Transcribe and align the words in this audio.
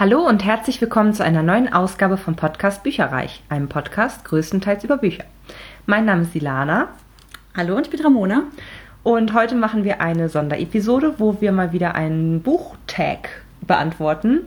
Hallo 0.00 0.26
und 0.26 0.46
herzlich 0.46 0.80
willkommen 0.80 1.12
zu 1.12 1.22
einer 1.22 1.42
neuen 1.42 1.70
Ausgabe 1.70 2.16
vom 2.16 2.34
Podcast 2.34 2.82
Bücherreich, 2.82 3.42
einem 3.50 3.68
Podcast 3.68 4.24
größtenteils 4.24 4.82
über 4.82 4.96
Bücher. 4.96 5.24
Mein 5.84 6.06
Name 6.06 6.22
ist 6.22 6.34
Ilana. 6.34 6.88
Hallo 7.54 7.76
und 7.76 7.82
ich 7.82 7.90
bin 7.90 8.00
Ramona. 8.00 8.44
Und 9.02 9.34
heute 9.34 9.56
machen 9.56 9.84
wir 9.84 10.00
eine 10.00 10.30
Sonderepisode, 10.30 11.16
wo 11.18 11.42
wir 11.42 11.52
mal 11.52 11.74
wieder 11.74 11.96
einen 11.96 12.40
Buchtag 12.40 13.42
beantworten. 13.60 14.40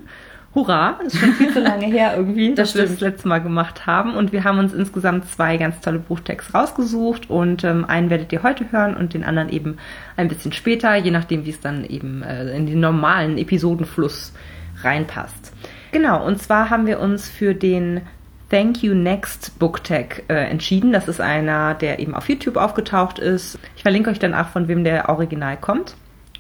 Hurra, 0.56 1.00
ist 1.06 1.20
schon 1.20 1.34
viel 1.34 1.54
zu 1.54 1.60
lange 1.64 1.86
her 1.86 2.16
irgendwie, 2.18 2.56
Das 2.56 2.70
dass 2.70 2.76
wir 2.76 2.82
das 2.88 2.96
stimmt. 2.96 3.12
letzte 3.12 3.28
Mal 3.28 3.42
gemacht 3.42 3.86
haben. 3.86 4.16
Und 4.16 4.32
wir 4.32 4.46
haben 4.46 4.58
uns 4.58 4.74
insgesamt 4.74 5.30
zwei 5.30 5.58
ganz 5.58 5.80
tolle 5.82 6.00
Buchtags 6.00 6.52
rausgesucht. 6.56 7.30
Und 7.30 7.64
ähm, 7.64 7.86
einen 7.86 8.10
werdet 8.10 8.34
ihr 8.34 8.42
heute 8.42 8.72
hören 8.72 8.98
und 8.98 9.14
den 9.14 9.24
anderen 9.24 9.50
eben 9.50 9.78
ein 10.18 10.30
bisschen 10.30 10.52
später, 10.52 10.96
je 10.96 11.12
nachdem, 11.12 11.46
wie 11.46 11.52
es 11.52 11.62
dann 11.62 11.86
eben 11.86 12.24
äh, 12.24 12.56
in 12.58 12.66
den 12.66 12.80
normalen 12.80 13.38
Episodenfluss 13.38 14.34
reinpasst. 14.84 15.54
Genau, 15.92 16.26
und 16.26 16.42
zwar 16.42 16.70
haben 16.70 16.86
wir 16.88 17.00
uns 17.00 17.30
für 17.30 17.54
den 17.54 18.02
Thank 18.50 18.84
You 18.84 18.94
Next 18.94 19.58
Book 19.60 19.84
Tag 19.84 20.24
äh, 20.28 20.36
entschieden. 20.36 20.92
Das 20.92 21.08
ist 21.08 21.20
einer, 21.22 21.74
der 21.76 22.00
eben 22.00 22.14
auf 22.14 22.30
YouTube 22.30 22.58
aufgetaucht 22.58 23.20
ist. 23.20 23.58
Ich 23.76 23.82
verlinke 23.82 24.10
euch 24.10 24.20
dann 24.20 24.34
auch, 24.34 24.48
von 24.48 24.68
wem 24.68 24.84
der 24.84 25.10
Original 25.10 25.58
kommt. 25.58 25.96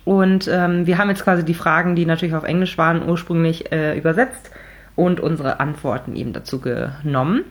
Und 0.06 0.48
ähm, 0.52 0.86
wir 0.86 0.98
haben 0.98 1.10
jetzt 1.10 1.24
quasi 1.24 1.46
die 1.46 1.54
Fragen, 1.54 1.96
die 1.96 2.06
natürlich 2.06 2.36
auf 2.36 2.44
Englisch 2.44 2.78
waren, 2.78 3.08
ursprünglich 3.08 3.72
äh, 3.72 3.98
übersetzt 3.98 4.52
und 4.96 5.20
unsere 5.22 5.60
Antworten 5.60 6.16
eben 6.16 6.34
dazu 6.34 6.60
genommen. 6.60 7.46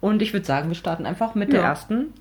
Und 0.00 0.20
ich 0.22 0.32
würde 0.32 0.44
sagen, 0.44 0.68
wir 0.68 0.76
starten 0.76 1.06
einfach 1.06 1.34
mit 1.34 1.52
der 1.52 1.60
Ja. 1.62 1.68
ersten. 1.68 2.12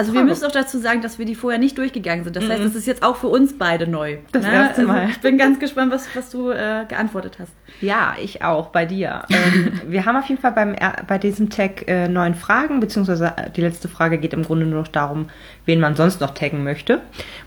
Also 0.00 0.14
wir 0.14 0.24
müssen 0.24 0.44
auch 0.46 0.50
dazu 0.52 0.78
sagen, 0.78 1.02
dass 1.02 1.18
wir 1.18 1.26
die 1.26 1.34
vorher 1.34 1.58
nicht 1.60 1.76
durchgegangen 1.78 2.24
sind. 2.24 2.34
Das 2.34 2.48
heißt, 2.48 2.64
das 2.64 2.74
ist 2.74 2.86
jetzt 2.86 3.02
auch 3.02 3.16
für 3.16 3.26
uns 3.28 3.56
beide 3.58 3.86
neu. 3.86 4.16
Das 4.32 4.44
Ne? 4.44 4.52
erste 4.52 4.82
Mal. 4.82 5.00
Also 5.00 5.10
ich 5.12 5.20
bin 5.20 5.36
ganz 5.38 5.58
gespannt, 5.60 5.92
was, 5.92 6.06
was 6.14 6.30
du 6.30 6.50
äh, 6.50 6.84
geantwortet 6.88 7.36
hast. 7.38 7.52
Ja, 7.80 8.14
ich 8.20 8.42
auch, 8.42 8.68
bei 8.68 8.86
dir. 8.86 9.22
Ähm, 9.30 9.80
wir 9.86 10.06
haben 10.06 10.16
auf 10.16 10.24
jeden 10.26 10.40
Fall 10.40 10.52
beim, 10.52 10.74
er- 10.74 11.02
bei 11.06 11.18
diesem 11.18 11.50
Tag 11.50 11.86
äh, 11.88 12.08
neun 12.08 12.34
Fragen, 12.34 12.80
beziehungsweise 12.80 13.32
die 13.56 13.60
letzte 13.60 13.88
Frage 13.88 14.18
geht 14.18 14.32
im 14.32 14.42
Grunde 14.44 14.64
nur 14.66 14.80
noch 14.80 14.88
darum, 14.88 15.28
wen 15.66 15.80
man 15.80 15.94
sonst 15.96 16.20
noch 16.20 16.32
taggen 16.34 16.64
möchte. 16.64 17.00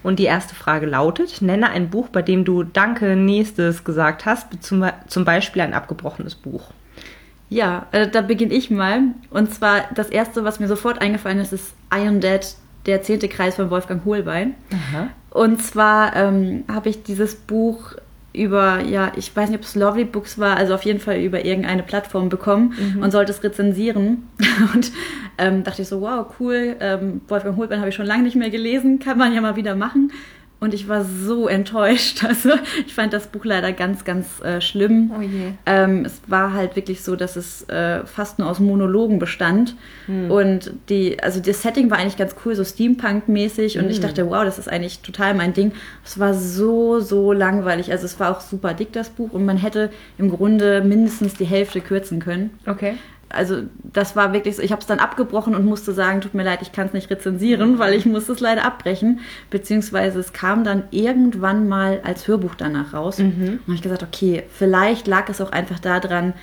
Und 0.04 0.20
die 0.20 0.26
erste 0.26 0.54
Frage 0.56 0.86
lautet, 0.86 1.42
nenne 1.42 1.70
ein 1.72 1.90
Buch, 1.90 2.10
bei 2.10 2.22
dem 2.22 2.46
du 2.46 2.64
Danke, 2.64 3.16
nächstes 3.16 3.84
gesagt 3.84 4.26
hast, 4.26 4.64
zum, 4.64 4.86
zum 5.08 5.26
Beispiel 5.26 5.62
ein 5.64 5.74
abgebrochenes 5.74 6.36
Buch. 6.36 6.72
Ja, 7.54 7.86
äh, 7.92 8.08
da 8.08 8.22
beginne 8.22 8.54
ich 8.54 8.72
mal. 8.72 9.02
Und 9.30 9.54
zwar 9.54 9.84
das 9.94 10.10
erste, 10.10 10.44
was 10.44 10.60
mir 10.60 10.68
sofort 10.68 11.02
eingefallen 11.02 11.40
ist, 11.40 11.54
ist 11.54 11.76
Iron 11.94 12.20
Dead, 12.20 12.42
der 12.88 13.04
zehnte 13.04 13.30
Kreis 13.30 13.56
von 13.56 13.70
Wolfgang 13.70 14.04
Hohlbein. 14.06 14.56
Und 15.30 15.62
zwar 15.62 16.16
ähm, 16.16 16.64
habe 16.68 16.90
ich 16.90 17.04
dieses 17.04 17.36
Buch 17.36 17.94
über, 18.34 18.80
ja, 18.82 19.12
ich 19.16 19.36
weiß 19.36 19.50
nicht, 19.50 19.60
ob 19.60 19.66
es 19.66 19.76
Lovely 19.76 20.06
Books 20.06 20.40
war, 20.40 20.58
also 20.58 20.74
auf 20.74 20.82
jeden 20.82 21.00
Fall 21.00 21.20
über 21.20 21.46
irgendeine 21.46 21.84
Plattform 21.84 22.30
bekommen 22.30 22.74
und 23.00 23.12
sollte 23.12 23.32
es 23.32 23.44
rezensieren. 23.44 24.28
Und 24.74 24.92
ähm, 25.38 25.64
dachte 25.64 25.84
ich 25.84 25.88
so, 25.88 26.02
wow, 26.02 26.26
cool, 26.40 26.76
ähm, 26.80 27.22
Wolfgang 27.28 27.56
Hohlbein 27.58 27.80
habe 27.80 27.90
ich 27.90 27.96
schon 27.96 28.08
lange 28.08 28.24
nicht 28.24 28.36
mehr 28.36 28.50
gelesen, 28.50 28.98
kann 28.98 29.20
man 29.20 29.34
ja 29.34 29.42
mal 29.42 29.56
wieder 29.56 29.76
machen. 29.76 30.12
Und 30.64 30.74
ich 30.74 30.88
war 30.88 31.04
so 31.04 31.48
enttäuscht. 31.48 32.24
Also 32.34 32.52
ich 32.88 32.94
fand 32.94 33.12
das 33.12 33.28
Buch 33.28 33.44
leider 33.44 33.74
ganz, 33.74 34.06
ganz 34.06 34.42
äh, 34.42 34.62
schlimm. 34.62 35.12
Oh 35.16 35.22
je. 35.22 35.52
Ähm, 35.66 36.06
es 36.06 36.22
war 36.28 36.54
halt 36.54 36.76
wirklich 36.76 37.04
so, 37.04 37.16
dass 37.16 37.36
es 37.36 37.68
äh, 37.70 38.06
fast 38.06 38.40
nur 38.40 38.50
aus 38.50 38.60
Monologen 38.60 39.20
bestand. 39.20 39.76
Und 40.08 40.72
die, 40.90 41.22
also 41.22 41.40
das 41.40 41.62
Setting 41.62 41.92
war 41.92 41.98
eigentlich 41.98 42.18
ganz 42.18 42.36
cool, 42.44 42.56
so 42.56 42.64
Steampunk-mäßig. 42.64 43.78
Und 43.78 43.90
ich 43.90 44.00
dachte, 44.00 44.30
wow, 44.30 44.44
das 44.44 44.58
ist 44.58 44.70
eigentlich 44.70 45.02
total 45.02 45.34
mein 45.34 45.54
Ding. 45.54 45.74
Es 46.06 46.18
war 46.18 46.34
so, 46.34 47.00
so 47.02 47.34
langweilig. 47.34 47.92
Also 47.92 48.06
es 48.06 48.20
war 48.20 48.32
auch 48.36 48.42
super 48.42 48.74
dick, 48.74 48.94
das 48.94 49.10
Buch. 49.10 49.32
Und 49.32 49.46
man 49.46 49.58
hätte 49.58 49.92
im 50.18 50.30
Grunde 50.30 50.82
mindestens 50.82 51.36
die 51.36 51.46
Hälfte 51.46 51.82
kürzen 51.82 52.20
können. 52.20 52.52
Okay. 52.66 52.96
Also 53.34 53.64
das 53.84 54.16
war 54.16 54.32
wirklich 54.32 54.56
so, 54.56 54.62
ich 54.62 54.72
habe 54.72 54.82
es 54.82 54.88
dann 54.88 55.00
abgebrochen 55.00 55.56
und 55.56 55.66
musste 55.66 55.92
sagen, 55.92 56.22
tut 56.22 56.34
mir 56.34 56.44
leid, 56.44 56.60
ich 56.62 56.72
kann 56.72 56.88
es 56.88 56.94
nicht 56.94 57.10
rezensieren, 57.10 57.80
weil 57.80 57.94
ich 57.94 58.06
musste 58.06 58.32
es 58.34 58.40
leider 58.40 58.64
abbrechen. 58.64 59.20
Beziehungsweise 59.50 60.20
es 60.20 60.32
kam 60.34 60.64
dann 60.64 60.84
irgendwann 60.92 61.68
mal 61.68 62.02
als 62.04 62.28
Hörbuch 62.28 62.56
danach 62.56 62.94
raus. 62.94 63.20
Und 63.20 63.40
dann 63.42 63.60
habe 63.68 63.76
ich 63.76 63.82
gesagt, 63.82 64.04
okay, 64.04 64.44
vielleicht 64.54 65.08
lag 65.08 65.28
es 65.30 65.42
auch 65.42 65.52
einfach 65.52 65.80
daran, 65.80 66.34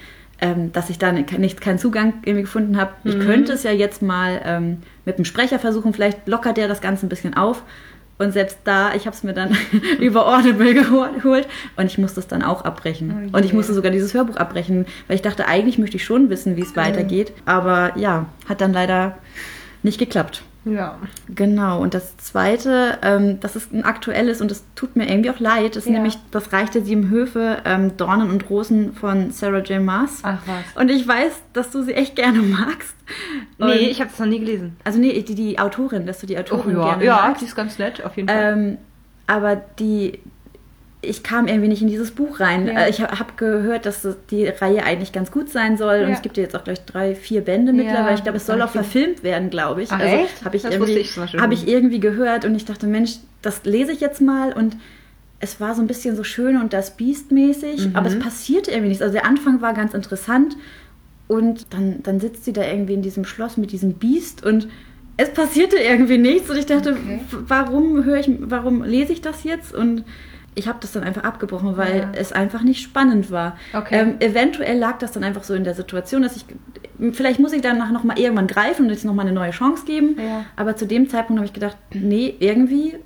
ähm, 0.42 0.72
dass 0.72 0.88
ich 0.90 0.98
da 0.98 1.12
nicht 1.12 1.60
keinen 1.60 1.78
Zugang 1.78 2.14
irgendwie 2.24 2.42
gefunden 2.42 2.76
habe. 2.78 2.92
Ich 3.04 3.14
könnte 3.26 3.52
es 3.52 3.62
ja 3.62 3.72
jetzt 3.72 4.00
mal 4.02 4.40
ähm, 4.44 4.78
mit 5.04 5.18
dem 5.18 5.24
Sprecher 5.24 5.58
versuchen, 5.58 5.92
vielleicht 5.92 6.26
lockert 6.26 6.56
der 6.56 6.66
das 6.66 6.80
Ganze 6.80 7.06
ein 7.06 7.10
bisschen 7.10 7.34
auf. 7.34 7.62
Und 8.20 8.32
selbst 8.32 8.58
da, 8.64 8.92
ich 8.94 9.06
habe 9.06 9.16
es 9.16 9.22
mir 9.22 9.32
dann 9.32 9.56
über 9.98 10.26
Audible 10.26 10.74
geholt 10.74 11.48
und 11.76 11.86
ich 11.86 11.96
musste 11.96 12.20
es 12.20 12.28
dann 12.28 12.42
auch 12.42 12.66
abbrechen. 12.66 13.30
Oh 13.32 13.38
und 13.38 13.46
ich 13.46 13.54
musste 13.54 13.72
sogar 13.72 13.90
dieses 13.90 14.12
Hörbuch 14.12 14.36
abbrechen, 14.36 14.84
weil 15.08 15.16
ich 15.16 15.22
dachte, 15.22 15.48
eigentlich 15.48 15.78
möchte 15.78 15.96
ich 15.96 16.04
schon 16.04 16.28
wissen, 16.28 16.54
wie 16.56 16.60
es 16.60 16.76
weitergeht. 16.76 17.32
Aber 17.46 17.96
ja, 17.96 18.26
hat 18.46 18.60
dann 18.60 18.74
leider 18.74 19.16
nicht 19.82 19.98
geklappt. 19.98 20.42
Ja. 20.64 20.98
Genau, 21.34 21.80
und 21.80 21.94
das 21.94 22.16
Zweite, 22.18 22.98
ähm, 23.02 23.40
das 23.40 23.56
ist 23.56 23.72
ein 23.72 23.82
aktuelles 23.84 24.42
und 24.42 24.50
das 24.50 24.62
tut 24.74 24.94
mir 24.94 25.08
irgendwie 25.08 25.30
auch 25.30 25.38
leid, 25.40 25.74
ist 25.76 25.86
Ja. 25.86 25.92
nämlich 25.92 26.18
Das 26.30 26.52
Reich 26.52 26.68
der 26.70 26.82
Sieben 26.82 27.08
Höfe, 27.08 27.58
ähm, 27.64 27.96
Dornen 27.96 28.28
und 28.30 28.50
Rosen 28.50 28.92
von 28.92 29.30
Sarah 29.30 29.60
J. 29.60 29.80
Maas. 29.82 30.20
Ach 30.22 30.42
was. 30.46 30.80
Und 30.82 30.90
ich 30.90 31.08
weiß, 31.08 31.32
dass 31.54 31.70
du 31.70 31.82
sie 31.82 31.94
echt 31.94 32.14
gerne 32.14 32.40
magst. 32.42 32.94
Und, 33.58 33.68
Nee, 33.68 33.88
ich 33.88 34.00
habe 34.00 34.10
es 34.12 34.18
noch 34.18 34.26
nie 34.26 34.38
gelesen. 34.40 34.76
Also 34.84 34.98
nee, 34.98 35.22
die, 35.22 35.34
die 35.34 35.58
Autorin, 35.58 36.06
dass 36.06 36.20
du 36.20 36.26
die 36.26 36.36
Oh 36.36 36.40
Autorin 36.40 36.76
ja, 36.76 36.84
gerne 36.84 37.04
ja, 37.04 37.16
magst. 37.16 37.40
die 37.40 37.46
ist 37.46 37.56
ganz 37.56 37.78
nett, 37.78 38.04
auf 38.04 38.16
jeden 38.16 38.28
Fall. 38.28 38.52
Ähm, 38.52 38.78
aber 39.26 39.56
die, 39.56 40.18
ich 41.02 41.22
kam 41.22 41.46
irgendwie 41.48 41.68
nicht 41.68 41.80
in 41.82 41.88
dieses 41.88 42.10
Buch 42.10 42.40
rein. 42.40 42.66
Ja. 42.66 42.80
Äh, 42.84 42.90
Ich 42.90 43.00
habe 43.00 43.32
gehört, 43.36 43.86
dass 43.86 44.02
das- 44.02 44.16
die 44.30 44.46
Reihe 44.46 44.82
eigentlich 44.84 45.12
ganz 45.12 45.30
gut 45.30 45.48
sein 45.48 45.76
soll. 45.78 46.00
Und 46.02 46.08
Ja. 46.10 46.14
es 46.14 46.22
gibt 46.22 46.36
ja 46.36 46.42
jetzt 46.42 46.54
auch 46.54 46.64
gleich 46.64 46.84
drei, 46.84 47.14
vier 47.14 47.40
Bände 47.40 47.72
mittlerweile. 47.72 48.14
Ich 48.16 48.22
glaube, 48.22 48.36
es 48.36 48.46
soll 48.46 48.60
auch 48.60 48.68
verfilmt 48.70 49.22
werden, 49.22 49.48
glaube 49.50 49.82
ich. 49.82 49.90
Ach, 49.90 49.98
also 49.98 50.16
habe 50.44 50.56
ich, 50.56 50.64
irgendwie- 50.64 50.92
ich 50.98 51.16
hab 51.16 51.52
ich 51.52 51.66
irgendwie 51.66 52.00
gehört 52.00 52.44
und 52.44 52.54
ich 52.54 52.66
dachte, 52.66 52.86
Mensch, 52.86 53.16
das 53.40 53.64
lese 53.64 53.92
ich 53.92 54.00
jetzt 54.00 54.20
mal 54.20 54.52
und 54.52 54.76
es 55.42 55.58
war 55.58 55.74
so 55.74 55.80
ein 55.80 55.86
bisschen 55.86 56.16
so 56.16 56.22
schön 56.22 56.60
und 56.60 56.74
das 56.74 56.96
Biest-mäßig, 56.98 57.86
Mhm. 57.88 57.96
aber 57.96 58.08
es 58.08 58.18
passierte 58.18 58.70
irgendwie 58.70 58.88
nichts. 58.88 59.02
Also 59.02 59.14
der 59.14 59.24
Anfang 59.24 59.62
war 59.62 59.72
ganz 59.72 59.94
interessant 59.94 60.54
und 61.28 61.72
dann, 61.72 62.02
dann 62.02 62.20
sitzt 62.20 62.44
sie 62.44 62.52
da 62.52 62.62
irgendwie 62.62 62.92
in 62.94 63.00
diesem 63.00 63.24
Schloss 63.24 63.56
mit 63.56 63.72
diesem 63.72 63.94
Biest 63.94 64.44
und 64.44 64.68
es 65.16 65.30
passierte 65.30 65.76
irgendwie 65.76 66.18
nichts 66.18 66.50
und 66.50 66.58
ich 66.58 66.66
dachte, 66.66 66.92
Okay. 66.92 67.20
warum 67.30 68.04
höre 68.04 68.18
ich, 68.18 68.30
warum 68.40 68.82
lese 68.82 69.12
ich 69.14 69.22
das 69.22 69.44
jetzt? 69.44 69.74
Und 69.74 70.04
ich 70.54 70.66
habe 70.68 70.78
das 70.80 70.92
dann 70.92 71.04
einfach 71.04 71.22
abgebrochen, 71.24 71.76
weil 71.76 71.98
Ja. 71.98 72.08
es 72.14 72.32
einfach 72.32 72.62
nicht 72.62 72.82
spannend 72.82 73.30
war. 73.30 73.56
Okay. 73.72 74.00
Ähm, 74.00 74.14
eventuell 74.20 74.76
lag 74.78 74.98
das 74.98 75.12
dann 75.12 75.22
einfach 75.24 75.44
so 75.44 75.54
in 75.54 75.64
der 75.64 75.74
Situation, 75.74 76.22
dass 76.22 76.36
ich, 76.36 76.44
vielleicht 77.12 77.38
muss 77.38 77.52
ich 77.52 77.62
danach 77.62 77.90
noch 77.92 78.04
mal 78.04 78.18
irgendwann 78.18 78.46
greifen 78.48 78.86
und 78.86 78.90
jetzt 78.90 79.04
noch 79.04 79.14
mal 79.14 79.22
eine 79.22 79.32
neue 79.32 79.52
Chance 79.52 79.84
geben. 79.86 80.16
Ja. 80.18 80.44
Aber 80.56 80.74
zu 80.76 80.86
dem 80.86 81.08
Zeitpunkt 81.08 81.38
habe 81.38 81.46
ich 81.46 81.52
gedacht, 81.52 81.76
nee, 81.94 82.34
irgendwie 82.40 82.94
äh, 82.94 82.98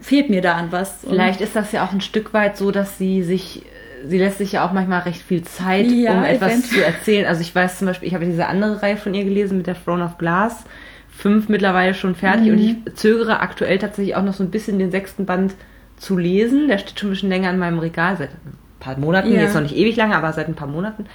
fehlt 0.00 0.30
mir 0.30 0.40
da 0.40 0.54
an 0.54 0.68
was. 0.70 1.02
Und- 1.04 1.10
Vielleicht 1.10 1.40
ist 1.40 1.56
das 1.56 1.72
ja 1.72 1.84
auch 1.84 1.92
ein 1.92 2.00
Stück 2.00 2.32
weit 2.32 2.56
so, 2.56 2.70
dass 2.70 2.96
sie 2.96 3.22
sich, 3.24 3.62
sie 4.06 4.18
lässt 4.18 4.38
sich 4.38 4.52
ja 4.52 4.64
auch 4.66 4.72
manchmal 4.72 5.00
recht 5.00 5.22
viel 5.22 5.42
Zeit, 5.42 5.86
Ja, 5.90 6.12
um 6.18 6.24
etwas 6.24 6.52
eventuell. 6.52 6.80
zu 6.80 6.84
erzählen. 6.86 7.26
Also 7.26 7.40
ich 7.40 7.52
weiß 7.54 7.78
zum 7.78 7.88
Beispiel, 7.88 8.06
ich 8.08 8.14
habe 8.14 8.24
diese 8.24 8.46
andere 8.46 8.82
Reihe 8.82 8.96
von 8.96 9.14
ihr 9.14 9.24
gelesen 9.24 9.56
mit 9.58 9.66
der 9.66 9.74
Throne 9.82 10.04
of 10.04 10.16
Glass. 10.16 10.64
Fünf 11.08 11.48
mittlerweile 11.48 11.94
schon 11.94 12.14
fertig 12.14 12.52
und 12.52 12.58
ich 12.58 12.76
zögere 12.94 13.40
aktuell 13.40 13.78
tatsächlich 13.78 14.14
auch 14.16 14.22
noch 14.22 14.34
so 14.34 14.44
ein 14.44 14.50
bisschen 14.50 14.78
den 14.78 14.90
sechsten 14.90 15.24
Band 15.24 15.54
zu 15.96 16.16
lesen. 16.16 16.68
Der 16.68 16.78
steht 16.78 16.98
schon 17.00 17.08
ein 17.08 17.12
bisschen 17.12 17.28
länger 17.30 17.50
in 17.50 17.58
meinem 17.58 17.78
Regal, 17.78 18.16
seit 18.16 18.30
ein 18.30 18.58
paar 18.80 18.98
Monaten, 18.98 19.32
Ja. 19.32 19.42
jetzt 19.42 19.54
noch 19.54 19.62
nicht 19.62 19.76
ewig 19.76 19.96
lange, 19.96 20.16
aber 20.16 20.32
seit 20.32 20.48
ein 20.48 20.54
paar 20.54 20.68
Monaten. 20.68 21.06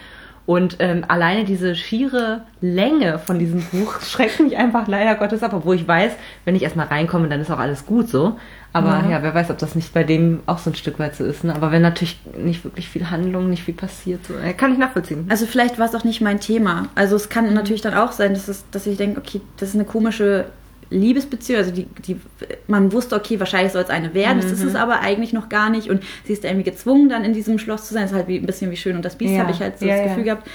Und 0.47 0.77
ähm, 0.79 1.05
alleine 1.07 1.45
diese 1.45 1.75
schiere 1.75 2.41
Länge 2.61 3.19
von 3.19 3.37
diesem 3.37 3.61
Buch 3.61 4.01
schreckt 4.01 4.39
mich 4.39 4.57
einfach 4.57 4.87
leider 4.87 5.13
Gottes 5.15 5.43
ab, 5.43 5.53
obwohl 5.53 5.75
ich 5.75 5.87
weiß, 5.87 6.13
wenn 6.45 6.55
ich 6.55 6.63
erstmal 6.63 6.87
reinkomme, 6.87 7.29
dann 7.29 7.39
ist 7.39 7.51
auch 7.51 7.59
alles 7.59 7.85
gut 7.85 8.09
so. 8.09 8.37
Aber 8.73 8.89
ja. 9.03 9.09
Ja. 9.11 9.23
wer 9.23 9.35
weiß, 9.35 9.51
ob 9.51 9.59
das 9.59 9.75
nicht 9.75 9.93
bei 9.93 10.03
dem 10.03 10.39
auch 10.47 10.57
so 10.57 10.71
ein 10.71 10.75
Stück 10.75 10.97
weit 10.97 11.15
so 11.15 11.23
ist. 11.25 11.43
Ne? 11.43 11.53
Aber 11.53 11.71
wenn 11.71 11.83
natürlich 11.83 12.19
nicht 12.37 12.63
wirklich 12.63 12.89
viel 12.89 13.11
Handlung, 13.11 13.49
nicht 13.51 13.63
viel 13.63 13.75
passiert, 13.75 14.25
so, 14.25 14.33
äh, 14.33 14.53
kann 14.53 14.71
ich 14.73 14.79
nachvollziehen. 14.79 15.25
Also 15.29 15.45
vielleicht 15.45 15.77
war 15.77 15.85
es 15.85 15.93
auch 15.95 16.03
nicht 16.05 16.21
mein 16.21 16.39
Thema. 16.39 16.87
Also 16.95 17.15
es 17.15 17.29
kann 17.29 17.53
natürlich 17.53 17.81
dann 17.81 17.93
auch 17.93 18.11
sein, 18.11 18.33
dass, 18.33 18.47
es, 18.47 18.65
dass 18.71 18.87
ich 18.87 18.97
denke, 18.97 19.19
okay, 19.19 19.41
das 19.57 19.69
ist 19.69 19.75
eine 19.75 19.85
komische 19.85 20.45
Liebesbeziehung. 20.91 21.59
Also 21.59 21.71
die, 21.71 21.85
die, 22.05 22.19
man 22.67 22.91
wusste, 22.93 23.15
okay, 23.15 23.39
wahrscheinlich 23.39 23.71
soll 23.73 23.81
es 23.81 23.89
eine 23.89 24.13
werden. 24.13 24.39
Das 24.41 24.51
ist 24.51 24.63
es 24.63 24.75
aber 24.75 24.99
eigentlich 24.99 25.33
noch 25.33 25.49
gar 25.49 25.69
nicht. 25.71 25.89
Und 25.89 26.03
sie 26.25 26.33
ist 26.33 26.45
irgendwie 26.45 26.69
gezwungen, 26.69 27.09
dann 27.09 27.23
in 27.25 27.33
diesem 27.33 27.57
Schloss 27.57 27.87
zu 27.87 27.93
sein. 27.95 28.03
Das 28.03 28.11
ist 28.11 28.17
halt 28.17 28.27
wie, 28.27 28.37
ein 28.37 28.45
bisschen 28.45 28.69
wie 28.69 28.77
Schön 28.77 28.95
und 28.95 29.03
das 29.03 29.15
Biest, 29.15 29.33
Ja. 29.33 29.39
habe 29.41 29.51
ich 29.51 29.59
halt 29.59 29.79
so 29.79 29.85
Ja, 29.85 29.93
das 29.95 30.01
ja. 30.01 30.07
Gefühl 30.09 30.23
gehabt. 30.25 30.47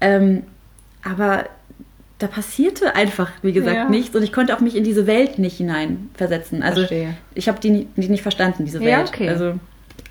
Ähm, 0.00 0.42
aber 1.02 1.46
da 2.18 2.26
passierte 2.26 2.94
einfach, 2.96 3.30
wie 3.42 3.52
gesagt, 3.52 3.76
Ja. 3.76 3.88
nichts. 3.88 4.14
Und 4.14 4.22
ich 4.24 4.32
konnte 4.32 4.54
auch 4.54 4.60
mich 4.60 4.74
in 4.76 4.82
diese 4.84 5.06
Welt 5.06 5.38
nicht 5.38 5.56
hineinversetzen. 5.58 6.62
Also 6.62 6.80
Verstehe. 6.80 7.14
ich 7.34 7.48
habe 7.48 7.60
die, 7.60 7.70
nicht- 7.70 7.88
die 7.96 8.08
nicht 8.08 8.22
verstanden, 8.22 8.64
diese 8.64 8.80
Welt. 8.80 8.88
Ja, 8.90 9.04
okay. 9.04 9.28
Also 9.28 9.54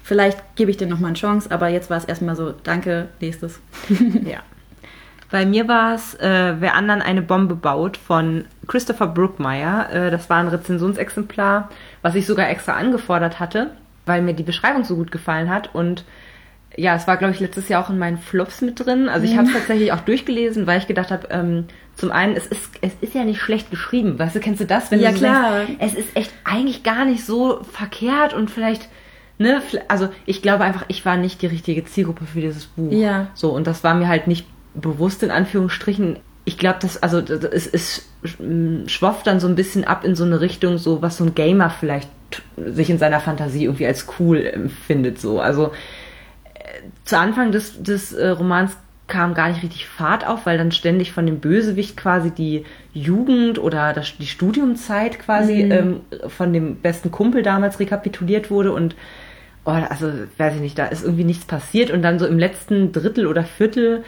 vielleicht 0.03 0.37
gebe 0.55 0.71
ich 0.71 0.77
dir 0.77 0.87
nochmal 0.87 1.09
eine 1.09 1.17
Chance, 1.17 1.51
aber 1.51 1.67
jetzt 1.67 1.89
war 1.89 1.97
es 1.97 2.05
erstmal 2.05 2.37
so, 2.37 2.53
danke, 2.63 3.09
nächstes. 3.19 3.59
Ja. 4.25 4.39
Bei 5.29 5.45
mir 5.45 5.67
war 5.67 5.93
es 5.95 6.13
äh, 6.15 6.55
Wer 6.59 6.75
anderen 6.75 7.01
eine 7.01 7.21
Bombe 7.21 7.55
baut 7.55 7.97
von 7.97 8.45
Christopher 8.67 9.07
Brookmeyer. 9.07 9.89
Äh, 9.91 10.11
das 10.11 10.29
war 10.29 10.37
ein 10.37 10.47
Rezensionsexemplar, 10.47 11.69
was 12.01 12.15
ich 12.15 12.25
sogar 12.25 12.49
extra 12.49 12.73
angefordert 12.73 13.39
hatte, 13.39 13.71
weil 14.05 14.21
mir 14.21 14.33
die 14.33 14.43
Beschreibung 14.43 14.83
so 14.85 14.95
gut 14.95 15.11
gefallen 15.11 15.49
hat. 15.49 15.73
Und 15.75 16.05
ja, 16.75 16.95
es 16.95 17.07
war, 17.07 17.17
glaube 17.17 17.33
ich, 17.33 17.39
letztes 17.39 17.69
Jahr 17.69 17.83
auch 17.83 17.89
in 17.89 17.97
meinen 17.97 18.17
Flops 18.19 18.61
mit 18.61 18.79
drin. 18.85 19.09
Also 19.09 19.25
ich 19.25 19.35
habe 19.35 19.47
es 19.47 19.53
tatsächlich 19.53 19.91
auch 19.91 20.01
durchgelesen, 20.01 20.67
weil 20.67 20.77
ich 20.79 20.87
gedacht 20.87 21.11
habe, 21.11 21.27
ähm, 21.31 21.65
zum 21.95 22.11
einen, 22.11 22.35
es 22.35 22.45
ist, 22.47 22.69
es 22.81 22.93
ist 23.01 23.15
ja 23.15 23.23
nicht 23.23 23.41
schlecht 23.41 23.71
geschrieben. 23.71 24.19
Weißt 24.19 24.35
du, 24.35 24.39
kennst 24.39 24.61
du 24.61 24.65
das? 24.65 24.91
Wenn 24.91 24.99
Ja, 24.99 25.09
du 25.09 25.17
so 25.17 25.25
klar. 25.25 25.51
Denkst, 25.65 25.73
es 25.79 25.93
ist 25.95 26.15
echt 26.15 26.31
eigentlich 26.43 26.83
gar 26.83 27.05
nicht 27.05 27.25
so 27.25 27.63
verkehrt 27.73 28.33
und 28.33 28.51
vielleicht, 28.51 28.87
ne, 29.39 29.61
also 29.87 30.09
ich 30.25 30.41
glaube 30.43 30.63
einfach, 30.63 30.85
ich 30.89 31.03
war 31.05 31.17
nicht 31.17 31.41
die 31.41 31.47
richtige 31.47 31.83
Zielgruppe 31.83 32.25
für 32.25 32.41
dieses 32.41 32.67
Buch. 32.67 32.91
Ja. 32.91 33.27
So, 33.33 33.49
und 33.49 33.65
das 33.65 33.83
war 33.83 33.95
mir 33.95 34.07
halt 34.07 34.27
nicht 34.27 34.45
bewusst 34.81 35.23
in 35.23 35.31
Anführungsstrichen. 35.31 36.17
Ich 36.45 36.57
glaube, 36.57 36.79
das, 36.81 37.01
also 37.03 37.21
das- 37.21 37.43
es 37.43 37.67
ist, 37.67 38.09
mm, 38.39 38.87
schwofft 38.87 39.27
dann 39.27 39.39
so 39.39 39.47
ein 39.47 39.55
bisschen 39.55 39.83
ab 39.83 40.03
in 40.05 40.15
so 40.15 40.23
eine 40.23 40.39
Richtung, 40.41 40.77
so 40.77 41.01
was 41.01 41.17
so 41.17 41.23
ein 41.25 41.35
Gamer 41.35 41.69
vielleicht 41.69 42.09
sich 42.57 42.89
in 42.89 42.97
seiner 42.97 43.19
Fantasie 43.19 43.65
irgendwie 43.65 43.85
als 43.87 44.07
cool 44.19 44.45
empfindet. 44.45 45.19
So. 45.19 45.39
Also 45.39 45.71
zu 47.05 47.17
Anfang 47.17 47.51
des, 47.51 47.81
des 47.81 48.13
äh, 48.13 48.29
Romans 48.29 48.75
kam 49.07 49.33
gar 49.33 49.47
nicht 49.49 49.63
richtig 49.63 49.87
Fahrt 49.87 50.27
auf, 50.27 50.45
weil 50.45 50.57
dann 50.57 50.71
ständig 50.73 51.13
von 51.13 51.25
dem 51.25 51.39
Bösewicht 51.39 51.95
quasi 51.95 52.29
die 52.31 52.65
Jugend 52.93 53.57
oder 53.57 53.93
das, 53.93 54.17
die 54.17 54.27
Studiumzeit 54.27 55.19
quasi 55.19 55.61
ähm, 55.71 56.01
von 56.27 56.51
dem 56.51 56.75
besten 56.77 57.09
Kumpel 57.11 57.41
damals 57.41 57.79
rekapituliert 57.79 58.51
wurde 58.51 58.73
und 58.73 58.95
oh, 59.63 59.71
also 59.71 60.11
weiß 60.37 60.55
ich 60.55 60.61
nicht, 60.61 60.77
da 60.77 60.87
ist 60.87 61.05
irgendwie 61.05 61.23
nichts 61.23 61.45
passiert 61.45 61.89
und 61.91 62.01
dann 62.01 62.19
so 62.19 62.25
im 62.27 62.37
letzten 62.37 62.91
Drittel 62.91 63.27
oder 63.27 63.45
Viertel 63.45 63.99
äh, 63.99 64.03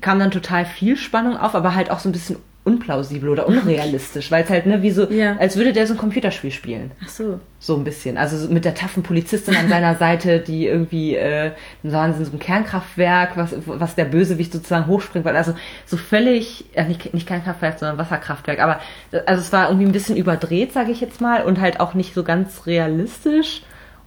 kam 0.00 0.18
dann 0.18 0.30
total 0.30 0.64
viel 0.64 0.96
Spannung 0.96 1.36
auf, 1.36 1.54
aber 1.54 1.74
halt 1.74 1.90
auch 1.90 1.98
so 2.00 2.08
ein 2.08 2.12
bisschen 2.12 2.36
unplausibel 2.64 3.28
oder 3.28 3.46
unrealistisch, 3.46 4.32
weil 4.32 4.42
es 4.42 4.50
halt 4.50 4.66
ne 4.66 4.82
wie 4.82 4.90
so, 4.90 5.08
Ja. 5.08 5.36
als 5.38 5.56
würde 5.56 5.72
der 5.72 5.86
so 5.86 5.94
ein 5.94 5.98
Computerspiel 5.98 6.50
spielen. 6.50 6.90
Ach 7.04 7.08
so. 7.08 7.38
So 7.60 7.76
ein 7.76 7.84
bisschen. 7.84 8.16
Also 8.18 8.36
so 8.36 8.48
mit 8.52 8.64
der 8.64 8.74
taffen 8.74 9.04
Polizistin 9.04 9.54
an 9.54 9.68
seiner 9.68 9.94
Seite, 9.98 10.40
die 10.40 10.66
irgendwie, 10.66 11.14
äh, 11.14 11.52
waren 11.84 12.12
sie 12.12 12.18
in 12.18 12.24
so 12.24 12.32
einem 12.32 12.40
Kernkraftwerk, 12.40 13.36
was, 13.36 13.54
was 13.66 13.94
der 13.94 14.06
Bösewicht 14.06 14.52
sozusagen 14.52 14.88
hochspringt. 14.88 15.24
weil 15.24 15.36
Also 15.36 15.54
so 15.86 15.96
völlig, 15.96 16.64
äh, 16.74 16.82
nicht, 16.88 17.14
nicht 17.14 17.28
Kernkraftwerk, 17.28 17.78
sondern 17.78 17.98
Wasserkraftwerk. 17.98 18.58
Aber 18.58 18.80
also 19.26 19.40
es 19.42 19.52
war 19.52 19.68
irgendwie 19.68 19.86
ein 19.86 19.92
bisschen 19.92 20.16
überdreht, 20.16 20.72
sage 20.72 20.90
ich 20.90 21.00
jetzt 21.00 21.20
mal, 21.20 21.44
und 21.44 21.60
halt 21.60 21.78
auch 21.78 21.94
nicht 21.94 22.14
so 22.14 22.24
ganz 22.24 22.66
realistisch. 22.66 23.62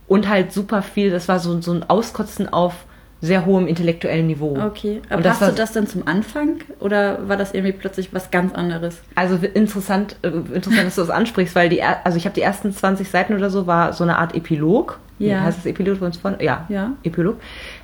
Und 0.06 0.28
halt 0.28 0.52
super 0.52 0.82
viel, 0.82 1.12
das 1.12 1.30
war 1.30 1.40
so, 1.40 1.62
so 1.62 1.72
ein 1.72 1.90
Auskotzen 1.90 2.52
auf 2.52 2.74
sehr 3.22 3.46
hohem 3.46 3.68
intellektuellen 3.68 4.28
Niveau. 4.28 4.58
Okay. 4.58 5.02
Aber 5.10 5.22
das 5.22 5.42
war- 5.42 5.50
du 5.50 5.56
das 5.56 5.74
dann 5.74 5.88
zum 5.88 6.08
Anfang 6.08 6.62
oder 6.80 7.28
war 7.28 7.36
das 7.36 7.54
irgendwie 7.54 7.74
plötzlich 7.74 8.14
was 8.14 8.32
ganz 8.32 8.54
anderes? 8.54 9.02
Also 9.16 9.36
interessant, 9.36 10.16
äh, 10.22 10.28
interessant, 10.30 10.86
dass 10.88 10.96
du 10.96 11.02
das 11.02 11.10
ansprichst, 11.10 11.54
weil 11.56 11.68
die, 11.70 11.84
also 11.84 12.18
ich 12.18 12.26
habe 12.26 12.34
die 12.36 12.42
ersten 12.42 12.72
20 12.72 13.10
Seiten 13.10 13.34
oder 13.36 13.50
so 13.50 13.68
war 13.68 13.92
so 13.94 14.04
eine 14.06 14.18
Art 14.18 14.36
Epilog. 14.36 15.00
Ja. 15.20 15.38
Wie 15.38 15.42
heißt 15.42 15.58
das 15.58 15.66
Epilog 15.66 15.98
von? 16.16 16.36
Ja. 16.40 16.66
Ja. 16.70 16.94
Epilog. 17.04 17.36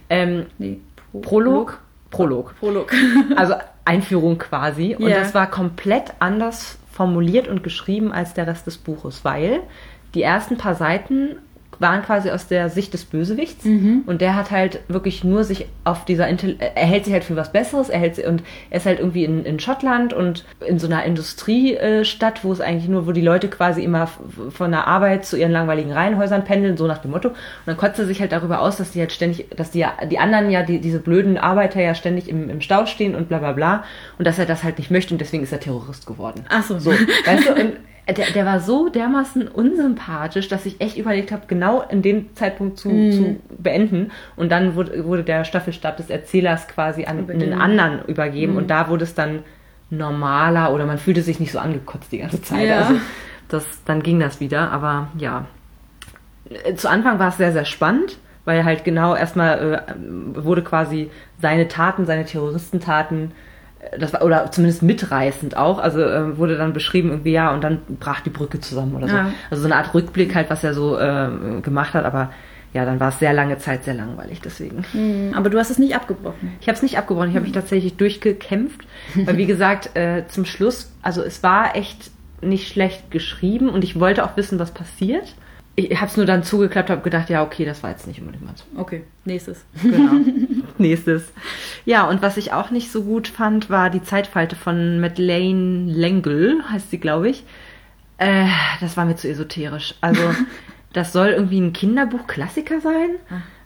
Ähm, 0.09 0.45
Nee. 0.57 0.79
Pro 1.11 1.19
Prolog. 1.19 1.79
Prolog. 2.11 2.55
Prolog. 2.59 2.91
Also 3.35 3.55
Einführung 3.85 4.37
quasi. 4.37 4.95
Und 4.97 5.09
Ja. 5.09 5.19
das 5.19 5.33
war 5.33 5.49
komplett 5.51 6.13
anders 6.19 6.77
formuliert 6.93 7.49
und 7.49 7.61
geschrieben 7.61 8.13
als 8.13 8.33
der 8.33 8.47
Rest 8.47 8.67
des 8.67 8.77
Buches, 8.77 9.25
weil 9.25 9.59
die 10.13 10.21
ersten 10.23 10.55
paar 10.57 10.75
Seiten 10.75 11.35
waren 11.79 12.01
quasi 12.03 12.29
aus 12.29 12.47
der 12.47 12.69
Sicht 12.69 12.93
des 12.93 13.05
Bösewichts 13.05 13.65
und 14.05 14.21
der 14.21 14.35
hat 14.35 14.51
halt 14.51 14.79
wirklich 14.87 15.23
nur 15.23 15.43
sich 15.43 15.67
auf 15.83 16.05
dieser 16.05 16.27
Intel 16.27 16.57
er 16.59 16.85
hält 16.85 17.05
sich 17.05 17.13
halt 17.13 17.23
für 17.23 17.35
was 17.35 17.51
Besseres, 17.51 17.89
er 17.89 17.99
hält 17.99 18.15
sich, 18.15 18.25
und 18.25 18.43
er 18.69 18.77
ist 18.77 18.85
halt 18.85 18.99
irgendwie 18.99 19.25
in, 19.25 19.45
in 19.45 19.59
Schottland 19.59 20.13
und 20.13 20.45
in 20.65 20.79
so 20.79 20.87
einer 20.87 21.03
Industriestadt, 21.03 22.43
wo 22.43 22.51
es 22.51 22.61
eigentlich 22.61 22.87
nur, 22.87 23.07
wo 23.07 23.11
die 23.11 23.21
Leute 23.21 23.47
quasi 23.47 23.83
immer 23.83 24.07
von 24.49 24.71
der 24.71 24.87
Arbeit 24.87 25.25
zu 25.25 25.37
ihren 25.37 25.51
langweiligen 25.51 25.91
Reihenhäusern 25.91 26.43
pendeln, 26.43 26.77
so 26.77 26.87
nach 26.87 26.99
dem 26.99 27.11
Motto. 27.11 27.29
Und 27.29 27.35
dann 27.65 27.77
kotzt 27.77 27.99
er 27.99 28.05
sich 28.05 28.21
halt 28.21 28.31
darüber 28.31 28.61
aus, 28.61 28.77
dass 28.77 28.91
die 28.91 28.99
halt 28.99 29.11
ständig, 29.11 29.49
dass 29.55 29.71
die 29.71 29.79
ja, 29.79 29.93
die 30.09 30.19
anderen 30.19 30.49
ja, 30.49 30.63
die, 30.63 30.79
diese 30.79 30.99
blöden 30.99 31.37
Arbeiter 31.37 31.81
ja 31.81 31.95
ständig 31.95 32.29
im, 32.29 32.49
im 32.49 32.61
Stau 32.61 32.85
stehen 32.85 33.15
und 33.15 33.27
bla 33.27 33.39
bla 33.39 33.53
bla. 33.53 33.83
Und 34.17 34.25
dass 34.25 34.39
er 34.39 34.45
das 34.45 34.63
halt 34.63 34.77
nicht 34.77 34.91
möchte 34.91 35.13
und 35.13 35.19
deswegen 35.19 35.43
ist 35.43 35.51
er 35.51 35.59
Terrorist 35.59 36.05
geworden. 36.05 36.45
Ach 36.49 36.63
so. 36.63 36.79
So, 36.79 36.91
weißt 36.91 37.47
du, 37.47 37.53
und 37.53 37.73
der, 38.07 38.31
der 38.31 38.45
war 38.45 38.59
so 38.59 38.89
dermaßen 38.89 39.47
unsympathisch, 39.47 40.47
dass 40.47 40.65
ich 40.65 40.79
echt 40.81 40.97
überlegt 40.97 41.31
habe, 41.31 41.43
genau 41.47 41.81
in 41.81 42.01
dem 42.01 42.35
Zeitpunkt 42.35 42.77
zu, 42.77 42.89
zu 42.89 43.35
beenden. 43.57 44.11
Und 44.35 44.51
dann 44.51 44.75
wurde, 44.75 45.05
wurde 45.05 45.23
der 45.23 45.43
Staffelstab 45.43 45.97
des 45.97 46.09
Erzählers 46.09 46.67
quasi 46.67 47.05
an 47.05 47.19
Über 47.19 47.33
einen 47.33 47.39
den- 47.39 47.53
anderen 47.61 48.05
übergeben 48.05 48.57
und 48.57 48.69
da 48.69 48.89
wurde 48.89 49.03
es 49.05 49.15
dann 49.15 49.39
normaler 49.89 50.73
oder 50.73 50.85
man 50.85 50.97
fühlte 50.97 51.21
sich 51.21 51.39
nicht 51.39 51.51
so 51.51 51.59
angekotzt 51.59 52.11
die 52.11 52.19
ganze 52.19 52.41
Zeit. 52.41 52.67
Ja. 52.67 52.79
Also 52.79 52.95
das, 53.47 53.65
dann 53.85 54.01
ging 54.03 54.19
das 54.19 54.39
wieder, 54.39 54.71
aber 54.71 55.09
ja. 55.17 55.45
Äh, 56.49 56.75
Zu 56.75 56.89
Anfang 56.89 57.19
war 57.19 57.29
es 57.29 57.37
sehr, 57.37 57.51
sehr 57.53 57.65
spannend, 57.65 58.17
weil 58.45 58.63
halt 58.65 58.83
genau 58.83 59.15
erstmal 59.15 59.85
äh, 59.87 60.43
wurde 60.43 60.63
quasi 60.63 61.09
seine 61.39 61.67
Taten, 61.67 62.05
seine 62.05 62.25
Terroristentaten, 62.25 63.31
das 63.97 64.13
war, 64.13 64.23
oder 64.23 64.51
zumindest 64.51 64.83
mitreißend 64.83 65.57
auch, 65.57 65.79
also 65.79 66.01
äh, 66.01 66.37
wurde 66.37 66.57
dann 66.57 66.73
beschrieben 66.73 67.09
irgendwie, 67.09 67.31
ja, 67.31 67.53
und 67.53 67.63
dann 67.63 67.79
brach 67.99 68.21
die 68.21 68.29
Brücke 68.29 68.59
zusammen 68.59 68.95
oder 68.95 69.07
so. 69.07 69.15
Ja. 69.15 69.31
Also 69.49 69.61
so 69.61 69.67
eine 69.67 69.75
Art 69.75 69.93
Rückblick 69.93 70.35
halt, 70.35 70.49
was 70.49 70.63
er 70.63 70.73
so 70.73 70.97
äh, 70.97 71.29
gemacht 71.61 71.93
hat, 71.93 72.05
aber 72.05 72.31
ja, 72.73 72.83
dann 72.83 72.99
war 72.99 73.07
es 73.09 73.19
sehr 73.19 73.31
lange 73.31 73.57
Zeit 73.57 73.85
sehr 73.85 73.93
langweilig 73.93 74.41
deswegen. 74.43 74.83
Hm, 74.91 75.31
Aber 75.33 75.49
du 75.49 75.57
hast 75.57 75.69
es 75.69 75.79
nicht 75.79 75.95
abgebrochen. 75.95 76.51
Ich 76.59 76.67
habe 76.67 76.75
es 76.75 76.83
nicht 76.83 76.97
abgebrochen, 76.97 77.29
ich 77.29 77.35
habe 77.35 77.45
mich 77.45 77.53
tatsächlich 77.53 77.95
durchgekämpft, 77.95 78.81
weil 79.15 79.37
wie 79.37 79.45
gesagt, 79.45 79.95
äh, 79.95 80.23
zum 80.27 80.43
Schluss, 80.43 80.91
also 81.01 81.23
es 81.23 81.41
war 81.41 81.75
echt 81.77 82.11
nicht 82.41 82.67
schlecht 82.67 83.11
geschrieben 83.11 83.69
und 83.69 83.83
ich 83.85 83.97
wollte 83.99 84.25
auch 84.25 84.35
wissen, 84.35 84.59
was 84.59 84.71
passiert. 84.71 85.35
Ich 85.77 85.95
habe 85.99 86.07
es 86.07 86.15
nur 86.15 86.25
dann 86.25 86.43
zugeklappt, 86.43 86.89
habe 86.89 87.01
gedacht, 87.01 87.29
ja, 87.29 87.43
okay, 87.43 87.65
das 87.65 87.83
war 87.83 87.89
jetzt 87.89 88.07
nicht 88.07 88.19
unbedingt 88.21 88.45
meins. 88.45 88.63
Okay, 88.77 89.03
nächstes. 89.25 89.65
Genau. 89.83 90.13
Nächstes. 90.77 91.31
Ja, 91.85 92.07
und 92.07 92.21
was 92.21 92.37
ich 92.37 92.51
auch 92.53 92.69
nicht 92.71 92.91
so 92.91 93.03
gut 93.03 93.27
fand, 93.27 93.69
war 93.69 93.89
die 93.89 94.03
Zeitfalte 94.03 94.55
von 94.55 94.99
Madeleine 94.99 95.91
L'Engle, 95.91 96.63
heißt 96.69 96.91
sie, 96.91 96.97
glaube 96.97 97.29
ich. 97.29 97.43
Äh, 98.17 98.47
das 98.81 98.95
war 98.97 99.05
mir 99.05 99.15
zu 99.15 99.29
esoterisch. 99.29 99.95
Also, 100.01 100.21
das 100.93 101.11
soll 101.13 101.29
irgendwie 101.29 101.59
ein 101.59 101.73
Kinderbuch-Klassiker 101.73 102.79
sein. 102.81 103.09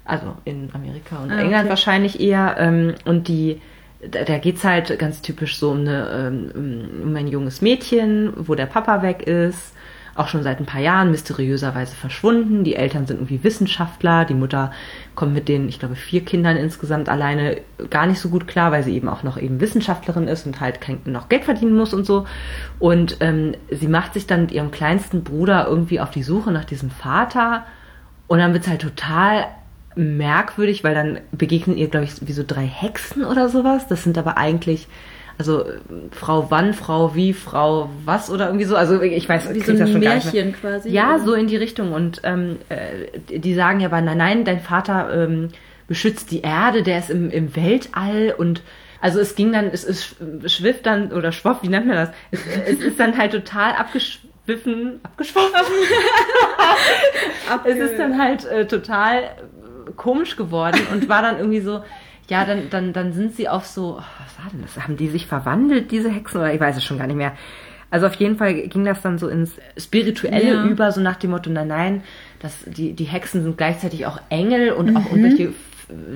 Also 0.05 0.35
in 0.45 0.69
Amerika 0.73 1.17
und 1.21 1.31
Ah, 1.31 1.39
England 1.39 1.61
okay. 1.61 1.69
wahrscheinlich 1.69 2.19
eher. 2.19 2.55
Ähm, 2.59 2.95
und 3.05 3.27
die, 3.27 3.61
da, 4.09 4.23
da 4.23 4.37
geht's 4.39 4.63
halt 4.63 4.97
ganz 4.97 5.21
typisch 5.21 5.57
so 5.57 5.71
um, 5.71 5.79
eine, 5.81 6.09
ähm, 6.27 7.01
um 7.03 7.15
ein 7.15 7.27
junges 7.27 7.61
Mädchen, 7.61 8.33
wo 8.35 8.55
der 8.55 8.65
Papa 8.65 9.03
weg 9.03 9.23
ist 9.27 9.73
auch 10.19 10.27
schon 10.27 10.43
seit 10.43 10.59
ein 10.59 10.65
paar 10.65 10.81
Jahren 10.81 11.11
mysteriöserweise 11.11 11.95
verschwunden. 11.95 12.63
Die 12.63 12.75
Eltern 12.75 13.07
sind 13.07 13.17
irgendwie 13.17 13.43
Wissenschaftler. 13.43 14.25
Die 14.25 14.33
Mutter 14.33 14.71
kommt 15.15 15.33
mit 15.33 15.47
den, 15.47 15.69
ich 15.69 15.79
glaube, 15.79 15.95
vier 15.95 16.25
Kindern 16.25 16.57
insgesamt 16.57 17.07
alleine 17.07 17.61
gar 17.89 18.05
nicht 18.05 18.19
so 18.19 18.29
gut 18.29 18.47
klar, 18.47 18.71
weil 18.71 18.83
sie 18.83 18.95
eben 18.95 19.07
auch 19.07 19.23
noch 19.23 19.37
eben 19.37 19.61
Wissenschaftlerin 19.61 20.27
ist 20.27 20.45
und 20.45 20.59
halt 20.59 20.79
noch 21.07 21.29
Geld 21.29 21.45
verdienen 21.45 21.75
muss 21.75 21.93
und 21.93 22.05
so. 22.05 22.25
Und 22.79 23.17
ähm, 23.21 23.55
sie 23.71 23.87
macht 23.87 24.13
sich 24.13 24.27
dann 24.27 24.41
mit 24.41 24.51
ihrem 24.51 24.71
kleinsten 24.71 25.23
Bruder 25.23 25.67
irgendwie 25.67 26.01
auf 26.01 26.11
die 26.11 26.23
Suche 26.23 26.51
nach 26.51 26.65
diesem 26.65 26.91
Vater. 26.91 27.65
Und 28.27 28.39
dann 28.39 28.53
wird's 28.53 28.67
halt 28.67 28.81
total 28.81 29.45
merkwürdig, 29.95 30.83
weil 30.83 30.95
dann 30.95 31.19
begegnen 31.31 31.77
ihr, 31.77 31.87
glaube 31.87 32.05
ich, 32.05 32.27
wie 32.27 32.33
so 32.33 32.43
drei 32.45 32.65
Hexen 32.65 33.23
oder 33.23 33.49
sowas. 33.49 33.87
Das 33.87 34.03
sind 34.03 34.17
aber 34.17 34.37
eigentlich, 34.37 34.87
also 35.39 35.63
Frau 36.11 36.51
wann, 36.51 36.73
Frau 36.73 37.15
wie, 37.15 37.31
Frau 37.31 37.89
was 38.03 38.29
oder 38.29 38.47
irgendwie 38.47 38.65
so. 38.65 38.75
Also 38.75 39.01
ich 39.01 39.27
weiß, 39.27 39.53
Wie 39.53 39.59
so 39.59 39.65
krieg 39.65 39.79
das 39.79 39.87
ein 39.87 39.93
schon 39.93 40.01
gar 40.01 40.15
nicht 40.15 40.33
mehr. 40.33 40.43
Märchen 40.43 40.61
quasi. 40.61 40.89
Ja, 40.89 41.15
oder? 41.15 41.23
so 41.23 41.33
in 41.33 41.47
die 41.47 41.55
Richtung. 41.55 41.93
Und 41.93 42.19
ähm, 42.25 42.57
äh, 42.67 43.39
die 43.39 43.53
sagen 43.53 43.79
ja 43.79 43.87
aber, 43.87 44.01
nein, 44.01 44.17
nein, 44.17 44.43
dein 44.43 44.59
Vater 44.59 45.09
ähm, 45.13 45.47
beschützt 45.87 46.31
die 46.31 46.41
Erde, 46.41 46.83
der 46.83 46.99
ist 46.99 47.09
im, 47.09 47.31
im 47.31 47.55
Weltall 47.55 48.35
und 48.37 48.61
also 49.01 49.21
es 49.21 49.35
ging 49.35 49.53
dann, 49.53 49.67
es 49.67 49.85
ist 49.85 50.17
schwifft 50.45 50.85
dann 50.85 51.13
oder 51.13 51.31
schwoff, 51.31 51.63
wie 51.63 51.69
nennt 51.69 51.87
man 51.87 51.95
das? 51.95 52.09
Es, 52.31 52.41
es 52.67 52.79
ist 52.81 52.99
dann 52.99 53.17
halt 53.17 53.31
total 53.31 53.75
abgeschwiffen, 53.75 54.99
abgeschwoffen. 55.03 55.55
es 57.63 57.77
ist 57.77 57.97
dann 57.97 58.21
halt 58.21 58.43
äh, 58.43 58.67
total 58.67 59.19
äh, 59.19 59.91
komisch 59.95 60.35
geworden 60.35 60.81
und 60.91 61.07
war 61.07 61.21
dann 61.21 61.37
irgendwie 61.37 61.61
so, 61.61 61.81
ja, 62.29 62.45
dann, 62.45 62.69
dann, 62.69 62.93
dann 62.93 63.11
sind 63.13 63.35
sie 63.35 63.49
auf 63.49 63.65
so, 63.65 63.97
oh, 63.99 64.03
was 64.23 64.43
war 64.43 64.51
denn 64.51 64.61
das? 64.61 64.81
Haben 64.81 64.97
die 64.97 65.07
sich 65.09 65.25
verwandelt, 65.27 65.91
diese 65.91 66.09
Hexen? 66.09 66.39
Oder 66.41 66.53
ich 66.53 66.59
weiß 66.59 66.77
es 66.77 66.83
schon 66.83 66.97
gar 66.97 67.07
nicht 67.07 67.15
mehr. 67.17 67.33
Also 67.91 68.05
auf 68.05 68.13
jeden 68.15 68.37
Fall 68.37 68.53
ging 68.67 68.85
das 68.85 69.01
dann 69.01 69.17
so 69.17 69.27
ins 69.27 69.53
Spirituelle 69.77 70.53
Ja. 70.53 70.65
über, 70.65 70.91
so 70.91 71.01
nach 71.01 71.15
dem 71.15 71.31
Motto, 71.31 71.49
nein, 71.49 71.67
nein, 71.67 72.03
das, 72.39 72.55
die, 72.67 72.93
die 72.93 73.05
Hexen 73.05 73.41
sind 73.41 73.57
gleichzeitig 73.57 74.05
auch 74.05 74.21
Engel 74.29 74.71
und 74.73 74.95
auch 74.95 75.05
irgendwelche 75.11 75.53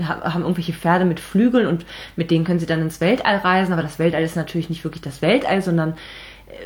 ha- 0.07 0.33
haben 0.33 0.43
irgendwelche 0.43 0.73
Pferde 0.73 1.03
mit 1.03 1.19
Flügeln 1.19 1.65
und 1.65 1.83
mit 2.15 2.29
denen 2.29 2.45
können 2.45 2.59
sie 2.59 2.67
dann 2.67 2.81
ins 2.83 3.01
Weltall 3.01 3.37
reisen, 3.37 3.73
aber 3.73 3.81
das 3.81 3.97
Weltall 3.97 4.21
ist 4.21 4.35
natürlich 4.35 4.69
nicht 4.69 4.83
wirklich 4.83 5.01
das 5.01 5.23
Weltall, 5.23 5.63
sondern 5.63 5.95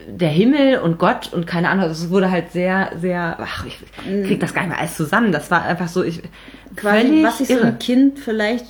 der 0.07 0.29
Himmel 0.29 0.79
und 0.79 0.97
Gott 0.99 1.31
und 1.33 1.45
keine 1.47 1.69
Ahnung, 1.69 1.85
also 1.85 2.05
es 2.05 2.09
wurde 2.09 2.31
halt 2.31 2.51
sehr, 2.51 2.91
sehr, 2.99 3.37
ach, 3.39 3.65
ich 3.65 3.77
krieg 4.27 4.39
das 4.39 4.53
gar 4.53 4.61
nicht 4.61 4.69
mehr 4.71 4.79
alles 4.79 4.95
zusammen. 4.95 5.31
Das 5.31 5.51
war 5.51 5.63
einfach 5.63 5.87
so, 5.87 6.03
ich, 6.03 6.21
Quasi, 6.75 7.23
was 7.23 7.39
sich 7.39 7.47
so 7.47 7.55
irre. 7.55 7.67
ein 7.67 7.79
Kind 7.79 8.19
vielleicht 8.19 8.65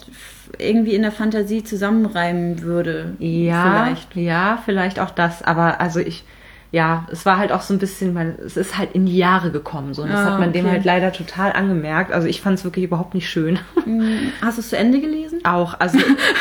irgendwie 0.57 0.95
in 0.95 1.01
der 1.01 1.11
Fantasie 1.11 1.63
zusammenreimen 1.63 2.61
würde. 2.61 3.15
Ja, 3.19 3.83
Vielleicht. 3.83 4.15
ja, 4.15 4.61
vielleicht 4.65 4.99
auch 4.99 5.11
das. 5.11 5.43
Aber 5.43 5.81
also 5.81 5.99
ich, 5.99 6.23
ja, 6.71 7.05
es 7.11 7.25
war 7.25 7.37
halt 7.37 7.51
auch 7.53 7.61
so 7.61 7.73
ein 7.73 7.79
bisschen, 7.79 8.13
man, 8.13 8.35
es 8.45 8.57
ist 8.57 8.77
halt 8.77 8.91
in 8.93 9.05
die 9.05 9.17
Jahre 9.17 9.51
gekommen. 9.51 9.93
So. 9.93 10.01
Und 10.03 10.09
das 10.11 10.19
Ah, 10.19 10.31
hat 10.33 10.39
man 10.39 10.51
dem 10.51 10.65
okay. 10.65 10.73
halt 10.75 10.85
leider 10.85 11.13
total 11.13 11.53
angemerkt. 11.53 12.11
Also 12.11 12.27
ich 12.27 12.41
fand 12.41 12.59
es 12.59 12.65
wirklich 12.65 12.83
überhaupt 12.85 13.13
nicht 13.13 13.29
schön. 13.29 13.59
Hm, 13.85 14.31
Hast 14.41 14.57
du 14.57 14.61
es 14.61 14.69
zu 14.69 14.77
Ende 14.77 14.99
gelesen? 14.99 15.39
Auch, 15.45 15.79
also 15.79 15.97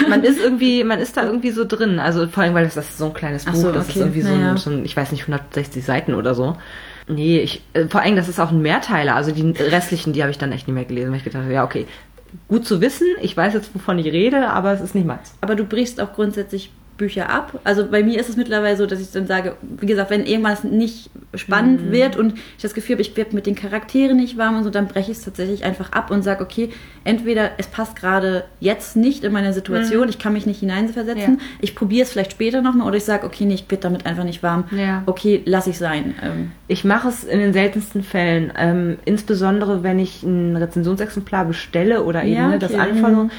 man 0.09 0.25
ist 0.25 0.41
irgendwie, 0.41 0.83
man 0.83 0.99
ist 0.99 1.17
da 1.17 1.23
irgendwie 1.23 1.51
so 1.53 1.65
drin. 1.65 2.01
Also 2.01 2.27
vor 2.27 2.43
allem, 2.43 2.55
weil 2.55 2.65
das, 2.65 2.75
das 2.75 2.89
ist 2.91 2.99
so 2.99 3.07
ein 3.07 3.15
kleines 3.15 3.45
Buch, 3.45 3.55
so, 3.55 3.71
das 3.71 3.85
ist 3.85 3.91
okay. 3.91 4.01
irgendwie 4.01 4.23
so, 4.23 4.35
Naja. 4.35 4.51
ein, 4.51 4.57
so 4.57 4.71
ein, 4.71 4.85
ich 4.85 4.97
weiß 4.97 5.13
nicht, 5.13 5.23
160 5.23 5.85
Seiten 5.85 6.15
oder 6.15 6.35
so. 6.35 6.57
Nee, 7.09 7.39
ich, 7.39 7.63
äh, 7.75 7.87
vor 7.87 8.01
allem, 8.03 8.17
das 8.17 8.29
ist 8.29 8.41
auch 8.41 8.51
ein 8.51 8.63
Mehrteiler. 8.63 9.15
Also 9.15 9.31
die 9.31 9.49
restlichen, 9.53 10.13
die 10.13 10.23
habe 10.23 10.33
ich 10.33 10.39
dann 10.39 10.51
echt 10.51 10.67
nicht 10.67 10.75
mehr 10.75 10.85
gelesen, 10.87 11.11
weil 11.13 11.19
ich 11.19 11.25
gedacht 11.25 11.45
habe, 11.45 11.53
ja, 11.55 11.63
okay, 11.63 11.87
gut 12.49 12.67
zu 12.67 12.81
wissen, 12.81 13.07
ich 13.23 13.37
weiß 13.37 13.55
jetzt, 13.55 13.73
wovon 13.77 13.97
ich 14.01 14.07
rede, 14.07 14.51
aber 14.51 14.73
es 14.73 14.81
ist 14.81 14.97
nicht 14.97 15.07
meins. 15.07 15.35
Aber 15.41 15.55
du 15.55 15.63
brichst 15.65 16.01
auch 16.01 16.13
grundsätzlich 16.15 16.73
Bücher 16.97 17.29
ab. 17.31 17.61
Also 17.65 17.87
bei 17.91 18.03
mir 18.03 18.19
ist 18.19 18.29
es 18.29 18.37
mittlerweile 18.37 18.77
so, 18.77 18.87
dass 18.87 19.01
ich 19.01 19.11
dann 19.13 19.27
sage, 19.27 19.57
wie 19.63 19.87
gesagt, 19.87 20.11
wenn 20.11 20.25
irgendwas 20.25 20.65
nicht 20.65 21.11
spannend 21.35 21.91
wird 21.93 22.17
und 22.17 22.35
ich 22.57 22.63
das 22.63 22.75
Gefühl 22.75 22.95
habe, 22.95 23.03
ich 23.03 23.17
werde 23.17 23.35
mit 23.35 23.47
den 23.47 23.55
Charakteren 23.55 24.17
nicht 24.17 24.39
warm 24.39 24.57
und 24.57 24.65
so, 24.65 24.71
dann 24.71 24.87
breche 24.89 25.11
ich 25.11 25.19
es 25.19 25.25
tatsächlich 25.25 25.65
einfach 25.65 25.93
ab 25.93 26.11
und 26.11 26.23
sage, 26.23 26.43
okay, 26.43 26.71
entweder 27.05 27.51
es 27.59 27.67
passt 27.67 27.97
gerade 27.97 28.45
jetzt 28.61 28.97
nicht 28.97 29.25
in 29.25 29.33
meine 29.33 29.53
Situation, 29.53 30.09
ich 30.09 30.19
kann 30.19 30.33
mich 30.33 30.47
nicht 30.47 30.61
hineinversetzen, 30.61 31.35
Ja. 31.35 31.41
ich 31.61 31.75
probiere 31.75 32.05
es 32.05 32.13
vielleicht 32.13 32.33
später 32.33 32.63
nochmal 32.63 32.87
oder 32.89 32.97
ich 32.97 33.05
sage, 33.05 33.27
okay, 33.27 33.45
nee, 33.45 33.55
ich 33.55 33.71
werde 33.71 33.83
damit 33.83 34.07
einfach 34.07 34.25
nicht 34.25 34.43
warm. 34.43 34.65
Ja. 34.71 35.03
Okay, 35.07 35.43
lass 35.45 35.67
ich 35.67 35.79
sein. 35.79 36.15
Ähm, 36.23 36.53
Ich 36.69 36.85
mache 36.85 37.09
es 37.09 37.23
in 37.25 37.39
den 37.39 37.53
seltensten 37.53 38.03
Fällen, 38.03 38.53
ähm, 38.59 38.97
insbesondere 39.05 39.83
wenn 39.83 39.99
ich 39.99 40.23
ein 40.23 40.57
Rezensionsexemplar 40.57 41.45
bestelle 41.45 42.03
oder 42.05 42.25
eben 42.25 42.33
Ja, 42.35 42.49
ne, 42.49 42.59
das 42.59 42.73
okay. 42.73 42.81
anfordere, 42.81 43.25
Mhm. 43.25 43.31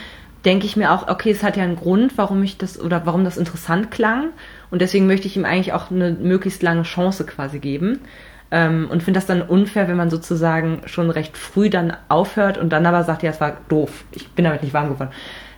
Denke 0.46 0.65
ich 0.65 0.75
mir 0.75 0.91
auch, 0.91 1.08
okay, 1.08 1.32
es 1.32 1.44
hat 1.44 1.58
ja 1.58 1.63
einen 1.63 1.75
Grund, 1.75 2.17
warum 2.17 2.44
ich 2.44 2.58
das 2.58 2.79
oder 2.79 3.06
warum 3.06 3.24
das 3.24 3.38
interessant 3.38 3.91
klang 3.91 4.29
und 4.72 4.82
deswegen 4.82 5.08
möchte 5.08 5.27
ich 5.27 5.38
ihm 5.38 5.46
eigentlich 5.46 5.74
auch 5.74 5.91
eine 5.91 6.12
möglichst 6.12 6.63
lange 6.63 6.84
Chance 6.84 7.25
quasi 7.25 7.60
geben. 7.60 8.00
Ähm, 8.50 8.88
und 8.89 9.03
finde 9.03 9.17
das 9.17 9.27
dann 9.27 9.41
unfair, 9.41 9.89
wenn 9.89 9.98
man 9.98 10.10
sozusagen 10.10 10.82
schon 10.86 11.10
recht 11.10 11.38
früh 11.38 11.70
dann 11.70 11.98
aufhört 12.08 12.58
und 12.58 12.70
dann 12.70 12.86
aber 12.86 13.03
sagt, 13.03 13.22
ja, 13.24 13.32
es 13.32 13.41
war 13.41 13.58
doof, 13.67 14.06
ich 14.12 14.29
bin 14.29 14.46
damit 14.46 14.63
nicht 14.63 14.74
warm 14.74 14.89
geworden. 14.89 15.12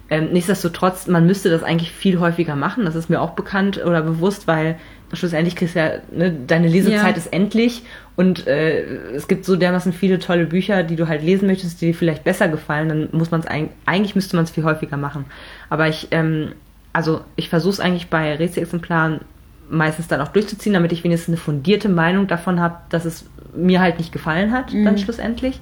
Ähm, 0.10 0.30
nichtsdestotrotz, 0.32 1.06
man 1.06 1.28
müsste 1.28 1.52
das 1.52 1.62
eigentlich 1.62 1.92
viel 1.92 2.20
häufiger 2.20 2.56
machen, 2.56 2.86
das 2.86 2.96
ist 2.96 3.10
mir 3.10 3.22
auch 3.22 3.32
bekannt 3.32 3.80
oder 3.86 4.02
bewusst, 4.02 4.48
weil 4.48 4.80
schlussendlich 5.14 5.56
kriegst 5.56 5.76
du 5.76 5.80
ja, 5.80 5.92
ne, 6.12 6.32
deine 6.48 6.68
Lesezeit 6.68 7.12
Ja. 7.12 7.18
ist 7.18 7.32
endlich 7.32 7.84
und 8.20 8.48
äh, 8.48 8.82
es 9.16 9.30
gibt 9.30 9.46
so 9.46 9.56
dermaßen 9.56 9.94
viele 9.94 10.20
tolle 10.20 10.46
Bücher, 10.46 10.84
die 10.84 10.98
du 10.98 11.08
halt 11.08 11.24
lesen 11.24 11.48
möchtest, 11.48 11.80
die 11.80 11.86
dir 11.86 11.94
vielleicht 11.94 12.26
besser 12.26 12.50
gefallen, 12.50 12.90
dann 12.90 13.08
muss 13.14 13.32
man 13.32 13.40
es 13.40 13.48
eigentlich, 13.48 13.72
eigentlich 13.86 14.14
müsste 14.14 14.36
man 14.36 14.44
es 14.44 14.52
viel 14.52 14.66
häufiger 14.66 14.98
machen. 14.98 15.24
Aber 15.70 15.88
ich, 15.88 16.10
ähm, 16.12 16.52
also 16.92 17.22
ich 17.38 17.48
versuche 17.48 17.72
es 17.72 17.80
eigentlich 17.80 18.10
bei 18.10 18.36
Rätselexemplaren 18.36 19.22
meistens 19.70 20.10
dann 20.10 20.20
auch 20.20 20.28
durchzuziehen, 20.28 20.74
damit 20.74 20.92
ich 20.92 21.06
wenigstens 21.06 21.30
eine 21.30 21.38
fundierte 21.38 21.88
Meinung 21.88 22.28
davon 22.28 22.60
habe, 22.60 22.80
dass 22.90 23.06
es 23.06 23.26
mir 23.56 23.80
halt 23.80 24.00
nicht 24.00 24.12
gefallen 24.12 24.52
hat, 24.52 24.74
dann 24.74 24.98
schlussendlich. 24.98 25.62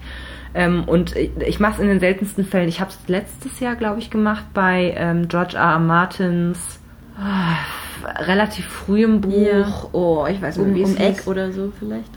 Ähm, 0.55 0.85
und 0.85 1.15
ich, 1.15 1.29
ich 1.45 1.59
mache 1.59 1.73
es 1.73 1.79
in 1.79 1.89
den 1.89 1.99
seltensten 1.99 2.43
Fällen. 2.43 2.69
Ich 2.69 2.79
habe 2.79 2.89
es 2.89 2.97
letztes 3.07 3.59
Jahr, 3.59 3.75
glaube 3.75 3.99
ich, 3.99 4.09
gemacht 4.09 4.45
bei 4.55 4.95
ähm, 4.97 5.27
George 5.27 5.57
R. 5.57 5.73
R. 5.73 5.79
Martins 5.79 6.79
ah, 7.19 7.57
relativ 8.23 8.65
frühem 8.65 9.21
Buch. 9.21 9.31
Ja. 9.31 9.89
Oh, 9.91 10.25
ich 10.27 10.41
weiß 10.41 10.57
nicht, 10.57 10.67
um, 10.67 10.73
wie 10.73 10.81
es 10.81 10.95
um 10.95 10.97
Eck 10.97 11.27
oder 11.27 11.51
so 11.51 11.71
vielleicht. 11.77 12.16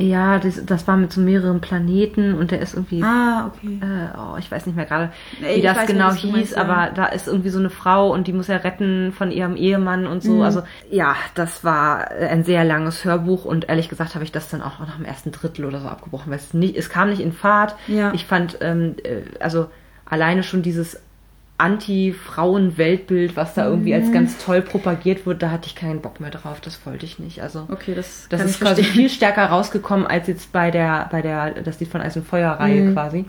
Ja, 0.00 0.38
das, 0.38 0.64
das 0.64 0.88
war 0.88 0.96
mit 0.96 1.12
so 1.12 1.20
mehreren 1.20 1.60
Planeten 1.60 2.34
und 2.34 2.50
der 2.50 2.60
ist 2.60 2.74
irgendwie 2.74 3.02
Ah, 3.02 3.46
okay. 3.48 3.78
äh, 3.82 4.18
oh, 4.18 4.36
ich 4.38 4.50
weiß 4.50 4.64
nicht 4.66 4.74
mehr 4.74 4.86
gerade, 4.86 5.12
Nee, 5.40 5.56
wie 5.56 5.62
das 5.62 5.76
weiß, 5.76 5.86
genau 5.86 6.12
hieß, 6.12 6.32
meinst, 6.32 6.56
ja. 6.56 6.62
aber 6.62 6.90
da 6.94 7.06
ist 7.06 7.26
irgendwie 7.28 7.50
so 7.50 7.58
eine 7.58 7.70
Frau 7.70 8.10
und 8.12 8.26
die 8.26 8.32
muss 8.32 8.48
er 8.48 8.64
retten 8.64 9.12
von 9.12 9.30
ihrem 9.30 9.56
Ehemann 9.56 10.06
und 10.06 10.22
so. 10.22 10.36
Mhm. 10.36 10.42
Also 10.42 10.62
ja, 10.90 11.14
das 11.34 11.64
war 11.64 12.10
ein 12.10 12.44
sehr 12.44 12.64
langes 12.64 13.04
Hörbuch 13.04 13.44
und 13.44 13.68
ehrlich 13.68 13.88
gesagt 13.88 14.14
habe 14.14 14.24
ich 14.24 14.32
das 14.32 14.48
dann 14.48 14.62
auch 14.62 14.78
nach 14.80 14.96
dem 14.96 15.04
ersten 15.04 15.32
Drittel 15.32 15.64
oder 15.66 15.80
so 15.80 15.88
abgebrochen, 15.88 16.30
weil 16.30 16.38
es 16.38 16.54
nicht, 16.54 16.76
es 16.76 16.88
kam 16.88 17.10
nicht 17.10 17.20
in 17.20 17.32
Fahrt. 17.32 17.76
Ja. 17.86 18.12
Ich 18.14 18.24
fand, 18.24 18.56
ähm, 18.62 18.96
äh, 19.04 19.22
also 19.38 19.66
alleine 20.06 20.42
schon 20.42 20.62
dieses 20.62 20.98
Anti-Frauen-Weltbild, 21.60 23.36
was 23.36 23.54
da 23.54 23.66
irgendwie 23.66 23.94
Mhm. 23.94 24.02
als 24.02 24.12
ganz 24.12 24.44
toll 24.44 24.62
propagiert 24.62 25.26
wurde, 25.26 25.38
da 25.40 25.50
hatte 25.50 25.66
ich 25.66 25.74
keinen 25.74 26.00
Bock 26.00 26.20
mehr 26.20 26.30
drauf. 26.30 26.60
Das 26.60 26.84
wollte 26.86 27.06
ich 27.06 27.18
nicht. 27.18 27.42
Also 27.42 27.66
Okay, 27.70 27.94
das, 27.94 28.26
das 28.28 28.42
ist 28.44 28.60
quasi 28.60 28.82
verstehen. 28.82 28.92
viel 29.02 29.08
stärker 29.10 29.46
rausgekommen 29.46 30.06
als 30.06 30.26
jetzt 30.28 30.52
bei 30.52 30.70
der, 30.70 31.08
bei 31.10 31.22
der, 31.22 31.62
das 31.62 31.80
Lied 31.80 31.88
von 31.90 32.00
Eis 32.00 32.16
und 32.16 32.26
Feuer 32.26 32.52
Reihe 32.52 32.82
Mhm. 32.82 32.92
quasi. 32.94 33.24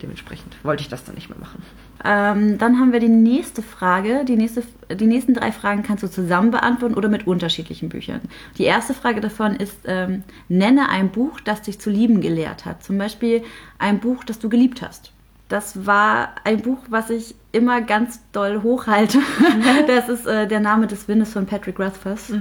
Dementsprechend 0.00 0.56
wollte 0.64 0.82
ich 0.82 0.88
das 0.88 1.04
dann 1.04 1.14
nicht 1.14 1.28
mehr 1.30 1.38
machen. 1.38 1.62
Ähm, 2.04 2.58
dann 2.58 2.80
haben 2.80 2.92
wir 2.92 2.98
die 2.98 3.06
nächste 3.08 3.62
Frage. 3.62 4.24
Die, 4.24 4.34
nächste, 4.34 4.64
die 4.92 5.06
nächsten 5.06 5.32
drei 5.34 5.52
Fragen 5.52 5.84
kannst 5.84 6.02
du 6.02 6.08
zusammen 6.10 6.50
beantworten 6.50 6.94
oder 6.94 7.08
mit 7.08 7.28
unterschiedlichen 7.28 7.88
Büchern. 7.88 8.20
Die 8.58 8.64
erste 8.64 8.94
Frage 8.94 9.20
davon 9.20 9.54
ist, 9.54 9.78
ähm, 9.84 10.24
nenne 10.48 10.88
ein 10.88 11.10
Buch, 11.10 11.38
das 11.38 11.62
dich 11.62 11.78
zu 11.78 11.88
lieben 11.90 12.20
gelehrt 12.20 12.64
hat. 12.66 12.82
Zum 12.82 12.98
Beispiel 12.98 13.44
ein 13.78 14.00
Buch, 14.00 14.24
das 14.24 14.40
du 14.40 14.48
geliebt 14.48 14.82
hast. 14.82 15.11
Das 15.52 15.84
war 15.84 16.30
ein 16.44 16.62
Buch, 16.62 16.78
was 16.88 17.10
ich 17.10 17.34
immer 17.52 17.82
ganz 17.82 18.20
doll 18.32 18.62
hochhalte. 18.62 19.18
Das 19.86 20.08
ist 20.08 20.26
äh, 20.26 20.48
der 20.48 20.60
Name 20.60 20.86
des 20.86 21.08
Windes 21.08 21.34
von 21.34 21.44
Patrick 21.44 21.78
Rothfuss, 21.78 22.32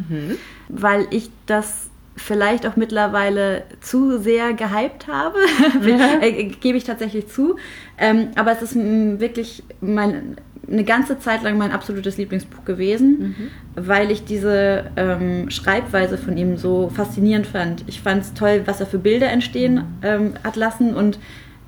weil 0.70 1.08
ich 1.10 1.30
das 1.46 1.90
vielleicht 2.16 2.66
auch 2.66 2.78
mittlerweile 2.78 3.64
zu 3.82 4.18
sehr 4.18 4.54
gehypt 4.54 5.08
habe, 5.08 5.40
äh, 6.22 6.44
gebe 6.46 6.78
ich 6.78 6.86
tatsächlich 6.86 7.28
zu. 7.28 7.58
Ähm, 7.98 8.30
aber 8.36 8.54
es 8.54 8.62
ist 8.62 8.76
wirklich 8.76 9.64
mein, 9.82 10.38
eine 10.70 10.86
ganze 10.86 11.20
Zeit 11.20 11.44
lang 11.44 11.58
mein 11.58 11.72
absolutes 11.72 12.16
Lieblingsbuch 12.18 12.64
gewesen, 12.64 13.36
weil 13.76 14.10
ich 14.10 14.24
diese 14.24 14.90
ähm, 14.96 15.50
Schreibweise 15.50 16.18
von 16.18 16.38
ihm 16.38 16.56
so 16.56 16.90
faszinierend 16.90 17.48
fand. 17.48 17.84
Ich 17.88 18.00
fand 18.00 18.22
es 18.22 18.34
toll, 18.34 18.62
was 18.66 18.80
er 18.80 18.86
für 18.86 19.00
Bilder 19.00 19.30
entstehen 19.30 19.84
ähm, 20.02 20.36
hat 20.46 20.56
lassen 20.56 20.94
und 20.94 21.20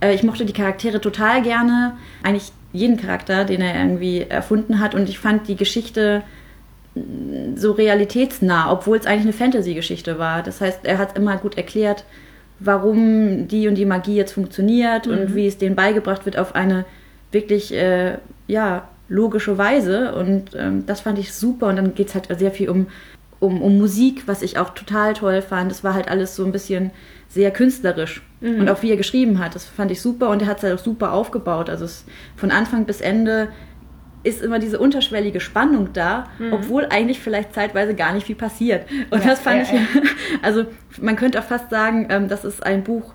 äh, 0.04 0.14
ich 0.14 0.24
mochte 0.24 0.46
die 0.46 0.54
Charaktere 0.54 1.02
total 1.02 1.42
gerne. 1.42 1.98
Eigentlich 2.24 2.52
jeden 2.72 2.98
Charakter, 2.98 3.46
den 3.46 3.62
er 3.62 3.80
irgendwie 3.80 4.22
erfunden 4.22 4.80
hat 4.80 4.96
und 4.96 5.08
ich 5.08 5.20
fand 5.20 5.48
die 5.48 5.56
Geschichte 5.56 6.24
so 7.56 7.72
realitätsnah, 7.72 8.72
obwohl 8.72 8.98
es 8.98 9.06
eigentlich 9.06 9.24
eine 9.24 9.34
Fantasy-Geschichte 9.34 10.20
war. 10.20 10.44
Das 10.44 10.62
heißt, 10.62 10.82
er 10.84 10.98
hat 11.00 11.18
immer 11.18 11.38
gut 11.38 11.58
erklärt, 11.58 12.04
warum 12.60 13.48
die 13.48 13.68
und 13.68 13.76
die 13.76 13.86
Magie 13.86 14.16
jetzt 14.16 14.34
funktioniert 14.34 15.08
und 15.08 15.36
wie 15.36 15.48
es 15.48 15.58
denen 15.58 15.76
beigebracht 15.76 16.26
wird 16.26 16.38
auf 16.38 16.56
eine 16.56 16.86
wirklich 17.32 17.74
äh, 17.74 18.18
ja, 18.48 18.88
logische 19.10 19.58
Weise. 19.58 20.14
Und 20.16 20.56
ähm, 20.56 20.86
das 20.86 21.02
fand 21.02 21.18
ich 21.18 21.34
super. 21.34 21.68
Und 21.68 21.78
dann 21.78 21.96
geht 21.96 22.10
es 22.10 22.16
halt 22.16 22.28
sehr 22.38 22.52
viel 22.52 22.70
um, 22.70 22.88
um, 23.40 23.62
um 23.62 23.78
Musik, 23.80 24.24
was 24.28 24.44
ich 24.44 24.60
auch 24.60 24.70
total 24.72 25.14
toll 25.14 25.42
fand. 25.42 25.72
Das 25.72 25.84
war 25.84 25.96
halt 25.96 26.10
alles 26.10 26.36
so 26.36 26.46
ein 26.46 26.52
bisschen 26.52 26.92
sehr 27.28 27.50
künstlerisch. 27.50 28.22
Und 28.60 28.70
auch 28.70 28.82
wie 28.82 28.90
er 28.92 28.98
geschrieben 28.98 29.40
hat, 29.40 29.56
das 29.56 29.64
fand 29.66 29.90
ich 29.90 30.02
super. 30.02 30.30
Und 30.30 30.42
er 30.42 30.48
hat 30.50 30.58
es 30.58 30.64
halt 30.64 30.74
auch 30.78 30.84
super 30.84 31.14
aufgebaut. 31.14 31.70
Also 31.70 31.86
es, 31.86 32.04
von 32.36 32.52
Anfang 32.52 32.84
bis 32.86 33.00
Ende 33.00 33.48
ist 34.26 34.42
immer 34.42 34.60
diese 34.60 34.80
unterschwellige 34.80 35.40
Spannung 35.40 35.90
da, 35.94 36.26
obwohl 36.52 36.88
eigentlich 36.90 37.20
vielleicht 37.22 37.54
zeitweise 37.54 37.94
gar 37.94 38.14
nicht 38.14 38.26
viel 38.28 38.36
passiert. 38.36 38.86
Und 39.12 39.22
Ja, 39.24 39.30
das 39.32 39.40
fand 39.40 39.68
ja, 39.68 39.76
ich, 39.76 39.80
also 40.42 40.66
man 41.02 41.16
könnte 41.16 41.40
auch 41.40 41.44
fast 41.46 41.70
sagen, 41.70 42.08
ähm, 42.10 42.28
das 42.28 42.44
ist 42.46 42.66
ein 42.66 42.84
Buch, 42.84 43.14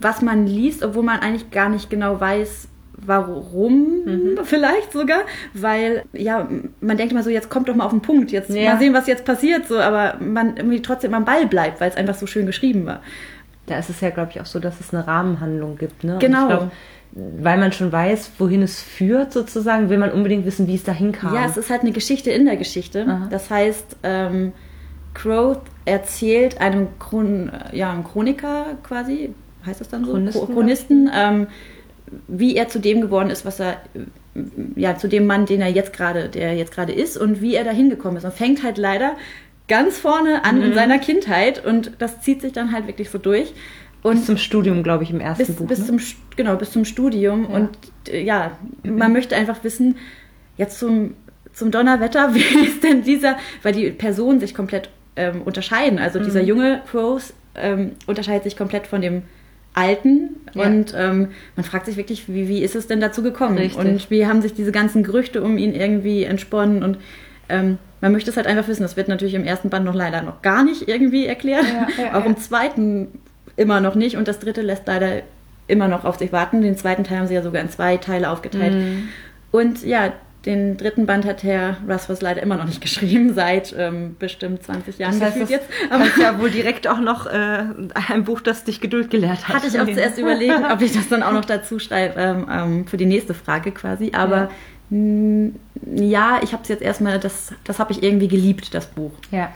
was 0.00 0.22
man 0.22 0.46
liest, 0.46 0.82
obwohl 0.84 1.02
man 1.02 1.20
eigentlich 1.20 1.50
gar 1.50 1.68
nicht 1.68 1.90
genau 1.90 2.20
weiß, 2.20 2.68
warum 2.98 4.04
Mhm. 4.06 4.38
vielleicht 4.44 4.92
sogar, 4.92 5.20
weil 5.52 6.04
ja, 6.12 6.48
man 6.80 6.96
denkt 6.96 7.12
immer 7.12 7.22
so, 7.22 7.30
jetzt 7.30 7.50
kommt 7.50 7.68
doch 7.68 7.74
mal 7.74 7.84
auf 7.84 7.90
den 7.92 8.00
Punkt, 8.00 8.30
jetzt 8.32 8.50
Ja. 8.50 8.72
mal 8.72 8.78
sehen, 8.78 8.94
was 8.94 9.06
jetzt 9.06 9.24
passiert, 9.24 9.68
so, 9.68 9.78
aber 9.78 10.16
man 10.20 10.56
irgendwie 10.56 10.80
trotzdem 10.82 11.12
am 11.14 11.24
Ball 11.24 11.46
bleibt, 11.46 11.80
weil 11.80 11.90
es 11.90 11.96
einfach 11.96 12.14
so 12.14 12.26
schön 12.26 12.46
geschrieben 12.46 12.86
war. 12.86 13.00
Da 13.66 13.78
ist 13.78 13.90
es 13.90 14.00
ja, 14.00 14.10
glaube 14.10 14.30
ich, 14.32 14.40
auch 14.40 14.46
so, 14.46 14.60
dass 14.60 14.80
es 14.80 14.94
eine 14.94 15.06
Rahmenhandlung 15.06 15.76
gibt. 15.76 16.04
Ne? 16.04 16.18
Genau. 16.20 16.46
Glaub, 16.46 16.70
weil 17.12 17.58
man 17.58 17.72
schon 17.72 17.90
weiß, 17.92 18.32
wohin 18.38 18.62
es 18.62 18.82
führt, 18.82 19.32
sozusagen, 19.32 19.88
will 19.88 19.98
man 19.98 20.12
unbedingt 20.12 20.44
wissen, 20.44 20.66
wie 20.66 20.74
es 20.74 20.84
dahin 20.84 21.12
kam. 21.12 21.34
Ja, 21.34 21.46
es 21.46 21.56
ist 21.56 21.70
halt 21.70 21.80
eine 21.82 21.92
Geschichte 21.92 22.30
in 22.30 22.44
der 22.44 22.56
Geschichte. 22.56 23.06
Aha. 23.08 23.28
Das 23.30 23.48
heißt, 23.50 23.96
ähm, 24.02 24.52
Crow 25.14 25.58
erzählt 25.86 26.60
einem, 26.60 26.88
Chron 26.98 27.50
ja, 27.72 27.90
einem 27.90 28.04
Chroniker 28.04 28.66
quasi, 28.82 29.30
heißt 29.64 29.80
das 29.80 29.88
dann 29.88 30.04
so? 30.04 30.12
Chronisten, 30.12 30.40
Chro- 30.42 30.52
Chronisten, 30.52 31.10
ähm, 31.14 31.46
wie 32.28 32.54
er 32.54 32.68
zu 32.68 32.78
dem 32.80 33.00
geworden 33.00 33.30
ist, 33.30 33.46
was 33.46 33.60
er, 33.60 33.72
äh, 33.94 34.40
ja, 34.76 34.96
zu 34.96 35.08
dem 35.08 35.26
Mann, 35.26 35.46
den 35.46 35.62
er 35.62 35.68
jetzt 35.68 35.92
gerade, 35.94 36.28
der 36.28 36.54
jetzt 36.54 36.72
gerade 36.72 36.92
ist 36.92 37.16
und 37.16 37.40
wie 37.40 37.54
er 37.54 37.64
da 37.64 37.70
hingekommen 37.70 38.18
ist. 38.18 38.24
Und 38.24 38.34
fängt 38.34 38.62
halt 38.62 38.76
leider 38.78 39.16
ganz 39.68 39.98
vorne 39.98 40.44
an 40.44 40.56
Mhm. 40.58 40.62
in 40.66 40.74
seiner 40.74 40.98
Kindheit 40.98 41.64
und 41.64 41.92
das 41.98 42.20
zieht 42.20 42.40
sich 42.40 42.52
dann 42.52 42.72
halt 42.72 42.86
wirklich 42.86 43.10
so 43.10 43.18
durch. 43.18 43.52
Und 44.02 44.16
bis 44.16 44.26
zum 44.26 44.36
Studium, 44.36 44.82
glaube 44.84 45.02
ich, 45.04 45.10
im 45.10 45.20
ersten 45.20 45.44
bis, 45.46 45.56
Buch. 45.56 45.66
bis 45.66 45.78
ne? 45.80 45.86
zum 45.86 46.00
genau 46.36 46.54
bis 46.56 46.70
zum 46.70 46.84
Studium 46.84 47.48
Ja. 47.50 47.56
und 47.56 47.70
äh, 48.08 48.22
ja 48.22 48.52
man 48.84 49.12
möchte 49.12 49.34
einfach 49.34 49.64
wissen 49.64 49.96
jetzt 50.56 50.78
zum 50.78 51.14
zum 51.52 51.70
Donnerwetter 51.70 52.34
wie 52.34 52.66
ist 52.66 52.84
denn 52.84 53.02
dieser 53.02 53.36
weil 53.62 53.72
die 53.72 53.90
Personen 53.90 54.38
sich 54.38 54.54
komplett 54.54 54.90
ähm, 55.16 55.42
unterscheiden 55.42 55.98
also 55.98 56.18
dieser 56.22 56.42
Mhm. 56.42 56.48
junge 56.48 56.82
Crows 56.90 57.32
ähm, 57.56 57.92
unterscheidet 58.06 58.44
sich 58.44 58.56
komplett 58.56 58.86
von 58.86 59.00
dem 59.00 59.22
alten 59.74 60.36
Ja. 60.54 60.64
und 60.66 60.94
ähm, 60.96 61.28
man 61.56 61.64
fragt 61.64 61.86
sich 61.86 61.96
wirklich 61.96 62.28
wie 62.28 62.48
wie 62.48 62.62
ist 62.62 62.76
es 62.76 62.86
denn 62.86 63.00
dazu 63.00 63.22
gekommen 63.22 63.58
Richtig. 63.58 63.78
und 63.78 64.10
wie 64.10 64.26
haben 64.26 64.42
sich 64.42 64.54
diese 64.54 64.72
ganzen 64.72 65.02
Gerüchte 65.02 65.42
um 65.42 65.58
ihn 65.58 65.74
irgendwie 65.74 66.24
entsponnen 66.24 66.82
und 66.84 66.98
ähm, 67.48 67.78
man 68.00 68.12
möchte 68.12 68.30
es 68.30 68.36
halt 68.36 68.46
einfach 68.46 68.68
wissen. 68.68 68.82
Das 68.82 68.96
wird 68.96 69.08
natürlich 69.08 69.34
im 69.34 69.44
ersten 69.44 69.70
Band 69.70 69.84
noch 69.84 69.94
leider 69.94 70.22
noch 70.22 70.42
gar 70.42 70.64
nicht 70.64 70.88
irgendwie 70.88 71.26
erklärt. 71.26 71.64
Ja, 71.64 72.04
ja, 72.04 72.14
auch 72.20 72.24
im 72.24 72.36
zweiten 72.36 73.08
immer 73.56 73.80
noch 73.80 73.94
nicht. 73.94 74.16
Und 74.16 74.28
das 74.28 74.38
dritte 74.38 74.62
lässt 74.62 74.86
leider 74.86 75.22
immer 75.66 75.88
noch 75.88 76.04
auf 76.04 76.18
sich 76.18 76.32
warten. 76.32 76.62
Den 76.62 76.76
zweiten 76.76 77.04
Teil 77.04 77.18
haben 77.18 77.26
sie 77.26 77.34
ja 77.34 77.42
sogar 77.42 77.62
in 77.62 77.70
zwei 77.70 77.96
Teile 77.96 78.30
aufgeteilt. 78.30 78.74
Mhm. 78.74 79.08
Und 79.50 79.84
ja, 79.84 80.12
den 80.46 80.76
dritten 80.76 81.06
Band 81.06 81.24
hat 81.24 81.42
Herr 81.42 81.76
Russfors 81.88 82.22
leider 82.22 82.42
immer 82.42 82.56
noch 82.56 82.66
nicht 82.66 82.80
geschrieben, 82.82 83.34
seit 83.34 83.74
ähm, 83.76 84.16
bestimmt 84.18 84.62
20 84.62 84.98
Jahren 84.98 85.18
das 85.18 85.34
heißt, 85.34 85.50
jetzt. 85.50 85.68
Aber 85.90 86.04
das 86.04 86.16
ist 86.16 86.22
ja 86.22 86.38
wohl 86.38 86.50
direkt 86.50 86.86
auch 86.86 87.00
noch 87.00 87.26
äh, 87.26 87.64
ein 88.08 88.24
Buch, 88.24 88.40
das 88.40 88.64
dich 88.64 88.80
Geduld 88.80 89.10
gelehrt 89.10 89.48
hat. 89.48 89.56
Hatte 89.56 89.66
ich 89.66 89.80
auch 89.80 89.86
zuerst 89.86 90.18
überlegt, 90.18 90.54
ob 90.70 90.80
ich 90.80 90.92
das 90.92 91.08
dann 91.08 91.22
auch 91.22 91.32
noch 91.32 91.44
dazu 91.44 91.78
schreibe 91.78 92.20
ähm, 92.20 92.46
ähm, 92.50 92.86
für 92.86 92.96
die 92.96 93.06
nächste 93.06 93.34
Frage 93.34 93.72
quasi. 93.72 94.12
Aber 94.14 94.36
ja, 94.36 94.50
ja 94.90 96.40
ich 96.42 96.52
habe 96.52 96.62
es 96.62 96.68
jetzt 96.68 96.82
erstmal, 96.82 97.18
das, 97.18 97.52
das 97.64 97.78
habe 97.78 97.92
ich 97.92 98.02
irgendwie 98.02 98.28
geliebt, 98.28 98.74
das 98.74 98.86
Buch. 98.86 99.12
Ja. 99.30 99.52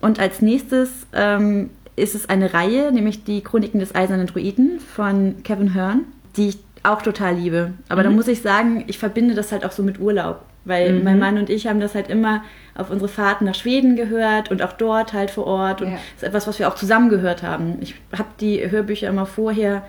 Und 0.00 0.20
als 0.20 0.42
nächstes 0.42 1.06
ähm, 1.14 1.70
ist 1.96 2.14
es 2.14 2.28
eine 2.28 2.52
Reihe, 2.52 2.92
nämlich 2.92 3.24
die 3.24 3.42
Chroniken 3.42 3.80
des 3.80 3.94
Eisernen 3.94 4.26
Druiden 4.26 4.80
von 4.80 5.36
Kevin 5.44 5.74
Hearn, 5.74 6.00
die 6.36 6.48
ich 6.48 6.58
auch 6.82 7.02
total 7.02 7.36
liebe. 7.36 7.72
Aber 7.88 8.02
mhm. 8.02 8.06
da 8.06 8.10
muss 8.10 8.28
ich 8.28 8.42
sagen, 8.42 8.84
ich 8.86 8.98
verbinde 8.98 9.34
das 9.34 9.52
halt 9.52 9.64
auch 9.64 9.72
so 9.72 9.82
mit 9.82 9.98
Urlaub. 9.98 10.42
Weil 10.66 10.94
mhm. 10.94 11.04
mein 11.04 11.18
Mann 11.18 11.38
und 11.38 11.50
ich 11.50 11.66
haben 11.66 11.80
das 11.80 11.94
halt 11.94 12.08
immer 12.08 12.42
auf 12.74 12.90
unsere 12.90 13.08
Fahrten 13.08 13.44
nach 13.44 13.54
Schweden 13.54 13.96
gehört 13.96 14.50
und 14.50 14.62
auch 14.62 14.72
dort 14.72 15.12
halt 15.12 15.30
vor 15.30 15.46
Ort. 15.46 15.82
Und 15.82 15.88
ja. 15.88 15.94
das 15.94 16.02
ist 16.16 16.22
etwas, 16.24 16.46
was 16.46 16.58
wir 16.58 16.68
auch 16.68 16.74
zusammen 16.74 17.08
gehört 17.08 17.42
haben. 17.42 17.76
Ich 17.80 17.94
habe 18.16 18.28
die 18.40 18.70
Hörbücher 18.70 19.08
immer 19.08 19.26
vorher 19.26 19.82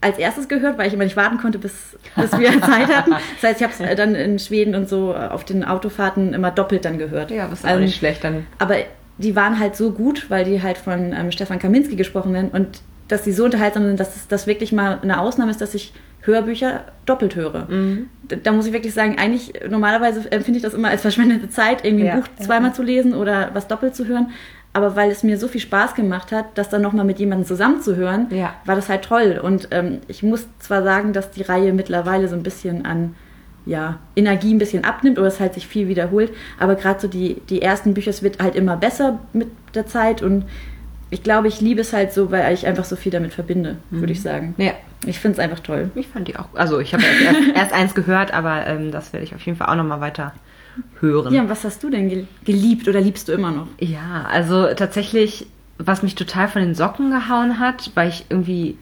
als 0.00 0.18
erstes 0.18 0.48
gehört, 0.48 0.78
weil 0.78 0.88
ich 0.88 0.94
immer 0.94 1.04
nicht 1.04 1.16
warten 1.16 1.38
konnte, 1.38 1.58
bis, 1.58 1.98
bis 2.16 2.32
wir 2.38 2.60
Zeit 2.60 2.88
hatten. 2.88 3.10
Das 3.10 3.50
heißt, 3.50 3.60
ich 3.60 3.62
habe 3.62 3.72
es 3.72 3.96
dann 3.96 4.14
in 4.14 4.38
Schweden 4.38 4.74
und 4.74 4.88
so 4.88 5.14
auf 5.14 5.44
den 5.44 5.64
Autofahrten 5.64 6.32
immer 6.32 6.50
doppelt 6.50 6.84
dann 6.84 6.98
gehört. 6.98 7.30
Ja, 7.30 7.50
was 7.50 7.60
ist 7.60 7.66
auch 7.66 7.78
nicht 7.78 7.96
schlecht 7.96 8.24
dann. 8.24 8.46
Aber 8.58 8.76
die 9.18 9.36
waren 9.36 9.58
halt 9.58 9.76
so 9.76 9.92
gut, 9.92 10.30
weil 10.30 10.44
die 10.44 10.62
halt 10.62 10.78
von 10.78 11.12
ähm, 11.12 11.30
Stefan 11.30 11.58
Kaminski 11.58 11.96
gesprochen 11.96 12.32
werden 12.32 12.50
und 12.50 12.80
dass 13.08 13.24
sie 13.24 13.32
so 13.32 13.44
unterhaltsam 13.44 13.84
sind, 13.84 14.00
dass 14.00 14.28
das 14.28 14.46
wirklich 14.46 14.72
mal 14.72 14.98
eine 15.02 15.20
Ausnahme 15.20 15.50
ist, 15.50 15.60
dass 15.60 15.74
ich 15.74 15.92
Hörbücher 16.22 16.84
doppelt 17.06 17.34
höre. 17.34 17.66
Mhm. 17.68 18.08
Da, 18.22 18.36
da, 18.36 18.52
muss 18.52 18.66
ich 18.66 18.72
wirklich 18.72 18.94
sagen, 18.94 19.18
eigentlich 19.18 19.52
normalerweise 19.68 20.30
empfinde 20.30 20.58
ich 20.58 20.62
das 20.62 20.74
immer 20.74 20.88
als 20.88 21.02
verschwendete 21.02 21.48
Zeit, 21.48 21.84
irgendwie 21.84 22.08
ein 22.08 22.16
ja, 22.16 22.20
Buch 22.20 22.28
zweimal 22.44 22.70
ja. 22.70 22.74
zu 22.74 22.82
lesen 22.82 23.14
oder 23.14 23.50
was 23.54 23.68
doppelt 23.68 23.96
zu 23.96 24.06
hören. 24.06 24.30
Aber 24.72 24.94
weil 24.94 25.10
es 25.10 25.22
mir 25.24 25.36
so 25.36 25.48
viel 25.48 25.60
Spaß 25.60 25.94
gemacht 25.94 26.30
hat, 26.30 26.46
das 26.54 26.68
dann 26.68 26.82
nochmal 26.82 27.04
mit 27.04 27.18
jemandem 27.18 27.46
zusammenzuhören, 27.46 28.28
ja. 28.30 28.54
war 28.64 28.76
das 28.76 28.88
halt 28.88 29.02
toll. 29.02 29.40
Und 29.42 29.68
ähm, 29.72 29.98
ich 30.06 30.22
muss 30.22 30.46
zwar 30.60 30.84
sagen, 30.84 31.12
dass 31.12 31.30
die 31.32 31.42
Reihe 31.42 31.72
mittlerweile 31.72 32.28
so 32.28 32.36
ein 32.36 32.44
bisschen 32.44 32.86
an 32.86 33.14
ja, 33.66 33.98
Energie 34.16 34.54
ein 34.54 34.58
bisschen 34.58 34.84
abnimmt 34.84 35.18
oder 35.18 35.28
es 35.28 35.40
halt 35.40 35.54
sich 35.54 35.66
viel 35.66 35.88
wiederholt, 35.88 36.32
aber 36.58 36.76
gerade 36.76 37.00
so 37.00 37.08
die, 37.08 37.42
die 37.50 37.60
ersten 37.60 37.94
Bücher, 37.94 38.10
es 38.10 38.22
wird 38.22 38.42
halt 38.42 38.56
immer 38.56 38.76
besser 38.76 39.18
mit 39.32 39.48
der 39.74 39.86
Zeit 39.86 40.22
und 40.22 40.44
ich 41.10 41.22
glaube, 41.22 41.48
ich 41.48 41.60
liebe 41.60 41.80
es 41.80 41.92
halt 41.92 42.12
so, 42.12 42.30
weil 42.30 42.54
ich 42.54 42.66
einfach 42.66 42.84
so 42.84 42.96
viel 42.96 43.12
damit 43.12 43.34
verbinde, 43.34 43.76
mhm. 43.90 44.00
würde 44.00 44.12
ich 44.12 44.22
sagen. 44.22 44.54
Ja. 44.56 44.72
Ich 45.06 45.18
finde 45.18 45.38
es 45.38 45.38
einfach 45.40 45.60
toll. 45.60 45.90
Ich 45.94 46.08
fand 46.08 46.28
die 46.28 46.36
auch. 46.36 46.46
Also 46.54 46.78
ich 46.78 46.92
habe 46.92 47.02
erst, 47.02 47.56
erst, 47.56 47.72
eins 47.72 47.94
gehört, 47.94 48.34
aber 48.34 48.66
ähm, 48.66 48.92
das 48.92 49.12
werde 49.12 49.24
ich 49.24 49.34
auf 49.34 49.40
jeden 49.40 49.56
Fall 49.56 49.68
auch 49.68 49.74
nochmal 49.74 50.00
weiter 50.00 50.34
hören. 51.00 51.32
Ja, 51.32 51.42
und 51.42 51.48
was 51.48 51.64
hast 51.64 51.82
du 51.82 51.90
denn 51.90 52.26
geliebt 52.44 52.88
oder 52.88 53.00
liebst 53.00 53.28
du 53.28 53.32
immer 53.32 53.50
noch? 53.50 53.68
Ja, 53.78 54.26
also 54.30 54.66
tatsächlich, 54.74 55.46
was 55.78 56.02
mich 56.02 56.14
total 56.14 56.48
von 56.48 56.62
den 56.62 56.74
Socken 56.74 57.10
gehauen 57.10 57.58
hat, 57.58 57.90
weil 57.94 58.08
ich 58.08 58.26
irgendwie 58.28 58.76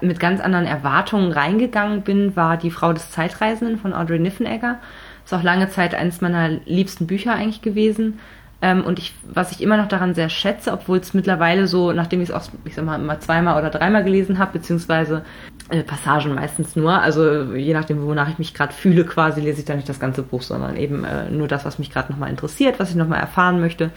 mit 0.00 0.18
ganz 0.18 0.40
anderen 0.40 0.66
Erwartungen 0.66 1.32
reingegangen 1.32 2.02
bin, 2.02 2.34
war 2.36 2.56
Die 2.56 2.70
Frau 2.70 2.92
des 2.92 3.10
Zeitreisenden 3.10 3.78
von 3.78 3.92
Audrey 3.92 4.18
Niffenegger. 4.18 4.78
Ist 5.24 5.34
auch 5.34 5.42
lange 5.42 5.68
Zeit 5.68 5.94
eines 5.94 6.20
meiner 6.20 6.48
liebsten 6.64 7.06
Bücher 7.06 7.34
eigentlich 7.34 7.62
gewesen. 7.62 8.18
Ähm, 8.60 8.84
und 8.84 8.98
ich, 8.98 9.14
was 9.32 9.52
ich 9.52 9.60
immer 9.60 9.76
noch 9.76 9.86
daran 9.86 10.14
sehr 10.14 10.28
schätze, 10.28 10.72
obwohl 10.72 10.98
es 10.98 11.14
mittlerweile 11.14 11.68
so, 11.68 11.92
nachdem 11.92 12.20
ich 12.22 12.30
es 12.30 12.34
auch, 12.34 12.42
ich 12.64 12.74
sag 12.74 12.84
mal, 12.84 13.00
immer 13.00 13.20
zweimal 13.20 13.56
oder 13.56 13.70
dreimal 13.70 14.02
gelesen 14.02 14.38
habe, 14.38 14.58
beziehungsweise 14.58 15.24
äh, 15.68 15.82
Passagen 15.82 16.34
meistens 16.34 16.76
nur, 16.76 17.00
also 17.00 17.54
je 17.54 17.74
nachdem, 17.74 18.02
wonach 18.02 18.28
ich 18.28 18.38
mich 18.38 18.54
gerade 18.54 18.72
fühle, 18.72 19.04
quasi 19.04 19.40
lese 19.40 19.60
ich 19.60 19.64
da 19.66 19.74
nicht 19.74 19.88
das 19.88 20.00
ganze 20.00 20.22
Buch, 20.22 20.42
sondern 20.42 20.76
eben 20.76 21.04
äh, 21.04 21.30
nur 21.30 21.48
das, 21.48 21.64
was 21.64 21.78
mich 21.78 21.90
gerade 21.90 22.12
nochmal 22.12 22.30
interessiert, 22.30 22.78
was 22.78 22.90
ich 22.90 22.96
nochmal 22.96 23.20
erfahren 23.20 23.60
möchte. 23.60 23.90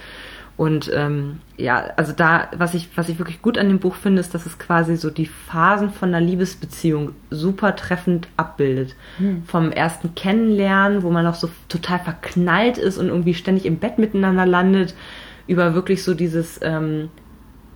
Und 0.57 0.91
ähm, 0.93 1.39
ja, 1.57 1.85
also 1.95 2.11
da, 2.11 2.49
was 2.55 2.73
ich, 2.73 2.89
was 2.95 3.09
ich 3.09 3.17
wirklich 3.17 3.41
gut 3.41 3.57
an 3.57 3.67
dem 3.67 3.79
Buch 3.79 3.95
finde, 3.95 4.19
ist, 4.19 4.35
dass 4.35 4.45
es 4.45 4.59
quasi 4.59 4.95
so 4.95 5.09
die 5.09 5.25
Phasen 5.25 5.89
von 5.89 6.09
einer 6.09 6.23
Liebesbeziehung 6.23 7.13
super 7.31 7.75
treffend 7.75 8.27
abbildet. 8.37 8.95
Mhm. 9.17 9.43
Vom 9.45 9.71
ersten 9.71 10.13
Kennenlernen, 10.13 11.03
wo 11.03 11.09
man 11.09 11.23
noch 11.23 11.35
so 11.35 11.49
total 11.69 11.99
verknallt 11.99 12.77
ist 12.77 12.97
und 12.97 13.07
irgendwie 13.07 13.33
ständig 13.33 13.65
im 13.65 13.77
Bett 13.79 13.97
miteinander 13.97 14.45
landet, 14.45 14.93
über 15.47 15.73
wirklich 15.73 16.03
so 16.03 16.13
dieses, 16.13 16.59
ähm, 16.61 17.09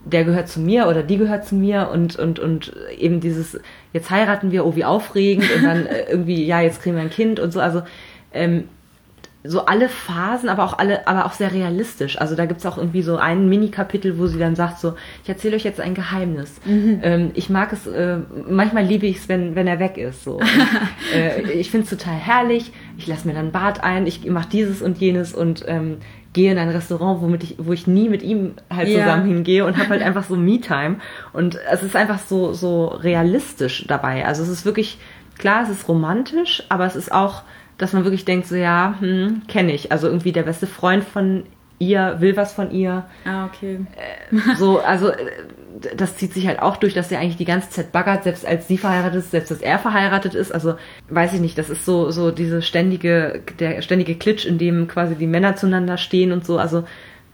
der 0.05 0.23
gehört 0.23 0.47
zu 0.47 0.59
mir 0.59 0.87
oder 0.87 1.03
die 1.03 1.17
gehört 1.17 1.45
zu 1.45 1.55
mir 1.55 1.89
und, 1.91 2.15
und, 2.15 2.39
und 2.39 2.73
eben 2.97 3.19
dieses, 3.19 3.59
jetzt 3.91 4.09
heiraten 4.09 4.51
wir, 4.51 4.65
oh 4.65 4.75
wie 4.75 4.85
aufregend 4.85 5.49
und 5.55 5.63
dann 5.63 5.85
äh, 5.87 6.05
irgendwie, 6.09 6.45
ja, 6.45 6.61
jetzt 6.61 6.81
kriegen 6.81 6.95
wir 6.95 7.03
ein 7.03 7.09
Kind 7.09 7.39
und 7.39 7.51
so. 7.51 7.59
Also 7.59 7.81
ähm, 8.33 8.65
so 9.47 9.65
alle 9.65 9.89
Phasen, 9.89 10.49
aber 10.49 10.63
auch 10.63 10.77
alle, 10.77 11.07
aber 11.07 11.25
auch 11.25 11.33
sehr 11.33 11.53
realistisch. 11.53 12.19
Also 12.19 12.35
da 12.35 12.45
gibt's 12.45 12.65
auch 12.65 12.77
irgendwie 12.77 13.01
so 13.01 13.17
ein 13.17 13.47
Mini-Kapitel, 13.47 14.17
wo 14.17 14.27
sie 14.27 14.39
dann 14.39 14.55
sagt 14.55 14.79
so, 14.79 14.93
ich 15.23 15.29
erzähle 15.29 15.55
euch 15.55 15.63
jetzt 15.63 15.79
ein 15.79 15.93
Geheimnis. 15.93 16.55
Mhm. 16.65 16.99
Ähm, 17.03 17.31
ich 17.33 17.49
mag 17.49 17.71
es, 17.73 17.87
äh, 17.87 18.17
manchmal 18.49 18.85
liebe 18.85 19.05
ich 19.05 19.17
es, 19.17 19.29
wenn, 19.29 19.55
wenn 19.55 19.67
er 19.67 19.79
weg 19.79 19.97
ist. 19.97 20.23
So. 20.23 20.39
Äh, 21.13 21.51
ich 21.51 21.69
finde 21.71 21.83
es 21.83 21.89
total 21.89 22.15
herrlich. 22.15 22.71
Ich 22.97 23.07
lasse 23.07 23.27
mir 23.27 23.33
dann 23.33 23.51
Bad 23.51 23.83
ein, 23.83 24.07
ich 24.07 24.25
mache 24.25 24.49
dieses 24.49 24.81
und 24.81 24.97
jenes 24.97 25.33
und 25.33 25.63
ähm, 25.67 25.97
gehe 26.35 26.51
in 26.51 26.57
ein 26.57 26.69
Restaurant, 26.69 27.21
womit 27.21 27.43
ich, 27.43 27.55
wo 27.57 27.71
ich 27.71 27.87
nie 27.87 28.09
mit 28.09 28.21
ihm 28.21 28.55
halt 28.69 28.89
ja. 28.89 28.99
zusammen 28.99 29.25
hingehe 29.25 29.65
und 29.65 29.77
habe 29.77 29.89
halt 29.89 30.03
einfach 30.03 30.25
so 30.25 30.35
Me-Time. 30.35 30.97
Und 31.31 31.57
es 31.71 31.81
ist 31.81 31.95
einfach 31.95 32.19
so, 32.19 32.53
so 32.53 32.87
realistisch 32.87 33.85
dabei. 33.87 34.25
Also 34.25 34.43
es 34.43 34.49
ist 34.49 34.65
wirklich, 34.65 34.99
klar, 35.37 35.63
es 35.63 35.69
ist 35.69 35.87
romantisch, 35.87 36.63
aber 36.69 36.85
es 36.85 36.95
ist 36.95 37.11
auch 37.11 37.43
dass 37.77 37.91
man 37.91 38.05
wirklich 38.05 38.23
denkt, 38.23 38.47
so 38.47 38.55
ja, 38.55 38.95
hm, 38.99 39.41
kenne 39.49 39.73
ich. 39.73 39.91
Also 39.91 40.07
irgendwie 40.07 40.31
der 40.31 40.43
beste 40.43 40.65
Freund 40.65 41.03
von 41.03 41.43
ihr 41.79 42.17
will 42.19 42.37
was 42.37 42.53
von 42.53 42.71
ihr. 42.71 43.05
Ah, 43.25 43.45
okay. 43.45 43.79
Äh, 43.95 44.55
so, 44.55 44.79
also 44.79 45.09
äh, 45.09 45.15
das 45.95 46.17
zieht 46.17 46.33
sich 46.33 46.47
halt 46.47 46.59
auch 46.59 46.77
durch, 46.77 46.93
dass 46.93 47.11
er 47.11 47.19
eigentlich 47.19 47.37
die 47.37 47.45
ganze 47.45 47.69
Zeit 47.69 47.91
baggert, 47.91 48.23
selbst 48.23 48.45
als 48.45 48.67
sie 48.67 48.77
verheiratet 48.77 49.19
ist, 49.19 49.31
selbst 49.31 49.51
als 49.51 49.61
er 49.61 49.77
verheiratet 49.77 50.33
ist. 50.33 50.51
Also 50.51 50.75
weiß 51.09 51.33
ich 51.33 51.41
nicht, 51.41 51.57
das 51.57 51.69
ist 51.69 51.85
so 51.85 52.11
so 52.11 52.31
diese 52.31 52.61
ständige 52.61 53.41
der 53.59 53.81
ständige 53.81 54.15
Klitsch, 54.15 54.45
in 54.45 54.57
dem 54.57 54.87
quasi 54.87 55.15
die 55.15 55.27
Männer 55.27 55.55
zueinander 55.55 55.97
stehen 55.97 56.31
und 56.31 56.45
so. 56.45 56.57
Also 56.57 56.85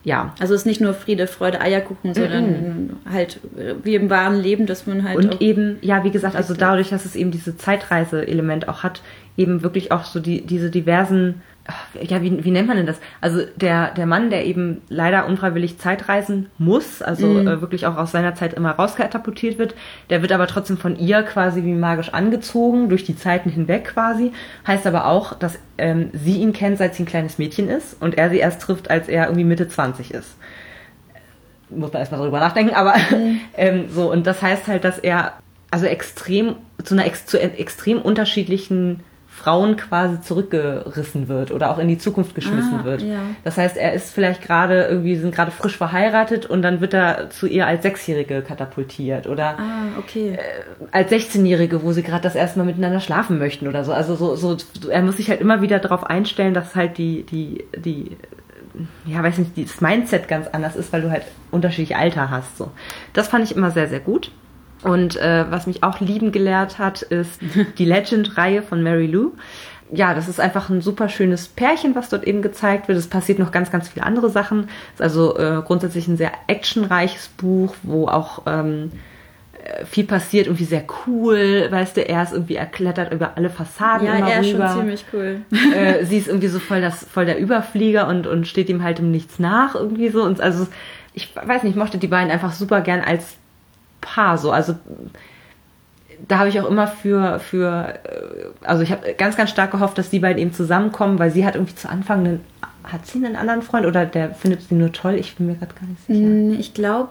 ja. 0.03 0.33
Also 0.39 0.53
es 0.55 0.61
ist 0.61 0.65
nicht 0.65 0.81
nur 0.81 0.93
Friede, 0.93 1.27
Freude, 1.27 1.61
Eierkuchen, 1.61 2.13
sondern 2.13 2.45
-mm. 2.45 3.11
halt 3.11 3.39
wie 3.83 3.95
im 3.95 4.09
wahren 4.09 4.39
Leben, 4.39 4.65
dass 4.65 4.87
man 4.87 5.03
halt. 5.07 5.17
Und 5.17 5.41
eben, 5.41 5.77
ja, 5.81 6.03
wie 6.03 6.11
gesagt, 6.11 6.35
also 6.35 6.55
dadurch, 6.55 6.89
dass 6.89 7.05
es 7.05 7.15
eben 7.15 7.31
diese 7.31 7.55
Zeitreise-Element 7.55 8.67
auch 8.67 8.83
hat, 8.83 9.01
eben 9.37 9.61
wirklich 9.63 9.91
auch 9.91 10.05
so 10.05 10.19
die, 10.19 10.41
diese 10.41 10.71
diversen, 10.71 11.41
ja, 12.01 12.21
wie, 12.21 12.43
wie 12.43 12.51
nennt 12.51 12.67
man 12.67 12.77
denn 12.77 12.85
das? 12.85 12.99
Also 13.21 13.41
der, 13.55 13.91
der 13.91 14.05
Mann, 14.05 14.29
der 14.29 14.45
eben 14.45 14.81
leider 14.89 15.27
unfreiwillig 15.27 15.77
Zeitreisen 15.77 16.49
muss, 16.57 17.01
also 17.01 17.27
mhm. 17.27 17.47
äh, 17.47 17.61
wirklich 17.61 17.85
auch 17.85 17.97
aus 17.97 18.11
seiner 18.11 18.35
Zeit 18.35 18.53
immer 18.53 18.71
rauskatapultiert 18.71 19.57
wird, 19.57 19.75
der 20.09 20.21
wird 20.21 20.31
aber 20.31 20.47
trotzdem 20.47 20.77
von 20.77 20.97
ihr 20.97 21.23
quasi 21.23 21.63
wie 21.63 21.73
magisch 21.73 22.13
angezogen, 22.13 22.89
durch 22.89 23.03
die 23.03 23.15
Zeiten 23.15 23.49
hinweg 23.49 23.85
quasi. 23.85 24.31
Heißt 24.65 24.87
aber 24.87 25.05
auch, 25.05 25.37
dass 25.37 25.59
ähm, 25.77 26.09
sie 26.13 26.37
ihn 26.37 26.53
kennt, 26.53 26.79
seit 26.79 26.95
sie 26.95 27.03
ein 27.03 27.07
kleines 27.07 27.37
Mädchen 27.37 27.69
ist 27.69 28.01
und 28.01 28.17
er 28.17 28.29
sie 28.29 28.39
erst 28.39 28.61
trifft, 28.61 28.89
als 28.89 29.07
er 29.07 29.25
irgendwie 29.25 29.45
Mitte 29.45 29.67
20 29.67 30.13
ist 30.13 30.35
muss 31.73 31.93
man 31.93 32.01
erstmal 32.01 32.19
darüber 32.19 32.41
nachdenken, 32.41 32.75
aber 32.75 32.95
mhm. 33.11 33.39
ähm, 33.55 33.85
so, 33.87 34.11
und 34.11 34.27
das 34.27 34.41
heißt 34.41 34.67
halt, 34.67 34.83
dass 34.83 34.99
er 34.99 35.35
also 35.69 35.85
extrem 35.85 36.57
zu 36.83 36.95
einer 36.95 37.05
ex, 37.05 37.25
zu 37.25 37.39
extrem 37.39 38.01
unterschiedlichen 38.01 39.03
Frauen 39.41 39.75
quasi 39.75 40.21
zurückgerissen 40.21 41.27
wird 41.27 41.51
oder 41.51 41.71
auch 41.71 41.79
in 41.79 41.87
die 41.87 41.97
Zukunft 41.97 42.35
geschmissen 42.35 42.81
ah, 42.81 42.83
wird. 42.83 43.01
Ja. 43.01 43.19
Das 43.43 43.57
heißt, 43.57 43.75
er 43.75 43.93
ist 43.93 44.13
vielleicht 44.13 44.41
gerade 44.43 44.83
irgendwie, 44.83 45.15
sind 45.15 45.33
gerade 45.33 45.51
frisch 45.51 45.77
verheiratet 45.77 46.45
und 46.45 46.61
dann 46.61 46.79
wird 46.79 46.93
er 46.93 47.29
zu 47.31 47.47
ihr 47.47 47.65
als 47.65 47.81
Sechsjährige 47.81 48.41
katapultiert 48.41 49.25
oder 49.25 49.57
ah, 49.57 49.97
okay. 49.97 50.37
äh, 50.37 50.85
als 50.91 51.11
16-Jährige, 51.11 51.81
wo 51.81 51.91
sie 51.91 52.03
gerade 52.03 52.21
das 52.21 52.35
erste 52.35 52.59
Mal 52.59 52.65
miteinander 52.65 52.99
schlafen 52.99 53.39
möchten 53.39 53.67
oder 53.67 53.83
so. 53.83 53.93
Also 53.93 54.15
so, 54.15 54.35
so, 54.35 54.57
er 54.89 55.01
muss 55.01 55.17
sich 55.17 55.29
halt 55.29 55.41
immer 55.41 55.61
wieder 55.61 55.79
darauf 55.79 56.03
einstellen, 56.03 56.53
dass 56.53 56.75
halt 56.75 56.97
die, 56.97 57.23
die, 57.23 57.65
die 57.75 58.17
ja, 59.05 59.23
weiß 59.23 59.37
nicht, 59.39 59.57
das 59.57 59.81
Mindset 59.81 60.27
ganz 60.27 60.47
anders 60.47 60.75
ist, 60.75 60.93
weil 60.93 61.01
du 61.01 61.11
halt 61.11 61.23
unterschiedliche 61.49 61.97
Alter 61.97 62.29
hast. 62.29 62.57
So. 62.57 62.71
Das 63.13 63.27
fand 63.27 63.43
ich 63.43 63.55
immer 63.55 63.71
sehr, 63.71 63.87
sehr 63.87 63.99
gut. 63.99 64.31
Und 64.83 65.15
äh, 65.17 65.45
was 65.49 65.67
mich 65.67 65.83
auch 65.83 65.99
lieben 65.99 66.31
gelehrt 66.31 66.79
hat, 66.79 67.01
ist 67.03 67.39
die 67.77 67.85
Legend-Reihe 67.85 68.61
von 68.61 68.81
Mary 68.83 69.07
Lou. 69.07 69.31
Ja, 69.93 70.13
das 70.13 70.29
ist 70.29 70.39
einfach 70.39 70.69
ein 70.69 70.81
super 70.81 71.09
schönes 71.09 71.49
Pärchen, 71.49 71.95
was 71.95 72.07
dort 72.07 72.23
eben 72.23 72.41
gezeigt 72.41 72.87
wird. 72.87 72.97
Es 72.97 73.07
passiert 73.07 73.39
noch 73.39 73.51
ganz, 73.51 73.71
ganz 73.71 73.89
viele 73.89 74.05
andere 74.05 74.29
Sachen. 74.29 74.69
Es 74.93 74.99
ist 74.99 75.01
also 75.01 75.37
äh, 75.37 75.61
grundsätzlich 75.65 76.07
ein 76.07 76.15
sehr 76.15 76.31
actionreiches 76.47 77.27
Buch, 77.27 77.75
wo 77.83 78.07
auch 78.07 78.43
ähm, 78.45 78.91
äh, 79.63 79.83
viel 79.85 80.05
passiert, 80.05 80.47
irgendwie 80.47 80.63
sehr 80.63 80.85
cool, 81.05 81.67
weißt 81.69 81.97
du, 81.97 82.07
er 82.07 82.23
ist 82.23 82.31
irgendwie, 82.31 82.55
er 82.55 82.67
klettert 82.67 83.11
über 83.13 83.33
alle 83.35 83.49
Fassaden 83.49 84.07
Ja, 84.07 84.15
immer 84.15 84.31
er 84.31 84.39
ist 84.39 84.53
rüber. 84.53 84.67
schon 84.69 84.77
ziemlich 84.79 85.05
cool. 85.11 85.41
äh, 85.75 86.05
sie 86.05 86.17
ist 86.17 86.27
irgendwie 86.29 86.47
so 86.47 86.59
voll, 86.59 86.79
das, 86.81 87.05
voll 87.05 87.25
der 87.25 87.37
Überflieger 87.37 88.07
und, 88.07 88.27
und 88.27 88.47
steht 88.47 88.69
ihm 88.69 88.83
halt 88.83 88.99
im 88.99 89.11
Nichts 89.11 89.39
nach 89.39 89.75
irgendwie 89.75 90.07
so. 90.09 90.23
Und 90.23 90.39
also 90.39 90.67
ich 91.13 91.35
weiß 91.35 91.63
nicht, 91.63 91.73
ich 91.73 91.77
mochte 91.77 91.97
die 91.97 92.07
beiden 92.07 92.31
einfach 92.31 92.53
super 92.53 92.79
gern 92.79 93.01
als 93.01 93.35
Paar 94.01 94.37
so. 94.37 94.51
Also 94.51 94.75
da 96.27 96.37
habe 96.39 96.49
ich 96.49 96.59
auch 96.59 96.69
immer 96.69 96.87
für, 96.87 97.39
für 97.39 97.99
äh, 98.03 98.65
also 98.65 98.83
ich 98.83 98.91
habe 98.91 99.13
ganz, 99.17 99.37
ganz 99.37 99.49
stark 99.49 99.71
gehofft, 99.71 99.97
dass 99.97 100.09
die 100.09 100.19
beiden 100.19 100.41
eben 100.41 100.53
zusammenkommen, 100.53 101.17
weil 101.19 101.31
sie 101.31 101.45
hat 101.45 101.55
irgendwie 101.55 101.75
zu 101.75 101.89
Anfang 101.89 102.19
einen, 102.19 102.39
hat 102.83 103.05
sie 103.07 103.17
einen 103.23 103.35
anderen 103.35 103.61
Freund 103.61 103.85
oder 103.85 104.05
der 104.05 104.31
findet 104.33 104.61
sie 104.63 104.75
nur 104.75 104.91
toll? 104.91 105.15
Ich 105.15 105.35
bin 105.35 105.47
mir 105.47 105.55
gerade 105.55 105.73
gar 105.73 105.87
nicht 105.87 106.05
sicher. 106.05 106.19
Mm, 106.19 106.59
Ich 106.59 106.73
glaube, 106.73 107.09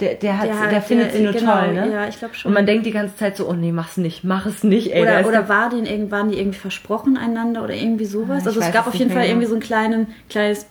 Der, 0.00 0.14
der, 0.14 0.38
hat, 0.38 0.48
der, 0.48 0.68
der- 0.70 0.82
findet 0.82 1.12
sie 1.12 1.22
nur 1.22 1.32
genau, 1.32 1.58
toll, 1.60 1.74
ne? 1.74 1.92
ja, 1.92 2.08
ich 2.08 2.18
glaub 2.18 2.34
schon. 2.34 2.48
Und 2.50 2.54
man 2.54 2.66
denkt 2.66 2.86
die 2.86 2.90
ganze 2.90 3.16
Zeit 3.16 3.36
so, 3.36 3.48
oh 3.48 3.52
nee, 3.52 3.70
mach's 3.70 3.96
nicht, 3.96 4.24
mach 4.24 4.46
es 4.46 4.64
nicht, 4.64 4.92
ey. 4.92 5.02
oder, 5.02 5.20
oder 5.20 5.30
der- 5.42 5.48
war 5.48 5.68
denen 5.70 5.86
irgend, 5.86 6.10
waren 6.10 6.30
die 6.30 6.38
irgendwie 6.38 6.58
versprochen 6.58 7.16
einander 7.16 7.62
oder 7.62 7.74
irgendwie 7.74 8.06
sowas? 8.06 8.42
Ah, 8.44 8.46
also 8.48 8.60
es 8.60 8.72
gab 8.72 8.86
es 8.86 8.88
auf 8.88 8.94
jeden 8.94 9.10
Fall 9.10 9.20
mehr 9.20 9.28
irgendwie 9.28 9.46
genau. 9.46 9.50
so 9.50 9.54
einen 9.56 9.62
kleinen, 9.62 10.06
kleines, 10.30 10.66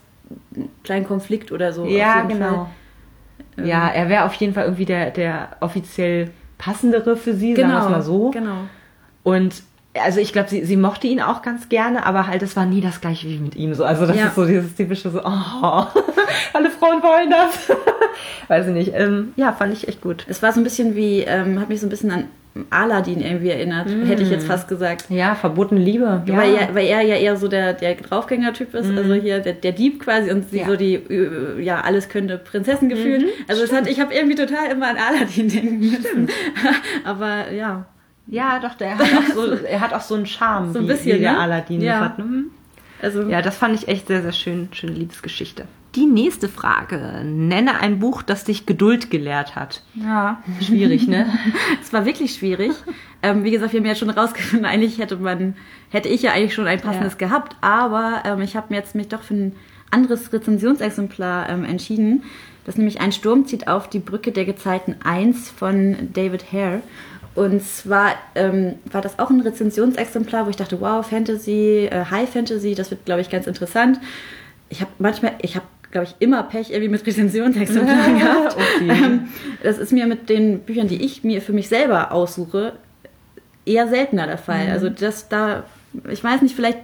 kleinen 0.82 1.06
Konflikt 1.06 1.52
oder 1.52 1.72
so. 1.72 1.86
Ja, 1.86 2.22
genau. 2.22 2.48
Fall. 2.48 2.66
Ähm, 3.58 3.66
Ja, 3.66 3.88
er 3.88 4.08
wäre 4.08 4.24
auf 4.24 4.34
jeden 4.34 4.54
Fall 4.54 4.64
irgendwie 4.64 4.84
der, 4.86 5.10
der 5.10 5.48
offiziell 5.60 6.30
passendere 6.58 7.16
für 7.16 7.34
sie, 7.34 7.54
sagen 7.54 7.68
wir 7.68 7.74
Genau, 7.74 7.84
es 7.86 7.90
mal 7.90 8.02
so. 8.02 8.30
genau. 8.30 8.56
Und 9.22 9.62
also 10.02 10.18
ich 10.18 10.32
glaube, 10.32 10.48
sie, 10.48 10.64
sie 10.64 10.76
mochte 10.76 11.06
ihn 11.06 11.20
auch 11.20 11.40
ganz 11.42 11.68
gerne, 11.68 12.04
aber 12.04 12.26
halt 12.26 12.42
es 12.42 12.56
war 12.56 12.66
nie 12.66 12.80
das 12.80 13.00
gleiche 13.00 13.28
wie 13.28 13.38
mit 13.38 13.54
ihm. 13.54 13.74
So, 13.74 13.84
also 13.84 14.06
das 14.06 14.16
Ja. 14.16 14.26
ist 14.26 14.34
so 14.34 14.44
dieses 14.44 14.74
typische 14.74 15.08
so, 15.10 15.20
oh, 15.20 15.24
alle 16.52 16.70
Frauen 16.70 17.00
wollen 17.02 17.30
das. 17.30 17.70
Weiß 18.48 18.66
ich 18.66 18.72
nicht. 18.72 18.92
Ähm, 18.94 19.32
ja, 19.36 19.52
fand 19.52 19.72
ich 19.72 19.86
echt 19.86 20.00
gut. 20.00 20.26
Es 20.28 20.42
war 20.42 20.52
so 20.52 20.60
ein 20.60 20.64
bisschen 20.64 20.96
wie, 20.96 21.20
ähm, 21.20 21.60
hat 21.60 21.68
mich 21.68 21.80
so 21.80 21.86
ein 21.86 21.90
bisschen 21.90 22.10
an 22.10 22.24
Aladdin 22.70 23.20
irgendwie 23.20 23.48
erinnert, 23.50 23.88
hätte 24.06 24.22
ich 24.22 24.30
jetzt 24.30 24.46
fast 24.46 24.68
gesagt. 24.68 25.06
Ja, 25.08 25.34
verbotene 25.34 25.80
Liebe. 25.80 26.22
Ja. 26.26 26.36
Weil, 26.36 26.54
er, 26.54 26.74
weil 26.74 26.86
er 26.86 27.00
ja 27.02 27.16
eher 27.16 27.36
so 27.36 27.48
der, 27.48 27.72
der 27.72 27.96
Draufgänger-Typ 27.96 28.74
ist, 28.74 28.90
also 28.96 29.14
hier 29.14 29.40
der, 29.40 29.54
der 29.54 29.72
Dieb 29.72 29.98
quasi 30.00 30.30
und 30.30 30.50
sie 30.50 30.60
Ja. 30.60 30.66
so 30.66 30.76
die, 30.76 30.94
äh, 30.94 31.60
ja, 31.60 31.80
alles 31.80 32.08
könnte 32.08 32.38
Prinzessin 32.38 32.88
gefühlt. 32.88 33.24
also 33.48 33.62
es 33.64 33.72
hat, 33.72 33.88
ich 33.88 33.98
habe 34.00 34.14
irgendwie 34.14 34.36
total 34.36 34.70
immer 34.70 34.88
an 34.88 34.96
Aladdin 34.96 35.48
denken 35.52 35.78
müssen. 35.80 36.28
Aber 37.04 37.50
ja, 37.52 37.86
ja, 38.28 38.58
doch, 38.60 38.74
der 38.74 38.98
hat 38.98 39.02
auch 39.02 39.34
so, 39.34 39.52
er 39.52 39.80
hat 39.80 39.92
auch 39.92 40.00
so 40.00 40.14
einen 40.14 40.26
Charme, 40.26 40.72
So 40.72 40.78
ein 40.78 40.84
wie, 40.84 40.88
bisschen, 40.88 41.16
wie 41.16 41.20
der 41.22 41.32
ne? 41.32 41.38
Aladdin 41.40 41.80
Ja. 41.80 42.00
hat. 42.00 42.18
Mhm. 42.18 42.50
also 43.02 43.22
Ja, 43.28 43.42
das 43.42 43.56
fand 43.56 43.74
ich 43.74 43.88
echt 43.88 44.06
sehr, 44.06 44.22
sehr 44.22 44.32
schön. 44.32 44.68
Schöne 44.72 44.92
Liebesgeschichte. 44.92 45.64
Die 45.94 46.06
nächste 46.06 46.48
Frage. 46.48 47.22
Nenne 47.24 47.78
ein 47.80 48.00
Buch, 48.00 48.22
das 48.22 48.44
dich 48.44 48.66
Geduld 48.66 49.10
gelehrt 49.10 49.54
hat. 49.54 49.82
ja. 49.94 50.42
Schwierig, 50.60 51.06
ne? 51.06 51.26
Es 51.82 51.92
war 51.92 52.04
wirklich 52.04 52.34
schwierig. 52.34 52.72
ähm, 53.22 53.44
wie 53.44 53.50
gesagt, 53.52 53.72
wir 53.72 53.80
haben 53.80 53.86
ja 53.86 53.94
schon 53.94 54.10
rausgefunden, 54.10 54.66
eigentlich 54.66 54.98
hätte 54.98 55.16
man, 55.16 55.54
hätte 55.90 56.08
ich 56.08 56.22
ja 56.22 56.32
eigentlich 56.32 56.54
schon 56.54 56.66
ein 56.66 56.80
passendes 56.80 57.12
Ja. 57.20 57.28
gehabt, 57.28 57.56
aber 57.60 58.22
ähm, 58.24 58.40
ich 58.42 58.56
habe 58.56 58.66
mir 58.70 58.76
jetzt 58.76 58.94
mich 58.94 59.08
doch 59.08 59.22
für 59.22 59.34
ein 59.34 59.56
anderes 59.90 60.32
Rezensionsexemplar 60.32 61.48
ähm, 61.48 61.64
entschieden. 61.64 62.24
Das 62.64 62.74
ist 62.74 62.78
nämlich 62.78 63.00
ein 63.00 63.12
Sturm 63.12 63.46
zieht 63.46 63.68
auf 63.68 63.88
die 63.88 63.98
Brücke 64.00 64.32
der 64.32 64.44
Gezeiten 64.46 64.96
1 65.04 65.50
von 65.50 66.08
David 66.12 66.52
Hare. 66.52 66.80
Und 67.34 67.62
zwar 67.62 68.14
ähm, 68.34 68.76
war 68.90 69.00
das 69.02 69.18
auch 69.18 69.30
ein 69.30 69.40
Rezensionsexemplar, 69.40 70.46
wo 70.46 70.50
ich 70.50 70.56
dachte, 70.56 70.80
wow, 70.80 71.06
Fantasy, 71.06 71.88
äh, 71.90 72.04
High 72.10 72.28
Fantasy, 72.30 72.74
das 72.74 72.90
wird, 72.90 73.04
glaube 73.04 73.20
ich, 73.20 73.28
ganz 73.30 73.46
interessant. 73.46 74.00
Ich 74.70 74.80
habe 74.80 74.90
manchmal, 74.98 75.34
ich 75.42 75.56
habe, 75.56 75.66
glaube 75.94 76.08
ich, 76.08 76.16
immer 76.18 76.42
Pech 76.42 76.70
irgendwie 76.70 76.88
mit 76.88 77.06
Rezensionsexemplaren 77.06 78.18
gehabt. 78.18 78.56
Okay. 78.56 78.88
Ähm, 78.90 79.28
das 79.62 79.78
ist 79.78 79.92
mir 79.92 80.08
mit 80.08 80.28
den 80.28 80.58
Büchern, 80.58 80.88
die 80.88 81.00
ich 81.00 81.22
mir 81.22 81.40
für 81.40 81.52
mich 81.52 81.68
selber 81.68 82.10
aussuche, 82.10 82.72
eher 83.64 83.86
seltener 83.86 84.26
der 84.26 84.36
Fall. 84.36 84.70
Also 84.72 84.88
das 84.88 85.28
da, 85.28 85.62
ich 86.10 86.24
weiß 86.24 86.42
nicht, 86.42 86.56
vielleicht 86.56 86.78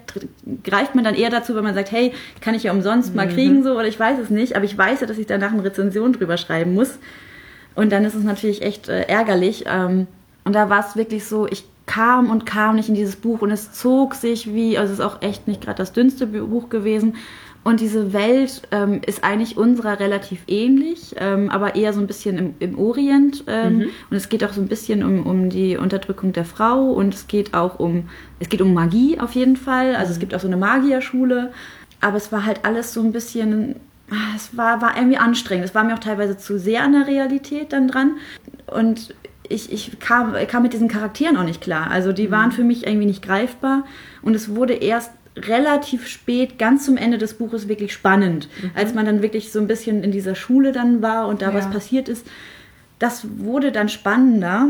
greift 0.63 0.95
man 0.95 1.03
dann 1.03 1.17
eher 1.17 1.29
dazu, 1.29 1.57
wenn 1.57 1.65
man 1.65 1.75
sagt, 1.75 1.91
hey, 1.91 2.13
kann 2.41 2.55
ich 2.55 2.63
ja 2.63 2.73
umsonst 2.73 3.13
mal 3.17 3.27
kriegen 3.27 3.65
so 3.65 3.73
oder 3.73 3.89
ich 3.89 3.99
weiß 3.99 4.21
es 4.21 4.31
nicht, 4.31 4.55
aber 4.55 4.65
ich 4.65 4.79
weiß 4.79 5.01
ja, 5.01 5.09
dass 5.09 5.19
ich 5.19 5.27
danach 5.27 5.53
eine 5.53 5.65
Rezension 5.65 6.13
drüber 6.13 6.37
schreiben 6.37 6.73
muss. 6.73 7.01
Und 7.75 7.91
dann 7.91 8.05
ist 8.05 8.15
es 8.15 8.23
natürlich 8.23 8.63
echt 8.63 8.89
äh, 8.89 9.03
ärgerlich. 9.03 9.65
Ähm, 9.67 10.07
und 10.45 10.53
da 10.53 10.71
war 10.71 10.87
es 10.87 10.95
wirklich 10.95 11.25
so, 11.25 11.49
ich 11.49 11.65
kam 11.87 12.31
und 12.31 12.47
kam 12.47 12.77
nicht 12.77 12.89
in 12.89 12.95
dieses 12.95 13.17
Buch 13.17 13.43
und 13.43 13.51
es 13.51 13.73
zog 13.73 14.15
sich 14.15 14.55
wie, 14.55 14.79
also 14.79 14.93
es 14.93 15.01
ist 15.01 15.05
auch 15.05 15.21
echt 15.21 15.49
nicht 15.49 15.63
gerade 15.63 15.79
das 15.79 15.93
dünnste 15.93 16.29
Buch 16.29 16.69
gewesen. 16.69 17.17
Und 17.63 17.81
diese 17.81 18.15
Welt 18.15 18.63
ähm, 18.71 19.03
ist 19.05 19.23
eigentlich 19.23 19.59
unserer 19.59 20.01
relativ 20.01 20.41
ähnlich, 20.47 21.15
ähm, 21.19 21.51
aber 21.51 21.75
eher 21.75 21.93
so 21.93 22.01
ein 22.01 22.07
bisschen 22.07 22.39
im, 22.39 22.55
im 22.59 22.79
Orient. 22.79 23.45
Ähm, 23.47 23.81
Und 24.09 24.17
es 24.17 24.31
geht 24.31 24.43
auch 24.45 24.53
so 24.53 24.63
ein 24.63 24.69
bisschen 24.69 25.05
um, 25.05 25.27
um 25.27 25.51
die 25.51 25.77
Unterdrückung 25.77 26.33
der 26.33 26.47
Frau 26.47 26.91
und 26.91 27.13
es 27.13 27.29
geht 27.29 27.53
auch 27.53 27.79
um, 27.79 28.09
es 28.39 28.49
geht 28.49 28.63
um 28.63 28.73
Magie 28.73 29.21
auf 29.21 29.33
jeden 29.33 29.57
Fall. 29.57 29.95
Also 29.95 30.13
es 30.13 30.19
gibt 30.19 30.35
auch 30.35 30.41
so 30.41 30.47
eine 30.47 30.57
Magierschule. 30.57 31.53
Aber 32.01 32.17
es 32.17 32.33
war 32.33 32.47
halt 32.47 32.65
alles 32.65 32.95
so 32.95 33.03
ein 33.03 33.13
bisschen, 33.13 33.77
ah, 34.11 34.35
es 34.35 34.57
war, 34.57 34.81
war 34.81 34.97
irgendwie 34.97 35.19
anstrengend. 35.19 35.67
Es 35.67 35.75
war 35.75 35.85
mir 35.85 35.95
auch 35.95 35.99
teilweise 35.99 36.39
zu 36.39 36.59
sehr 36.59 36.83
an 36.83 36.93
der 36.93 37.07
Realität 37.07 37.75
dann 37.75 37.89
dran. 37.89 38.17
Und 38.67 39.15
ich, 39.49 39.71
ich 39.71 39.99
kam, 39.99 40.35
kam 40.49 40.63
mit 40.63 40.73
diesen 40.73 40.89
Charakteren 40.89 41.37
auch 41.37 41.45
nicht 41.45 41.61
klar. 41.61 41.91
Also 41.91 42.13
die 42.13 42.31
waren 42.31 42.53
für 42.53 42.65
mich 42.65 42.87
irgendwie 42.87 43.07
nicht 43.07 43.23
greifbar. 43.23 43.85
Und 44.23 44.35
es 44.35 44.55
wurde 44.55 44.73
erst 44.73 45.11
relativ 45.49 46.07
spät, 46.07 46.59
ganz 46.59 46.85
zum 46.85 46.97
Ende 46.97 47.19
des 47.19 47.35
Buches, 47.35 47.69
wirklich 47.69 47.93
spannend. 47.93 48.49
Als 48.75 48.95
man 48.95 49.07
dann 49.07 49.23
wirklich 49.23 49.53
so 49.53 49.59
ein 49.61 49.67
bisschen 49.67 50.03
in 50.05 50.13
dieser 50.13 50.35
Schule 50.35 50.73
dann 50.73 51.03
war 51.03 51.29
und 51.29 51.43
da 51.43 51.49
Ja. 51.49 51.55
was 51.55 51.71
passiert 51.71 52.09
ist. 52.09 52.27
Das 52.99 53.27
wurde 53.39 53.73
dann 53.73 53.89
spannender, 53.89 54.69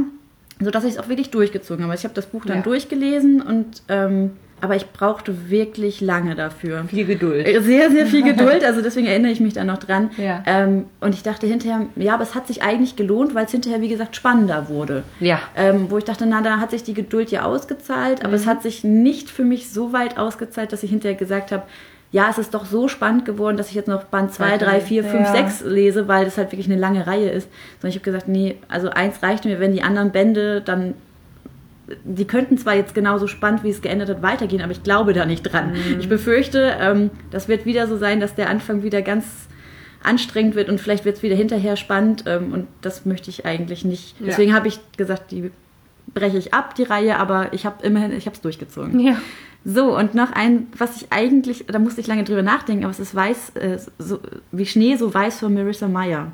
sodass 0.61 0.85
ich 0.85 0.93
es 0.93 0.99
auch 0.99 1.09
wirklich 1.09 1.31
durchgezogen 1.31 1.85
habe. 1.85 1.95
Ich 1.95 2.05
habe 2.05 2.15
das 2.15 2.27
Buch 2.27 2.45
dann 2.45 2.59
Ja. 2.59 2.63
durchgelesen 2.63 3.43
und 3.43 3.83
ähm, 3.89 4.33
aber 4.61 4.77
ich 4.77 4.91
brauchte 4.93 5.51
wirklich 5.51 6.01
lange 6.01 6.35
dafür. 6.35 6.85
Viel 6.89 7.05
Geduld. 7.07 7.47
Sehr, 7.65 7.91
sehr 7.91 8.07
viel 8.07 8.23
Geduld, 8.33 8.65
also 8.65 8.83
deswegen 8.83 9.07
erinnere 9.07 9.33
ich 9.33 9.41
mich 9.41 9.55
da 9.55 9.65
noch 9.65 9.79
dran. 9.79 10.11
Ja. 10.17 10.43
Ähm, 10.47 10.87
und 11.01 11.15
ich 11.15 11.23
dachte 11.23 11.47
hinterher, 11.47 11.87
ja, 11.97 12.15
aber 12.15 12.23
es 12.23 12.35
hat 12.35 12.47
sich 12.47 12.63
eigentlich 12.63 12.97
gelohnt, 12.97 13.35
weil 13.35 13.47
es 13.47 13.51
hinterher, 13.53 13.81
wie 13.81 13.89
gesagt, 13.89 14.17
spannender 14.17 14.69
wurde. 14.69 15.03
Ja. 15.21 15.41
Ähm, 15.57 15.87
wo 15.91 15.99
ich 15.99 16.05
dachte, 16.05 16.27
na, 16.27 16.43
da 16.43 16.59
hat 16.59 16.71
sich 16.71 16.83
die 16.83 16.95
Geduld 16.95 17.31
ja 17.31 17.43
ausgezahlt, 17.45 18.25
aber 18.25 18.35
es 18.35 18.45
Mhm. 18.47 18.51
hat 18.51 18.63
sich 18.63 18.85
nicht 18.85 19.31
für 19.31 19.45
mich 19.45 19.71
so 19.71 19.93
weit 19.93 20.19
ausgezahlt, 20.19 20.73
dass 20.73 20.83
ich 20.83 20.91
hinterher 20.91 21.17
gesagt 21.17 21.53
habe, 21.53 21.63
ja, 22.13 22.27
es 22.29 22.39
ist 22.39 22.55
doch 22.55 22.65
so 22.67 22.89
spannend 22.89 23.25
geworden, 23.25 23.57
dass 23.57 23.69
ich 23.69 23.77
jetzt 23.77 23.87
noch 23.87 24.03
Band 24.03 24.35
2, 24.35 24.59
3, 24.59 24.81
4, 24.81 25.05
5, 25.05 25.27
Ja. 25.29 25.33
6 25.33 25.63
lese, 25.65 26.09
weil 26.09 26.25
das 26.25 26.37
halt 26.39 26.51
wirklich 26.51 26.67
eine 26.67 26.75
lange 26.81 27.07
Reihe 27.07 27.31
ist. 27.31 27.49
Sondern 27.81 27.91
ich 27.91 27.95
habe 27.97 28.05
gesagt, 28.05 28.27
nee, 28.27 28.57
also 28.69 28.91
eins 28.91 29.23
reicht 29.23 29.45
mir, 29.45 29.61
wenn 29.61 29.73
die 29.73 29.83
anderen 29.83 30.11
Bände 30.11 30.61
dann 30.61 30.95
die 32.05 32.27
könnten 32.27 32.59
zwar 32.59 32.75
jetzt 32.75 32.95
genauso 32.95 33.27
spannend, 33.27 33.65
wie 33.65 33.71
es 33.71 33.83
geendet 33.83 34.09
hat, 34.09 34.23
weitergehen, 34.23 34.63
aber 34.63 34.73
ich 34.73 34.83
glaube 34.83 35.13
da 35.13 35.27
nicht 35.27 35.43
dran. 35.43 35.73
Mhm. 35.73 36.01
Ich 36.01 36.09
befürchte, 36.09 36.77
ähm, 36.81 37.11
das 37.31 37.49
wird 37.49 37.67
wieder 37.67 37.87
so 37.87 37.97
sein, 37.97 38.21
dass 38.21 38.35
der 38.35 38.49
Anfang 38.49 38.83
wieder 38.83 39.03
ganz 39.03 39.49
anstrengend 40.03 40.55
wird 40.55 40.69
und 40.69 40.81
vielleicht 40.81 41.05
wird 41.05 41.17
es 41.17 41.23
wieder 41.23 41.37
hinterher 41.37 41.77
spannend 41.77 42.25
ähm, 42.27 42.53
und 42.53 42.69
das 42.81 43.05
möchte 43.05 43.31
ich 43.31 43.45
eigentlich 43.45 43.85
nicht. 43.85 44.19
Ja. 44.21 44.27
Deswegen 44.27 44.55
habe 44.55 44.69
ich 44.69 44.81
gesagt, 44.97 45.31
die 45.31 45.51
breche 46.15 46.39
ich 46.39 46.55
ab, 46.55 46.75
die 46.75 46.83
Reihe, 46.85 47.19
aber 47.19 47.53
ich 47.53 47.67
habe 47.67 47.85
immerhin, 47.85 48.13
ich 48.13 48.27
habe 48.27 48.35
es 48.35 48.41
durchgezogen. 48.41 48.99
Ja. 49.01 49.21
So, 49.65 49.97
und 49.97 50.15
noch 50.15 50.33
ein, 50.33 50.69
was 50.77 50.97
ich 50.97 51.13
eigentlich, 51.13 51.67
da 51.67 51.79
musste 51.79 52.01
ich 52.01 52.07
lange 52.07 52.25
drüber 52.25 52.43
nachdenken, 52.43 52.85
aber 52.85 52.93
es 52.93 53.01
ist 53.01 53.15
weiß, 53.15 53.51
äh, 53.57 53.79
so, 53.99 54.21
wie 54.53 54.65
Schnee 54.65 54.97
so 54.97 55.13
weiß 55.13 55.41
von 55.41 55.53
Marissa 55.53 55.87
Meyer. 55.87 56.33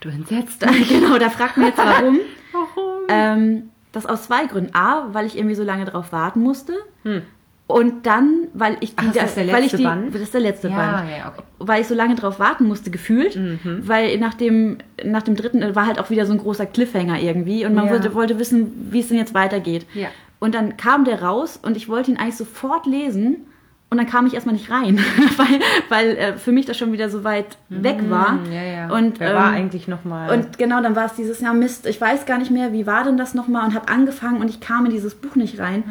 Du 0.00 0.08
entsetzt. 0.08 0.64
genau, 0.88 1.18
da 1.18 1.30
fragt 1.30 1.56
man 1.56 1.66
jetzt 1.66 1.78
warum. 1.78 2.20
Warum? 2.52 3.02
Ähm, 3.08 3.70
das 3.92 4.06
aus 4.06 4.24
zwei 4.24 4.46
Gründen. 4.46 4.74
A, 4.74 5.08
weil 5.12 5.26
ich 5.26 5.36
irgendwie 5.36 5.54
so 5.56 5.64
lange 5.64 5.84
drauf 5.84 6.12
warten 6.12 6.40
musste. 6.40 6.74
Hm. 7.04 7.22
Und 7.66 8.04
dann, 8.04 8.48
weil 8.52 8.76
ich 8.80 8.94
Ach, 8.96 9.12
das 9.12 9.26
ist 9.26 9.36
der 9.36 9.46
weil 9.48 9.58
ich 9.58 9.72
letzte 9.72 9.76
die, 9.76 9.82
Band? 9.84 10.12
Das 10.14 10.22
ist 10.22 10.34
der 10.34 10.40
letzte 10.40 10.68
Ja, 10.68 10.76
Band. 10.76 11.08
ja, 11.10 11.28
okay. 11.28 11.42
Weil 11.60 11.80
ich 11.82 11.86
so 11.86 11.94
lange 11.94 12.16
drauf 12.16 12.40
warten 12.40 12.64
musste, 12.66 12.90
gefühlt. 12.90 13.36
Mhm. 13.36 13.82
Weil 13.86 14.18
nach 14.18 14.34
dem, 14.34 14.78
nach 15.04 15.22
dem 15.22 15.36
dritten 15.36 15.74
war 15.76 15.86
halt 15.86 16.00
auch 16.00 16.10
wieder 16.10 16.26
so 16.26 16.32
ein 16.32 16.38
großer 16.38 16.66
Cliffhanger 16.66 17.20
irgendwie. 17.20 17.64
Und 17.64 17.74
man 17.74 17.86
Ja. 17.86 17.92
wollte, 17.92 18.12
wollte 18.14 18.38
wissen, 18.40 18.88
wie 18.90 18.98
es 19.00 19.08
denn 19.08 19.18
jetzt 19.18 19.34
weitergeht. 19.34 19.86
Ja. 19.94 20.08
Und 20.40 20.56
dann 20.56 20.76
kam 20.78 21.04
der 21.04 21.22
raus 21.22 21.60
und 21.62 21.76
ich 21.76 21.88
wollte 21.88 22.10
ihn 22.10 22.16
eigentlich 22.16 22.36
sofort 22.36 22.86
lesen. 22.86 23.46
Und 23.90 23.98
dann 23.98 24.06
kam 24.06 24.24
ich 24.26 24.34
erstmal 24.34 24.54
nicht 24.54 24.70
rein, 24.70 25.00
weil, 25.36 25.60
weil 25.88 26.16
äh, 26.16 26.36
für 26.36 26.52
mich 26.52 26.64
das 26.64 26.78
schon 26.78 26.92
wieder 26.92 27.10
so 27.10 27.24
weit 27.24 27.58
weg 27.68 27.98
war. 28.08 28.44
Hm, 28.44 28.52
Ja, 28.52 28.62
ja. 28.62 28.88
Und, 28.90 29.18
Wer 29.18 29.34
war 29.34 29.48
ähm, 29.48 29.56
eigentlich 29.56 29.88
nochmal? 29.88 30.30
Und 30.32 30.58
genau, 30.58 30.80
dann 30.80 30.94
war 30.94 31.06
es 31.06 31.14
dieses 31.14 31.40
Jahr 31.40 31.54
Mist, 31.54 31.86
ich 31.86 32.00
weiß 32.00 32.24
gar 32.24 32.38
nicht 32.38 32.52
mehr, 32.52 32.72
wie 32.72 32.86
war 32.86 33.02
denn 33.02 33.16
das 33.16 33.34
nochmal 33.34 33.66
und 33.66 33.74
habe 33.74 33.88
angefangen 33.88 34.40
und 34.40 34.48
ich 34.48 34.60
kam 34.60 34.86
in 34.86 34.92
dieses 34.92 35.16
Buch 35.16 35.34
nicht 35.34 35.58
rein. 35.58 35.82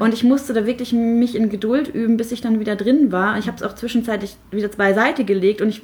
Und 0.00 0.12
ich 0.12 0.24
musste 0.24 0.52
da 0.52 0.66
wirklich 0.66 0.92
mich 0.92 1.36
in 1.36 1.48
Geduld 1.48 1.86
üben, 1.94 2.16
bis 2.16 2.32
ich 2.32 2.40
dann 2.40 2.58
wieder 2.58 2.74
drin 2.74 3.12
war. 3.12 3.38
Ich 3.38 3.46
habe 3.46 3.56
es 3.56 3.62
auch 3.62 3.76
zwischenzeitlich 3.76 4.36
wieder 4.50 4.68
beiseite 4.68 5.24
gelegt 5.24 5.60
und 5.60 5.68
ich 5.68 5.82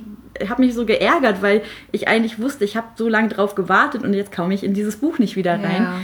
habe 0.48 0.62
mich 0.62 0.74
so 0.74 0.84
geärgert, 0.84 1.40
weil 1.40 1.62
ich 1.92 2.08
eigentlich 2.08 2.40
wusste, 2.40 2.64
ich 2.64 2.76
habe 2.76 2.88
so 2.96 3.08
lange 3.08 3.28
drauf 3.28 3.54
gewartet 3.54 4.02
und 4.02 4.12
jetzt 4.14 4.34
komme 4.34 4.54
ich 4.54 4.64
in 4.64 4.74
dieses 4.74 4.96
Buch 4.96 5.20
nicht 5.20 5.36
wieder 5.36 5.52
rein. 5.52 5.82
Ja. 5.84 6.00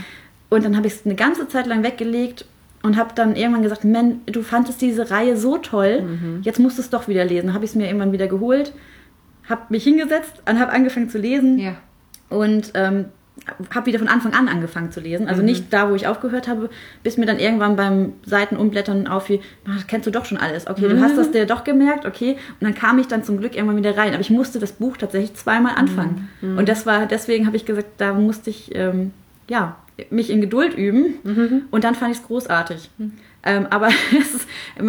Und 0.49 0.63
dann 0.63 0.77
habe 0.77 0.87
ich 0.87 0.93
es 0.93 1.05
eine 1.05 1.15
ganze 1.15 1.49
Zeit 1.49 1.67
lang 1.67 1.83
weggelegt 1.83 2.45
und 2.83 2.97
habe 2.97 3.11
dann 3.15 3.35
irgendwann 3.35 3.63
gesagt, 3.63 3.83
Man, 3.83 4.21
du 4.25 4.41
fandest 4.41 4.81
diese 4.81 5.09
Reihe 5.09 5.37
so 5.37 5.57
toll, 5.57 6.41
jetzt 6.41 6.59
musst 6.59 6.77
du 6.77 6.81
es 6.81 6.89
doch 6.89 7.07
wieder 7.07 7.25
lesen. 7.25 7.53
Habe 7.53 7.65
ich 7.65 7.71
es 7.71 7.75
mir 7.75 7.87
irgendwann 7.87 8.11
wieder 8.11 8.27
geholt, 8.27 8.73
habe 9.49 9.61
mich 9.69 9.83
hingesetzt 9.83 10.41
und 10.49 10.59
habe 10.59 10.71
angefangen 10.71 11.09
zu 11.09 11.17
lesen. 11.17 11.57
ja. 11.59 11.75
Und 12.29 12.71
ähm, 12.73 13.05
habe 13.73 13.85
wieder 13.85 13.99
von 13.99 14.07
Anfang 14.07 14.33
an 14.33 14.47
angefangen 14.47 14.91
zu 14.91 14.99
lesen. 14.99 15.27
Also 15.27 15.41
mhm. 15.41 15.47
nicht 15.47 15.73
da, 15.73 15.89
wo 15.89 15.95
ich 15.95 16.07
aufgehört 16.07 16.47
habe, 16.47 16.69
bis 17.03 17.17
mir 17.17 17.25
dann 17.25 17.39
irgendwann 17.39 17.75
beim 17.75 18.13
Seitenumblättern 18.25 19.07
auffiel, 19.07 19.39
das 19.65 19.87
kennst 19.87 20.07
du 20.07 20.11
doch 20.11 20.25
schon 20.25 20.37
alles. 20.37 20.67
Okay, 20.67 20.87
mhm. 20.87 20.89
du 20.89 21.01
hast 21.01 21.17
das 21.17 21.31
dir 21.31 21.45
doch 21.45 21.63
gemerkt, 21.63 22.05
okay. 22.05 22.37
Und 22.59 22.63
dann 22.63 22.75
kam 22.75 22.99
ich 22.99 23.07
dann 23.07 23.23
zum 23.23 23.37
Glück 23.37 23.55
irgendwann 23.55 23.77
wieder 23.77 23.97
rein. 23.97 24.13
Aber 24.13 24.21
ich 24.21 24.29
musste 24.29 24.59
das 24.59 24.73
Buch 24.73 24.97
tatsächlich 24.97 25.33
zweimal 25.35 25.75
anfangen. 25.75 26.29
Mhm. 26.41 26.57
Und 26.57 26.69
das 26.69 26.85
war, 26.85 27.05
deswegen 27.05 27.45
habe 27.45 27.55
ich 27.55 27.65
gesagt, 27.65 27.87
da 27.97 28.13
musste 28.13 28.49
ich, 28.49 28.75
ähm, 28.75 29.11
ja, 29.49 29.77
mich 30.09 30.29
in 30.29 30.41
Geduld 30.41 30.75
üben. 30.75 31.15
Mhm. 31.23 31.61
Und 31.71 31.83
dann 31.83 31.95
fand 31.95 32.11
ich 32.11 32.19
es 32.19 32.27
großartig. 32.27 32.89
Mhm. 32.97 33.13
Ähm, 33.43 33.67
aber 33.69 33.87
es 34.19 34.35
ist, 34.35 34.47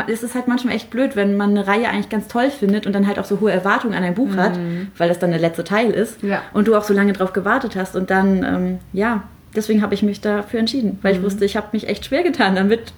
es 0.08 0.22
ist, 0.22 0.34
halt 0.34 0.48
manchmal 0.48 0.74
echt 0.74 0.90
blöd, 0.90 1.16
wenn 1.16 1.36
man 1.36 1.50
eine 1.50 1.66
Reihe 1.66 1.88
eigentlich 1.88 2.08
ganz 2.08 2.28
toll 2.28 2.50
findet 2.50 2.86
und 2.86 2.92
dann 2.92 3.06
halt 3.06 3.18
auch 3.18 3.24
so 3.24 3.40
hohe 3.40 3.52
Erwartungen 3.52 3.94
an 3.94 4.02
ein 4.02 4.14
Buch 4.14 4.30
mhm. 4.30 4.36
hat, 4.36 4.58
weil 4.96 5.08
das 5.08 5.18
dann 5.18 5.30
der 5.30 5.40
letzte 5.40 5.64
Teil 5.64 5.90
ist 5.90 6.22
ja. 6.22 6.42
und 6.52 6.68
du 6.68 6.74
auch 6.74 6.84
so 6.84 6.92
lange 6.92 7.12
drauf 7.12 7.32
gewartet 7.32 7.76
hast 7.76 7.94
und 7.94 8.10
dann, 8.10 8.44
ähm, 8.44 8.78
ja, 8.92 9.24
deswegen 9.54 9.82
habe 9.82 9.94
ich 9.94 10.02
mich 10.02 10.20
dafür 10.20 10.60
entschieden, 10.60 10.98
weil 11.02 11.14
mhm. 11.14 11.20
ich 11.20 11.24
wusste, 11.24 11.44
ich 11.44 11.56
habe 11.56 11.68
mich 11.72 11.88
echt 11.88 12.04
schwer 12.04 12.22
getan. 12.22 12.68
Wird, 12.68 12.92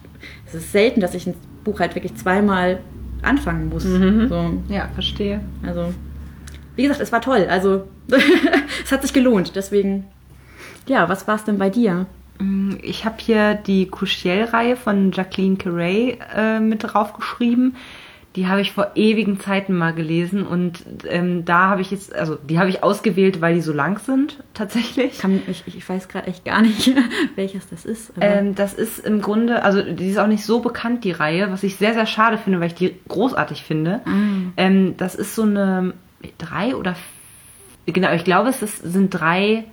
es 0.47 0.55
ist 0.55 0.73
selten, 0.73 1.01
dass 1.01 1.15
ich 1.15 1.27
ein 1.27 1.35
Buch 1.65 1.81
halt 1.81 1.95
wirklich 1.95 2.15
zweimal 2.17 2.81
anfangen 3.23 3.69
muss. 3.69 3.85
Mhm. 3.85 4.29
So. 4.29 4.53
Ja, 4.69 4.89
verstehe. 4.95 5.41
Also, 5.67 5.93
wie 6.77 6.83
gesagt, 6.83 7.01
es 7.01 7.13
war 7.13 7.21
toll. 7.21 7.47
Also, 7.49 7.85
es 8.85 8.91
hat 8.91 9.03
sich 9.03 9.13
gelohnt. 9.13 9.53
Deswegen, 9.55 10.07
ja, 10.87 11.09
was 11.09 11.27
war 11.29 11.37
es 11.37 11.45
denn 11.45 11.59
bei 11.59 11.71
dir? 11.71 12.07
Mm, 12.39 12.77
ich 12.83 13.05
habe 13.05 13.17
hier 13.19 13.55
die 13.55 13.87
Couchiel-Reihe 13.87 14.77
von 14.77 15.13
Jacqueline 15.13 15.57
Carey 15.57 16.19
äh, 16.35 16.61
mit 16.61 16.83
draufgeschrieben. 16.83 17.77
Die 18.37 18.47
habe 18.47 18.61
ich 18.61 18.71
vor 18.71 18.93
ewigen 18.95 19.41
Zeiten 19.41 19.77
mal 19.77 19.93
gelesen 19.93 20.47
und 20.47 20.85
ähm, 21.09 21.45
da 21.45 21.69
habe 21.69 21.81
ich 21.81 21.91
jetzt, 21.91 22.15
also 22.15 22.37
die 22.37 22.61
habe 22.61 22.71
ich 22.71 22.85
ausgewählt, 22.85 23.41
weil 23.41 23.55
die 23.55 23.61
so 23.61 23.73
lang 23.73 23.99
sind, 23.99 24.39
tatsächlich. 24.55 25.19
Kann, 25.19 25.43
ich, 25.49 25.65
ich 25.67 25.89
weiß 25.89 26.09
gerade 26.09 26.29
echt 26.29 26.45
gar 26.45 26.63
nicht, 26.63 26.93
welches 27.35 27.69
das 27.69 27.85
ist. 27.85 28.13
Ähm, 28.21 28.55
das 28.55 28.73
ist 28.73 29.01
im 29.01 29.21
Grunde, 29.21 29.65
also 29.65 29.83
die 29.83 30.09
ist 30.09 30.19
auch 30.19 30.29
nicht 30.29 30.45
so 30.45 30.61
bekannt, 30.61 31.03
die 31.03 31.11
Reihe, 31.11 31.51
was 31.51 31.65
ich 31.65 31.77
sehr, 31.77 31.93
sehr 31.93 32.07
schade 32.07 32.39
finde, 32.39 32.61
weil 32.61 32.69
ich 32.69 32.77
die 32.77 32.95
großartig 33.09 33.65
finde. 33.65 34.01
Mm. 34.05 34.53
Ähm, 34.57 34.97
das 34.97 35.17
ist 35.17 35.35
so 35.35 35.43
eine 35.43 35.95
drei 36.39 36.77
oder 36.77 36.95
genau, 37.87 38.13
ich 38.13 38.25
glaube, 38.25 38.51
es 38.51 38.63
ist, 38.63 38.79
sind 38.79 39.11
drei 39.11 39.65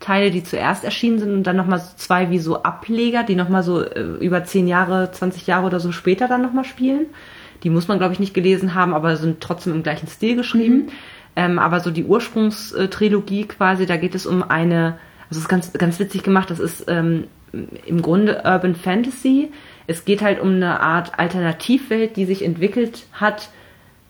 Teile, 0.00 0.30
die 0.30 0.42
zuerst 0.42 0.84
erschienen 0.84 1.18
sind 1.18 1.32
und 1.32 1.42
dann 1.44 1.56
nochmal 1.56 1.78
so 1.78 1.88
zwei 1.96 2.30
wie 2.30 2.38
so 2.38 2.62
Ableger, 2.62 3.22
die 3.22 3.36
nochmal 3.36 3.62
so 3.62 3.82
äh, 3.82 4.00
über 4.20 4.44
zehn 4.44 4.68
Jahre, 4.68 5.10
20 5.10 5.46
Jahre 5.46 5.66
oder 5.66 5.80
so 5.80 5.92
später 5.92 6.28
dann 6.28 6.42
nochmal 6.42 6.64
spielen. 6.64 7.06
Die 7.62 7.70
muss 7.70 7.88
man, 7.88 7.98
glaube 7.98 8.12
ich, 8.12 8.20
nicht 8.20 8.34
gelesen 8.34 8.74
haben, 8.74 8.92
aber 8.92 9.16
sind 9.16 9.40
trotzdem 9.40 9.74
im 9.74 9.82
gleichen 9.82 10.08
Stil 10.08 10.36
geschrieben. 10.36 10.76
Mhm. 10.76 10.88
Ähm, 11.36 11.58
aber 11.58 11.80
so 11.80 11.90
die 11.90 12.04
Ursprungstrilogie 12.04 13.46
quasi, 13.46 13.86
da 13.86 13.96
geht 13.96 14.14
es 14.14 14.26
um 14.26 14.42
eine, 14.42 14.98
also 15.28 15.30
es 15.30 15.38
ist 15.38 15.48
ganz, 15.48 15.72
ganz 15.72 15.98
witzig 15.98 16.22
gemacht, 16.22 16.50
das 16.50 16.60
ist 16.60 16.84
ähm, 16.88 17.24
im 17.86 18.02
Grunde 18.02 18.42
Urban 18.44 18.74
Fantasy. 18.74 19.50
Es 19.86 20.04
geht 20.04 20.22
halt 20.22 20.40
um 20.40 20.50
eine 20.50 20.80
Art 20.80 21.18
Alternativwelt, 21.18 22.16
die 22.16 22.24
sich 22.24 22.44
entwickelt 22.44 23.06
hat 23.12 23.48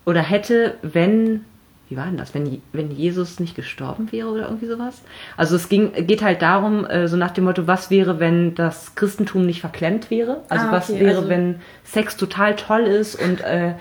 oder 0.05 0.21
hätte, 0.21 0.75
wenn 0.83 1.45
wie 1.91 1.99
war 1.99 2.07
denn 2.07 2.17
das, 2.17 2.35
wenn, 2.35 2.63
wenn 2.73 2.91
Jesus 2.91 3.41
nicht 3.41 3.55
gestorben 3.55 4.11
wäre 4.11 4.29
oder 4.29 4.45
irgendwie 4.45 4.67
sowas? 4.67 5.03
Also 5.37 5.57
es 5.57 5.69
ging, 5.69 5.93
geht 6.07 6.23
halt 6.23 6.41
darum, 6.41 6.87
äh, 6.87 7.09
so 7.09 7.19
nach 7.19 7.33
dem 7.33 7.45
Motto, 7.45 7.67
was 7.67 7.91
wäre, 7.91 8.19
wenn 8.19 8.55
das 8.55 8.95
Christentum 8.95 9.45
nicht 9.45 9.61
verklemmt 9.61 10.11
wäre? 10.11 10.43
Also 10.49 10.65
ah, 10.65 10.69
okay. 10.69 10.77
was 10.77 10.99
wäre, 10.99 11.17
also 11.17 11.29
wenn 11.29 11.57
Sex 11.85 12.17
total 12.17 12.57
toll 12.57 12.83
ist 12.83 13.23
und 13.23 13.43
äh, 13.43 13.75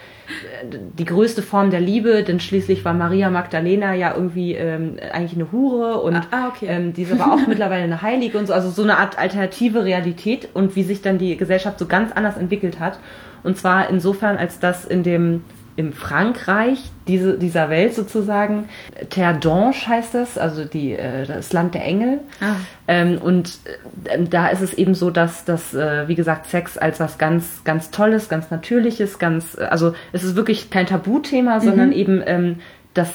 die 0.98 1.06
größte 1.06 1.42
Form 1.42 1.70
der 1.70 1.80
Liebe, 1.80 2.24
denn 2.24 2.42
schließlich 2.42 2.84
war 2.84 2.94
Maria 2.94 3.30
Magdalena 3.30 3.94
ja 3.94 4.14
irgendwie 4.14 4.54
ähm, 4.54 4.98
eigentlich 5.14 5.36
eine 5.36 5.54
Hure 5.54 6.02
und 6.02 6.16
ah, 6.16 6.28
ah 6.32 6.48
okay. 6.50 6.68
ähm, 6.68 6.94
diese 6.94 7.18
war 7.20 7.34
auch 7.34 7.40
mittlerweile 7.48 7.84
eine 7.84 8.02
Heilige 8.02 8.38
und 8.38 8.48
so, 8.48 8.54
also 8.54 8.70
so 8.70 8.84
eine 8.84 8.98
Art 8.98 9.18
alternative 9.18 9.86
Realität 9.86 10.50
und 10.54 10.76
wie 10.76 10.84
sich 10.84 11.02
dann 11.02 11.20
die 11.20 11.38
Gesellschaft 11.38 11.80
so 11.80 11.86
ganz 11.86 12.12
anders 12.12 12.36
entwickelt 12.36 12.82
hat. 12.82 13.00
Und 13.44 13.58
zwar 13.58 13.90
insofern, 13.90 14.38
als 14.38 14.60
das 14.60 14.84
in 14.84 15.04
dem 15.04 15.44
im 15.76 15.94
Frankreich 15.94 16.92
diese, 17.08 17.38
dieser 17.38 17.70
Welt 17.70 17.96
sozusagen. 17.96 18.70
Terre 19.10 19.38
d'Ange 19.38 19.88
heißt 19.88 20.14
das, 20.14 20.38
also 20.38 20.66
die, 20.66 20.94
äh, 20.94 21.26
das 21.26 21.52
Land 21.52 21.74
der 21.74 21.84
Engel. 21.84 22.20
Ah. 22.40 22.56
Ähm, 22.88 23.18
und 23.18 23.58
äh, 24.06 24.24
da 24.24 24.48
ist 24.48 24.62
es 24.62 24.74
eben 24.74 24.94
so, 24.94 25.10
dass, 25.10 25.46
dass 25.46 25.74
äh, 25.74 26.08
wie 26.08 26.16
gesagt, 26.16 26.48
Sex 26.48 26.78
als 26.78 27.00
was 27.00 27.18
ganz, 27.18 27.64
ganz 27.64 27.92
Tolles, 27.92 28.30
ganz 28.30 28.52
Natürliches, 28.52 29.20
ganz, 29.20 29.58
also 29.58 29.96
es 30.12 30.24
ist 30.24 30.36
wirklich 30.36 30.70
kein 30.70 30.86
Tabuthema, 30.86 31.58
mhm. 31.60 31.62
sondern 31.62 31.92
eben 31.92 32.22
ähm, 32.26 32.60
das 32.94 33.12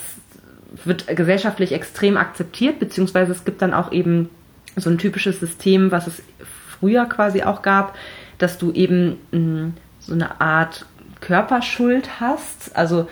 wird 0.84 1.06
gesellschaftlich 1.06 1.72
extrem 1.72 2.16
akzeptiert, 2.16 2.78
beziehungsweise 2.78 3.32
es 3.32 3.44
gibt 3.44 3.62
dann 3.62 3.74
auch 3.74 3.92
eben 3.92 4.30
so 4.76 4.90
ein 4.90 4.98
typisches 4.98 5.40
System, 5.40 5.90
was 5.90 6.06
es 6.06 6.22
früher 6.78 7.06
quasi 7.06 7.42
auch 7.42 7.62
gab, 7.62 7.96
dass 8.38 8.58
du 8.58 8.72
eben 8.72 9.16
mh, 9.32 9.70
so 10.00 10.12
eine 10.12 10.40
Art 10.40 10.86
Körperschuld 11.20 12.20
hast, 12.20 12.76
also 12.76 13.08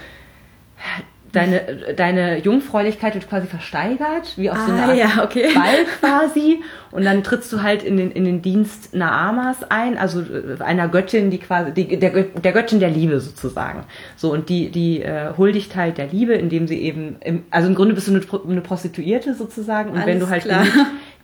deine, 1.36 1.94
deine 1.96 2.38
Jungfräulichkeit 2.38 3.14
wird 3.14 3.28
quasi 3.28 3.46
versteigert, 3.46 4.32
wie 4.36 4.50
auf 4.50 4.58
ah, 4.58 4.66
so 4.66 4.72
einer 4.72 4.84
Art 4.84 4.96
ja, 4.96 5.24
okay. 5.24 5.52
Ball 5.54 5.84
quasi. 6.00 6.62
Und 6.90 7.04
dann 7.04 7.22
trittst 7.22 7.52
du 7.52 7.62
halt 7.62 7.82
in 7.82 7.96
den, 7.96 8.10
in 8.10 8.24
den 8.24 8.42
Dienst 8.42 8.94
Naamas 8.94 9.58
ein, 9.68 9.98
also 9.98 10.20
äh, 10.20 10.62
einer 10.62 10.88
Göttin, 10.88 11.30
die 11.30 11.38
quasi, 11.38 11.72
die, 11.72 11.98
der, 11.98 12.10
der 12.10 12.52
Göttin 12.52 12.80
der 12.80 12.90
Liebe 12.90 13.20
sozusagen. 13.20 13.84
So, 14.16 14.32
und 14.32 14.48
die, 14.48 14.70
die 14.70 15.02
äh, 15.02 15.36
huldigt 15.36 15.76
halt 15.76 15.98
der 15.98 16.06
Liebe, 16.06 16.34
indem 16.34 16.66
sie 16.66 16.80
eben, 16.80 17.16
im, 17.20 17.44
also 17.50 17.68
im 17.68 17.74
Grunde 17.74 17.94
bist 17.94 18.08
du 18.08 18.12
eine, 18.12 18.22
eine 18.48 18.60
Prostituierte 18.62 19.34
sozusagen. 19.34 19.90
Und 19.90 19.98
Alles 19.98 20.06
wenn 20.06 20.20
du 20.20 20.28
halt 20.28 20.46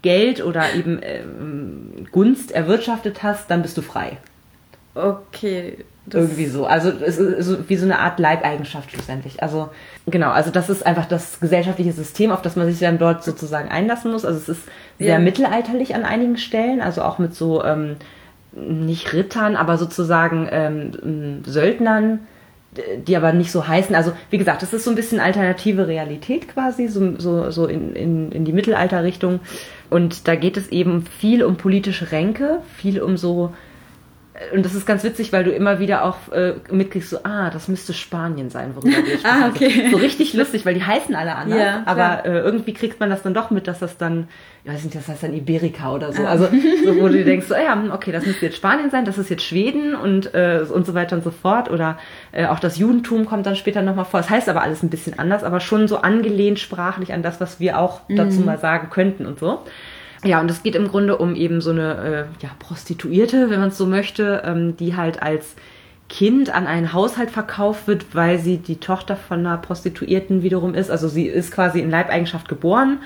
Geld 0.03 0.45
oder 0.45 0.75
eben 0.75 1.01
ähm, 1.03 2.07
Gunst 2.13 2.51
erwirtschaftet 2.51 3.23
hast, 3.23 3.51
dann 3.51 3.63
bist 3.63 3.77
du 3.79 3.83
frei. 3.83 4.19
Okay, 4.95 5.79
irgendwie 6.11 6.47
so. 6.47 6.67
Also 6.67 6.91
es 6.91 7.19
ist 7.19 7.69
wie 7.69 7.77
so 7.77 7.85
eine 7.85 8.01
Art 8.01 8.19
Leibeigenschaft 8.19 8.91
schlussendlich. 8.91 9.43
Also 9.43 9.69
genau, 10.07 10.31
also 10.31 10.51
das 10.51 10.69
ist 10.69 10.85
einfach 10.85 11.07
das 11.07 11.39
gesellschaftliche 11.39 11.93
System, 11.93 12.33
auf 12.33 12.43
das 12.43 12.57
man 12.57 12.69
sich 12.69 12.81
dann 12.81 12.99
dort 12.99 13.23
sozusagen 13.23 13.69
einlassen 13.69 14.11
muss. 14.11 14.25
Also 14.25 14.39
es 14.39 14.49
ist 14.49 14.63
sehr 14.99 15.15
ja. 15.15 15.19
mittelalterlich 15.19 15.95
an 15.95 16.05
einigen 16.05 16.37
Stellen, 16.37 16.81
also 16.81 17.03
auch 17.03 17.19
mit 17.19 17.35
so 17.35 17.65
ähm, 17.65 17.97
nicht 18.53 19.13
Rittern, 19.13 19.57
aber 19.57 19.79
sozusagen 19.79 20.49
ähm, 20.51 21.43
Söldnern, 21.45 22.21
die 23.07 23.17
aber 23.17 23.33
nicht 23.33 23.53
so 23.53 23.69
heißen. 23.69 23.95
Also 23.95 24.13
wie 24.31 24.39
gesagt, 24.39 24.63
das 24.63 24.75
ist 24.75 24.85
so 24.85 24.91
ein 24.91 24.97
bisschen 24.97 25.21
alternative 25.21 25.87
Realität 25.87 26.49
quasi, 26.49 26.89
so, 26.89 27.19
so, 27.19 27.51
so 27.51 27.67
in, 27.67 27.95
in, 27.95 28.33
in 28.33 28.45
die 28.45 28.53
Mittelalterrichtung. 28.53 29.41
Und 29.89 30.27
da 30.27 30.35
geht 30.35 30.57
es 30.57 30.69
eben 30.69 31.07
viel 31.07 31.45
um 31.45 31.57
politische 31.57 32.11
Ränke, 32.13 32.61
viel 32.77 33.01
um 33.01 33.17
so 33.17 33.53
und 34.53 34.65
das 34.65 34.75
ist 34.75 34.87
ganz 34.87 35.05
witzig, 35.05 35.33
weil 35.33 35.45
du 35.45 35.51
immer 35.51 35.79
wieder 35.79 36.05
auch 36.05 36.33
äh, 36.33 36.55
mitkriegst, 36.71 37.11
so, 37.11 37.19
ah, 37.25 37.51
das 37.51 37.69
müsste 37.69 37.93
Spanien 37.93 38.51
sein, 38.51 38.75
worüber 38.75 38.97
wir 39.05 39.19
sprechen. 39.19 39.43
ah, 39.43 39.49
okay. 39.49 39.89
So 39.91 39.97
richtig 39.97 40.35
lustig, 40.35 40.67
weil 40.67 40.75
die 40.75 40.85
heißen 40.85 41.15
alle 41.15 41.35
anders. 41.35 41.59
Ja, 41.59 41.83
aber 41.87 42.25
äh, 42.25 42.39
irgendwie 42.39 42.75
kriegt 42.75 43.01
man 43.01 43.11
das 43.11 43.23
dann 43.23 43.35
doch 43.35 43.51
mit, 43.51 43.69
dass 43.69 43.79
das 43.79 43.97
dann, 43.99 44.29
ich 44.65 44.73
weiß 44.73 44.85
nicht, 44.85 44.97
das 44.97 45.09
heißt 45.09 45.23
dann 45.23 45.35
Iberica 45.35 45.93
oder 45.93 46.13
so. 46.13 46.25
Ah. 46.25 46.31
Also, 46.31 46.49
so, 46.85 47.01
wo 47.01 47.09
du 47.09 47.25
denkst, 47.25 47.47
so, 47.47 47.55
ja, 47.55 47.83
okay, 47.93 48.13
das 48.13 48.27
müsste 48.27 48.47
jetzt 48.47 48.57
Spanien 48.57 48.91
sein, 48.91 49.05
das 49.05 49.19
ist 49.19 49.31
jetzt 49.31 49.43
Schweden 49.43 49.95
und, 49.95 50.35
äh, 50.35 50.65
und 50.73 50.87
so 50.87 50.95
weiter 50.95 51.17
und 51.17 51.25
so 51.25 51.31
fort. 51.31 51.71
Oder 51.71 51.99
äh, 52.33 52.47
auch 52.47 52.59
das 52.59 52.79
Judentum 52.79 53.27
kommt 53.27 53.47
dann 53.47 53.57
später 53.57 53.83
nochmal 53.83 54.05
vor. 54.05 54.21
Das 54.21 54.31
heißt 54.31 54.49
aber 54.49 54.63
alles 54.63 54.83
ein 54.83 54.91
bisschen 54.91 55.19
anders, 55.19 55.45
aber 55.45 55.61
schon 55.61 55.89
so 55.89 55.99
angelehnt 55.99 56.59
sprachlich 56.59 57.13
an 57.13 57.23
das, 57.23 57.41
was 57.41 57.61
wir 57.61 57.79
auch 57.79 58.01
dazu 58.09 58.41
mhm. 58.41 58.47
mal 58.47 58.59
sagen 58.59 58.91
könnten 58.91 59.27
und 59.27 59.39
so. 59.39 59.61
Ja, 60.25 60.41
und 60.41 60.51
es 60.51 60.63
geht 60.63 60.77
im 60.77 60.89
Grunde 60.89 61.17
um 61.17 61.35
eben 61.35 61.61
so 61.61 61.71
eine 61.71 62.29
äh, 62.41 62.45
ja, 62.45 62.51
Prostituierte, 62.61 63.51
wenn 63.51 63.59
man 63.59 63.71
es 63.71 63.79
so 63.79 63.87
möchte, 63.87 64.43
ähm, 64.45 64.77
die 64.77 64.97
halt 64.97 65.21
als 65.21 65.57
Kind 66.09 66.55
an 66.55 66.67
einen 66.67 66.93
Haushalt 66.93 67.31
verkauft 67.31 67.89
wird, 67.89 68.15
weil 68.15 68.39
sie 68.39 68.59
die 68.59 68.77
Tochter 68.77 69.17
von 69.17 69.41
einer 69.41 69.57
Prostituierten 69.57 70.43
wiederum 70.43 70.75
ist. 70.75 70.91
Also 70.91 71.09
sie 71.09 71.27
ist 71.27 71.53
quasi 71.53 71.81
in 71.81 71.91
Leibeigenschaft 71.91 72.49
geboren 72.49 72.99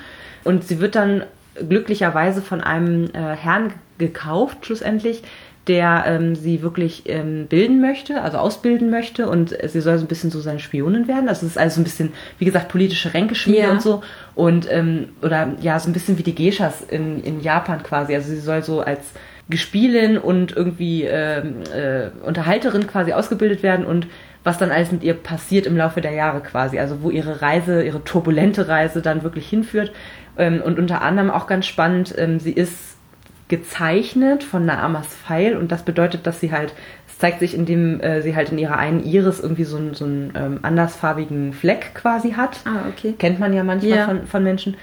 und 0.45 0.65
sie 0.65 0.81
wird 0.81 0.95
dann 0.95 1.25
glücklicherweise 1.69 2.43
von 2.43 2.61
einem 2.61 3.07
äh, 3.15 3.35
Herrn 3.35 3.73
gekauft, 3.99 4.67
schlussendlich, 4.67 5.23
der 5.69 6.05
ähm, 6.07 6.37
sie 6.37 6.63
wirklich 6.63 7.05
ähm, 7.07 7.47
bilden 7.49 7.81
möchte, 7.81 8.23
also 8.23 8.39
ausbilden 8.39 8.91
möchte 8.91 9.29
und 9.29 9.57
sie 9.67 9.81
soll 9.81 9.99
so 9.99 10.05
ein 10.05 10.09
bisschen 10.09 10.31
so 10.31 10.41
seine 10.41 10.61
Spionin 10.61 11.09
werden. 11.09 11.29
Also 11.29 11.45
es 11.47 11.53
ist 11.53 11.59
also 11.59 11.81
ein 11.81 11.85
bisschen, 11.85 12.13
wie 12.39 12.45
gesagt, 12.45 12.69
politische 12.69 13.15
Ränkeschmiede 13.15 13.63
ja. 13.63 13.71
und 13.73 13.83
so. 13.83 14.03
Und 14.35 14.71
ähm, 14.71 15.09
oder 15.23 15.55
ja, 15.61 15.79
so 15.81 15.91
ein 15.91 15.93
bisschen 15.93 16.19
wie 16.19 16.23
die 16.23 16.35
Geishas 16.35 16.83
in, 16.83 17.23
in 17.23 17.41
Japan 17.41 17.83
quasi. 17.83 18.15
Also 18.15 18.29
sie 18.29 18.41
soll 18.41 18.63
so 18.63 18.81
als 18.81 19.01
Gespielin 19.49 20.19
und 20.19 20.57
irgendwie 20.57 21.05
ähm, 21.05 21.63
äh, 21.75 22.11
Unterhalterin 22.25 22.87
quasi 22.87 23.13
ausgebildet 23.13 23.63
werden 23.63 23.87
und 23.87 24.07
was 24.45 24.59
dann 24.59 24.71
alles 24.71 24.93
mit 24.93 25.03
ihr 25.03 25.15
passiert 25.15 25.67
im 25.67 25.77
Laufe 25.77 26.01
der 26.01 26.13
Jahre 26.13 26.41
quasi. 26.41 26.79
Also 26.79 27.03
wo 27.03 27.11
ihre 27.11 27.43
Reise, 27.43 27.83
ihre 27.83 28.05
turbulente 28.05 28.69
Reise 28.69 29.03
dann 29.03 29.25
wirklich 29.25 29.49
hinführt. 29.49 29.93
Ähm, 30.39 30.63
und 30.63 30.79
unter 30.79 31.03
anderem 31.03 31.31
auch 31.31 31.47
ganz 31.47 31.67
spannend, 31.67 32.15
ähm, 32.17 32.39
sie 32.39 32.53
ist 32.53 32.96
gezeichnet 33.49 34.43
von 34.43 34.65
Naamas 34.65 35.07
Pfeil 35.07 35.57
und 35.57 35.71
das 35.71 35.85
bedeutet, 35.85 36.27
dass 36.27 36.41
sie 36.41 36.53
halt, 36.53 36.73
es 37.07 37.19
zeigt 37.19 37.41
sich, 37.41 37.55
indem 37.55 38.01
äh, 38.01 38.21
sie 38.23 38.35
halt 38.35 38.51
in 38.51 38.59
ihrer 38.59 38.77
einen 38.77 39.05
Iris 39.05 39.41
irgendwie 39.41 39.65
so, 39.65 39.95
so 39.95 40.05
einen 40.05 40.33
ähm, 40.37 40.59
andersfarbigen 40.63 41.53
Fleck 41.53 41.95
quasi 41.95 42.33
hat. 42.33 42.61
Ah, 42.65 42.89
okay. 42.89 43.15
Kennt 43.19 43.39
man 43.39 43.53
ja 43.53 43.63
manchmal 43.63 43.99
ja. 43.99 44.05
Von, 44.07 44.27
von 44.27 44.43
Menschen. 44.43 44.77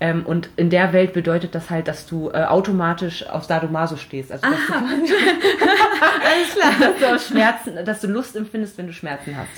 Ähm, 0.00 0.24
und 0.26 0.50
in 0.56 0.70
der 0.70 0.92
Welt 0.92 1.12
bedeutet 1.12 1.54
das 1.54 1.70
halt, 1.70 1.88
dass 1.88 2.06
du 2.06 2.30
äh, 2.30 2.44
automatisch 2.44 3.26
auf 3.26 3.44
Sadomaso 3.44 3.96
stehst. 3.96 4.30
Also, 4.30 4.46
dass 4.46 4.66
du, 4.66 4.72
Alles 4.74 6.54
klar. 6.54 6.72
dass 7.00 7.22
du, 7.22 7.32
Schmerzen, 7.32 7.84
dass 7.84 8.00
du 8.00 8.06
Lust 8.06 8.36
empfindest, 8.36 8.78
wenn 8.78 8.86
du 8.86 8.92
Schmerzen 8.92 9.36
hast. 9.36 9.50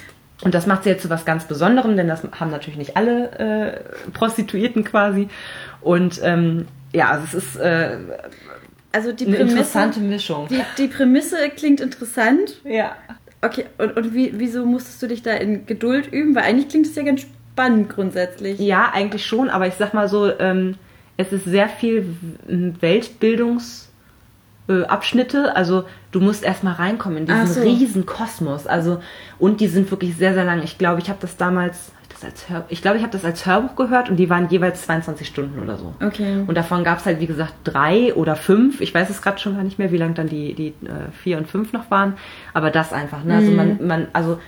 Und 0.42 0.54
das 0.54 0.66
macht 0.66 0.84
sie 0.84 0.90
jetzt 0.90 1.02
zu 1.02 1.10
was 1.10 1.26
ganz 1.26 1.44
Besonderem, 1.44 1.96
denn 1.96 2.08
das 2.08 2.22
haben 2.38 2.50
natürlich 2.50 2.78
nicht 2.78 2.96
alle 2.96 3.30
äh, 3.38 4.10
Prostituierten 4.12 4.84
quasi. 4.84 5.28
Und 5.82 6.20
ähm, 6.22 6.66
ja, 6.92 7.10
also 7.10 7.24
es 7.24 7.44
ist 7.44 7.56
äh, 7.56 7.98
also 8.92 9.12
die 9.12 9.26
eine 9.26 9.36
Prämisse, 9.36 9.56
interessante 9.56 10.00
Mischung. 10.00 10.48
Die, 10.48 10.60
die 10.78 10.88
Prämisse 10.88 11.36
klingt 11.50 11.80
interessant. 11.80 12.60
Ja. 12.64 12.96
Okay, 13.42 13.66
und, 13.78 13.96
und 13.96 14.14
wie, 14.14 14.32
wieso 14.36 14.66
musstest 14.66 15.02
du 15.02 15.06
dich 15.06 15.22
da 15.22 15.32
in 15.32 15.64
Geduld 15.66 16.12
üben? 16.12 16.34
Weil 16.34 16.44
eigentlich 16.44 16.68
klingt 16.68 16.86
es 16.86 16.94
ja 16.94 17.02
ganz 17.02 17.22
spannend 17.22 17.88
grundsätzlich. 17.88 18.58
Ja, 18.58 18.90
eigentlich 18.92 19.24
schon, 19.24 19.48
aber 19.48 19.66
ich 19.66 19.74
sag 19.74 19.94
mal 19.94 20.08
so, 20.08 20.30
ähm, 20.38 20.76
es 21.16 21.32
ist 21.32 21.44
sehr 21.44 21.68
viel 21.68 22.14
Weltbildungs- 22.48 23.89
äh, 24.70 24.84
Abschnitte. 24.84 25.56
Also 25.56 25.84
du 26.12 26.20
musst 26.20 26.44
erstmal 26.44 26.74
reinkommen 26.74 27.18
in 27.18 27.26
diesen 27.26 27.46
so. 27.46 27.60
riesen 27.60 28.06
Kosmos. 28.06 28.66
Also 28.66 29.00
und 29.38 29.60
die 29.60 29.66
sind 29.66 29.90
wirklich 29.90 30.16
sehr 30.16 30.34
sehr 30.34 30.44
lang. 30.44 30.62
Ich 30.62 30.78
glaube, 30.78 31.00
ich 31.00 31.08
habe 31.08 31.18
das 31.20 31.36
damals, 31.36 31.92
ich 32.68 32.82
glaube, 32.82 32.98
ich 32.98 33.02
habe 33.02 33.12
das 33.12 33.24
als 33.24 33.46
Hörbuch 33.46 33.76
gehört 33.76 34.10
und 34.10 34.16
die 34.16 34.28
waren 34.28 34.48
jeweils 34.48 34.82
22 34.82 35.26
Stunden 35.26 35.60
oder 35.60 35.76
so. 35.76 35.94
Okay. 36.04 36.44
Und 36.46 36.54
davon 36.54 36.84
gab 36.84 36.98
es 36.98 37.06
halt 37.06 37.20
wie 37.20 37.26
gesagt 37.26 37.54
drei 37.64 38.14
oder 38.14 38.36
fünf. 38.36 38.80
Ich 38.80 38.94
weiß 38.94 39.10
es 39.10 39.22
gerade 39.22 39.38
schon 39.38 39.56
gar 39.56 39.64
nicht 39.64 39.78
mehr, 39.78 39.90
wie 39.90 39.98
lang 39.98 40.14
dann 40.14 40.28
die 40.28 40.54
die 40.54 40.68
äh, 40.86 41.10
vier 41.22 41.38
und 41.38 41.48
fünf 41.48 41.72
noch 41.72 41.90
waren. 41.90 42.14
Aber 42.54 42.70
das 42.70 42.92
einfach. 42.92 43.24
Ne? 43.24 43.36
Also 43.36 43.50
man 43.50 43.86
man 43.86 44.08
also 44.12 44.38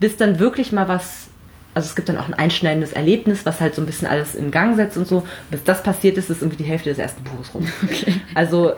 bis 0.00 0.16
dann 0.16 0.38
wirklich 0.38 0.72
mal 0.72 0.88
was 0.88 1.28
also 1.76 1.86
es 1.86 1.94
gibt 1.94 2.08
dann 2.08 2.16
auch 2.18 2.26
ein 2.26 2.34
einschneidendes 2.34 2.92
Erlebnis, 2.94 3.44
was 3.44 3.60
halt 3.60 3.74
so 3.74 3.82
ein 3.82 3.86
bisschen 3.86 4.08
alles 4.08 4.34
in 4.34 4.50
Gang 4.50 4.76
setzt 4.76 4.96
und 4.96 5.06
so. 5.06 5.24
Bis 5.50 5.62
das 5.62 5.82
passiert 5.82 6.16
ist, 6.16 6.30
ist 6.30 6.40
irgendwie 6.40 6.62
die 6.62 6.68
Hälfte 6.68 6.88
des 6.88 6.98
ersten 6.98 7.22
Buches 7.22 7.54
rum. 7.54 7.66
Also 8.34 8.72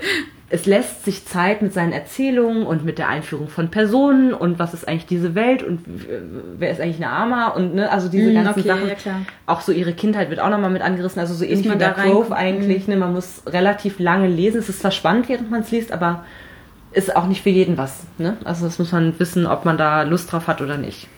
es 0.51 0.65
lässt 0.67 1.05
sich 1.05 1.27
Zeit 1.27 1.61
mit 1.63 1.73
seinen 1.75 1.93
Erzählungen 1.93 2.65
und 2.67 2.85
mit 2.85 2.99
der 2.99 3.09
Einführung 3.09 3.49
von 3.49 3.71
Personen 3.71 4.33
und 4.33 4.59
was 4.59 4.73
ist 4.75 4.89
eigentlich 4.89 5.05
diese 5.07 5.35
Welt 5.35 5.63
und 5.63 5.81
wer 6.59 6.71
ist 6.71 6.81
eigentlich 6.81 6.97
eine 6.97 7.11
Ama 7.11 7.49
und 7.49 7.75
ne, 7.75 7.91
also 7.93 8.09
diese 8.09 8.31
Mm, 8.31 8.35
ganzen 8.35 8.61
okay, 8.61 8.69
Sachen. 8.69 8.89
ja. 8.89 9.21
Auch 9.47 9.61
so 9.61 9.73
ihre 9.73 9.93
Kindheit 9.93 10.31
wird 10.31 10.41
auch 10.41 10.49
nochmal 10.49 10.71
mit 10.71 10.81
angerissen, 10.83 11.21
also 11.21 11.35
so 11.35 11.45
ähnlich 11.45 11.67
man 11.69 11.79
wie 11.79 11.85
da 11.85 11.91
Grove 11.91 12.35
eigentlich. 12.35 12.89
Ne, 12.89 12.97
man 12.97 13.13
muss 13.13 13.43
relativ 13.47 13.99
lange 13.99 14.27
lesen. 14.27 14.59
Es 14.59 14.69
ist 14.71 14.81
zwar 14.81 14.91
spannend, 14.91 15.29
während 15.29 15.51
man 15.51 15.61
es 15.61 15.71
liest, 15.71 15.93
aber 15.93 16.25
ist 16.93 17.15
auch 17.15 17.27
nicht 17.27 17.43
für 17.43 17.51
jeden 17.51 17.77
was. 17.77 18.05
Ne? 18.17 18.39
Also 18.45 18.65
das 18.65 18.79
muss 18.79 18.91
man 18.91 19.19
wissen, 19.21 19.47
ob 19.47 19.67
man 19.67 19.77
da 19.77 20.03
Lust 20.03 20.33
drauf 20.33 20.47
hat 20.49 20.63
oder 20.63 20.79
nicht. 20.79 21.09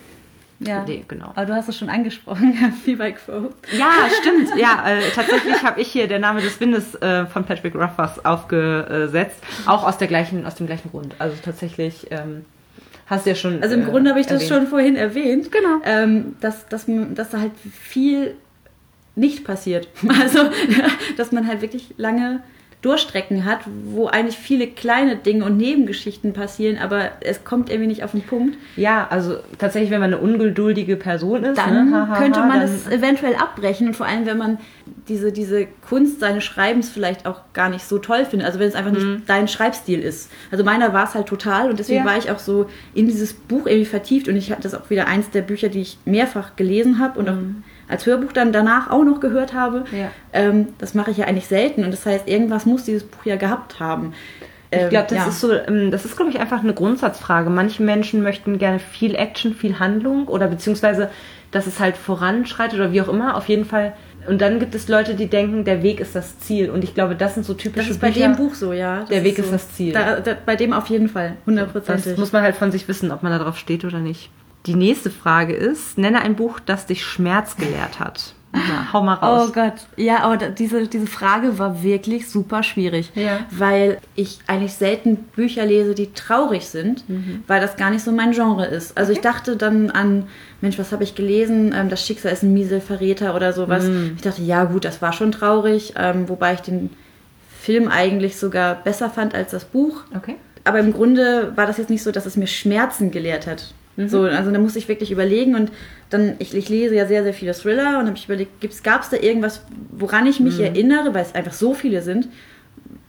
Ja. 0.60 0.84
Nee, 0.84 1.04
genau. 1.08 1.32
Aber 1.34 1.46
du 1.46 1.54
hast 1.54 1.68
es 1.68 1.78
schon 1.78 1.88
angesprochen, 1.88 2.54
wie 2.84 2.94
bei 2.94 3.12
Crow. 3.12 3.50
Ja, 3.76 3.92
stimmt. 4.20 4.50
Ja, 4.58 4.84
äh, 4.86 5.00
tatsächlich 5.14 5.62
habe 5.62 5.80
ich 5.80 5.88
hier 5.88 6.06
der 6.06 6.18
Name 6.18 6.42
des 6.42 6.60
Windes 6.60 6.94
äh, 6.96 7.26
von 7.26 7.44
Patrick 7.44 7.74
Ruffers 7.74 8.24
aufgesetzt, 8.24 9.42
auch 9.66 9.84
aus 9.86 9.96
der 9.96 10.08
gleichen, 10.08 10.46
aus 10.46 10.56
dem 10.56 10.66
gleichen 10.66 10.90
Grund. 10.90 11.14
Also 11.18 11.34
tatsächlich 11.42 12.08
ähm, 12.10 12.44
hast 13.06 13.24
du 13.24 13.30
ja 13.30 13.36
schon. 13.36 13.62
Also 13.62 13.74
im 13.74 13.82
äh, 13.82 13.90
Grunde 13.90 14.10
habe 14.10 14.20
ich 14.20 14.26
das 14.26 14.42
erwähnt. 14.42 14.60
schon 14.60 14.68
vorhin 14.68 14.96
erwähnt. 14.96 15.50
Genau. 15.50 15.80
Ähm, 15.84 16.36
dass, 16.40 16.66
dass, 16.68 16.84
dass 16.86 17.30
da 17.30 17.40
halt 17.40 17.52
viel 17.72 18.34
nicht 19.14 19.44
passiert. 19.44 19.88
Also, 20.20 20.50
dass 21.16 21.32
man 21.32 21.46
halt 21.46 21.62
wirklich 21.62 21.94
lange 21.96 22.42
Durchstrecken 22.82 23.44
hat, 23.44 23.60
wo 23.84 24.06
eigentlich 24.06 24.38
viele 24.38 24.66
kleine 24.66 25.16
Dinge 25.16 25.44
und 25.44 25.58
Nebengeschichten 25.58 26.32
passieren, 26.32 26.78
aber 26.78 27.10
es 27.20 27.44
kommt 27.44 27.68
irgendwie 27.68 27.88
nicht 27.88 28.04
auf 28.04 28.12
den 28.12 28.22
Punkt. 28.22 28.56
Ja, 28.76 29.06
also 29.10 29.36
tatsächlich, 29.58 29.90
wenn 29.90 30.00
man 30.00 30.14
eine 30.14 30.22
ungeduldige 30.22 30.96
Person 30.96 31.44
ist, 31.44 31.58
Dann 31.58 31.90
ne, 31.90 32.08
könnte 32.16 32.40
man 32.40 32.62
es 32.62 32.88
eventuell 32.88 33.34
abbrechen 33.34 33.88
und 33.88 33.94
vor 33.96 34.06
allem, 34.06 34.24
wenn 34.24 34.38
man 34.38 34.58
diese, 35.08 35.30
diese 35.30 35.66
Kunst 35.88 36.20
seines 36.20 36.42
Schreibens 36.44 36.88
vielleicht 36.88 37.26
auch 37.26 37.40
gar 37.52 37.68
nicht 37.68 37.84
so 37.84 37.98
toll 37.98 38.24
findet. 38.24 38.46
Also 38.46 38.58
wenn 38.58 38.68
es 38.68 38.74
einfach 38.74 38.92
nicht 38.92 39.28
dein 39.28 39.46
Schreibstil 39.48 40.00
ist. 40.00 40.30
Also 40.50 40.64
meiner 40.64 40.94
war 40.94 41.04
es 41.04 41.14
halt 41.14 41.26
total 41.26 41.68
und 41.68 41.78
deswegen 41.78 42.00
Mhm. 42.00 42.06
Ja. 42.06 42.12
war 42.12 42.18
ich 42.18 42.30
auch 42.30 42.38
so 42.38 42.66
in 42.94 43.06
dieses 43.06 43.34
Buch 43.34 43.66
irgendwie 43.66 43.84
vertieft 43.84 44.26
und 44.28 44.36
ich 44.36 44.50
hatte 44.50 44.62
das 44.62 44.74
auch 44.74 44.88
wieder 44.88 45.06
eins 45.06 45.28
der 45.30 45.42
Bücher, 45.42 45.68
die 45.68 45.80
ich 45.82 45.98
mehrfach 46.06 46.56
gelesen 46.56 46.98
habe 46.98 47.18
und 47.18 47.28
auch 47.28 47.34
als 47.90 48.06
Hörbuch 48.06 48.32
dann 48.32 48.52
danach 48.52 48.90
auch 48.90 49.04
noch 49.04 49.20
gehört 49.20 49.52
habe. 49.52 49.84
Ja. 49.92 50.10
Ähm, 50.32 50.68
das 50.78 50.94
mache 50.94 51.10
ich 51.10 51.18
ja 51.18 51.26
eigentlich 51.26 51.46
selten 51.46 51.84
und 51.84 51.90
das 51.90 52.06
heißt, 52.06 52.28
irgendwas 52.28 52.64
muss 52.66 52.84
dieses 52.84 53.04
Buch 53.04 53.24
ja 53.24 53.36
gehabt 53.36 53.80
haben. 53.80 54.14
Ich 54.72 54.88
glaube, 54.88 55.08
das 55.08 55.18
ja. 55.18 55.26
ist 55.26 55.40
so, 55.40 55.52
ähm, 55.52 55.90
das 55.90 56.04
ist, 56.04 56.14
glaube 56.16 56.30
ich, 56.30 56.38
einfach 56.38 56.62
eine 56.62 56.72
Grundsatzfrage. 56.72 57.50
Manche 57.50 57.82
Menschen 57.82 58.22
möchten 58.22 58.56
gerne 58.58 58.78
viel 58.78 59.16
Action, 59.16 59.52
viel 59.52 59.80
Handlung 59.80 60.28
oder 60.28 60.46
beziehungsweise, 60.46 61.10
dass 61.50 61.66
es 61.66 61.80
halt 61.80 61.96
voranschreitet 61.96 62.78
oder 62.78 62.92
wie 62.92 63.02
auch 63.02 63.08
immer, 63.08 63.36
auf 63.36 63.48
jeden 63.48 63.64
Fall. 63.64 63.94
Und 64.28 64.40
dann 64.40 64.60
gibt 64.60 64.76
es 64.76 64.86
Leute, 64.86 65.14
die 65.14 65.26
denken, 65.26 65.64
der 65.64 65.82
Weg 65.82 65.98
ist 65.98 66.14
das 66.14 66.38
Ziel. 66.38 66.70
Und 66.70 66.84
ich 66.84 66.94
glaube, 66.94 67.16
das 67.16 67.34
sind 67.34 67.44
so 67.44 67.54
typische 67.54 67.88
Das 67.88 67.96
ist 67.96 68.00
bei 68.00 68.10
Bücher. 68.10 68.28
dem 68.28 68.36
Buch 68.36 68.54
so, 68.54 68.72
ja. 68.72 69.00
Das 69.00 69.08
Der 69.08 69.24
Weg 69.24 69.38
ist 69.38 69.46
so. 69.46 69.52
das 69.52 69.72
Ziel. 69.72 69.92
Da, 69.92 70.20
da, 70.20 70.36
bei 70.46 70.54
dem 70.54 70.72
auf 70.72 70.86
jeden 70.86 71.08
Fall, 71.08 71.30
Das 71.30 71.46
hundertprozentig. 71.46 72.16
muss 72.16 72.32
man 72.32 72.42
halt 72.42 72.54
von 72.54 72.70
sich 72.70 72.86
wissen, 72.86 73.10
ob 73.10 73.24
man 73.24 73.32
da 73.32 73.38
drauf 73.42 73.58
steht 73.58 73.84
oder 73.84 73.98
nicht. 73.98 74.30
Die 74.66 74.74
nächste 74.74 75.10
Frage 75.10 75.54
ist, 75.54 75.96
nenne 75.98 76.20
ein 76.20 76.36
Buch, 76.36 76.60
das 76.60 76.86
dich 76.86 77.04
Schmerz 77.04 77.56
gelehrt 77.56 77.98
hat. 77.98 78.34
Na, 78.52 78.92
hau 78.92 79.00
mal 79.02 79.14
raus. 79.14 79.46
Oh 79.48 79.52
Gott, 79.52 79.74
ja, 79.96 80.24
aber 80.24 80.36
diese, 80.48 80.88
diese 80.88 81.06
Frage 81.06 81.58
war 81.60 81.84
wirklich 81.84 82.28
super 82.28 82.64
schwierig, 82.64 83.12
Ja. 83.14 83.46
weil 83.50 83.98
ich 84.16 84.40
eigentlich 84.48 84.72
selten 84.74 85.16
Bücher 85.36 85.64
lese, 85.64 85.94
die 85.94 86.12
traurig 86.12 86.66
sind, 86.66 87.04
weil 87.46 87.60
das 87.60 87.76
gar 87.76 87.90
nicht 87.90 88.02
so 88.02 88.10
mein 88.10 88.32
Genre 88.32 88.66
ist. 88.66 88.98
Also 88.98 89.12
ich 89.12 89.20
dachte 89.20 89.56
dann 89.56 89.90
an, 89.92 90.26
Mensch, 90.60 90.78
was 90.80 90.90
habe 90.90 91.04
ich 91.04 91.14
gelesen? 91.14 91.72
Ähm, 91.72 91.88
das 91.90 92.04
Schicksal 92.04 92.32
ist 92.32 92.42
ein 92.42 92.52
Mieselverräter 92.52 93.36
oder 93.36 93.52
sowas. 93.52 93.84
Ich 94.16 94.22
dachte, 94.22 94.42
ja 94.42 94.64
gut, 94.64 94.84
das 94.84 95.00
war 95.00 95.12
schon 95.12 95.30
traurig, 95.30 95.94
ähm, 95.96 96.28
wobei 96.28 96.54
ich 96.54 96.60
den 96.60 96.90
Film 97.60 97.86
eigentlich 97.88 98.36
sogar 98.36 98.74
besser 98.74 99.10
fand 99.10 99.32
als 99.32 99.52
das 99.52 99.64
Buch. 99.64 100.02
Okay. 100.16 100.34
Aber 100.64 100.80
im 100.80 100.92
Grunde 100.92 101.52
war 101.56 101.66
das 101.66 101.78
jetzt 101.78 101.88
nicht 101.90 102.02
so, 102.02 102.10
dass 102.10 102.26
es 102.26 102.36
mir 102.36 102.48
Schmerzen 102.48 103.12
gelehrt 103.12 103.46
hat. 103.46 103.72
So, 103.96 104.22
also 104.22 104.50
da 104.50 104.58
musste 104.58 104.78
ich 104.78 104.88
wirklich 104.88 105.10
überlegen 105.10 105.54
und 105.54 105.70
dann, 106.08 106.34
ich, 106.38 106.54
ich 106.54 106.68
lese 106.70 106.94
ja 106.94 107.06
sehr, 107.06 107.22
sehr 107.22 107.34
viele 107.34 107.52
Thriller 107.52 107.98
und 107.98 108.06
habe 108.06 108.16
ich 108.16 108.24
überlegt, 108.24 108.82
gab 108.82 109.02
es 109.02 109.10
da 109.10 109.16
irgendwas, 109.18 109.62
woran 109.90 110.26
ich 110.26 110.40
mich 110.40 110.58
erinnere, 110.58 111.12
weil 111.12 111.22
es 111.22 111.34
einfach 111.34 111.52
so 111.52 111.74
viele 111.74 112.00
sind, 112.00 112.28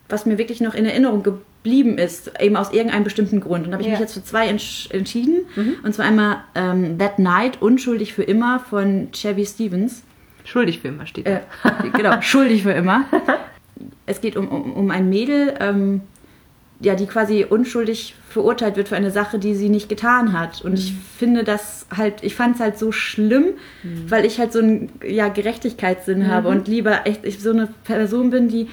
was 0.10 0.26
mir 0.26 0.38
wirklich 0.38 0.60
noch 0.60 0.74
in 0.76 0.86
Erinnerung 0.86 1.24
geblieben 1.24 1.98
ist, 1.98 2.32
eben 2.42 2.58
aus 2.58 2.74
irgendeinem 2.74 3.06
bestimmten 3.06 3.40
Grund. 3.40 3.64
Und 3.66 3.72
da 3.72 3.74
habe 3.76 3.84
ich 3.84 3.88
Ja. 3.88 3.94
mich 3.94 4.02
jetzt 4.02 4.16
für 4.16 4.24
zwei 4.24 4.48
entsch 4.48 4.90
entschieden. 4.92 5.46
Und 5.84 5.96
zwar 5.96 6.06
einmal 6.06 6.38
ähm, 6.56 6.98
That 6.98 7.20
Night, 7.20 7.62
Unschuldig 7.62 8.14
für 8.14 8.24
immer 8.24 8.60
von 8.60 9.10
Chevy 9.14 9.46
Stevens. 9.46 10.04
Schuldig 10.44 10.80
für 10.80 10.90
immer 10.90 11.06
steht 11.06 11.28
da. 11.28 11.38
Äh, 11.38 11.42
genau, 11.96 12.20
schuldig 12.22 12.64
für 12.64 12.72
immer. 12.72 13.06
Es 14.06 14.20
geht 14.20 14.36
um, 14.36 14.50
um, 14.50 14.74
um 14.74 14.92
ein 14.92 15.08
Mädel, 15.10 15.54
ähm, 15.62 16.02
ja, 16.84 16.96
die 16.96 17.06
quasi 17.06 17.46
unschuldig 17.48 18.16
verurteilt 18.28 18.76
wird 18.76 18.88
für 18.90 18.96
eine 18.96 19.12
Sache, 19.12 19.38
die 19.38 19.54
sie 19.56 19.70
nicht 19.70 19.88
getan 19.88 20.34
hat. 20.34 20.62
Und 20.64 20.74
ich 20.74 20.94
finde 21.18 21.44
das 21.44 21.86
halt, 21.96 22.24
ich 22.24 22.34
fand 22.36 22.56
es 22.56 22.62
halt 22.62 22.80
so 22.80 22.92
schlimm, 22.92 23.46
weil 24.08 24.26
ich 24.26 24.40
halt 24.40 24.52
so 24.52 24.60
einen 24.60 24.92
ja, 25.08 25.28
Gerechtigkeitssinn 25.28 26.28
habe 26.28 26.48
und 26.50 26.68
lieber 26.68 27.06
echt 27.06 27.24
ich 27.26 27.40
so 27.40 27.52
eine 27.52 27.68
Person 27.84 28.30
bin, 28.32 28.48
die 28.48 28.68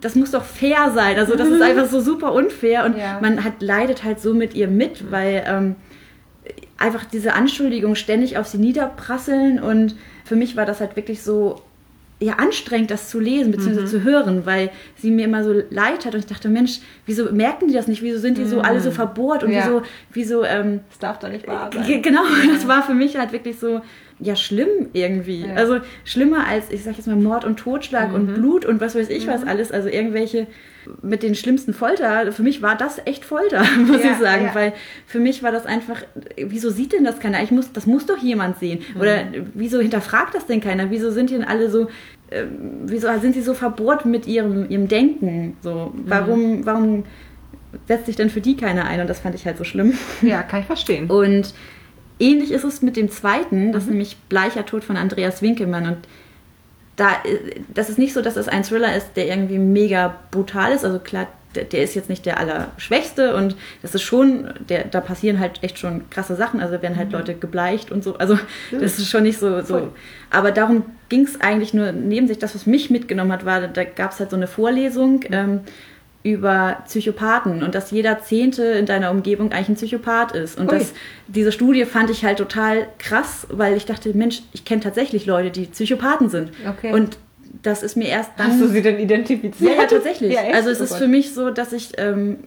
das 0.00 0.16
muss 0.16 0.32
doch 0.32 0.42
fair 0.44 0.90
sein. 0.92 1.16
Also 1.16 1.36
das 1.36 1.48
ist 1.48 1.62
einfach 1.68 1.86
so 1.86 2.00
super 2.00 2.32
unfair 2.32 2.84
und 2.86 2.96
Ja. 2.98 3.18
man 3.20 3.44
hat, 3.44 3.62
leidet 3.62 4.02
halt 4.02 4.20
so 4.20 4.34
mit 4.34 4.54
ihr 4.54 4.66
mit, 4.66 5.12
weil 5.12 5.44
ähm, 5.46 5.76
einfach 6.76 7.04
diese 7.04 7.34
Anschuldigungen 7.34 7.94
ständig 7.94 8.36
auf 8.36 8.48
sie 8.48 8.58
niederprasseln 8.58 9.60
und 9.60 9.94
für 10.24 10.34
mich 10.34 10.56
war 10.56 10.66
das 10.66 10.80
halt 10.80 10.96
wirklich 10.96 11.22
so 11.22 11.60
ja 12.22 12.34
anstrengend, 12.34 12.90
das 12.90 13.10
zu 13.10 13.18
lesen 13.20 13.50
bzw. 13.52 13.84
zu 13.84 14.02
hören, 14.04 14.46
weil 14.46 14.70
sie 14.96 15.10
mir 15.10 15.24
immer 15.24 15.42
so 15.44 15.52
leid 15.70 16.06
hat 16.06 16.14
und 16.14 16.20
ich 16.20 16.26
dachte, 16.26 16.48
Mensch, 16.48 16.78
wieso 17.06 17.32
merken 17.32 17.68
die 17.68 17.74
das 17.74 17.88
nicht? 17.88 18.02
Wieso 18.02 18.18
sind 18.18 18.38
die 18.38 18.44
so 18.46 18.60
alle 18.60 18.80
so 18.80 18.90
verbohrt 18.90 19.42
und 19.44 19.50
Ja. 19.52 19.64
wieso, 19.64 19.82
wieso 20.12 20.44
ähm, 20.44 20.80
Das 20.90 20.98
darf 20.98 21.18
doch 21.18 21.28
nicht 21.28 21.46
wahr 21.46 21.70
Ge- 21.86 22.00
Genau, 22.00 22.22
das 22.52 22.66
war 22.68 22.82
für 22.82 22.94
mich 22.94 23.16
halt 23.16 23.32
wirklich 23.32 23.58
so, 23.58 23.80
ja, 24.20 24.36
schlimm 24.36 24.68
irgendwie. 24.92 25.46
Ja. 25.46 25.54
Also 25.54 25.78
schlimmer 26.04 26.46
als, 26.46 26.70
ich 26.70 26.84
sag 26.84 26.96
jetzt 26.96 27.06
mal, 27.06 27.16
Mord 27.16 27.44
und 27.44 27.58
Totschlag 27.58 28.12
und 28.14 28.34
Blut 28.34 28.64
und 28.64 28.80
was 28.80 28.94
weiß 28.94 29.10
ich 29.10 29.26
was 29.26 29.44
alles. 29.44 29.72
Also 29.72 29.88
irgendwelche 29.88 30.46
mit 31.02 31.22
den 31.22 31.34
schlimmsten 31.34 31.74
Folter. 31.74 32.32
Für 32.32 32.42
mich 32.42 32.62
war 32.62 32.76
das 32.76 33.00
echt 33.04 33.24
Folter, 33.24 33.64
muss 33.86 34.02
Ja, 34.02 34.12
ich 34.12 34.18
sagen. 34.18 34.44
ja. 34.46 34.54
Weil 34.54 34.72
für 35.06 35.18
mich 35.20 35.42
war 35.42 35.52
das 35.52 35.66
einfach, 35.66 36.02
wieso 36.36 36.70
sieht 36.70 36.92
denn 36.92 37.04
das 37.04 37.20
keiner? 37.20 37.42
Ich 37.42 37.50
muss, 37.50 37.72
das 37.72 37.86
muss 37.86 38.06
doch 38.06 38.18
jemand 38.18 38.58
sehen. 38.58 38.80
Oder 38.98 39.24
wieso 39.54 39.80
hinterfragt 39.80 40.34
das 40.34 40.46
denn 40.46 40.60
keiner? 40.60 40.90
Wieso 40.90 41.10
sind 41.10 41.30
denn 41.30 41.44
alle 41.44 41.70
so, 41.70 41.88
ähm, 42.30 42.80
wieso 42.84 43.08
sind 43.20 43.34
sie 43.34 43.42
so 43.42 43.54
verbohrt 43.54 44.04
mit 44.04 44.26
ihrem, 44.26 44.68
ihrem 44.70 44.88
Denken? 44.88 45.56
So, 45.62 45.92
warum, 46.06 46.64
warum 46.66 47.04
setzt 47.88 48.06
sich 48.06 48.16
denn 48.16 48.30
für 48.30 48.40
die 48.40 48.56
keiner 48.56 48.84
ein? 48.86 49.00
Und 49.00 49.08
das 49.08 49.20
fand 49.20 49.34
ich 49.34 49.46
halt 49.46 49.58
so 49.58 49.64
schlimm. 49.64 49.94
Ja, 50.22 50.42
kann 50.42 50.60
ich 50.60 50.66
verstehen. 50.66 51.08
Und 51.10 51.54
ähnlich 52.18 52.52
ist 52.52 52.64
es 52.64 52.82
mit 52.82 52.96
dem 52.96 53.10
zweiten, 53.10 53.72
das 53.72 53.84
ist 53.84 53.90
nämlich 53.90 54.16
Bleicher 54.28 54.64
Tod 54.66 54.84
von 54.84 54.96
Andreas 54.96 55.42
Winkelmann. 55.42 55.86
Und 55.86 55.96
da, 57.02 57.16
das 57.74 57.90
ist 57.90 57.98
nicht 57.98 58.14
so, 58.14 58.22
dass 58.22 58.36
es 58.36 58.46
ein 58.46 58.62
Thriller 58.62 58.94
ist, 58.96 59.16
der 59.16 59.26
irgendwie 59.26 59.58
mega 59.58 60.14
brutal 60.30 60.70
ist. 60.70 60.84
Also 60.84 61.00
klar, 61.00 61.26
der, 61.56 61.64
der, 61.64 61.82
ist 61.82 61.96
jetzt 61.96 62.08
nicht 62.08 62.24
der 62.24 62.38
Allerschwächste 62.38 63.34
und 63.34 63.56
das 63.82 63.96
ist 63.96 64.02
schon, 64.02 64.54
der, 64.68 64.84
da 64.84 65.00
passieren 65.00 65.40
halt 65.40 65.64
echt 65.64 65.80
schon 65.80 66.08
krasse 66.10 66.36
Sachen. 66.36 66.60
Also 66.60 66.80
werden 66.80 66.96
halt 66.96 67.08
mhm. 67.08 67.14
Leute 67.14 67.34
gebleicht 67.34 67.90
und 67.90 68.04
so. 68.04 68.16
Also 68.18 68.38
das 68.70 69.00
ist 69.00 69.10
schon 69.10 69.24
nicht 69.24 69.40
so. 69.40 69.62
so. 69.62 69.92
Aber 70.30 70.52
darum 70.52 70.84
ging 71.08 71.24
es 71.24 71.40
eigentlich 71.40 71.74
nur 71.74 71.90
neben 71.90 72.28
sich. 72.28 72.38
Das, 72.38 72.54
was 72.54 72.66
mich 72.66 72.88
mitgenommen 72.88 73.32
hat, 73.32 73.44
war, 73.44 73.66
da 73.66 73.82
gab 73.82 74.12
es 74.12 74.20
halt 74.20 74.30
so 74.30 74.36
eine 74.36 74.46
Vorlesung. 74.46 75.16
Mhm. 75.16 75.26
Ähm, 75.32 75.60
über 76.22 76.78
Psychopathen 76.86 77.62
und 77.62 77.74
dass 77.74 77.90
jeder 77.90 78.20
Zehnte 78.20 78.62
in 78.62 78.86
deiner 78.86 79.10
Umgebung 79.10 79.50
eigentlich 79.52 79.70
ein 79.70 79.74
Psychopath 79.74 80.32
ist. 80.32 80.58
Und 80.58 80.70
das, 80.70 80.92
diese 81.26 81.50
Studie 81.50 81.84
fand 81.84 82.10
ich 82.10 82.24
halt 82.24 82.38
total 82.38 82.86
krass, 82.98 83.46
weil 83.50 83.76
ich 83.76 83.86
dachte, 83.86 84.16
Mensch, 84.16 84.42
ich 84.52 84.64
kenne 84.64 84.80
tatsächlich 84.80 85.26
Leute, 85.26 85.50
die 85.50 85.66
Psychopathen 85.66 86.28
sind. 86.28 86.52
Okay. 86.68 86.92
Und 86.92 87.18
das 87.62 87.82
ist 87.82 87.96
mir 87.96 88.08
erst 88.08 88.30
dann. 88.36 88.52
Hast 88.52 88.60
du 88.60 88.68
sie 88.68 88.82
denn 88.82 88.98
identifiziert? 88.98 89.76
Ja, 89.76 89.82
ja 89.82 89.86
tatsächlich. 89.86 90.32
Ja, 90.32 90.54
also 90.54 90.70
es 90.70 90.80
oh 90.80 90.84
ist 90.84 90.90
Gott. 90.90 90.98
für 91.00 91.08
mich 91.08 91.34
so, 91.34 91.50
dass 91.50 91.72
ich, 91.72 91.92
ähm, 91.98 92.38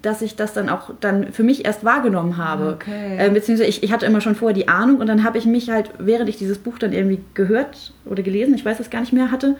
dass 0.00 0.22
ich 0.22 0.36
das 0.36 0.52
dann 0.52 0.68
auch 0.68 0.90
dann 1.00 1.32
für 1.32 1.42
mich 1.42 1.64
erst 1.64 1.84
wahrgenommen 1.84 2.36
habe. 2.36 2.74
Okay. 2.74 3.16
Äh, 3.18 3.30
beziehungsweise 3.30 3.68
ich, 3.68 3.82
ich 3.82 3.92
hatte 3.92 4.06
immer 4.06 4.20
schon 4.20 4.36
vorher 4.36 4.54
die 4.54 4.68
Ahnung 4.68 4.98
und 4.98 5.06
dann 5.08 5.24
habe 5.24 5.38
ich 5.38 5.44
mich 5.44 5.70
halt, 5.70 5.90
während 5.98 6.28
ich 6.28 6.36
dieses 6.36 6.58
Buch 6.58 6.78
dann 6.78 6.92
irgendwie 6.92 7.20
gehört 7.34 7.92
oder 8.04 8.22
gelesen, 8.22 8.54
ich 8.54 8.64
weiß 8.64 8.80
es 8.80 8.90
gar 8.90 9.00
nicht 9.00 9.12
mehr, 9.12 9.30
hatte, 9.30 9.56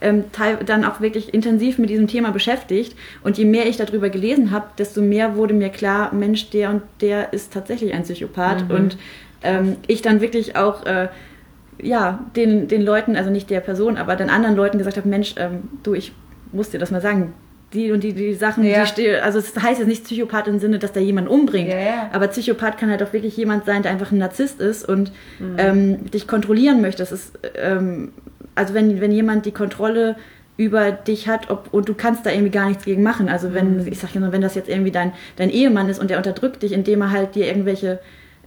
ähm, 0.00 0.24
dann 0.66 0.84
auch 0.84 1.00
wirklich 1.00 1.34
intensiv 1.34 1.78
mit 1.78 1.90
diesem 1.90 2.06
Thema 2.06 2.30
beschäftigt. 2.30 2.96
Und 3.22 3.38
je 3.38 3.44
mehr 3.44 3.66
ich 3.66 3.76
darüber 3.76 4.10
gelesen 4.10 4.50
habe, 4.50 4.66
desto 4.78 5.02
mehr 5.02 5.36
wurde 5.36 5.54
mir 5.54 5.68
klar, 5.68 6.14
Mensch, 6.14 6.50
der 6.50 6.70
und 6.70 6.82
der 7.00 7.32
ist 7.32 7.52
tatsächlich 7.52 7.92
ein 7.92 8.02
Psychopath. 8.02 8.68
Mhm. 8.68 8.74
Und 8.74 8.98
ähm, 9.42 9.76
ich 9.86 10.02
dann 10.02 10.20
wirklich 10.20 10.56
auch 10.56 10.84
äh, 10.86 11.08
ja, 11.82 12.20
den, 12.36 12.68
den 12.68 12.82
Leuten, 12.82 13.16
also 13.16 13.30
nicht 13.30 13.50
der 13.50 13.60
Person, 13.60 13.96
aber 13.96 14.16
den 14.16 14.30
anderen 14.30 14.56
Leuten 14.56 14.78
gesagt 14.78 14.96
habe, 14.96 15.08
Mensch, 15.08 15.34
ähm, 15.38 15.68
du, 15.82 15.94
ich 15.94 16.12
muss 16.52 16.70
dir 16.70 16.78
das 16.78 16.90
mal 16.90 17.00
sagen, 17.00 17.32
die 17.72 17.92
und 17.92 18.02
die, 18.02 18.12
die 18.12 18.34
Sachen, 18.34 18.64
ja. 18.64 18.84
die 18.84 19.10
also 19.10 19.38
es 19.38 19.54
heißt 19.56 19.78
jetzt 19.78 19.88
nicht 19.88 20.04
Psychopath 20.04 20.48
im 20.48 20.58
Sinne, 20.58 20.80
dass 20.80 20.92
da 20.92 20.98
jemand 20.98 21.28
umbringt, 21.28 21.70
ja, 21.70 21.78
ja. 21.78 22.10
aber 22.12 22.26
Psychopath 22.28 22.78
kann 22.78 22.90
halt 22.90 23.02
auch 23.02 23.12
wirklich 23.12 23.36
jemand 23.36 23.64
sein, 23.64 23.82
der 23.82 23.92
einfach 23.92 24.10
ein 24.10 24.18
Narzisst 24.18 24.60
ist 24.60 24.88
und 24.88 25.12
mhm. 25.38 25.56
ähm, 25.58 26.10
dich 26.10 26.26
kontrollieren 26.26 26.80
möchte. 26.80 27.02
Das 27.02 27.12
ist, 27.12 27.38
ähm, 27.54 28.12
also 28.54 28.74
wenn, 28.74 29.00
wenn 29.00 29.12
jemand 29.12 29.46
die 29.46 29.52
Kontrolle 29.52 30.16
über 30.56 30.92
dich 30.92 31.26
hat 31.26 31.50
ob, 31.50 31.72
und 31.72 31.88
du 31.88 31.94
kannst 31.94 32.26
da 32.26 32.30
irgendwie 32.30 32.50
gar 32.50 32.68
nichts 32.68 32.84
gegen 32.84 33.02
machen. 33.02 33.28
Also 33.28 33.54
wenn, 33.54 33.78
mhm. 33.78 33.86
ich 33.86 33.98
sag 33.98 34.14
nur, 34.14 34.30
wenn 34.30 34.42
das 34.42 34.54
jetzt 34.54 34.68
irgendwie 34.68 34.90
dein, 34.90 35.12
dein 35.36 35.48
Ehemann 35.48 35.88
ist 35.88 35.98
und 35.98 36.10
der 36.10 36.18
unterdrückt 36.18 36.62
dich, 36.62 36.72
indem 36.72 37.00
er 37.00 37.10
halt 37.10 37.34
dir 37.34 37.46
irgendwelche 37.46 37.98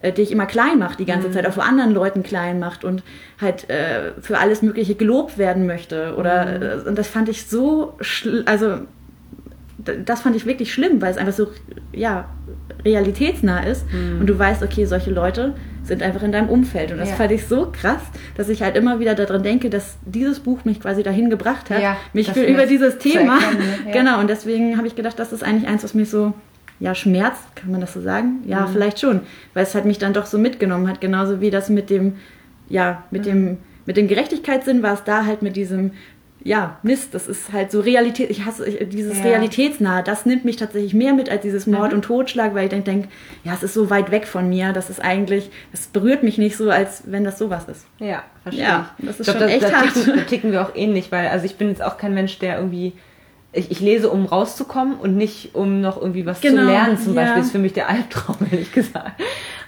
äh, 0.01 0.11
dich 0.11 0.31
immer 0.31 0.45
klein 0.45 0.77
macht 0.77 0.99
die 0.99 1.05
ganze 1.05 1.29
mhm. 1.29 1.33
Zeit, 1.33 1.47
auch 1.47 1.53
vor 1.53 1.65
anderen 1.65 1.91
Leuten 1.91 2.21
klein 2.21 2.59
macht 2.59 2.83
und 2.83 3.01
halt 3.41 3.67
äh, 3.69 4.11
für 4.21 4.37
alles 4.37 4.61
Mögliche 4.61 4.93
gelobt 4.93 5.39
werden 5.39 5.65
möchte. 5.65 6.15
Oder 6.15 6.45
mhm. 6.45 6.85
äh, 6.85 6.89
und 6.89 6.97
das 6.97 7.07
fand 7.07 7.29
ich 7.29 7.47
so, 7.47 7.97
also 8.45 8.79
das 10.05 10.21
fand 10.21 10.35
ich 10.35 10.45
wirklich 10.45 10.73
schlimm, 10.73 11.01
weil 11.01 11.11
es 11.11 11.17
einfach 11.17 11.33
so 11.33 11.47
ja, 11.91 12.29
realitätsnah 12.85 13.61
ist 13.61 13.85
mhm. 13.91 14.21
und 14.21 14.27
du 14.27 14.37
weißt, 14.37 14.63
okay, 14.63 14.85
solche 14.85 15.11
Leute 15.11 15.53
sind 15.83 16.01
einfach 16.01 16.23
in 16.23 16.31
deinem 16.31 16.49
Umfeld. 16.49 16.91
Und 16.91 16.97
das 16.97 17.09
ja. 17.09 17.15
fand 17.15 17.31
ich 17.31 17.45
so 17.45 17.71
krass, 17.71 18.01
dass 18.35 18.49
ich 18.49 18.61
halt 18.61 18.77
immer 18.77 18.99
wieder 18.99 19.15
daran 19.15 19.43
denke, 19.43 19.69
dass 19.69 19.97
dieses 20.05 20.39
Buch 20.39 20.63
mich 20.63 20.79
quasi 20.79 21.03
dahin 21.03 21.29
gebracht 21.29 21.69
hat, 21.69 21.81
ja, 21.81 21.97
mich 22.13 22.31
für, 22.31 22.43
über 22.43 22.65
dieses 22.65 22.97
Thema. 22.97 23.39
Ja. 23.39 23.91
Genau, 23.93 24.19
und 24.19 24.29
deswegen 24.29 24.77
habe 24.77 24.87
ich 24.87 24.95
gedacht, 24.95 25.19
das 25.19 25.33
ist 25.33 25.43
eigentlich 25.43 25.67
eins, 25.67 25.83
was 25.83 25.93
mich 25.93 26.09
so 26.09 26.33
ja, 26.79 26.95
Schmerz, 26.95 27.37
kann 27.55 27.71
man 27.71 27.81
das 27.81 27.93
so 27.93 28.01
sagen? 28.01 28.41
Ja, 28.45 28.61
mhm. 28.61 28.73
vielleicht 28.73 28.99
schon, 28.99 29.21
weil 29.53 29.63
es 29.63 29.75
halt 29.75 29.85
mich 29.85 29.99
dann 29.99 30.13
doch 30.13 30.25
so 30.25 30.37
mitgenommen 30.37 30.87
hat, 30.87 31.01
genauso 31.01 31.41
wie 31.41 31.49
das 31.49 31.69
mit 31.69 31.89
dem, 31.89 32.15
ja, 32.69 33.03
mit 33.11 33.21
mhm. 33.21 33.25
dem, 33.25 33.57
mit 33.85 33.97
dem 33.97 34.07
Gerechtigkeitssinn 34.07 34.81
war 34.81 34.93
es 34.93 35.03
da 35.03 35.25
halt 35.25 35.41
mit 35.41 35.55
diesem, 35.55 35.91
ja, 36.45 36.77
Mist, 36.83 37.13
das 37.13 37.27
ist 37.27 37.53
halt 37.53 37.71
so 37.71 37.79
Realität, 37.79 38.29
ich 38.29 38.45
hasse 38.45 38.69
dieses 38.69 39.19
ja. 39.19 39.23
Realitätsnahe, 39.23 40.03
das 40.03 40.25
nimmt 40.25 40.43
mich 40.43 40.57
tatsächlich 40.57 40.93
mehr 40.93 41.13
mit 41.13 41.29
als 41.29 41.41
dieses 41.41 41.67
Mord 41.67 41.91
mhm. 41.91 41.97
und 41.97 42.01
Totschlag, 42.03 42.53
weil 42.53 42.65
ich 42.65 42.69
denke, 42.69 42.91
denk, 42.91 43.07
ja, 43.45 43.53
es 43.53 43.63
ist 43.63 43.73
so 43.73 43.89
weit 43.89 44.11
weg 44.11 44.27
von 44.27 44.49
mir, 44.49 44.73
das 44.73 44.89
ist 44.89 45.01
eigentlich, 45.01 45.49
es 45.71 45.87
berührt 45.87 46.21
mich 46.21 46.37
nicht 46.37 46.57
so, 46.57 46.69
als 46.69 47.03
wenn 47.05 47.23
das 47.23 47.39
sowas 47.39 47.65
ist. 47.69 47.85
Ja, 47.99 48.23
verstehe 48.43 48.65
ja, 48.65 48.89
Das 48.97 49.21
ist 49.21 49.27
ich 49.27 49.33
glaub, 49.33 49.37
schon 49.37 49.47
da, 49.47 49.53
echt 49.53 49.63
da 49.63 49.71
hart. 49.71 49.93
Ticken, 49.93 50.15
da 50.17 50.23
ticken 50.23 50.51
wir 50.51 50.61
auch 50.61 50.75
ähnlich, 50.75 51.11
weil, 51.13 51.29
also 51.29 51.45
ich 51.45 51.55
bin 51.55 51.69
jetzt 51.69 51.81
auch 51.81 51.97
kein 51.97 52.13
Mensch, 52.13 52.37
der 52.39 52.57
irgendwie 52.57 52.93
ich, 53.53 53.71
ich, 53.71 53.79
lese, 53.79 54.09
um 54.09 54.25
rauszukommen 54.25 54.95
und 54.95 55.15
nicht, 55.15 55.53
um 55.53 55.79
noch 55.79 56.01
irgendwie 56.01 56.25
was 56.25 56.41
genau, 56.41 56.63
zu 56.63 56.67
lernen, 56.67 56.97
zum 56.97 57.13
ja. 57.15 57.21
Beispiel. 57.21 57.43
ist 57.43 57.51
für 57.51 57.59
mich 57.59 57.73
der 57.73 57.87
Albtraum, 57.87 58.37
ehrlich 58.51 58.71
gesagt. 58.71 59.21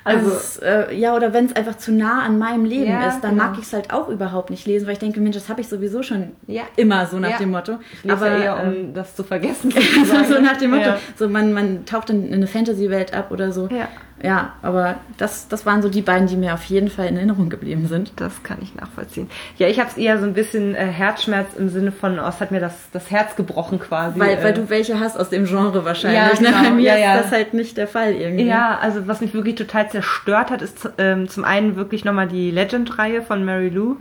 Also, 0.06 0.32
also 0.32 0.62
äh, 0.62 0.96
ja, 0.96 1.16
oder 1.16 1.34
wenn 1.34 1.48
es 1.48 1.56
einfach 1.56 1.78
zu 1.78 1.92
nah 1.92 2.22
an 2.22 2.38
meinem 2.38 2.64
Leben 2.64 2.92
ja, 2.92 3.08
ist, 3.08 3.22
dann 3.22 3.32
genau. 3.32 3.46
mag 3.46 3.58
ich 3.58 3.66
es 3.66 3.74
halt 3.74 3.92
auch 3.92 4.08
überhaupt 4.08 4.52
nicht 4.52 4.68
lesen, 4.68 4.86
weil 4.86 4.94
ich 4.94 5.00
denke, 5.00 5.20
Mensch, 5.20 5.36
das 5.36 5.50
habe 5.50 5.62
ich 5.62 5.68
sowieso 5.68 6.04
schon 6.04 6.34
ja. 6.46 6.62
immer 6.76 7.08
so 7.08 7.18
nach 7.18 7.32
ja. 7.32 7.38
dem 7.40 7.50
Motto. 7.50 7.80
Ich 8.04 8.12
Aber 8.12 8.30
eher, 8.30 8.62
um 8.62 8.74
ähm, 8.74 8.94
das 8.94 9.16
zu 9.16 9.24
vergessen. 9.24 9.74
so 10.30 10.40
nach 10.40 10.58
dem 10.58 10.72
Motto, 10.72 10.92
so 11.18 11.28
man, 11.28 11.54
man 11.54 11.86
taucht 11.88 12.12
in 12.12 12.32
eine 12.32 12.46
Fantasy-Welt 12.46 13.16
ab 13.16 13.32
oder 13.32 13.52
so. 13.52 13.68
Ja 13.68 13.88
ja, 14.24 14.54
aber 14.62 14.96
das, 15.18 15.50
das 15.50 15.66
waren 15.66 15.82
so 15.82 15.90
die 15.90 16.02
beiden, 16.02 16.28
die 16.28 16.38
mir 16.38 16.54
auf 16.54 16.64
jeden 16.64 16.90
Fall 16.90 17.08
in 17.08 17.18
Erinnerung 17.18 17.50
geblieben 17.50 17.88
sind. 17.88 18.14
Das 18.16 18.44
kann 18.44 18.60
ich 18.62 18.74
nachvollziehen. 18.74 19.30
Ja, 19.58 19.68
ich 19.68 19.80
habe 19.80 19.90
es 19.90 19.98
eher 19.98 20.18
so 20.20 20.26
ein 20.26 20.34
bisschen 20.34 20.74
äh, 20.74 20.86
Herzschmerz 20.86 21.50
im 21.58 21.68
Sinne 21.68 21.92
von, 21.92 22.18
oh, 22.18 22.28
es 22.28 22.40
hat 22.40 22.50
mir 22.50 22.62
das, 22.62 22.74
das 22.94 23.12
Herz 23.12 23.36
gebrochen 23.36 23.78
quasi. 23.80 24.18
Weil, 24.18 24.38
äh, 24.38 24.44
weil 24.44 24.54
du 24.54 24.70
welche 24.70 25.02
hast 25.02 25.20
aus 25.20 25.30
dem 25.30 25.46
Genre 25.46 25.84
wahrscheinlich. 25.84 26.20
Ja, 26.20 26.28
ne? 26.28 26.34
genau. 26.40 26.62
ne? 26.62 26.70
Bei 26.70 26.76
mir 26.76 26.98
ja. 26.98 27.16
ist 27.16 27.26
das 27.26 27.32
halt 27.34 27.54
nicht 27.54 27.76
der 27.76 27.90
Fall 27.90 28.14
irgendwie. 28.14 28.46
Ja, 28.46 28.80
also 28.82 29.06
was 29.06 29.20
mich 29.20 29.34
wirklich 29.34 29.56
total 29.56 29.90
zerstört 29.96 30.52
hat, 30.52 30.62
ist 30.62 30.90
ähm, 30.98 31.30
zum 31.30 31.46
einen 31.46 31.78
wirklich 31.78 32.04
nochmal 32.04 32.28
die 32.28 32.52
Legend-Reihe 32.52 33.22
von 33.22 33.46
Mary 33.46 33.70
Lou. 33.70 33.96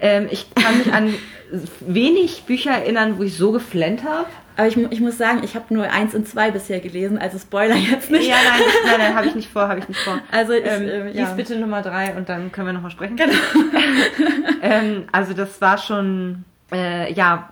Ähm, 0.00 0.28
ich 0.30 0.54
kann 0.54 0.78
mich 0.78 0.92
an 0.94 1.12
wenig 1.80 2.44
Bücher 2.44 2.70
erinnern, 2.70 3.18
wo 3.18 3.22
ich 3.22 3.36
so 3.36 3.52
geflennt 3.52 4.02
habe. 4.02 4.26
Aber 4.56 4.66
ich, 4.66 4.78
ich 4.78 5.00
muss 5.00 5.18
sagen, 5.18 5.42
ich 5.42 5.54
habe 5.56 5.74
nur 5.74 5.90
eins 5.90 6.14
und 6.14 6.26
zwei 6.26 6.50
bisher 6.50 6.80
gelesen, 6.80 7.18
also 7.18 7.38
Spoiler 7.38 7.76
jetzt 7.76 8.10
nicht. 8.10 8.28
Ja, 8.28 8.36
nein, 8.36 8.62
nein, 8.86 8.94
nein, 8.98 9.14
habe 9.14 9.26
ich 9.26 9.34
nicht 9.34 9.50
vor, 9.50 9.68
habe 9.68 9.80
ich 9.80 9.88
nicht 9.88 10.00
vor. 10.00 10.18
Also 10.30 10.54
ich, 10.54 10.64
ähm, 10.64 10.82
äh, 10.84 11.10
ja. 11.10 11.24
lies 11.24 11.36
bitte 11.36 11.58
Nummer 11.58 11.82
drei 11.82 12.14
und 12.16 12.30
dann 12.30 12.50
können 12.50 12.68
wir 12.68 12.72
nochmal 12.72 12.90
sprechen. 12.90 13.16
Genau. 13.16 13.32
ähm, 14.62 15.04
also 15.12 15.34
das 15.34 15.60
war 15.60 15.76
schon, 15.76 16.44
äh, 16.72 17.12
ja, 17.12 17.50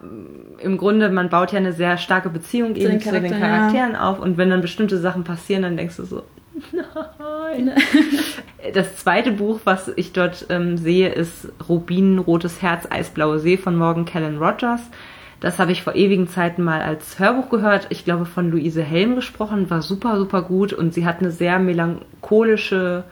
im 0.58 0.78
Grunde, 0.78 1.10
man 1.10 1.28
baut 1.28 1.52
ja 1.52 1.58
eine 1.58 1.74
sehr 1.74 1.98
starke 1.98 2.30
Beziehung 2.30 2.74
zu 2.74 2.80
eben 2.80 2.92
den 2.92 3.00
zu 3.02 3.20
den 3.20 3.38
Charakteren 3.38 3.92
ja. 3.92 4.08
auf 4.08 4.20
und 4.20 4.38
wenn 4.38 4.48
dann 4.48 4.62
bestimmte 4.62 4.96
Sachen 4.96 5.22
passieren, 5.22 5.62
dann 5.62 5.76
denkst 5.76 5.96
du 5.96 6.04
so, 6.04 6.22
nein. 6.72 7.72
Das 8.74 8.96
zweite 8.96 9.30
Buch, 9.30 9.60
was 9.62 9.88
ich 9.94 10.12
dort 10.12 10.46
ähm, 10.50 10.76
sehe, 10.76 11.10
ist 11.10 11.48
Rubin, 11.68 12.18
Rotes 12.18 12.60
Herz, 12.60 12.88
Eisblaue 12.90 13.38
See 13.38 13.56
von 13.56 13.76
Morgan 13.76 14.04
Callan 14.04 14.38
Rogers. 14.38 14.80
Das 15.40 15.60
habe 15.60 15.70
ich 15.70 15.84
vor 15.84 15.94
ewigen 15.94 16.28
Zeiten 16.28 16.64
mal 16.64 16.82
als 16.82 17.20
Hörbuch 17.20 17.50
gehört. 17.50 17.86
Ich 17.90 18.04
glaube, 18.04 18.26
von 18.26 18.50
Luise 18.50 18.82
Helm 18.82 19.14
gesprochen, 19.14 19.70
war 19.70 19.80
super, 19.80 20.18
super 20.18 20.42
gut 20.42 20.72
und 20.72 20.92
sie 20.92 21.06
hat 21.06 21.20
eine 21.20 21.30
sehr 21.30 21.60
melancholische 21.60 23.04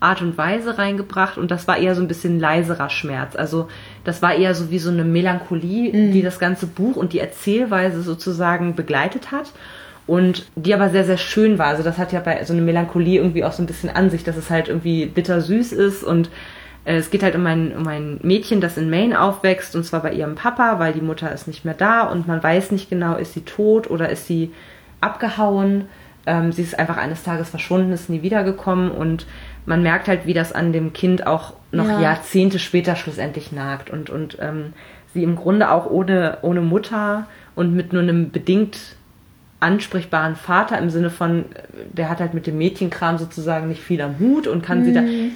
Art 0.00 0.20
und 0.20 0.36
Weise 0.36 0.78
reingebracht 0.78 1.38
und 1.38 1.50
das 1.50 1.66
war 1.66 1.78
eher 1.78 1.94
so 1.94 2.02
ein 2.02 2.08
bisschen 2.08 2.38
leiserer 2.38 2.90
Schmerz. 2.90 3.36
Also 3.36 3.68
das 4.04 4.20
war 4.20 4.34
eher 4.34 4.54
so 4.54 4.70
wie 4.70 4.78
so 4.78 4.90
eine 4.90 5.04
Melancholie, 5.04 5.92
mhm. 5.92 6.12
die 6.12 6.22
das 6.22 6.38
ganze 6.38 6.66
Buch 6.66 6.96
und 6.96 7.14
die 7.14 7.20
Erzählweise 7.20 8.02
sozusagen 8.02 8.74
begleitet 8.74 9.30
hat 9.30 9.52
und 10.10 10.46
die 10.56 10.74
aber 10.74 10.88
sehr, 10.88 11.04
sehr 11.04 11.18
schön 11.18 11.56
war. 11.60 11.68
Also 11.68 11.84
das 11.84 11.96
hat 11.96 12.10
ja 12.10 12.18
bei 12.18 12.42
so 12.42 12.52
einer 12.52 12.62
Melancholie 12.62 13.20
irgendwie 13.20 13.44
auch 13.44 13.52
so 13.52 13.62
ein 13.62 13.66
bisschen 13.66 13.90
an 13.90 14.10
sich, 14.10 14.24
dass 14.24 14.36
es 14.36 14.50
halt 14.50 14.66
irgendwie 14.66 15.06
bittersüß 15.06 15.70
ist 15.70 16.02
und 16.02 16.30
äh, 16.84 16.96
es 16.96 17.10
geht 17.10 17.22
halt 17.22 17.36
um 17.36 17.46
ein, 17.46 17.76
um 17.76 17.86
ein 17.86 18.18
Mädchen, 18.24 18.60
das 18.60 18.76
in 18.76 18.90
Maine 18.90 19.20
aufwächst 19.20 19.76
und 19.76 19.84
zwar 19.84 20.02
bei 20.02 20.12
ihrem 20.12 20.34
Papa, 20.34 20.80
weil 20.80 20.94
die 20.94 21.00
Mutter 21.00 21.30
ist 21.30 21.46
nicht 21.46 21.64
mehr 21.64 21.74
da 21.74 22.02
und 22.02 22.26
man 22.26 22.42
weiß 22.42 22.72
nicht 22.72 22.90
genau, 22.90 23.14
ist 23.14 23.34
sie 23.34 23.42
tot 23.42 23.88
oder 23.88 24.08
ist 24.08 24.26
sie 24.26 24.50
abgehauen. 25.00 25.84
Ähm, 26.26 26.50
sie 26.50 26.62
ist 26.62 26.76
einfach 26.76 26.96
eines 26.96 27.22
Tages 27.22 27.48
verschwunden, 27.48 27.92
ist 27.92 28.10
nie 28.10 28.22
wiedergekommen 28.22 28.90
und 28.90 29.26
man 29.64 29.84
merkt 29.84 30.08
halt, 30.08 30.26
wie 30.26 30.34
das 30.34 30.52
an 30.52 30.72
dem 30.72 30.92
Kind 30.92 31.24
auch 31.28 31.52
noch 31.70 31.86
ja. 31.86 32.00
Jahrzehnte 32.00 32.58
später 32.58 32.96
schlussendlich 32.96 33.52
nagt 33.52 33.90
und, 33.90 34.10
und 34.10 34.38
ähm, 34.40 34.72
sie 35.14 35.22
im 35.22 35.36
Grunde 35.36 35.70
auch 35.70 35.88
ohne, 35.88 36.38
ohne 36.42 36.62
Mutter 36.62 37.28
und 37.54 37.76
mit 37.76 37.92
nur 37.92 38.02
einem 38.02 38.32
bedingt 38.32 38.96
ansprechbaren 39.60 40.36
Vater 40.36 40.78
im 40.78 40.90
Sinne 40.90 41.10
von, 41.10 41.44
der 41.92 42.08
hat 42.08 42.20
halt 42.20 42.32
mit 42.32 42.46
dem 42.46 42.56
Mädchenkram 42.58 43.18
sozusagen 43.18 43.68
nicht 43.68 43.82
viel 43.82 44.00
am 44.00 44.18
Hut 44.18 44.46
und 44.46 44.62
kann 44.62 44.80
mhm. 44.80 44.84
sie 44.84 44.92
da. 44.92 45.00
Mhm. 45.02 45.32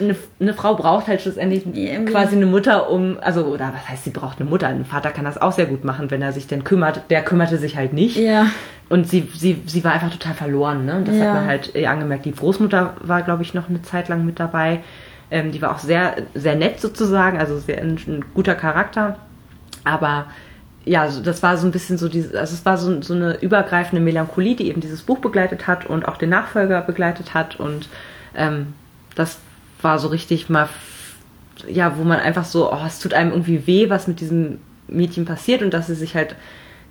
Eine, 0.00 0.14
eine, 0.38 0.54
Frau 0.54 0.76
braucht 0.76 1.08
halt 1.08 1.20
schlussendlich 1.20 1.66
Irgendwie. 1.66 2.12
quasi 2.12 2.36
eine 2.36 2.46
Mutter, 2.46 2.88
um, 2.90 3.18
also, 3.20 3.46
oder 3.46 3.72
was 3.74 3.88
heißt, 3.88 4.04
sie 4.04 4.10
braucht 4.10 4.40
eine 4.40 4.48
Mutter? 4.48 4.68
Ein 4.68 4.84
Vater 4.84 5.10
kann 5.10 5.24
das 5.24 5.36
auch 5.36 5.50
sehr 5.50 5.66
gut 5.66 5.84
machen, 5.84 6.12
wenn 6.12 6.22
er 6.22 6.32
sich 6.32 6.46
denn 6.46 6.62
kümmert. 6.62 7.10
Der 7.10 7.22
kümmerte 7.24 7.58
sich 7.58 7.76
halt 7.76 7.92
nicht. 7.92 8.16
Ja. 8.16 8.46
Und 8.88 9.08
sie, 9.08 9.28
sie, 9.34 9.60
sie 9.66 9.82
war 9.82 9.92
einfach 9.92 10.10
total 10.10 10.34
verloren, 10.34 10.84
ne? 10.84 10.96
Und 10.96 11.08
das 11.08 11.16
ja. 11.16 11.24
hat 11.24 11.34
man 11.34 11.46
halt 11.46 11.74
eh 11.74 11.86
angemerkt. 11.86 12.24
Die 12.24 12.32
Großmutter 12.32 12.94
war, 13.00 13.22
glaube 13.22 13.42
ich, 13.42 13.52
noch 13.52 13.68
eine 13.68 13.82
Zeit 13.82 14.08
lang 14.08 14.24
mit 14.24 14.38
dabei. 14.38 14.80
Ähm, 15.32 15.50
die 15.50 15.60
war 15.60 15.72
auch 15.72 15.80
sehr, 15.80 16.14
sehr 16.34 16.54
nett 16.54 16.80
sozusagen, 16.80 17.38
also 17.38 17.58
sehr 17.58 17.80
ein, 17.80 17.98
ein 18.06 18.24
guter 18.34 18.54
Charakter. 18.54 19.16
Aber 19.82 20.26
ja, 20.84 21.08
das 21.08 21.42
war 21.42 21.56
so 21.56 21.66
ein 21.66 21.72
bisschen 21.72 21.96
so 21.98 22.08
diese, 22.08 22.38
also 22.38 22.54
es 22.54 22.64
war 22.66 22.76
so, 22.76 23.00
so 23.00 23.14
eine 23.14 23.40
übergreifende 23.40 24.02
Melancholie, 24.02 24.54
die 24.54 24.68
eben 24.68 24.80
dieses 24.80 25.02
Buch 25.02 25.18
begleitet 25.18 25.66
hat 25.66 25.86
und 25.86 26.06
auch 26.06 26.16
den 26.16 26.30
Nachfolger 26.30 26.82
begleitet 26.82 27.32
hat 27.34 27.58
und 27.58 27.88
ähm, 28.36 28.74
das 29.14 29.38
war 29.80 29.98
so 29.98 30.08
richtig 30.08 30.48
mal, 30.50 30.68
ja, 31.68 31.96
wo 31.96 32.04
man 32.04 32.20
einfach 32.20 32.44
so, 32.44 32.72
oh, 32.72 32.84
es 32.86 32.98
tut 32.98 33.14
einem 33.14 33.30
irgendwie 33.30 33.66
weh, 33.66 33.88
was 33.90 34.08
mit 34.08 34.20
diesem 34.20 34.58
Mädchen 34.88 35.24
passiert 35.24 35.62
und 35.62 35.72
dass 35.72 35.86
sie 35.86 35.94
sich 35.94 36.14
halt 36.14 36.36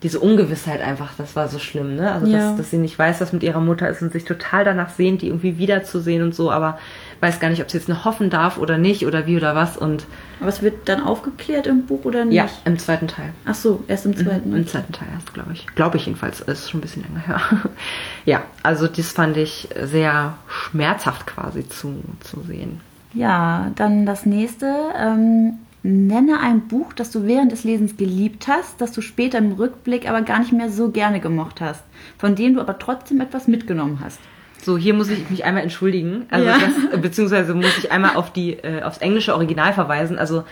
diese 0.02 0.20
Ungewissheit 0.20 0.82
einfach, 0.82 1.12
das 1.18 1.36
war 1.36 1.48
so 1.48 1.60
schlimm, 1.60 1.96
ne? 1.96 2.12
Also, 2.12 2.28
Ja. 2.28 2.50
dass, 2.50 2.58
dass 2.58 2.72
sie 2.72 2.78
nicht 2.78 2.98
weiß, 3.00 3.22
was 3.22 3.32
mit 3.32 3.42
ihrer 3.44 3.62
Mutter 3.62 3.88
ist 3.88 4.02
und 4.02 4.12
sich 4.12 4.26
total 4.26 4.66
danach 4.66 4.90
sehnt, 4.90 5.22
die 5.22 5.28
irgendwie 5.28 5.58
wiederzusehen 5.58 6.24
und 6.24 6.36
so, 6.36 6.52
aber 6.52 6.78
weiß 7.24 7.40
gar 7.40 7.50
nicht, 7.50 7.62
ob 7.62 7.72
sie 7.72 7.78
jetzt 7.78 7.90
noch 7.90 8.06
hoffen 8.06 8.30
darf 8.30 8.58
oder 8.58 8.78
nicht 8.78 9.08
oder 9.08 9.26
wie 9.26 9.38
oder 9.38 9.56
was. 9.56 9.78
Und 9.78 10.06
Aber 10.42 10.50
es 10.50 10.62
wird 10.62 10.90
dann 10.90 11.02
aufgeklärt 11.02 11.66
im 11.66 11.86
Buch 11.86 12.04
oder 12.04 12.26
nicht? 12.26 12.36
ja, 12.36 12.48
im 12.66 12.78
zweiten 12.78 13.08
Teil. 13.08 13.30
Ach 13.46 13.56
so, 13.56 13.84
erst 13.88 14.06
im 14.06 14.16
zweiten. 14.16 14.54
Im 14.54 14.68
zweiten 14.68 14.92
Teil 14.92 15.08
erst, 15.14 15.34
glaube 15.34 15.54
ich. 15.54 15.66
Glaube 15.74 15.98
ich 15.98 16.06
jedenfalls. 16.06 16.42
Ist 16.42 16.70
schon 16.70 16.80
ein 16.80 16.82
bisschen 16.82 17.04
länger 17.04 17.26
her. 17.26 17.42
ja, 18.26 18.44
also 18.62 18.88
das 18.88 19.12
fand 19.12 19.38
ich 19.38 19.70
sehr 19.82 20.38
schmerzhaft 20.48 21.26
quasi 21.26 21.68
zu, 21.68 22.04
zu 22.20 22.42
sehen. 22.42 22.82
Ja, 23.14 23.72
dann 23.76 24.06
das 24.06 24.26
nächste. 24.26 24.76
Ähm, 24.98 25.54
nenne 25.84 26.40
ein 26.40 26.68
Buch, 26.68 26.94
das 26.94 27.12
du 27.12 27.26
während 27.26 27.52
des 27.52 27.64
Lesens 27.64 27.98
geliebt 27.98 28.48
hast, 28.48 28.80
das 28.82 28.92
du 28.92 29.02
später 29.02 29.38
im 29.38 29.54
Rückblick 29.54 30.10
aber 30.10 30.22
gar 30.22 30.40
nicht 30.40 30.54
mehr 30.54 30.70
so 30.70 30.90
gerne 30.92 31.20
gemocht 31.20 31.62
hast, 31.62 31.84
von 32.18 32.36
dem 32.36 32.56
du 32.56 32.62
aber 32.62 32.80
trotzdem 32.80 33.22
etwas 33.22 33.48
mitgenommen 33.48 34.00
hast. 34.04 34.20
So, 34.64 34.78
hier 34.78 34.94
muss 34.94 35.10
ich 35.10 35.30
mich 35.30 35.44
einmal 35.46 35.64
entschuldigen. 35.64 36.26
Also 36.30 36.46
Ja. 36.48 36.58
das, 36.92 37.02
beziehungsweise 37.02 37.54
muss 37.54 37.78
ich 37.78 37.92
einmal 37.92 38.16
auf 38.16 38.32
die, 38.32 38.54
äh, 38.54 38.82
aufs 38.84 39.00
englische 39.00 39.34
Original 39.34 39.74
verweisen. 39.74 40.18
Also 40.18 40.44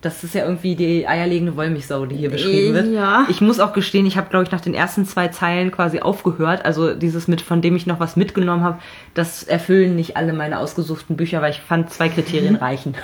das 0.00 0.22
ist 0.22 0.34
ja 0.34 0.44
irgendwie 0.44 0.76
die 0.76 1.08
eierlegende 1.08 1.56
Wollmilchsau, 1.56 2.06
die 2.06 2.16
hier 2.16 2.30
beschrieben 2.30 2.72
wird. 2.74 2.92
Ja. 2.92 3.26
Ich 3.28 3.40
muss 3.40 3.58
auch 3.58 3.72
gestehen, 3.72 4.06
ich 4.06 4.16
habe, 4.16 4.30
glaube 4.30 4.44
ich, 4.44 4.52
nach 4.52 4.60
den 4.60 4.74
ersten 4.74 5.04
zwei 5.04 5.28
Zeilen 5.28 5.72
quasi 5.72 5.98
aufgehört. 6.00 6.64
Also 6.64 6.94
dieses 6.94 7.26
mit, 7.26 7.40
von 7.40 7.62
dem 7.62 7.74
ich 7.74 7.86
noch 7.86 7.98
was 7.98 8.14
mitgenommen 8.14 8.62
habe, 8.62 8.78
das 9.14 9.42
erfüllen 9.42 9.96
nicht 9.96 10.16
alle 10.16 10.32
meine 10.32 10.60
ausgesuchten 10.60 11.16
Bücher, 11.16 11.42
weil 11.42 11.50
ich 11.50 11.60
fand, 11.60 11.90
zwei 11.90 12.08
Kriterien 12.08 12.54
reichen. 12.56 12.94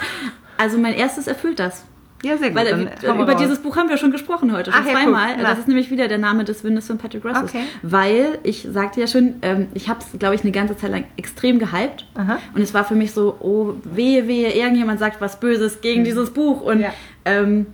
Also 0.56 0.78
mein 0.78 0.94
erstes 0.94 1.26
erfüllt 1.26 1.58
das. 1.58 1.84
Ja, 2.24 2.36
sehr 2.38 2.48
gut. 2.50 2.58
Weil 2.58 2.66
äh, 2.66 2.78
wir 3.02 3.14
über 3.14 3.32
raus. 3.32 3.40
dieses 3.40 3.58
Buch 3.60 3.76
haben 3.76 3.88
wir 3.88 3.96
schon 3.96 4.10
gesprochen 4.10 4.52
heute, 4.52 4.72
schon 4.72 4.80
Ach 4.82 4.86
ja, 4.86 4.92
zweimal. 4.94 5.28
guck, 5.34 5.42
na. 5.42 5.50
das 5.50 5.58
ist 5.60 5.68
nämlich 5.68 5.90
wieder 5.90 6.08
der 6.08 6.18
Name 6.18 6.44
des 6.44 6.64
Windes 6.64 6.86
von 6.86 6.98
Patrick 6.98 7.24
Ross. 7.24 7.36
Okay. 7.42 7.64
Weil 7.82 8.38
ich 8.42 8.66
sagte 8.72 9.00
ja 9.00 9.06
schon, 9.06 9.34
ähm, 9.42 9.68
ich 9.74 9.88
habe 9.88 10.00
es, 10.00 10.18
glaube 10.18 10.34
ich, 10.34 10.42
eine 10.42 10.50
ganze 10.52 10.76
Zeit 10.76 10.90
lang 10.90 11.04
extrem 11.16 11.58
gehypt. 11.58 12.06
Aha. 12.14 12.38
Und 12.54 12.62
es 12.62 12.74
war 12.74 12.84
für 12.84 12.94
mich 12.94 13.12
so, 13.12 13.36
oh, 13.40 13.74
wehe, 13.84 14.26
wehe, 14.26 14.52
irgendjemand 14.52 14.98
sagt 14.98 15.20
was 15.20 15.38
Böses 15.38 15.80
gegen 15.80 16.04
dieses 16.04 16.30
Buch. 16.30 16.60
Und 16.62 16.78
Mhm. 16.78 16.82
Ja. 16.84 16.92
ähm, 17.26 17.66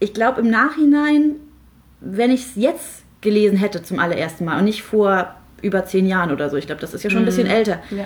ich 0.00 0.12
glaube 0.14 0.40
im 0.42 0.50
Nachhinein, 0.50 1.36
wenn 2.00 2.30
ich 2.30 2.42
es 2.42 2.56
jetzt 2.56 3.02
gelesen 3.22 3.56
hätte 3.56 3.82
zum 3.82 3.98
allerersten 3.98 4.44
Mal 4.44 4.58
und 4.58 4.64
nicht 4.66 4.82
vor 4.82 5.34
über 5.62 5.86
zehn 5.86 6.06
Jahren 6.06 6.30
oder 6.30 6.50
so, 6.50 6.56
ich 6.58 6.66
glaube, 6.66 6.82
das 6.82 6.92
ist 6.92 7.02
ja 7.04 7.08
schon 7.08 7.20
ein 7.20 7.24
bisschen 7.24 7.46
älter, 7.46 7.80
Ja. 7.90 8.04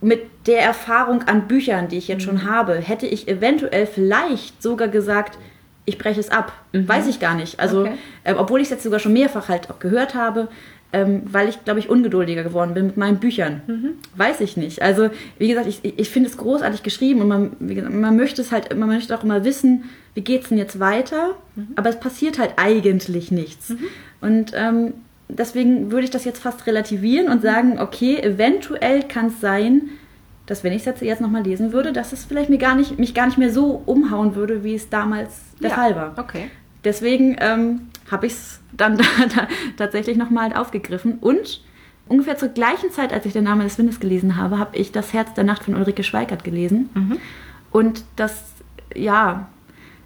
Mit 0.00 0.22
der 0.46 0.60
Erfahrung 0.62 1.22
an 1.24 1.46
Büchern, 1.48 1.88
die 1.88 1.98
ich 1.98 2.08
jetzt 2.08 2.22
Mhm. 2.22 2.38
schon 2.38 2.50
habe, 2.50 2.74
hätte 2.76 3.06
ich 3.06 3.28
eventuell 3.28 3.86
vielleicht 3.86 4.62
sogar 4.62 4.88
gesagt, 4.88 5.38
ich 5.84 5.98
breche 5.98 6.20
es 6.20 6.30
ab. 6.30 6.52
Weiß 6.72 7.06
ich 7.08 7.20
gar 7.20 7.34
nicht. 7.34 7.58
Also, 7.60 7.80
Mhm. 7.80 7.86
Okay. 7.86 7.94
ähm, 8.24 8.36
obwohl 8.38 8.60
ich 8.60 8.66
es 8.66 8.70
jetzt 8.70 8.82
sogar 8.84 9.00
schon 9.00 9.12
mehrfach 9.12 9.48
halt 9.48 9.70
auch 9.70 9.78
gehört 9.78 10.14
habe, 10.14 10.48
ähm, 10.92 11.22
weil 11.24 11.48
ich, 11.48 11.64
glaube 11.64 11.78
ich, 11.80 11.88
ungeduldiger 11.88 12.42
geworden 12.42 12.74
bin 12.74 12.86
mit 12.86 12.96
meinen 12.96 13.18
Büchern. 13.18 13.62
Mhm. 13.66 13.88
Weiß 14.16 14.40
ich 14.40 14.56
nicht. 14.56 14.82
Also, 14.82 15.10
wie 15.38 15.48
gesagt, 15.48 15.66
ich, 15.68 15.80
ich 15.84 16.10
finde 16.10 16.28
es 16.28 16.36
großartig 16.36 16.82
geschrieben 16.82 17.20
und 17.22 17.28
man, 17.28 17.56
gesagt, 17.60 17.92
man 17.94 18.16
möchte 18.16 18.42
es 18.42 18.50
halt, 18.52 18.76
man 18.76 18.88
möchte 18.88 19.16
auch 19.16 19.22
immer 19.22 19.44
wissen, 19.44 19.84
wie 20.14 20.22
geht 20.22 20.42
es 20.42 20.48
denn 20.48 20.58
jetzt 20.58 20.80
weiter? 20.80 21.36
Mhm. 21.54 21.68
Aber 21.76 21.90
es 21.90 22.00
passiert 22.00 22.38
halt 22.38 22.54
eigentlich 22.56 23.30
nichts. 23.30 23.72
Und 24.20 24.52
ähm, 24.54 24.94
deswegen 25.36 25.90
würde 25.90 26.04
ich 26.04 26.10
das 26.10 26.24
jetzt 26.24 26.40
fast 26.42 26.66
relativieren 26.66 27.28
und 27.28 27.42
sagen, 27.42 27.78
okay, 27.78 28.18
eventuell 28.20 29.02
kann 29.02 29.26
es 29.26 29.40
sein, 29.40 29.82
dass 30.46 30.64
wenn 30.64 30.72
ich 30.72 30.86
es 30.86 31.00
jetzt, 31.00 31.20
nochmal 31.20 31.44
lesen 31.44 31.72
würde, 31.72 31.92
dass 31.92 32.12
es 32.12 32.24
vielleicht 32.24 32.50
mir 32.50 32.58
gar 32.58 32.74
nicht, 32.74 32.98
mich 32.98 33.14
gar 33.14 33.26
nicht 33.26 33.38
mehr 33.38 33.52
so 33.52 33.82
umhauen 33.86 34.34
würde, 34.34 34.64
wie 34.64 34.74
es 34.74 34.88
damals 34.88 35.40
der 35.62 35.70
Ja. 35.70 35.76
Fall 35.76 35.96
war. 35.96 36.14
Okay. 36.16 36.50
Deswegen 36.82 37.36
ähm, 37.40 37.82
habe 38.10 38.26
ich 38.26 38.32
es 38.32 38.60
dann 38.72 38.96
da, 38.98 39.04
da 39.34 39.48
tatsächlich 39.76 40.16
nochmal 40.16 40.52
aufgegriffen. 40.52 41.18
Und 41.20 41.62
ungefähr 42.08 42.36
zur 42.36 42.48
gleichen 42.48 42.90
Zeit, 42.90 43.12
als 43.12 43.26
ich 43.26 43.32
den 43.32 43.44
Namen 43.44 43.62
des 43.62 43.78
Windes 43.78 44.00
gelesen 44.00 44.36
habe, 44.36 44.58
habe 44.58 44.76
ich 44.76 44.90
Das 44.90 45.12
Herz 45.12 45.32
der 45.34 45.44
Nacht 45.44 45.64
von 45.64 45.76
Ulrike 45.76 46.02
Schweikert 46.02 46.42
gelesen. 46.42 46.90
Und 47.70 48.02
das, 48.16 48.46
ja, 48.94 49.48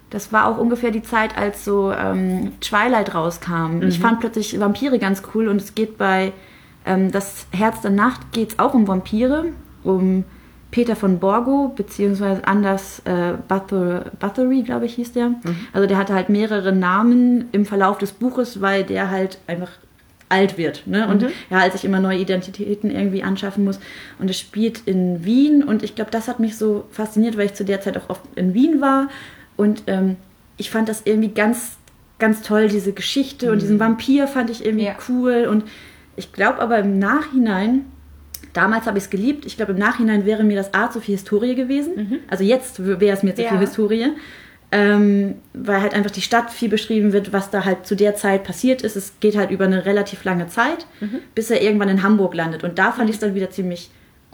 das 0.09 0.31
war 0.31 0.47
auch 0.47 0.57
ungefähr 0.57 0.91
die 0.91 1.03
Zeit, 1.03 1.37
als 1.37 1.65
so 1.65 1.91
ähm, 1.91 2.53
Twilight 2.61 3.13
rauskam. 3.15 3.81
Ich 3.81 3.99
fand 3.99 4.19
plötzlich 4.19 4.59
Vampire 4.59 4.99
ganz 4.99 5.23
cool 5.33 5.47
und 5.47 5.61
es 5.61 5.75
geht 5.75 5.97
bei 5.97 6.31
ähm, 6.85 7.11
Das 7.11 7.47
Herz 7.51 7.81
der 7.81 7.91
Nacht 7.91 8.31
geht 8.31 8.53
es 8.53 8.59
auch 8.59 8.73
um 8.73 8.87
Vampire, 8.87 9.45
um 9.83 10.23
Peter 10.71 10.95
von 10.95 11.19
Borgo, 11.19 11.71
beziehungsweise 11.75 12.47
Anders 12.47 13.01
äh, 13.05 13.33
Bathory, 13.47 14.61
glaube 14.63 14.85
ich, 14.85 14.95
hieß 14.95 15.13
der. 15.13 15.31
Also 15.73 15.87
der 15.87 15.97
hatte 15.97 16.13
halt 16.13 16.29
mehrere 16.29 16.73
Namen 16.73 17.45
im 17.51 17.65
Verlauf 17.65 17.97
des 17.97 18.11
Buches, 18.11 18.61
weil 18.61 18.83
der 18.83 19.09
halt 19.09 19.39
einfach 19.47 19.71
alt 20.27 20.57
wird 20.57 20.87
ne? 20.87 21.07
und 21.07 21.21
ja, 21.49 21.59
halt 21.59 21.73
sich 21.73 21.85
immer 21.85 21.99
neue 21.99 22.17
Identitäten 22.17 22.91
irgendwie 22.91 23.23
anschaffen 23.23 23.63
muss. 23.63 23.79
Und 24.19 24.29
es 24.29 24.39
spielt 24.39 24.81
in 24.85 25.23
Wien 25.23 25.63
und 25.63 25.83
ich 25.83 25.95
glaube, 25.95 26.11
das 26.11 26.27
hat 26.27 26.39
mich 26.39 26.57
so 26.57 26.85
fasziniert, 26.91 27.37
weil 27.37 27.45
ich 27.45 27.53
zu 27.53 27.63
der 27.63 27.79
Zeit 27.81 27.97
auch 27.97 28.09
oft 28.09 28.21
in 28.35 28.53
Wien 28.53 28.81
war 28.81 29.07
und 29.57 29.83
ähm, 29.87 30.15
ich 30.57 30.69
fand 30.69 30.87
das 30.89 31.01
irgendwie 31.05 31.29
ganz, 31.29 31.77
ganz 32.19 32.41
toll, 32.41 32.67
diese 32.69 32.93
Geschichte 32.93 33.51
und 33.51 33.61
diesen 33.61 33.79
Vampir 33.79 34.27
fand 34.27 34.49
ich 34.49 34.65
irgendwie 34.65 34.85
Ja. 34.85 34.95
cool 35.09 35.47
und 35.49 35.63
ich 36.15 36.31
glaube 36.31 36.59
aber 36.59 36.79
im 36.79 36.97
Nachhinein, 36.99 37.85
damals 38.53 38.85
habe 38.85 38.97
ich 38.97 39.03
es 39.05 39.09
geliebt, 39.09 39.45
ich 39.45 39.57
glaube 39.57 39.73
im 39.73 39.77
Nachhinein 39.79 40.25
wäre 40.25 40.43
mir 40.43 40.55
das 40.55 40.73
Art 40.73 40.93
zu 40.93 41.01
viel 41.01 41.15
Historie 41.15 41.55
gewesen. 41.55 42.21
Also 42.29 42.43
jetzt 42.43 42.85
wäre 42.85 43.15
es 43.17 43.23
mir 43.23 43.35
zu 43.35 43.41
Ja. 43.43 43.49
viel 43.49 43.59
Historie. 43.59 44.07
Ähm, 44.71 45.35
weil 45.53 45.79
halt 45.81 45.93
einfach 45.93 46.11
die 46.11 46.21
Stadt 46.23 46.51
viel 46.51 46.69
beschrieben 46.69 47.13
wird, 47.13 47.31
was 47.31 47.49
da 47.49 47.63
halt 47.63 47.85
zu 47.85 47.95
der 47.95 48.15
Zeit 48.15 48.43
passiert 48.43 48.81
ist. 48.81 48.95
Es 48.97 49.13
geht 49.19 49.37
halt 49.37 49.51
über 49.51 49.65
eine 49.65 49.85
relativ 49.85 50.23
lange 50.25 50.47
Zeit, 50.47 50.85
bis 51.35 51.49
er 51.51 51.61
irgendwann 51.61 51.87
in 51.87 52.01
Hamburg 52.03 52.33
landet. 52.33 52.63
Und 52.63 52.77
da 52.79 52.91
fand 52.91 53.09
ich 53.09 53.15
es 53.17 53.19
dann 53.21 53.35
wieder 53.35 53.49
ziemlich 53.51 53.89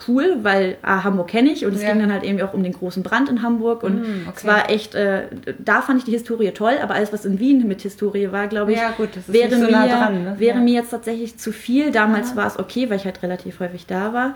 cool, 0.07 0.37
weil 0.43 0.77
ah, 0.81 1.03
Hamburg 1.03 1.27
kenne 1.29 1.49
ich 1.51 1.65
und 1.65 1.73
es 1.75 1.81
Ja. 1.83 1.89
ging 1.91 1.99
dann 2.01 2.11
halt 2.11 2.23
irgendwie 2.23 2.43
auch 2.43 2.53
um 2.53 2.63
den 2.63 2.73
großen 2.73 3.03
Brand 3.03 3.29
in 3.29 3.41
Hamburg 3.41 3.83
und 3.83 4.01
Mm, 4.01 4.21
es 4.23 4.27
okay. 4.39 4.47
war 4.47 4.69
echt, 4.69 4.95
äh, 4.95 5.23
da 5.59 5.81
fand 5.81 5.99
ich 5.99 6.05
die 6.05 6.11
Historie 6.11 6.51
toll, 6.51 6.73
aber 6.81 6.95
alles, 6.95 7.11
was 7.13 7.25
in 7.25 7.39
Wien 7.39 7.67
mit 7.67 7.81
Historie 7.81 8.31
war, 8.31 8.47
glaube 8.47 8.71
ich, 8.73 8.77
Ja, 8.79 8.91
gut, 8.91 9.09
wäre, 9.27 9.47
nicht 9.49 9.59
so 9.59 9.65
mir, 9.65 9.71
nah 9.71 9.87
dran, 9.87 10.23
ne? 10.23 10.35
wäre 10.37 10.57
Ja. 10.57 10.63
mir 10.63 10.73
jetzt 10.73 10.89
tatsächlich 10.91 11.37
zu 11.37 11.51
viel. 11.51 11.91
Damals 11.91 12.35
war 12.35 12.47
es 12.47 12.57
okay, 12.59 12.89
weil 12.89 12.97
ich 12.97 13.05
halt 13.05 13.21
relativ 13.23 13.59
häufig 13.59 13.85
da 13.85 14.13
war. 14.13 14.35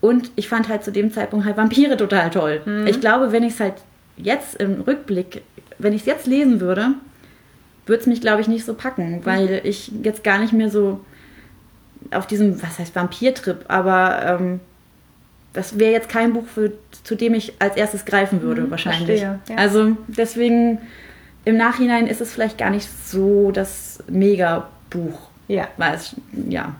Und 0.00 0.30
ich 0.36 0.48
fand 0.48 0.68
halt 0.68 0.84
zu 0.84 0.92
dem 0.92 1.10
Zeitpunkt 1.12 1.46
halt 1.46 1.56
Vampire 1.56 1.96
total 1.96 2.30
toll. 2.30 2.60
Mhm. 2.66 2.86
Ich 2.86 3.00
glaube, 3.00 3.32
wenn 3.32 3.42
ich 3.42 3.54
es 3.54 3.60
halt 3.60 3.74
jetzt 4.16 4.56
im 4.56 4.82
Rückblick, 4.82 5.42
wenn 5.78 5.92
ich 5.92 6.00
es 6.02 6.06
jetzt 6.06 6.26
lesen 6.26 6.60
würde, 6.60 6.88
würde 7.86 8.00
es 8.00 8.06
mich, 8.06 8.20
glaube 8.20 8.40
ich, 8.40 8.48
nicht 8.48 8.64
so 8.64 8.74
packen, 8.74 9.16
Mhm. 9.16 9.26
weil 9.26 9.60
ich 9.64 9.90
jetzt 10.02 10.22
gar 10.24 10.38
nicht 10.38 10.52
mehr 10.52 10.70
so 10.70 11.00
auf 12.10 12.26
diesem, 12.26 12.62
was 12.62 12.78
heißt 12.78 12.94
Vampirtrip, 12.94 13.64
aber 13.68 14.38
ähm, 14.40 14.60
das 15.54 15.78
wäre 15.78 15.92
jetzt 15.92 16.08
kein 16.08 16.34
Buch, 16.34 16.46
für, 16.46 16.72
zu 17.04 17.14
dem 17.14 17.32
ich 17.32 17.54
als 17.60 17.76
erstes 17.76 18.04
greifen 18.04 18.42
würde, 18.42 18.70
wahrscheinlich. 18.70 19.22
Mhm, 19.22 19.26
verstehe, 19.26 19.40
ja. 19.48 19.56
Also 19.56 19.96
deswegen 20.08 20.78
im 21.44 21.56
Nachhinein 21.56 22.06
ist 22.06 22.20
es 22.20 22.32
vielleicht 22.32 22.58
gar 22.58 22.70
nicht 22.70 22.88
so 23.06 23.50
das 23.50 24.02
Mega-Buch. 24.08 25.18
Ja. 25.48 25.68
Weil 25.76 25.94
es, 25.94 26.16
ja, 26.48 26.74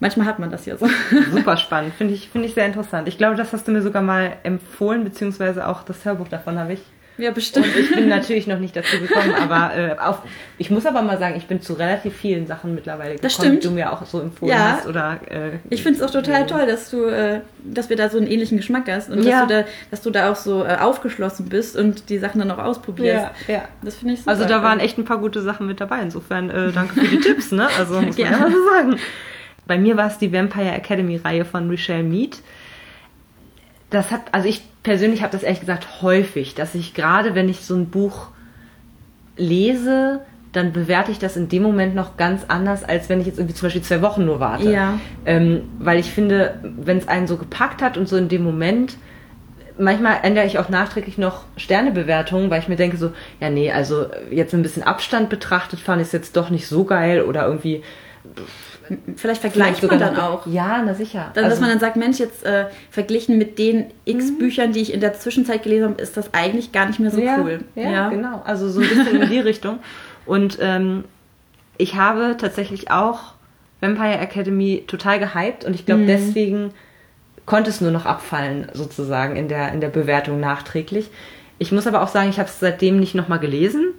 manchmal 0.00 0.26
hat 0.26 0.38
man 0.38 0.50
das 0.50 0.66
ja 0.66 0.76
so. 0.76 0.88
Super 1.32 1.56
spannend, 1.56 1.94
finde 1.94 2.14
ich, 2.14 2.28
finde 2.28 2.46
ich 2.46 2.54
sehr 2.54 2.66
interessant. 2.66 3.08
Ich 3.08 3.18
glaube, 3.18 3.36
das 3.36 3.52
hast 3.52 3.66
du 3.66 3.72
mir 3.72 3.82
sogar 3.82 4.02
mal 4.02 4.36
empfohlen, 4.44 5.02
beziehungsweise 5.02 5.66
auch 5.66 5.82
das 5.82 6.04
Hörbuch 6.04 6.28
davon 6.28 6.58
habe 6.58 6.74
ich. 6.74 6.80
Ja, 7.18 7.30
bestimmt. 7.30 7.66
Und 7.66 7.76
ich 7.80 7.90
bin 7.94 8.08
natürlich 8.08 8.46
noch 8.46 8.58
nicht 8.58 8.76
dazu 8.76 8.98
gekommen, 9.00 9.34
aber 9.34 9.74
äh, 9.74 9.96
auf, 9.98 10.18
ich 10.58 10.70
muss 10.70 10.84
aber 10.84 11.00
mal 11.00 11.18
sagen, 11.18 11.34
ich 11.36 11.46
bin 11.46 11.62
zu 11.62 11.72
relativ 11.72 12.14
vielen 12.14 12.46
Sachen 12.46 12.74
mittlerweile 12.74 13.12
gekommen, 13.14 13.22
Das 13.22 13.34
stimmt. 13.34 13.62
die 13.64 13.68
du 13.68 13.72
mir 13.74 13.90
auch 13.92 14.04
so 14.04 14.20
empfohlen 14.20 14.52
Ja. 14.52 14.76
hast. 14.78 14.86
Oder, 14.86 15.18
äh, 15.30 15.50
Ich 15.70 15.82
finde 15.82 15.98
es 15.98 16.04
auch 16.06 16.10
total 16.10 16.46
toll, 16.46 16.66
dass 16.66 16.90
du, 16.90 17.04
äh, 17.06 17.40
dass 17.64 17.88
wir 17.88 17.96
da 17.96 18.10
so 18.10 18.18
einen 18.18 18.26
ähnlichen 18.26 18.58
Geschmack 18.58 18.84
hast 18.90 19.08
und 19.10 19.22
Ja. 19.24 19.40
dass, 19.40 19.48
du 19.48 19.54
da, 19.54 19.64
dass 19.90 20.02
du 20.02 20.10
da 20.10 20.30
auch 20.30 20.36
so 20.36 20.64
äh, 20.64 20.76
aufgeschlossen 20.76 21.48
bist 21.48 21.74
und 21.76 22.10
die 22.10 22.18
Sachen 22.18 22.38
dann 22.40 22.50
auch 22.50 22.58
ausprobierst. 22.58 23.26
Ja, 23.48 23.54
ja. 23.54 23.64
Das 23.82 23.96
finde 23.96 24.14
ich 24.14 24.20
super. 24.20 24.32
Also 24.32 24.44
da 24.44 24.62
waren 24.62 24.78
echt 24.80 24.98
ein 24.98 25.04
paar 25.06 25.18
gute 25.18 25.40
Sachen 25.40 25.66
mit 25.66 25.80
dabei. 25.80 26.00
Insofern 26.02 26.50
äh, 26.50 26.70
danke 26.72 27.00
für 27.00 27.08
die 27.08 27.20
Tipps, 27.20 27.50
ne? 27.50 27.68
Also 27.78 28.00
muss 28.00 28.18
man 28.18 28.30
ja 28.32 28.36
mal 28.38 28.50
so 28.52 28.58
sagen. 28.74 28.96
Bei 29.66 29.78
mir 29.78 29.96
war 29.96 30.08
es 30.08 30.18
die 30.18 30.32
Vampire 30.32 30.72
Academy 30.72 31.16
Reihe 31.16 31.44
von 31.46 31.66
Michelle 31.66 32.02
Mead. 32.04 32.40
Das 33.90 34.10
hat, 34.10 34.20
also 34.32 34.48
ich 34.48 34.62
persönlich 34.86 35.22
habe 35.22 35.32
das 35.32 35.42
ehrlich 35.42 35.58
gesagt 35.58 36.00
häufig, 36.00 36.54
dass 36.54 36.76
ich 36.76 36.94
gerade, 36.94 37.34
wenn 37.34 37.48
ich 37.48 37.62
so 37.62 37.74
ein 37.74 37.90
Buch 37.90 38.28
lese, 39.36 40.20
dann 40.52 40.72
bewerte 40.72 41.10
ich 41.10 41.18
das 41.18 41.36
in 41.36 41.48
dem 41.48 41.64
Moment 41.64 41.96
noch 41.96 42.16
ganz 42.16 42.44
anders, 42.46 42.84
als 42.84 43.08
wenn 43.08 43.20
ich 43.20 43.26
jetzt 43.26 43.38
irgendwie 43.38 43.56
zum 43.56 43.66
Beispiel 43.66 43.82
zwei 43.82 44.00
Wochen 44.00 44.24
nur 44.24 44.38
warte. 44.38 44.70
Ja. 44.70 45.00
Ähm, 45.24 45.62
weil 45.80 45.98
ich 45.98 46.12
finde, 46.12 46.60
wenn 46.62 46.98
es 46.98 47.08
einen 47.08 47.26
so 47.26 47.36
gepackt 47.36 47.82
hat 47.82 47.98
und 47.98 48.08
so 48.08 48.16
in 48.16 48.28
dem 48.28 48.44
Moment, 48.44 48.96
manchmal 49.76 50.20
ändere 50.22 50.46
ich 50.46 50.56
auch 50.60 50.68
nachträglich 50.68 51.18
noch 51.18 51.46
Sternebewertungen, 51.56 52.48
weil 52.48 52.60
ich 52.60 52.68
mir 52.68 52.76
denke 52.76 52.96
so, 52.96 53.10
ja 53.40 53.50
nee, 53.50 53.72
also 53.72 54.06
jetzt 54.30 54.54
ein 54.54 54.62
bisschen 54.62 54.84
Abstand 54.84 55.30
betrachtet, 55.30 55.80
fand 55.80 56.00
ich 56.00 56.06
es 56.06 56.12
jetzt 56.12 56.36
doch 56.36 56.48
nicht 56.48 56.68
so 56.68 56.84
geil 56.84 57.22
oder 57.22 57.44
irgendwie 57.44 57.82
Vielleicht 59.16 59.40
vergleicht 59.40 59.82
man 59.82 59.98
dann 59.98 60.16
auch. 60.16 60.46
Ja, 60.46 60.82
na 60.84 60.94
sicher. 60.94 61.30
Dann, 61.34 61.44
dass 61.44 61.52
Also- 61.54 61.60
man 61.62 61.70
dann 61.70 61.80
sagt, 61.80 61.96
Mensch, 61.96 62.18
jetzt 62.18 62.44
äh, 62.44 62.66
verglichen 62.90 63.38
mit 63.38 63.58
den 63.58 63.86
x 64.04 64.30
Mhm. 64.30 64.38
Büchern, 64.38 64.72
die 64.72 64.80
ich 64.80 64.92
in 64.92 65.00
der 65.00 65.14
Zwischenzeit 65.14 65.62
gelesen 65.62 65.90
habe, 65.90 66.00
ist 66.02 66.16
das 66.16 66.32
eigentlich 66.34 66.72
gar 66.72 66.86
nicht 66.86 66.98
mehr 67.00 67.10
so 67.10 67.20
ja, 67.20 67.38
cool. 67.40 67.60
Ja, 67.74 68.08
genau. 68.08 68.42
Also 68.44 68.68
so 68.68 68.80
ein 68.80 68.88
bisschen 68.88 69.22
in 69.22 69.28
die 69.30 69.38
Richtung. 69.50 69.78
Und 70.24 70.58
ähm, 70.60 71.04
ich 71.78 71.94
habe 71.96 72.36
tatsächlich 72.38 72.90
auch 72.90 73.34
Vampire 73.80 74.18
Academy 74.18 74.84
total 74.86 75.18
gehypt 75.18 75.64
und 75.64 75.74
ich 75.74 75.84
glaube, 75.86 76.02
mhm. 76.02 76.06
deswegen 76.06 76.70
konnte 77.44 77.70
es 77.70 77.80
nur 77.80 77.90
noch 77.92 78.06
abfallen, 78.06 78.68
sozusagen, 78.72 79.36
in 79.36 79.48
der, 79.48 79.72
in 79.72 79.80
der 79.80 79.88
Bewertung 79.88 80.40
nachträglich. 80.40 81.10
Ich 81.58 81.72
muss 81.72 81.86
aber 81.86 82.02
auch 82.02 82.08
sagen, 82.08 82.28
ich 82.30 82.38
habe 82.38 82.48
es 82.48 82.58
seitdem 82.58 82.98
nicht 82.98 83.14
nochmal 83.14 83.38
gelesen. 83.38 83.92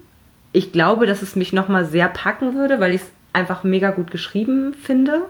Ich 0.51 0.71
glaube, 0.71 1.05
dass 1.05 1.21
es 1.21 1.35
mich 1.35 1.53
nochmal 1.53 1.85
sehr 1.85 2.07
packen 2.09 2.55
würde, 2.55 2.79
weil 2.79 2.93
ich 2.93 3.01
es 3.01 3.07
einfach 3.37 3.63
mega 3.63 3.91
gut 3.91 4.11
geschrieben 4.11 4.73
finde 4.73 5.23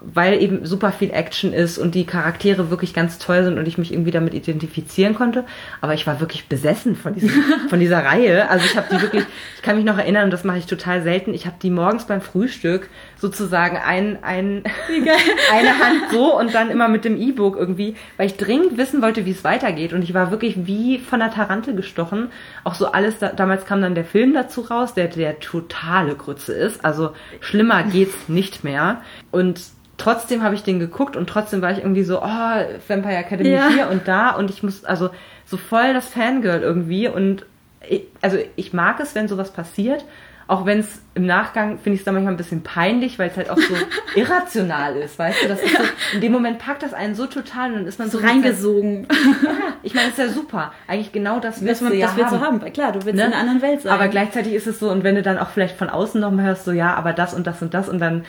weil 0.00 0.42
eben 0.42 0.66
super 0.66 0.92
viel 0.92 1.10
Action 1.10 1.52
ist 1.52 1.78
und 1.78 1.94
die 1.94 2.04
Charaktere 2.04 2.70
wirklich 2.70 2.94
ganz 2.94 3.18
toll 3.18 3.44
sind 3.44 3.58
und 3.58 3.68
ich 3.68 3.78
mich 3.78 3.92
irgendwie 3.92 4.10
damit 4.10 4.34
identifizieren 4.34 5.14
konnte. 5.14 5.44
Aber 5.80 5.94
ich 5.94 6.06
war 6.06 6.20
wirklich 6.20 6.48
besessen 6.48 6.96
von, 6.96 7.14
diesem, 7.14 7.30
von 7.68 7.78
dieser 7.78 8.04
Reihe. 8.04 8.48
Also 8.50 8.64
ich 8.64 8.76
habe 8.76 8.88
die 8.90 9.00
wirklich, 9.00 9.24
ich 9.56 9.62
kann 9.62 9.76
mich 9.76 9.84
noch 9.84 9.98
erinnern, 9.98 10.24
und 10.24 10.30
das 10.30 10.44
mache 10.44 10.58
ich 10.58 10.66
total 10.66 11.02
selten, 11.02 11.34
ich 11.34 11.46
habe 11.46 11.56
die 11.62 11.70
morgens 11.70 12.06
beim 12.06 12.20
Frühstück 12.20 12.88
sozusagen 13.18 13.76
ein, 13.76 14.22
ein, 14.22 14.62
eine 15.52 15.78
Hand 15.78 16.10
so 16.10 16.38
und 16.38 16.54
dann 16.54 16.70
immer 16.70 16.88
mit 16.88 17.04
dem 17.04 17.16
E-Book 17.16 17.56
irgendwie, 17.56 17.96
weil 18.16 18.26
ich 18.26 18.36
dringend 18.36 18.76
wissen 18.76 19.02
wollte, 19.02 19.24
wie 19.24 19.32
es 19.32 19.44
weitergeht. 19.44 19.92
Und 19.92 20.02
ich 20.02 20.14
war 20.14 20.30
wirklich 20.30 20.66
wie 20.66 20.98
von 20.98 21.20
der 21.20 21.30
Tarantel 21.30 21.74
gestochen. 21.74 22.30
Auch 22.64 22.74
so 22.74 22.92
alles, 22.92 23.18
da, 23.18 23.30
damals 23.30 23.64
kam 23.64 23.82
dann 23.82 23.94
der 23.94 24.04
Film 24.04 24.34
dazu 24.34 24.62
raus, 24.62 24.94
der 24.94 25.08
der 25.08 25.40
totale 25.40 26.14
Grütze 26.14 26.52
ist. 26.52 26.84
Also 26.84 27.10
schlimmer 27.40 27.82
geht's 27.82 28.28
nicht 28.28 28.62
mehr. 28.64 29.02
Und 29.30 29.60
trotzdem 29.96 30.42
habe 30.42 30.54
ich 30.54 30.62
den 30.62 30.78
geguckt 30.78 31.16
und 31.16 31.28
trotzdem 31.28 31.60
war 31.60 31.72
ich 31.72 31.78
irgendwie 31.78 32.04
so, 32.04 32.22
oh, 32.22 32.62
Vampire 32.88 33.16
Academy 33.16 33.50
ja. 33.50 33.68
hier 33.68 33.88
und 33.88 34.06
da 34.06 34.30
und 34.30 34.48
ich 34.48 34.62
muss, 34.62 34.84
also 34.84 35.10
so 35.44 35.56
voll 35.56 35.92
das 35.92 36.08
Fangirl 36.08 36.60
irgendwie 36.60 37.08
und 37.08 37.44
ich, 37.88 38.04
also 38.20 38.38
ich 38.56 38.72
mag 38.72 39.00
es, 39.00 39.14
wenn 39.14 39.28
sowas 39.28 39.52
passiert, 39.52 40.04
auch 40.48 40.64
wenn 40.64 40.80
es 40.80 41.02
im 41.14 41.26
Nachgang, 41.26 41.78
finde 41.78 41.94
ich 41.94 42.00
es 42.00 42.04
dann 42.04 42.14
manchmal 42.14 42.32
ein 42.32 42.38
bisschen 42.38 42.62
peinlich, 42.62 43.18
weil 43.18 43.28
es 43.28 43.36
halt 43.36 43.50
auch 43.50 43.58
so 43.58 43.74
irrational 44.16 44.96
ist, 44.96 45.18
weißt 45.18 45.44
du, 45.44 45.48
das 45.48 45.62
ist 45.62 45.76
so, 45.76 45.82
in 46.14 46.22
dem 46.22 46.32
Moment 46.32 46.58
packt 46.58 46.82
das 46.82 46.94
einen 46.94 47.14
so 47.14 47.26
total 47.26 47.70
und 47.70 47.76
dann 47.80 47.86
ist 47.86 47.98
man 47.98 48.08
so, 48.08 48.18
so 48.18 48.26
reingesogen. 48.26 49.06
ja, 49.44 49.50
ich 49.82 49.94
meine, 49.94 50.08
es 50.08 50.18
ist 50.18 50.18
ja 50.18 50.28
super. 50.30 50.72
Eigentlich 50.86 51.12
genau 51.12 51.38
das 51.38 51.60
willst 51.60 51.82
das, 51.82 51.90
du 51.90 51.94
ja 51.94 52.06
das 52.06 52.16
willst 52.16 52.30
haben. 52.32 52.40
haben, 52.40 52.62
weil 52.62 52.70
klar, 52.70 52.92
du 52.92 53.04
willst 53.04 53.16
ne? 53.16 53.26
in 53.26 53.32
einer 53.32 53.40
anderen 53.40 53.60
Welt 53.60 53.82
sein. 53.82 53.92
Aber 53.92 54.08
gleichzeitig 54.08 54.54
ist 54.54 54.66
es 54.66 54.80
so, 54.80 54.90
und 54.90 55.04
wenn 55.04 55.16
du 55.16 55.22
dann 55.22 55.36
auch 55.36 55.50
vielleicht 55.50 55.76
von 55.76 55.90
außen 55.90 56.18
nochmal 56.18 56.46
hörst, 56.46 56.64
so 56.64 56.72
ja, 56.72 56.94
aber 56.94 57.12
das 57.12 57.34
und 57.34 57.46
das 57.46 57.60
und 57.60 57.74
das 57.74 57.90
und 57.90 57.98
dann 57.98 58.24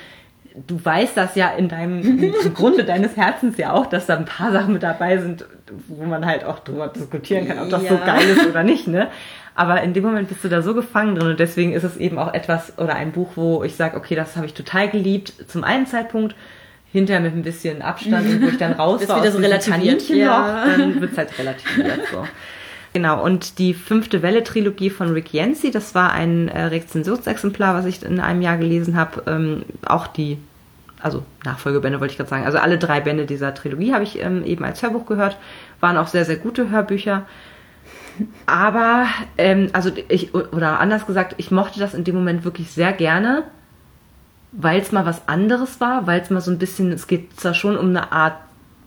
du 0.67 0.84
weißt 0.84 1.15
das 1.15 1.36
ja 1.36 1.49
in 1.49 1.70
deinem 1.70 2.01
im 2.43 2.53
Grunde 2.53 2.84
deines 2.84 3.15
Herzens 3.15 3.57
ja 3.57 3.72
auch, 3.72 3.86
dass 3.86 4.07
da 4.07 4.17
ein 4.17 4.26
paar 4.26 4.51
Sachen 4.51 4.74
mit 4.74 4.84
dabei 4.84 5.17
sind, 5.20 5.45
wo 5.88 6.03
man 6.03 6.26
halt 6.26 6.43
auch 6.43 6.59
drüber 6.59 6.89
diskutieren 6.89 7.47
kann, 7.47 7.59
ob 7.59 7.70
das 7.70 7.84
ja. 7.84 7.89
so 7.89 7.97
geil 7.97 8.28
ist 8.30 8.45
oder 8.45 8.63
nicht, 8.63 8.88
ne? 8.88 9.07
Aber 9.60 9.82
in 9.82 9.93
dem 9.93 10.05
Moment 10.05 10.30
bist 10.30 10.41
du 10.41 10.47
da 10.47 10.62
so 10.62 10.74
gefangen 10.74 11.16
drin 11.16 11.32
und 11.32 11.39
deswegen 11.41 11.74
ist 11.74 11.84
es 11.84 11.97
eben 11.97 12.18
auch 12.18 12.34
etwas 12.34 12.78
oder 12.78 12.95
ein 12.95 13.12
Buch, 13.12 13.32
wo 13.36 13.62
ich 13.62 13.76
sage, 13.76 13.97
okay, 13.97 14.16
das 14.16 14.38
habe 14.38 14.45
ich 14.45 14.53
total 14.53 14.89
geliebt 14.89 15.34
zum 15.49 15.66
einen 15.66 15.86
Zeitpunkt, 15.86 16.34
hinterher 16.93 17.20
mit 17.20 17.36
ein 17.36 17.43
bisschen 17.43 17.82
Abstand 17.82 18.41
wo 18.41 18.47
ich 18.47 18.57
dann 18.57 18.72
raus 18.80 19.05
war 19.10 19.18
aus 19.18 19.34
so 19.34 19.41
Kaninchenloch, 19.41 20.16
ja. 20.18 20.66
dann 20.78 21.01
wird's 21.01 21.18
halt 21.18 21.38
relativiert 21.38 21.99
so. 22.10 22.26
Genau, 22.93 23.22
und 23.22 23.60
die 23.60 23.74
fünfte 23.74 24.22
Welle-Trilogie 24.22 24.91
von 24.91 25.12
Rick 25.12 25.34
Yancey, 25.34 25.72
das 25.72 25.93
war 25.93 26.14
ein 26.14 26.47
äh, 26.47 26.64
Rezensionsexemplar, 26.64 27.76
was 27.76 27.84
ich 27.84 28.01
in 28.01 28.22
einem 28.22 28.41
Jahr 28.41 28.55
gelesen 28.55 28.95
habe. 28.95 29.24
Ähm, 29.28 29.66
auch 29.86 30.07
die, 30.07 30.38
also 31.01 31.26
Nachfolgebände 31.43 31.99
wollte 31.99 32.14
ich 32.14 32.18
gerade 32.18 32.30
sagen. 32.30 32.45
Also 32.45 32.60
alle 32.60 32.78
drei 32.78 33.01
Bände 33.01 33.26
dieser 33.26 33.53
Trilogie 33.53 33.93
habe 33.93 34.05
ich 34.05 34.24
ähm, 34.24 34.45
eben 34.45 34.64
als 34.64 34.82
Hörbuch 34.82 35.05
gehört. 35.05 35.36
Waren 35.82 35.97
auch 35.97 36.07
sehr, 36.07 36.24
sehr 36.24 36.38
gute 36.38 36.70
Hörbücher. 36.70 37.26
Aber, 38.45 39.07
ähm, 39.38 39.70
also 39.74 39.91
ich, 40.07 40.34
oder 40.34 40.80
anders 40.80 41.05
gesagt, 41.05 41.36
ich 41.38 41.51
mochte 41.51 41.80
das 41.80 41.93
in 41.93 42.03
dem 42.03 42.15
Moment 42.15 42.43
wirklich 42.43 42.72
sehr 42.72 42.93
gerne, 42.93 43.43
weil 44.51 44.82
es 44.82 44.91
mal 44.91 45.05
was 45.05 45.28
anderes 45.28 45.80
war, 45.80 46.07
weil 46.07 46.22
es 46.22 46.30
mal 46.30 46.41
so 46.41 46.51
ein 46.51 46.57
bisschen, 46.57 46.91
es 46.91 47.07
geht 47.07 47.39
zwar 47.39 47.53
schon 47.53 47.78
um 47.78 47.89
eine 47.89 48.11
Art 48.11 48.36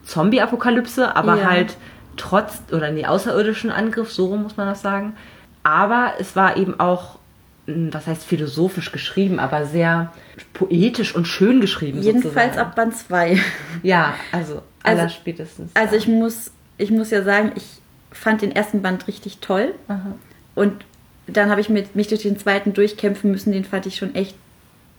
Zombie-Apokalypse, 0.05 1.15
aber 1.15 1.37
ja. 1.39 1.51
halt 1.51 1.77
trotz, 2.17 2.63
oder 2.73 2.91
nee, 2.91 3.07
außerirdischen 3.07 3.71
Angriff, 3.71 4.13
so 4.13 4.37
muss 4.37 4.57
man 4.57 4.67
das 4.67 4.83
sagen. 4.83 5.15
Aber 5.63 6.15
es 6.19 6.35
war 6.35 6.57
eben 6.57 6.79
auch, 6.81 7.19
hm, 7.67 7.95
was 7.95 8.07
heißt 8.07 8.25
philosophisch 8.25 8.91
geschrieben, 8.91 9.39
aber 9.39 9.65
sehr 9.67 10.13
poetisch 10.53 11.15
und 11.15 11.27
schön 11.27 11.61
geschrieben. 11.61 12.03
Jedenfalls 12.03 12.55
sozusagen. 12.55 12.59
ab 12.59 12.77
Band 12.77 12.97
2. 12.97 13.39
Ja, 13.83 14.15
also, 14.33 14.63
also, 14.83 15.09
spätestens. 15.09 15.71
Also 15.75 15.97
ich 15.97 16.09
muss, 16.09 16.51
ich 16.79 16.91
muss 16.91 17.11
ja 17.11 17.23
sagen, 17.23 17.53
ich 17.55 17.82
fand 18.13 18.43
den 18.43 18.53
ersten 18.53 18.83
Band 18.83 19.09
richtig 19.09 19.39
toll. 19.39 19.75
Aha. 19.89 20.15
Und 20.55 20.85
dann 21.27 21.51
habe 21.51 21.61
ich 21.61 21.69
mit, 21.69 21.97
mich 21.97 22.09
durch 22.09 22.23
den 22.23 22.39
zweiten 22.39 22.73
durchkämpfen 22.73 23.31
müssen, 23.31 23.53
den 23.53 23.65
fand 23.65 23.87
ich 23.87 23.97
schon 23.97 24.15
echt 24.15 24.37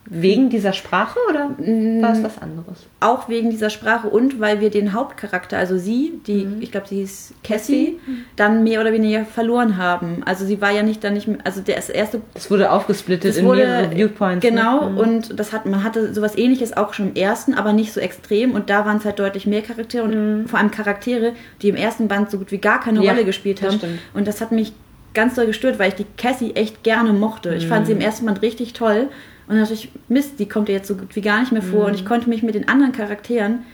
Wegen 0.06 0.50
dieser 0.50 0.74
Sprache 0.74 1.18
oder 1.30 1.50
war 1.58 2.12
es 2.12 2.22
was 2.22 2.40
anderes? 2.40 2.86
Auch 3.00 3.30
wegen 3.30 3.48
dieser 3.48 3.70
Sprache 3.70 4.08
und 4.08 4.38
weil 4.38 4.60
wir 4.60 4.68
den 4.68 4.92
Hauptcharakter, 4.92 5.56
also 5.56 5.78
sie, 5.78 6.20
die, 6.26 6.44
mhm. 6.44 6.60
ich 6.60 6.70
glaube, 6.70 6.86
sie 6.88 7.00
ist 7.00 7.32
Cassie, 7.42 7.98
mhm. 8.06 8.18
dann 8.36 8.64
mehr 8.64 8.82
oder 8.82 8.92
weniger 8.92 9.24
verloren 9.24 9.78
haben. 9.78 10.22
Also 10.26 10.44
sie 10.44 10.60
war 10.60 10.70
ja 10.72 10.82
nicht 10.82 11.02
dann 11.02 11.14
nicht 11.14 11.26
mehr, 11.26 11.38
also 11.44 11.62
der 11.62 11.76
erste. 11.76 12.20
Es 12.34 12.50
wurde 12.50 12.70
aufgesplittet 12.70 13.34
in 13.38 13.46
wurde, 13.46 13.60
mehrere 13.60 13.90
Viewpoints. 13.92 14.44
Ne? 14.44 14.50
Genau, 14.50 14.90
ne? 14.90 15.00
und 15.00 15.40
das 15.40 15.54
hat, 15.54 15.64
man 15.64 15.82
hatte 15.82 16.12
sowas 16.12 16.36
ähnliches 16.36 16.76
auch 16.76 16.92
schon 16.92 17.08
im 17.08 17.14
ersten, 17.14 17.54
aber 17.54 17.72
nicht 17.72 17.94
so 17.94 18.00
extrem. 18.00 18.52
Und 18.52 18.68
da 18.68 18.84
waren 18.84 18.98
es 18.98 19.06
halt 19.06 19.18
deutlich 19.18 19.46
mehr 19.46 19.62
Charaktere 19.62 20.04
und 20.04 20.10
mhm. 20.42 20.46
vor 20.48 20.58
allem 20.58 20.70
Charaktere, 20.70 21.32
die 21.62 21.70
im 21.70 21.76
ersten 21.76 22.08
Band 22.08 22.30
so 22.30 22.36
gut 22.36 22.52
wie 22.52 22.58
gar 22.58 22.78
keine 22.78 23.02
ja, 23.02 23.12
Rolle 23.12 23.24
gespielt 23.24 23.62
haben. 23.62 23.80
Das 23.80 23.90
und 24.12 24.28
das 24.28 24.42
hat 24.42 24.52
mich 24.52 24.74
ganz 25.14 25.36
doll 25.36 25.46
gestört, 25.46 25.78
weil 25.78 25.88
ich 25.88 25.94
die 25.94 26.06
Cassie 26.18 26.54
echt 26.54 26.82
gerne 26.82 27.14
mochte. 27.14 27.54
Ich 27.54 27.66
fand 27.66 27.86
sie 27.86 27.92
im 27.92 27.98
mhm. 27.98 28.04
ersten 28.04 28.26
Band 28.26 28.42
richtig 28.42 28.74
toll. 28.74 29.08
Und 29.46 29.54
dann 29.54 29.60
dachte 29.60 29.74
ich, 29.74 29.90
Mist, 30.08 30.38
die 30.38 30.48
kommt 30.48 30.68
ja 30.68 30.76
jetzt 30.76 30.88
so 30.88 30.96
gut 30.96 31.14
wie 31.16 31.20
gar 31.20 31.40
nicht 31.40 31.52
mehr 31.52 31.62
vor. 31.62 31.82
Mhm. 31.82 31.86
Und 31.86 31.94
ich 31.94 32.04
konnte 32.04 32.28
mich 32.28 32.42
mit 32.42 32.54
den 32.54 32.68
anderen 32.68 32.92
Charakteren 32.92 33.64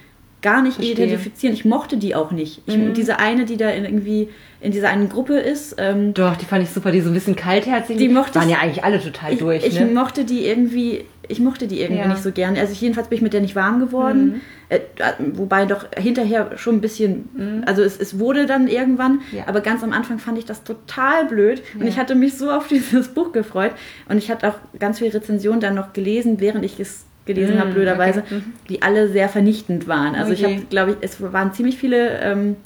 gar 0.42 0.62
nicht 0.62 0.74
Verstehe. 0.74 0.94
identifizieren. 0.94 1.54
Ich 1.54 1.64
mochte 1.64 1.96
die 1.96 2.14
auch 2.14 2.30
nicht. 2.30 2.62
Ich, 2.66 2.76
mhm. 2.76 2.94
Diese 2.94 3.18
eine, 3.18 3.44
die 3.44 3.56
da 3.56 3.70
in 3.70 3.84
irgendwie 3.84 4.28
in 4.60 4.72
dieser 4.72 4.88
einen 4.88 5.08
Gruppe 5.08 5.38
ist. 5.38 5.76
Ähm, 5.78 6.14
Doch, 6.14 6.36
die 6.36 6.44
fand 6.44 6.62
ich 6.62 6.70
super, 6.70 6.92
die 6.92 7.00
so 7.00 7.10
ein 7.10 7.14
bisschen 7.14 7.36
kaltherzig. 7.36 7.96
Die 7.96 8.08
mochte 8.08 8.38
waren 8.38 8.48
ja 8.48 8.58
eigentlich 8.58 8.84
alle 8.84 9.00
total 9.00 9.34
ich, 9.34 9.38
durch. 9.38 9.66
Ich 9.66 9.78
ne? 9.78 9.86
mochte 9.86 10.24
die 10.24 10.46
irgendwie, 10.46 11.04
ich 11.30 11.40
mochte 11.40 11.66
die 11.66 11.80
irgendwie 11.80 12.02
ja. 12.02 12.08
nicht 12.08 12.22
so 12.22 12.32
gerne. 12.32 12.60
Also 12.60 12.72
ich, 12.72 12.80
jedenfalls 12.80 13.08
bin 13.08 13.16
ich 13.16 13.22
mit 13.22 13.32
der 13.32 13.40
nicht 13.40 13.56
warm 13.56 13.80
geworden. 13.80 14.26
Mhm. 14.26 14.40
Äh, 14.68 14.80
wobei 15.32 15.64
doch 15.66 15.86
hinterher 15.96 16.56
schon 16.56 16.76
ein 16.76 16.80
bisschen, 16.80 17.28
mhm. 17.34 17.62
also 17.66 17.82
es, 17.82 17.98
es 17.98 18.18
wurde 18.18 18.46
dann 18.46 18.68
irgendwann, 18.68 19.20
ja. 19.32 19.44
aber 19.46 19.60
ganz 19.60 19.82
am 19.82 19.92
Anfang 19.92 20.18
fand 20.18 20.38
ich 20.38 20.44
das 20.44 20.62
total 20.64 21.26
blöd. 21.26 21.62
Ja. 21.74 21.80
Und 21.80 21.86
ich 21.86 21.98
hatte 21.98 22.14
mich 22.14 22.36
so 22.36 22.50
auf 22.50 22.68
dieses 22.68 23.08
Buch 23.08 23.32
gefreut. 23.32 23.72
Und 24.08 24.18
ich 24.18 24.30
hatte 24.30 24.48
auch 24.48 24.56
ganz 24.78 24.98
viele 24.98 25.14
Rezensionen 25.14 25.60
dann 25.60 25.74
noch 25.74 25.92
gelesen, 25.92 26.40
während 26.40 26.64
ich 26.64 26.78
es 26.78 27.04
gelesen 27.26 27.56
mhm, 27.56 27.60
habe, 27.60 27.72
blöderweise, 27.72 28.20
okay. 28.20 28.36
Mhm. 28.36 28.52
die 28.68 28.82
alle 28.82 29.08
sehr 29.08 29.28
vernichtend 29.28 29.86
waren. 29.86 30.14
Also 30.14 30.32
okay. 30.32 30.46
ich 30.46 30.56
habe, 30.56 30.66
glaube 30.66 30.90
ich, 30.92 30.96
es 31.00 31.20
waren 31.32 31.52
ziemlich 31.52 31.76
viele 31.76 32.18
ähm, 32.20 32.56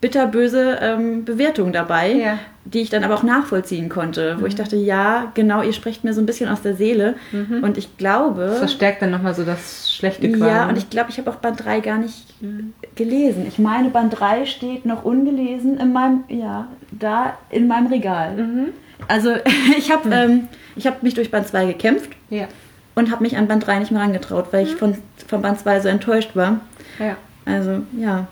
bitterböse 0.00 0.78
ähm, 0.80 1.24
Bewertungen 1.24 1.72
dabei, 1.72 2.12
ja. 2.12 2.38
die 2.64 2.80
ich 2.80 2.90
dann 2.90 3.04
aber 3.04 3.14
auch 3.14 3.22
nachvollziehen 3.22 3.88
konnte, 3.88 4.36
wo 4.36 4.40
mhm. 4.40 4.46
ich 4.46 4.54
dachte, 4.54 4.76
ja, 4.76 5.30
genau, 5.34 5.62
ihr 5.62 5.72
sprecht 5.72 6.04
mir 6.04 6.14
so 6.14 6.22
ein 6.22 6.26
bisschen 6.26 6.48
aus 6.48 6.62
der 6.62 6.74
Seele. 6.74 7.16
Mhm. 7.32 7.62
Und 7.62 7.76
ich 7.76 7.96
glaube. 7.98 8.46
Das 8.46 8.58
verstärkt 8.58 9.02
dann 9.02 9.10
nochmal 9.10 9.34
so 9.34 9.44
das 9.44 9.92
schlechte 9.92 10.30
Qualen. 10.32 10.56
Ja, 10.56 10.68
und 10.68 10.78
ich 10.78 10.88
glaube, 10.88 11.10
ich 11.10 11.18
habe 11.18 11.30
auch 11.30 11.36
Band 11.36 11.64
3 11.64 11.80
gar 11.80 11.98
nicht 11.98 12.40
mhm. 12.40 12.72
gelesen. 12.94 13.44
Ich 13.46 13.58
meine, 13.58 13.90
Band 13.90 14.18
3 14.18 14.46
steht 14.46 14.86
noch 14.86 15.04
ungelesen 15.04 15.78
in 15.78 15.92
meinem, 15.92 16.24
ja, 16.28 16.68
da 16.90 17.36
in 17.50 17.68
meinem 17.68 17.88
Regal. 17.88 18.36
Mhm. 18.36 18.66
Also 19.06 19.34
ich 19.76 19.90
habe 19.90 20.08
ähm, 20.10 20.48
hab 20.82 21.02
mich 21.02 21.14
durch 21.14 21.30
Band 21.30 21.46
2 21.48 21.66
gekämpft. 21.66 22.10
Ja 22.30 22.48
und 22.94 23.10
habe 23.10 23.22
mich 23.22 23.36
an 23.36 23.48
Band 23.48 23.66
3 23.66 23.80
nicht 23.80 23.90
mehr 23.90 24.02
angetraut, 24.02 24.48
weil 24.52 24.66
ich 24.66 24.74
mhm. 24.74 24.78
von, 24.78 24.98
von 25.26 25.42
Band 25.42 25.58
2 25.58 25.80
so 25.80 25.88
enttäuscht 25.88 26.34
war. 26.34 26.60
Ja. 26.98 27.16
Also, 27.44 27.82
ja. 27.96 28.28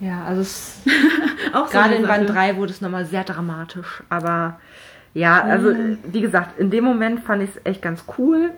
Ja, 0.00 0.24
also 0.24 0.42
es 0.42 0.80
auch 1.52 1.70
gerade 1.70 1.94
in 1.94 2.06
Band 2.06 2.28
3 2.30 2.56
wurde 2.56 2.72
es 2.72 2.80
nochmal 2.80 3.06
sehr 3.06 3.24
dramatisch. 3.24 4.02
Aber 4.08 4.60
ja, 5.14 5.42
also 5.42 5.70
mhm. 5.70 5.98
wie 6.04 6.20
gesagt, 6.20 6.58
in 6.58 6.70
dem 6.70 6.84
Moment 6.84 7.20
fand 7.20 7.42
ich 7.42 7.50
es 7.50 7.60
echt 7.64 7.82
ganz 7.82 8.04
cool. 8.18 8.50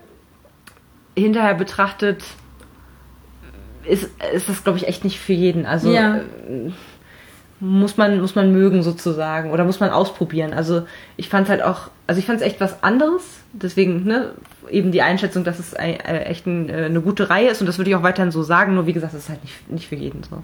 Hinterher 1.16 1.54
betrachtet 1.54 2.22
ist, 3.84 4.10
ist 4.34 4.48
das, 4.48 4.62
glaube 4.62 4.78
ich, 4.78 4.86
echt 4.86 5.04
nicht 5.04 5.18
für 5.18 5.32
jeden. 5.32 5.66
Also 5.66 5.90
ja. 5.90 6.16
äh, 6.18 6.70
muss 7.60 7.96
man, 7.96 8.20
muss 8.20 8.34
man 8.34 8.52
mögen 8.52 8.82
sozusagen 8.82 9.50
oder 9.50 9.64
muss 9.64 9.80
man 9.80 9.90
ausprobieren. 9.90 10.52
Also 10.52 10.86
ich 11.16 11.28
fand 11.28 11.44
es 11.44 11.50
halt 11.50 11.62
auch, 11.62 11.90
also 12.06 12.18
ich 12.18 12.26
fand 12.26 12.40
es 12.40 12.46
echt 12.46 12.60
was 12.60 12.82
anderes. 12.82 13.22
Deswegen, 13.52 14.04
ne, 14.04 14.32
eben 14.70 14.92
die 14.92 15.02
Einschätzung, 15.02 15.44
dass 15.44 15.58
es 15.58 15.72
äh, 15.74 15.92
echt 15.92 16.46
ein, 16.46 16.68
äh, 16.68 16.84
eine 16.84 17.00
gute 17.00 17.28
Reihe 17.28 17.48
ist 17.48 17.60
und 17.60 17.66
das 17.66 17.78
würde 17.78 17.90
ich 17.90 17.96
auch 17.96 18.02
weiterhin 18.02 18.30
so 18.30 18.42
sagen, 18.42 18.74
nur 18.74 18.86
wie 18.86 18.92
gesagt, 18.92 19.12
es 19.14 19.24
ist 19.24 19.28
halt 19.28 19.42
nicht, 19.42 19.70
nicht 19.70 19.88
für 19.88 19.96
jeden 19.96 20.22
so. 20.22 20.42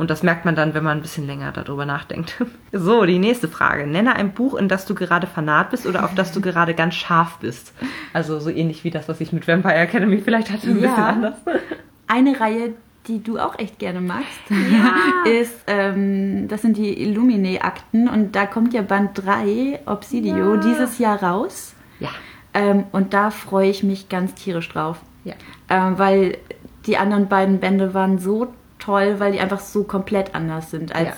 Und 0.00 0.08
das 0.08 0.22
merkt 0.22 0.46
man 0.46 0.56
dann, 0.56 0.72
wenn 0.72 0.82
man 0.82 0.96
ein 0.96 1.02
bisschen 1.02 1.26
länger 1.26 1.52
darüber 1.52 1.84
nachdenkt. 1.84 2.42
So, 2.72 3.04
die 3.04 3.18
nächste 3.18 3.48
Frage. 3.48 3.86
Nenne 3.86 4.14
ein 4.16 4.32
Buch, 4.32 4.54
in 4.54 4.68
das 4.68 4.86
du 4.86 4.94
gerade 4.94 5.26
fanat 5.26 5.70
bist 5.70 5.86
oder 5.86 6.04
auf 6.04 6.14
das 6.14 6.32
du 6.32 6.40
gerade 6.40 6.72
ganz 6.72 6.94
scharf 6.94 7.36
bist. 7.40 7.74
Also 8.14 8.38
so 8.38 8.48
ähnlich 8.48 8.84
wie 8.84 8.90
das, 8.90 9.08
was 9.08 9.20
ich 9.20 9.32
mit 9.32 9.46
Vampire 9.46 9.74
Academy 9.74 10.18
vielleicht 10.18 10.50
hatte, 10.50 10.68
ein 10.70 10.80
ja. 10.80 10.88
bisschen 10.88 11.04
anders. 11.04 11.34
Eine 12.06 12.40
Reihe, 12.40 12.74
die 13.08 13.22
du 13.22 13.38
auch 13.38 13.58
echt 13.58 13.78
gerne 13.78 14.00
magst, 14.00 14.40
ja. 14.48 15.30
ist, 15.30 15.64
ähm, 15.66 16.48
das 16.48 16.62
sind 16.62 16.76
die 16.76 17.02
Illumine-Akten 17.02 18.08
und 18.08 18.36
da 18.36 18.46
kommt 18.46 18.72
ja 18.72 18.82
Band 18.82 19.10
3, 19.14 19.80
Obsidio, 19.84 20.54
ja. 20.54 20.60
dieses 20.60 20.98
Jahr 20.98 21.22
raus. 21.22 21.74
Ja. 21.98 22.08
Ähm, 22.54 22.84
und 22.92 23.12
da 23.12 23.30
freue 23.30 23.68
ich 23.68 23.82
mich 23.82 24.08
ganz 24.08 24.34
tierisch 24.34 24.68
drauf. 24.68 25.00
Ja. 25.24 25.34
Ähm, 25.68 25.98
weil 25.98 26.38
die 26.86 26.96
anderen 26.96 27.28
beiden 27.28 27.58
Bände 27.58 27.92
waren 27.92 28.18
so 28.18 28.54
toll, 28.80 29.16
weil 29.18 29.32
die 29.32 29.40
einfach 29.40 29.60
so 29.60 29.84
komplett 29.84 30.34
anders 30.34 30.70
sind 30.70 30.94
als 30.94 31.08
Ja. 31.08 31.14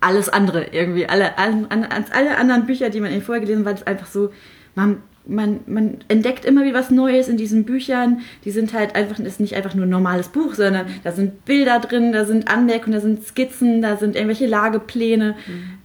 alles 0.00 0.28
andere 0.28 0.66
irgendwie. 0.72 1.06
Alle, 1.08 1.36
an, 1.38 1.66
an, 1.68 1.84
als 1.84 2.10
alle 2.12 2.38
anderen 2.38 2.66
Bücher, 2.66 2.88
die 2.90 3.00
man 3.00 3.12
eben 3.12 3.22
vorher 3.22 3.40
gelesen 3.44 3.66
hat, 3.66 3.76
es 3.78 3.86
einfach 3.86 4.06
so, 4.06 4.30
man, 4.74 5.02
man, 5.26 5.60
man 5.66 5.98
entdeckt 6.08 6.44
immer 6.46 6.64
wieder 6.64 6.78
was 6.78 6.90
Neues 6.90 7.28
in 7.28 7.36
diesen 7.36 7.64
Büchern. 7.64 8.20
Die 8.44 8.50
sind 8.50 8.72
halt 8.72 8.94
einfach, 8.94 9.18
ist 9.18 9.40
nicht 9.40 9.54
einfach 9.54 9.74
nur 9.74 9.84
ein 9.86 9.90
normales 9.90 10.28
Buch, 10.28 10.54
sondern 10.54 10.86
da 11.04 11.12
sind 11.12 11.44
Bilder 11.44 11.78
drin, 11.80 12.12
da 12.12 12.24
sind 12.24 12.48
Anmerkungen, 12.48 12.94
da 12.94 13.00
sind 13.00 13.24
Skizzen, 13.26 13.82
da 13.82 13.96
sind 13.96 14.16
irgendwelche 14.16 14.46
Lagepläne 14.46 15.34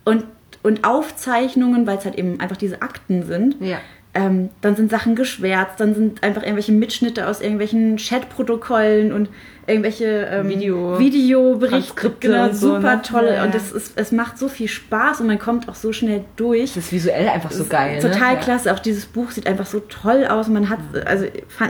und, 0.06 0.24
und 0.64 0.86
Aufzeichnungen, 0.88 1.86
weil 1.86 1.98
es 1.98 2.06
halt 2.06 2.16
eben 2.18 2.40
einfach 2.40 2.58
diese 2.58 2.82
Akten 2.82 3.24
sind. 3.24 3.58
Ja. 3.60 3.80
Ähm, 4.18 4.50
dann 4.62 4.78
sind 4.78 4.90
Sachen 4.90 5.16
geschwärzt, 5.16 5.78
dann 5.80 5.94
sind 5.94 6.24
einfach 6.24 6.42
irgendwelche 6.42 6.72
Mitschnitte 6.72 7.28
aus 7.28 7.42
irgendwelchen 7.42 7.98
Chatprotokollen 7.98 9.12
und 9.12 9.28
irgendwelche 9.68 10.06
ähm, 10.32 10.48
Video- 10.48 10.98
Videoberichte. 10.98 12.14
Genau, 12.20 12.52
so, 12.54 12.76
super 12.76 12.96
ne? 12.96 13.02
toll. 13.02 13.26
Ja, 13.26 13.34
ja. 13.36 13.44
Und 13.44 13.54
es, 13.54 13.72
ist, 13.72 13.94
es 13.98 14.12
macht 14.12 14.38
so 14.38 14.48
viel 14.48 14.68
Spaß 14.68 15.22
und 15.22 15.28
man 15.28 15.38
kommt 15.40 15.68
auch 15.68 15.76
so 15.76 15.92
schnell 15.92 16.24
durch. 16.38 16.74
Das 16.76 16.86
ist 16.86 16.92
visuell 16.94 17.28
einfach 17.28 17.52
so 17.52 17.66
geil. 17.66 18.00
Total 18.02 18.36
ne? 18.36 18.40
klasse. 18.40 18.74
Auch 18.74 18.80
dieses 18.80 19.06
Buch 19.06 19.32
sieht 19.32 19.48
einfach 19.48 19.66
so 19.66 19.82
toll 19.82 20.26
aus. 20.26 20.48
Man 20.48 20.70
hat, 20.70 20.80
also 21.06 21.26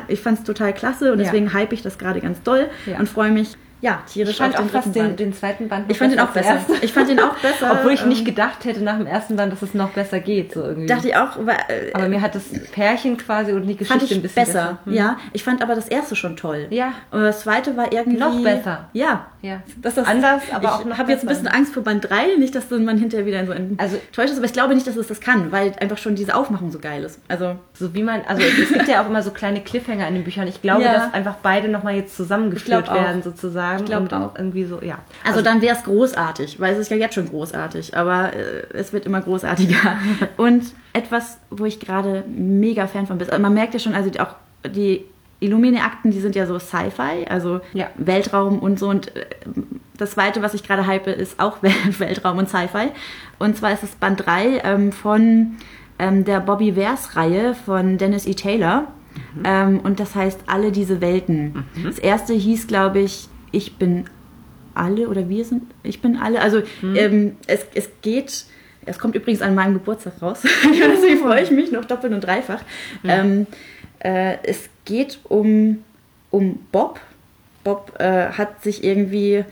ich 0.08 0.20
fand 0.20 0.40
es 0.40 0.44
total 0.46 0.74
klasse 0.74 1.12
und 1.14 1.20
Ja. 1.20 1.26
deswegen 1.26 1.52
hype 1.54 1.74
ich 1.74 1.82
das 1.82 1.98
gerade 1.98 2.22
ganz 2.22 2.42
doll 2.44 2.68
Ja. 2.86 3.00
und 3.00 3.10
freue 3.10 3.32
mich, 3.32 3.56
ja, 3.86 4.02
tierisch 4.12 4.32
Ich 4.32 4.38
fand 4.38 4.56
auch 4.58 4.62
den 4.62 4.70
fast 4.70 4.96
den, 4.96 5.16
den 5.16 5.32
zweiten 5.32 5.68
Band 5.70 5.86
Ich 5.92 6.00
fand 6.00 6.12
den 6.12 6.18
besser 6.18 6.30
auch 6.30 6.34
besser. 6.34 6.58
Ich 6.82 6.92
fand 6.92 7.08
den 7.08 7.20
auch 7.20 7.36
besser. 7.38 7.72
Obwohl 7.72 7.92
ich 7.92 8.04
nicht 8.06 8.20
ähm, 8.20 8.26
gedacht 8.26 8.66
hätte 8.66 8.84
nach 8.84 8.98
dem 8.98 9.06
ersten 9.06 9.36
Band, 9.36 9.54
dass 9.54 9.62
es 9.62 9.76
noch 9.76 9.92
besser 9.92 10.20
geht. 10.20 10.54
So 10.54 10.64
irgendwie. 10.64 10.88
Dachte 10.88 11.08
ich 11.10 11.16
auch, 11.16 11.38
weil, 11.40 11.56
äh, 11.68 11.94
aber 11.94 12.08
mir 12.10 12.20
hat 12.22 12.34
das 12.34 12.46
Pärchen 12.72 13.18
quasi 13.18 13.52
und 13.52 13.68
die 13.68 13.76
Geschichte 13.78 14.16
ein 14.16 14.22
bisschen 14.24 14.46
besser. 14.46 14.80
Hm. 14.86 14.94
Ja, 14.94 15.18
ich 15.34 15.44
fand 15.44 15.62
aber 15.62 15.76
das 15.76 15.88
erste 15.88 16.16
schon 16.16 16.36
toll. 16.36 16.66
Ja. 16.72 16.94
Und 17.12 17.22
das 17.22 17.42
zweite 17.42 17.78
war 17.78 17.92
irgendwie 17.94 18.18
Noch 18.18 18.42
besser. 18.42 18.90
Ja. 18.94 19.28
Ja. 19.44 19.62
Das 19.84 19.96
ist 19.98 20.08
Anders, 20.08 20.42
aber 20.52 20.74
auch 20.74 20.86
ich 20.86 20.98
habe 20.98 21.12
jetzt 21.12 21.22
ein 21.24 21.28
besser. 21.28 21.42
bisschen 21.44 21.48
Angst 21.56 21.74
vor 21.76 21.84
Band 21.84 22.10
3, 22.10 22.38
nicht, 22.40 22.56
dass 22.56 22.72
man 22.72 22.98
hinterher 22.98 23.28
wieder 23.28 23.40
in 23.40 23.46
so 23.46 23.52
ein 23.54 23.76
Also- 23.78 23.98
enttäuscht 23.98 24.32
ist, 24.32 24.38
aber 24.38 24.46
ich 24.48 24.54
glaube 24.54 24.74
nicht, 24.74 24.88
dass 24.88 24.96
es 24.96 25.06
das 25.08 25.20
kann, 25.22 25.52
weil 25.52 25.74
einfach 25.80 26.00
schon 26.00 26.16
diese 26.16 26.34
Aufmachung 26.36 26.72
so 26.72 26.80
geil 26.80 27.04
ist. 27.04 27.20
Also 27.28 27.56
So 27.74 27.94
wie 27.94 28.02
man, 28.02 28.22
also 28.28 28.42
es 28.42 28.70
gibt 28.74 28.88
ja 28.88 29.04
auch 29.04 29.08
immer 29.08 29.22
so 29.22 29.30
kleine 29.30 29.62
Cliffhanger 29.62 30.08
in 30.08 30.16
den 30.16 30.24
Büchern. 30.24 30.48
Ich 30.48 30.64
glaube, 30.64 30.82
Ja. 30.84 30.94
dass 30.94 31.14
einfach 31.14 31.36
beide 31.44 31.68
nochmal 31.68 31.94
jetzt 31.96 32.16
zusammengeführt 32.16 32.92
werden, 32.92 33.22
sozusagen. 33.22 33.75
Ich 33.78 33.86
glaub 33.86 34.02
und 34.02 34.14
auch. 34.14 34.36
irgendwie 34.36 34.66
so, 34.66 34.82
ja. 34.82 35.00
Also, 35.26 35.42
dann 35.42 35.62
wäre 35.62 35.76
es 35.76 35.84
großartig, 35.84 36.60
weil 36.60 36.74
es 36.74 36.80
ist 36.80 36.92
ja 36.92 36.98
jetzt 36.98 37.16
schon 37.16 37.30
großartig, 37.30 37.96
aber 37.98 38.34
äh, 38.34 38.64
es 38.74 38.94
wird 38.94 39.06
immer 39.06 39.22
großartiger. 39.22 39.98
Und 40.38 40.64
etwas, 40.94 41.38
wo 41.50 41.66
ich 41.66 41.80
gerade 41.80 42.24
mega 42.28 42.88
Fan 42.88 43.08
von 43.08 43.18
bin, 43.18 43.30
also 43.30 43.42
man 43.42 43.54
merkt 43.54 43.74
ja 43.74 43.80
schon, 43.80 43.94
also 43.96 44.10
die, 44.10 44.20
auch 44.20 44.36
die 44.68 45.04
Illumine-Akten, 45.42 46.12
die 46.12 46.20
sind 46.22 46.36
ja 46.36 46.46
so 46.48 46.58
Sci-Fi, 46.60 47.28
also 47.30 47.60
Ja. 47.74 47.88
Weltraum 47.98 48.60
und 48.60 48.80
so. 48.80 48.90
Und 48.90 49.16
äh, 49.16 49.26
das 49.98 50.12
zweite, 50.12 50.42
was 50.42 50.54
ich 50.54 50.64
gerade 50.64 50.88
hype, 50.88 51.08
ist 51.08 51.40
auch 51.40 51.58
Wel- 51.62 52.00
Weltraum 52.00 52.38
und 52.38 52.50
Sci-Fi. 52.50 52.90
Und 53.40 53.58
zwar 53.58 53.74
ist 53.74 53.84
es 53.84 53.92
Band 53.92 54.26
3 54.26 54.62
ähm, 54.64 54.92
von 54.92 55.56
ähm, 56.00 56.26
der 56.26 56.40
Bobby 56.40 56.74
Vers-Reihe 56.74 57.54
von 57.54 57.98
Dennis 57.98 58.26
E. 58.26 58.34
Taylor. 58.34 58.88
Ähm, 59.46 59.80
und 59.82 60.00
das 60.02 60.14
heißt 60.16 60.42
Alle 60.48 60.72
diese 60.74 61.00
Welten. 61.00 61.64
Das 61.86 62.00
erste 62.00 62.34
hieß, 62.34 62.68
glaube 62.68 63.00
ich, 63.00 63.30
Ich 63.56 63.78
bin 63.78 64.06
alle 64.74 65.08
oder 65.08 65.30
wir 65.30 65.46
sind, 65.46 65.64
ich 65.84 66.02
bin 66.02 66.18
alle. 66.18 66.42
Also 66.42 66.62
ähm, 66.84 67.38
es, 67.48 67.66
es 67.74 67.90
geht, 68.02 68.46
es 68.86 69.00
kommt 69.00 69.16
übrigens 69.16 69.42
an 69.42 69.56
meinem 69.56 69.76
Geburtstag 69.76 70.22
raus. 70.22 70.42
Deswegen 70.64 71.20
freue 71.24 71.42
ich 71.42 71.52
mich 71.52 71.72
noch 71.72 71.86
doppelt 71.86 72.14
und 72.14 72.22
dreifach. 72.22 72.62
Ähm, 73.04 73.48
äh, 74.00 74.38
es 74.44 74.70
geht 74.84 75.20
um, 75.24 75.84
um 76.32 76.60
Bob. 76.72 77.00
Bob 77.64 77.94
äh, 77.98 78.30
hat 78.30 78.62
sich 78.62 78.84
irgendwie, 78.84 79.46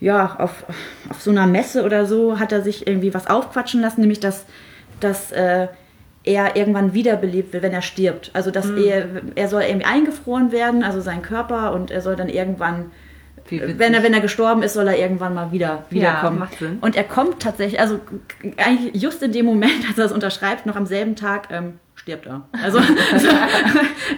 ja, 0.00 0.36
auf, 0.38 0.64
auf 1.10 1.20
so 1.20 1.30
einer 1.30 1.46
Messe 1.46 1.84
oder 1.84 2.06
so, 2.06 2.38
hat 2.38 2.52
er 2.52 2.62
sich 2.62 2.86
irgendwie 2.86 3.12
was 3.12 3.26
aufquatschen 3.26 3.80
lassen, 3.80 4.00
nämlich 4.00 4.20
dass, 4.20 4.46
dass 5.00 5.32
äh, 5.32 5.66
er 6.22 6.56
irgendwann 6.56 6.94
wiederbelebt 6.94 7.52
wird, 7.52 7.62
wenn 7.64 7.72
er 7.72 7.82
stirbt. 7.82 8.30
Also 8.34 8.50
dass 8.50 8.70
er, 8.70 9.06
er 9.34 9.48
soll 9.48 9.62
irgendwie 9.62 9.86
eingefroren 9.86 10.52
werden, 10.52 10.84
also 10.84 11.00
sein 11.00 11.22
Körper, 11.22 11.72
und 11.72 11.90
er 11.90 12.00
soll 12.00 12.14
dann 12.14 12.28
irgendwann. 12.28 12.92
Wenn 13.50 13.94
er, 13.94 14.02
wenn 14.02 14.14
er 14.14 14.20
gestorben 14.20 14.62
ist, 14.62 14.74
soll 14.74 14.86
er 14.88 14.98
irgendwann 14.98 15.34
mal 15.34 15.52
wieder 15.52 15.84
wiederkommen. 15.90 16.38
macht 16.38 16.58
Sinn. 16.58 16.78
Und 16.80 16.96
er 16.96 17.04
kommt 17.04 17.40
tatsächlich, 17.40 17.80
also 17.80 17.98
eigentlich 18.56 19.00
just 19.02 19.22
in 19.22 19.32
dem 19.32 19.46
Moment, 19.46 19.72
als 19.88 19.98
er 19.98 20.04
das 20.04 20.12
unterschreibt, 20.12 20.66
noch 20.66 20.76
am 20.76 20.86
selben 20.86 21.16
Tag 21.16 21.48
ähm, 21.50 21.74
stirbt 21.94 22.26
er. 22.26 22.42
Also, 22.62 22.78
also 23.12 23.28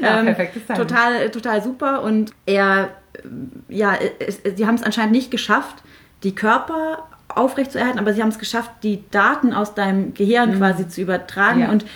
Ja, 0.01 0.21
ähm, 0.21 0.37
total, 0.77 1.31
total 1.31 1.63
super. 1.63 2.03
Und 2.03 2.33
er, 2.47 2.91
ähm, 3.25 3.51
ja, 3.69 3.95
es, 4.19 4.41
sie 4.57 4.67
haben 4.67 4.75
es 4.77 4.83
anscheinend 4.83 5.13
nicht 5.13 5.31
geschafft, 5.31 5.77
die 6.23 6.35
Körper 6.35 7.07
aufrechtzuerhalten, 7.29 7.99
aber 8.01 8.13
sie 8.13 8.23
haben 8.23 8.29
es 8.31 8.39
geschafft, 8.39 8.71
die 8.83 9.05
Daten 9.11 9.53
aus 9.53 9.75
deinem 9.75 10.15
Gehirn 10.15 10.57
quasi 10.59 10.89
zu 10.89 11.01
übertragen 11.01 11.59
Mhm. 11.61 11.65
Ja. 11.65 11.71
und 11.71 11.87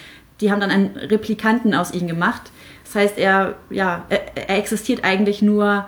die 0.41 0.51
haben 0.51 0.61
dann 0.61 0.71
einen 0.71 0.97
Replikanten 0.97 1.75
aus 1.75 1.93
ihm 1.93 2.07
gemacht. 2.07 2.43
Das 2.85 2.95
heißt, 2.97 3.19
er, 3.19 3.55
ja, 3.71 4.05
er, 4.09 4.49
er 4.49 4.59
existiert 4.59 5.05
eigentlich 5.05 5.43
nur 5.43 5.87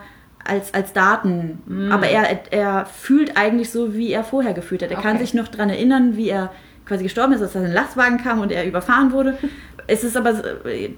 als, 0.48 0.72
als 0.74 0.92
Daten, 0.92 1.58
Mhm. 1.66 1.92
aber 1.92 2.06
er, 2.08 2.24
er 2.52 2.86
fühlt 2.86 3.36
eigentlich 3.36 3.70
so, 3.70 3.94
wie 3.94 4.12
er 4.12 4.24
vorher 4.24 4.52
gefühlt 4.54 4.82
hat. 4.82 4.90
Er 4.90 4.96
kann 5.00 5.16
Okay. 5.16 5.24
sich 5.24 5.34
noch 5.34 5.48
daran 5.48 5.70
erinnern, 5.70 6.16
wie 6.16 6.28
er 6.28 6.50
quasi 6.86 7.02
gestorben 7.04 7.32
ist, 7.32 7.40
dass 7.40 7.54
er 7.54 7.62
in 7.62 7.66
den 7.68 7.74
Lastwagen 7.74 8.18
kam 8.18 8.40
und 8.40 8.52
er 8.52 8.64
überfahren 8.66 9.12
wurde. 9.12 9.36
Es 9.88 10.02
ist 10.02 10.16
aber 10.16 10.42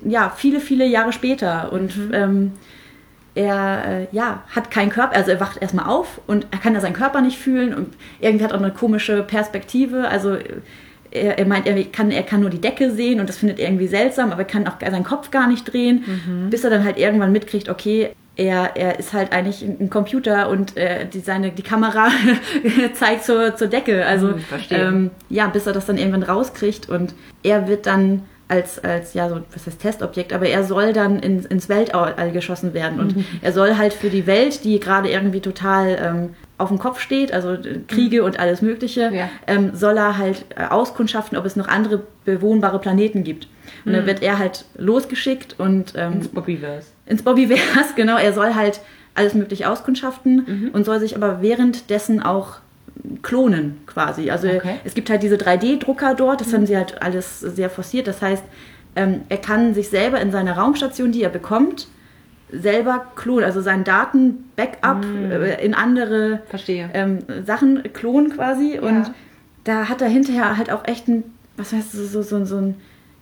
ja 0.03 0.33
viele, 0.35 0.61
viele 0.61 0.87
Jahre 0.87 1.13
später 1.13 1.71
und 1.75 1.95
Mhm. 1.97 2.15
ähm, 2.15 2.53
er 3.35 3.85
äh, 4.03 4.07
ja, 4.13 4.43
hat 4.55 4.71
keinen 4.71 4.91
Körper, 4.91 5.15
also 5.15 5.31
er 5.31 5.41
wacht 5.41 5.61
erstmal 5.63 5.87
auf 5.87 6.21
und 6.27 6.47
er 6.51 6.59
kann 6.59 6.75
ja 6.75 6.81
seinen 6.81 6.95
Körper 6.95 7.21
nicht 7.21 7.39
fühlen 7.39 7.75
und 7.75 7.95
irgendwie 8.21 8.45
hat 8.45 8.53
er 8.53 8.57
auch 8.59 8.63
eine 8.63 8.73
komische 8.73 9.23
Perspektive. 9.23 10.09
Also 10.09 10.39
er, 11.11 11.39
er 11.39 11.47
meint, 11.47 11.67
er 11.67 11.83
kann, 11.85 12.11
er 12.11 12.23
kann 12.23 12.41
nur 12.41 12.51
die 12.51 12.61
Decke 12.61 12.91
sehen 12.91 13.21
und 13.21 13.29
das 13.29 13.37
findet 13.39 13.59
er 13.61 13.67
irgendwie 13.69 13.87
seltsam, 13.87 14.33
aber 14.33 14.41
er 14.43 14.47
kann 14.47 14.67
auch 14.67 14.81
seinen 14.81 15.05
Kopf 15.05 15.31
gar 15.31 15.47
nicht 15.47 15.71
drehen, 15.73 16.05
Mhm. 16.07 16.51
bis 16.51 16.65
er 16.65 16.71
dann 16.71 16.85
halt 16.85 16.99
irgendwann 16.99 17.31
mitkriegt, 17.33 17.69
okay, 17.69 18.11
er, 18.39 18.77
er 18.77 18.99
ist 18.99 19.13
halt 19.13 19.33
eigentlich 19.33 19.63
ein 19.63 19.91
Computer 19.91 20.49
und 20.49 20.77
äh, 20.79 21.05
die, 21.07 21.21
seine, 21.21 21.51
die 21.51 21.63
Kamera 21.63 22.09
zeigt 22.95 23.25
zur, 23.25 23.55
zur 23.57 23.69
Decke. 23.69 24.07
Also 24.07 24.29
Hm, 24.29 24.41
ähm, 24.71 25.11
ja, 25.29 25.49
bis 25.49 25.67
er 25.67 25.73
das 25.75 25.85
dann 25.87 25.99
irgendwann 25.99 26.23
rauskriegt 26.23 26.89
und 26.89 27.15
er 27.43 27.69
wird 27.69 27.85
dann 27.87 28.23
als, 28.51 28.83
als 28.83 29.13
ja, 29.13 29.29
so, 29.29 29.41
was 29.53 29.67
heißt 29.67 29.79
Testobjekt, 29.81 30.33
aber 30.33 30.47
er 30.49 30.65
soll 30.65 30.95
dann 30.95 31.19
ins, 31.19 31.45
ins 31.45 31.69
Weltall 31.69 32.31
geschossen 32.33 32.73
werden 32.73 32.99
und 32.99 33.17
Mhm. 33.17 33.25
er 33.43 33.53
soll 33.53 33.77
halt 33.77 33.93
für 33.93 34.09
die 34.09 34.27
Welt, 34.27 34.65
die 34.65 34.81
gerade 34.81 35.11
irgendwie 35.11 35.41
total 35.41 35.99
ähm, 36.03 36.35
auf 36.57 36.69
dem 36.69 36.79
Kopf 36.79 37.01
steht, 37.01 37.33
also 37.35 37.53
äh, 37.53 37.81
Kriege 37.89 38.25
und 38.25 38.39
alles 38.41 38.63
Mögliche, 38.63 39.11
Mhm. 39.11 39.17
Ja. 39.17 39.29
ähm, 39.47 39.71
soll 39.75 39.99
er 39.99 40.17
halt 40.17 40.47
äh, 40.57 40.65
auskundschaften, 40.65 41.37
ob 41.37 41.45
es 41.45 41.57
noch 41.57 41.69
andere 41.69 42.03
bewohnbare 42.25 42.79
Planeten 42.79 43.23
gibt. 43.23 43.49
Und 43.85 43.93
Mhm. 43.93 43.97
dann 43.97 44.07
wird 44.07 44.23
er 44.23 44.39
halt 44.39 44.65
losgeschickt 44.79 45.57
und 45.59 45.93
ähm, 45.97 46.15
ins 46.15 46.29
Bobbyverse. 46.29 46.87
Ins 47.09 47.23
Bobbyverse, 47.23 47.95
genau. 47.97 48.17
Er 48.17 48.33
soll 48.33 48.55
halt 48.55 48.81
alles 49.15 49.35
mögliche 49.35 49.69
auskundschaften 49.69 50.45
Mhm. 50.47 50.69
und 50.73 50.85
soll 50.85 51.01
sich 51.01 51.17
aber 51.17 51.43
währenddessen 51.43 52.23
auch 52.23 52.57
klonen 53.23 53.79
quasi. 53.87 54.31
Also 54.31 54.49
Okay. 54.49 54.77
es 54.85 54.95
gibt 54.95 55.09
halt 55.11 55.23
diese 55.23 55.37
3D-Drucker 55.37 56.15
dort, 56.15 56.41
das 56.41 56.53
haben 56.53 56.67
sie 56.67 56.77
halt 56.77 57.01
alles 57.03 57.41
sehr 57.41 57.71
forciert. 57.71 58.07
Das 58.07 58.21
heißt, 58.23 58.43
ähm, 58.97 59.23
er 59.29 59.37
kann 59.39 59.75
sich 59.75 59.89
selber 59.89 60.21
in 60.21 60.31
seiner 60.31 60.57
Raumstation, 60.57 61.13
die 61.13 61.23
er 61.23 61.29
bekommt, 61.31 61.87
selber 62.51 63.07
klonen, 63.15 63.45
also 63.45 63.61
seinen 63.61 63.85
Daten-Backup 63.85 65.05
äh, 65.31 65.65
in 65.65 65.75
andere 65.75 66.41
ähm, 66.95 67.19
Sachen 67.47 67.83
klonen 67.93 68.31
quasi. 68.31 68.79
Und 68.79 68.95
Ja. 69.07 69.15
da 69.65 69.89
hat 69.89 70.01
er 70.03 70.09
hinterher 70.09 70.57
halt 70.57 70.71
auch 70.71 70.85
echt 70.87 71.09
ein, 71.09 71.25
was 71.57 71.73
heißt 71.73 71.93
so, 71.93 72.05
so, 72.07 72.23
so, 72.23 72.45
so 72.45 72.57
ein 72.57 72.75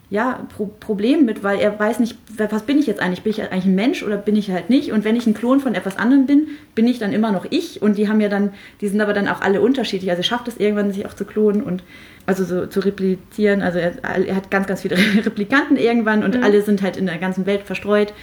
ja, 0.08 0.46
Pro 0.56 0.66
Problem 0.66 1.24
mit, 1.24 1.42
weil 1.42 1.58
er 1.58 1.76
weiß 1.78 1.98
nicht, 1.98 2.16
was 2.36 2.62
bin 2.62 2.78
ich 2.78 2.86
jetzt 2.86 3.00
eigentlich? 3.00 3.22
Bin 3.22 3.32
ich 3.32 3.42
eigentlich 3.42 3.64
ein 3.64 3.74
Mensch 3.74 4.04
oder 4.04 4.16
bin 4.16 4.36
ich 4.36 4.50
halt 4.50 4.70
nicht? 4.70 4.92
Und 4.92 5.04
wenn 5.04 5.16
ich 5.16 5.26
ein 5.26 5.34
Klon 5.34 5.58
von 5.58 5.74
etwas 5.74 5.98
anderem 5.98 6.26
bin, 6.26 6.46
bin 6.76 6.86
ich 6.86 7.00
dann 7.00 7.12
immer 7.12 7.32
noch 7.32 7.44
ich. 7.50 7.82
Und 7.82 7.98
die 7.98 8.08
haben 8.08 8.20
ja 8.20 8.28
dann, 8.28 8.52
die 8.80 8.86
sind 8.86 9.00
aber 9.00 9.14
dann 9.14 9.26
auch 9.26 9.40
alle 9.40 9.60
unterschiedlich. 9.60 10.10
Also 10.10 10.20
er 10.20 10.24
schafft 10.24 10.46
es 10.46 10.58
irgendwann, 10.58 10.92
sich 10.92 11.06
auch 11.06 11.14
zu 11.14 11.24
klonen 11.24 11.62
und 11.62 11.82
also 12.24 12.44
so 12.44 12.66
zu 12.66 12.80
replizieren. 12.80 13.62
Also 13.62 13.80
er, 13.80 14.04
er 14.04 14.36
hat 14.36 14.48
ganz, 14.48 14.68
ganz 14.68 14.82
viele 14.82 14.96
Replikanten 15.24 15.76
irgendwann 15.76 16.22
und 16.22 16.40
alle 16.40 16.62
sind 16.62 16.82
halt 16.82 16.96
in 16.96 17.06
der 17.06 17.18
ganzen 17.18 17.44
Welt 17.46 17.62
verstreut. 17.62 18.14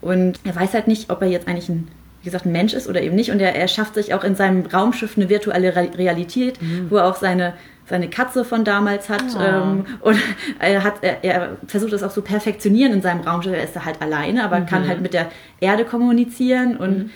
Und 0.00 0.38
er 0.44 0.54
weiß 0.54 0.74
halt 0.74 0.86
nicht, 0.86 1.10
ob 1.10 1.22
er 1.22 1.28
jetzt 1.28 1.48
eigentlich 1.48 1.68
ein, 1.68 1.88
wie 2.20 2.26
gesagt, 2.26 2.46
ein 2.46 2.52
Mensch 2.52 2.72
ist 2.72 2.88
oder 2.88 3.02
eben 3.02 3.16
nicht. 3.16 3.32
Und 3.32 3.40
er, 3.40 3.56
er 3.56 3.66
schafft 3.66 3.94
sich 3.94 4.14
auch 4.14 4.22
in 4.22 4.36
seinem 4.36 4.64
Raumschiff 4.66 5.16
eine 5.16 5.28
virtuelle 5.28 5.74
Re 5.74 5.90
Realität, 5.96 6.60
wo 6.88 6.98
er 6.98 7.06
auch 7.06 7.16
seine, 7.16 7.54
seine 7.92 8.08
Katze 8.08 8.42
von 8.46 8.64
damals 8.64 9.10
hat. 9.10 9.22
Oh. 9.36 9.40
Ähm, 9.40 9.84
und 10.00 10.16
er, 10.58 10.82
hat, 10.82 10.94
er, 11.02 11.22
er 11.22 11.56
versucht 11.66 11.92
das 11.92 12.02
auch 12.02 12.10
so 12.10 12.22
perfektionieren 12.22 12.90
in 12.94 13.02
seinem 13.02 13.20
Raumschiff. 13.20 13.52
Er 13.52 13.62
ist 13.64 13.76
da 13.76 13.84
halt 13.84 14.00
alleine, 14.00 14.42
aber 14.44 14.62
kann 14.62 14.88
halt 14.88 15.02
mit 15.02 15.12
der 15.12 15.30
Erde 15.60 15.84
kommunizieren. 15.84 16.78
Und 16.78 17.10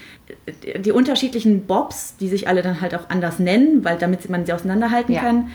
die, 0.62 0.78
die 0.82 0.92
unterschiedlichen 0.92 1.66
Bobs, 1.66 2.16
die 2.18 2.28
sich 2.28 2.46
alle 2.46 2.60
dann 2.60 2.82
halt 2.82 2.94
auch 2.94 3.08
anders 3.08 3.38
nennen, 3.38 3.84
weil 3.86 3.96
damit 3.96 4.28
man 4.28 4.44
sie 4.44 4.52
auseinanderhalten 4.52 5.14
Ja. 5.14 5.22
kann, 5.22 5.48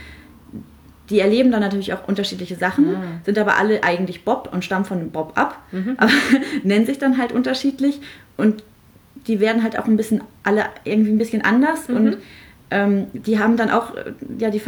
die 1.12 1.20
erleben 1.20 1.52
dann 1.52 1.62
natürlich 1.62 1.94
auch 1.94 2.08
unterschiedliche 2.08 2.56
Sachen, 2.56 2.96
Ah. 2.96 3.02
sind 3.26 3.38
aber 3.38 3.58
alle 3.58 3.84
eigentlich 3.84 4.26
Bob 4.26 4.50
und 4.52 4.66
stammen 4.66 4.86
von 4.86 5.12
Bob 5.12 5.34
ab, 5.36 5.62
Mhm. 5.72 5.96
aber 5.98 6.10
nennen 6.64 6.86
sich 6.88 6.98
dann 7.00 7.18
halt 7.20 7.32
unterschiedlich 7.32 8.00
und 8.38 8.64
die 9.28 9.40
werden 9.40 9.62
halt 9.62 9.78
auch 9.78 9.86
ein 9.86 9.98
bisschen 9.98 10.22
alle 10.42 10.64
irgendwie 10.84 11.12
ein 11.12 11.18
bisschen 11.20 11.44
anders 11.44 11.88
Mhm. 11.90 11.96
und 11.96 12.18
ähm, 12.72 13.08
die 13.14 13.38
haben 13.38 13.58
dann 13.58 13.70
auch, 13.70 13.94
ja, 14.38 14.50
die 14.50 14.62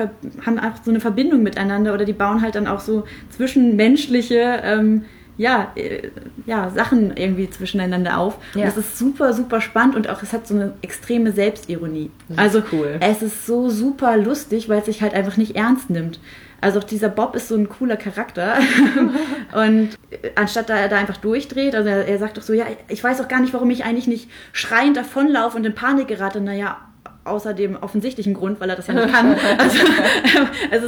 haben 0.46 0.60
auch 0.60 0.84
so 0.84 0.92
eine 0.92 1.00
Verbindung 1.00 1.42
miteinander 1.42 1.94
oder 1.94 2.06
die 2.06 2.14
bauen 2.14 2.42
halt 2.42 2.56
dann 2.56 2.68
auch 2.68 2.82
so 2.82 3.06
zwischenmenschliche, 3.30 4.62
ähm, 4.64 5.06
ja, 5.38 5.72
äh, 5.76 6.10
ja, 6.46 6.70
Sachen 6.70 7.16
irgendwie 7.16 7.50
zwischeneinander 7.50 8.18
auf. 8.18 8.38
Ja. 8.54 8.62
Und 8.62 8.68
das 8.68 8.78
ist 8.78 9.00
super, 9.00 9.34
super 9.34 9.62
spannend 9.62 9.96
und 9.96 10.10
auch 10.10 10.22
es 10.22 10.34
hat 10.34 10.46
so 10.46 10.54
eine 10.54 10.74
extreme 10.82 11.32
Selbstironie. 11.32 12.12
Also 12.36 12.62
cool. 12.72 12.98
es 13.00 13.22
ist 13.22 13.48
so 13.48 13.70
super 13.70 14.18
lustig, 14.18 14.70
weil 14.70 14.80
es 14.80 14.86
sich 14.86 15.02
halt 15.02 15.14
einfach 15.14 15.38
nicht 15.38 15.56
ernst 15.56 15.90
nimmt. 15.90 16.20
Also 16.60 16.80
auch 16.80 16.84
dieser 16.84 17.10
Bob 17.10 17.36
ist 17.36 17.48
so 17.48 17.56
ein 17.56 17.68
cooler 17.68 17.98
Charakter. 17.98 18.58
und 19.54 19.90
äh, 20.12 20.30
anstatt 20.36 20.70
da 20.70 20.76
er 20.76 20.90
da 20.90 20.98
einfach 20.98 21.18
durchdreht, 21.18 21.74
also 21.74 21.90
er, 21.90 22.06
er 22.06 22.20
sagt 22.20 22.38
doch 22.38 22.44
so, 22.44 22.54
ja, 22.54 22.66
ich 22.90 23.04
weiß 23.04 23.22
auch 23.22 23.28
gar 23.28 23.40
nicht, 23.40 23.54
warum 23.54 23.70
ich 23.70 23.86
eigentlich 23.86 24.08
nicht 24.08 24.30
schreiend 24.52 24.98
davonlaufe 24.98 25.58
und 25.58 25.66
in 25.66 25.74
Panik 25.74 26.08
gerate. 26.10 26.42
Naja, 26.42 26.78
außer 27.26 27.54
dem 27.54 27.78
offensichtlichen 27.78 28.34
Grund, 28.34 28.60
weil 28.60 28.70
er 28.70 28.76
das 28.76 28.88
ja 28.88 28.94
nicht 28.94 29.12
kann. 29.14 29.36
Also, 29.58 29.80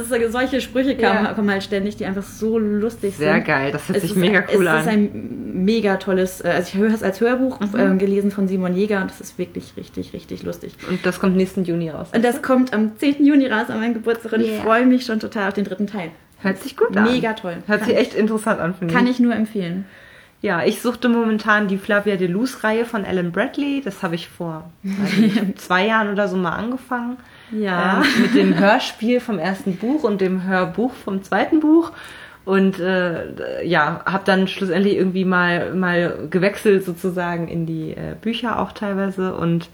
es 0.16 0.22
ist, 0.26 0.32
solche 0.32 0.60
Sprüche 0.60 0.94
kommen, 0.96 1.24
Ja. 1.24 1.32
kommen 1.34 1.50
halt 1.50 1.62
ständig, 1.62 1.96
die 1.96 2.04
einfach 2.04 2.22
so 2.22 2.58
lustig 2.58 3.14
Sehr 3.16 3.34
sind. 3.34 3.46
geil, 3.46 3.72
das 3.72 3.88
hört 3.88 3.96
Es 3.96 4.02
sich 4.02 4.10
ist, 4.12 4.16
mega 4.18 4.44
cool 4.54 4.66
es 4.66 4.72
an. 4.72 4.80
ist 4.80 4.88
ein 4.88 5.64
mega 5.64 5.96
tolles, 5.96 6.40
äh, 6.42 6.48
also 6.48 6.68
ich 6.72 6.74
höre 6.80 6.92
es 6.92 7.02
als 7.02 7.20
Hörbuch 7.20 7.60
Mhm. 7.60 7.68
ähm, 7.78 7.98
gelesen 7.98 8.30
von 8.30 8.48
Simon 8.48 8.74
Jäger 8.76 9.00
und 9.00 9.10
das 9.10 9.20
ist 9.20 9.38
wirklich 9.38 9.72
richtig, 9.76 10.12
richtig 10.12 10.42
lustig. 10.42 10.74
Und 10.90 11.04
das 11.06 11.20
kommt 11.20 11.36
nächsten 11.36 11.64
Juni 11.64 11.88
raus. 11.90 12.08
Und 12.14 12.24
das 12.24 12.42
kommt 12.42 12.72
am 12.74 12.96
10. 12.98 13.24
Juni 13.24 13.46
raus 13.46 13.70
an 13.70 13.80
meinem 13.80 13.94
Geburtstag 13.94 14.32
und 14.32 14.40
ich 14.40 14.50
Yeah. 14.50 14.62
freue 14.62 14.84
mich 14.86 15.04
schon 15.06 15.20
total 15.20 15.48
auf 15.48 15.54
den 15.54 15.64
dritten 15.64 15.86
Teil. 15.86 16.10
Hört 16.42 16.62
sich 16.62 16.76
gut 16.76 16.94
an. 16.96 17.04
Mega 17.04 17.32
toll. 17.32 17.56
Hört 17.66 17.84
sich 17.84 17.96
echt 17.96 18.14
interessant 18.14 18.60
an, 18.60 18.74
finde 18.74 18.92
Kann 18.92 19.06
ich 19.06 19.18
nur 19.20 19.34
empfehlen. 19.34 19.86
Ja, 20.42 20.62
ich 20.62 20.82
suchte 20.82 21.08
momentan 21.08 21.66
die 21.66 21.78
Flavia 21.78 22.16
Deleuze-Reihe 22.16 22.84
von 22.84 23.04
Ellen 23.04 23.32
Bradley. 23.32 23.80
Das 23.84 24.02
habe 24.02 24.14
ich 24.14 24.28
vor 24.28 24.70
nicht, 24.82 25.58
zwei 25.60 25.86
Jahren 25.86 26.12
oder 26.12 26.28
so 26.28 26.36
mal 26.36 26.52
angefangen. 26.52 27.16
Ja. 27.50 28.02
Ähm, 28.02 28.22
mit 28.22 28.34
dem 28.34 28.58
Hörspiel 28.58 29.20
vom 29.20 29.38
ersten 29.38 29.76
Buch 29.76 30.04
und 30.04 30.20
dem 30.20 30.44
Hörbuch 30.44 30.92
vom 30.92 31.22
zweiten 31.22 31.60
Buch. 31.60 31.92
Und 32.44 32.78
äh, 32.78 33.64
ja, 33.64 34.02
habe 34.04 34.22
dann 34.24 34.46
schlussendlich 34.46 34.96
irgendwie 34.96 35.24
mal, 35.24 35.74
mal 35.74 36.28
gewechselt 36.30 36.84
sozusagen 36.84 37.48
in 37.48 37.66
die 37.66 37.90
äh, 37.90 38.14
Bücher 38.20 38.60
auch 38.60 38.72
teilweise. 38.72 39.34
Und 39.34 39.68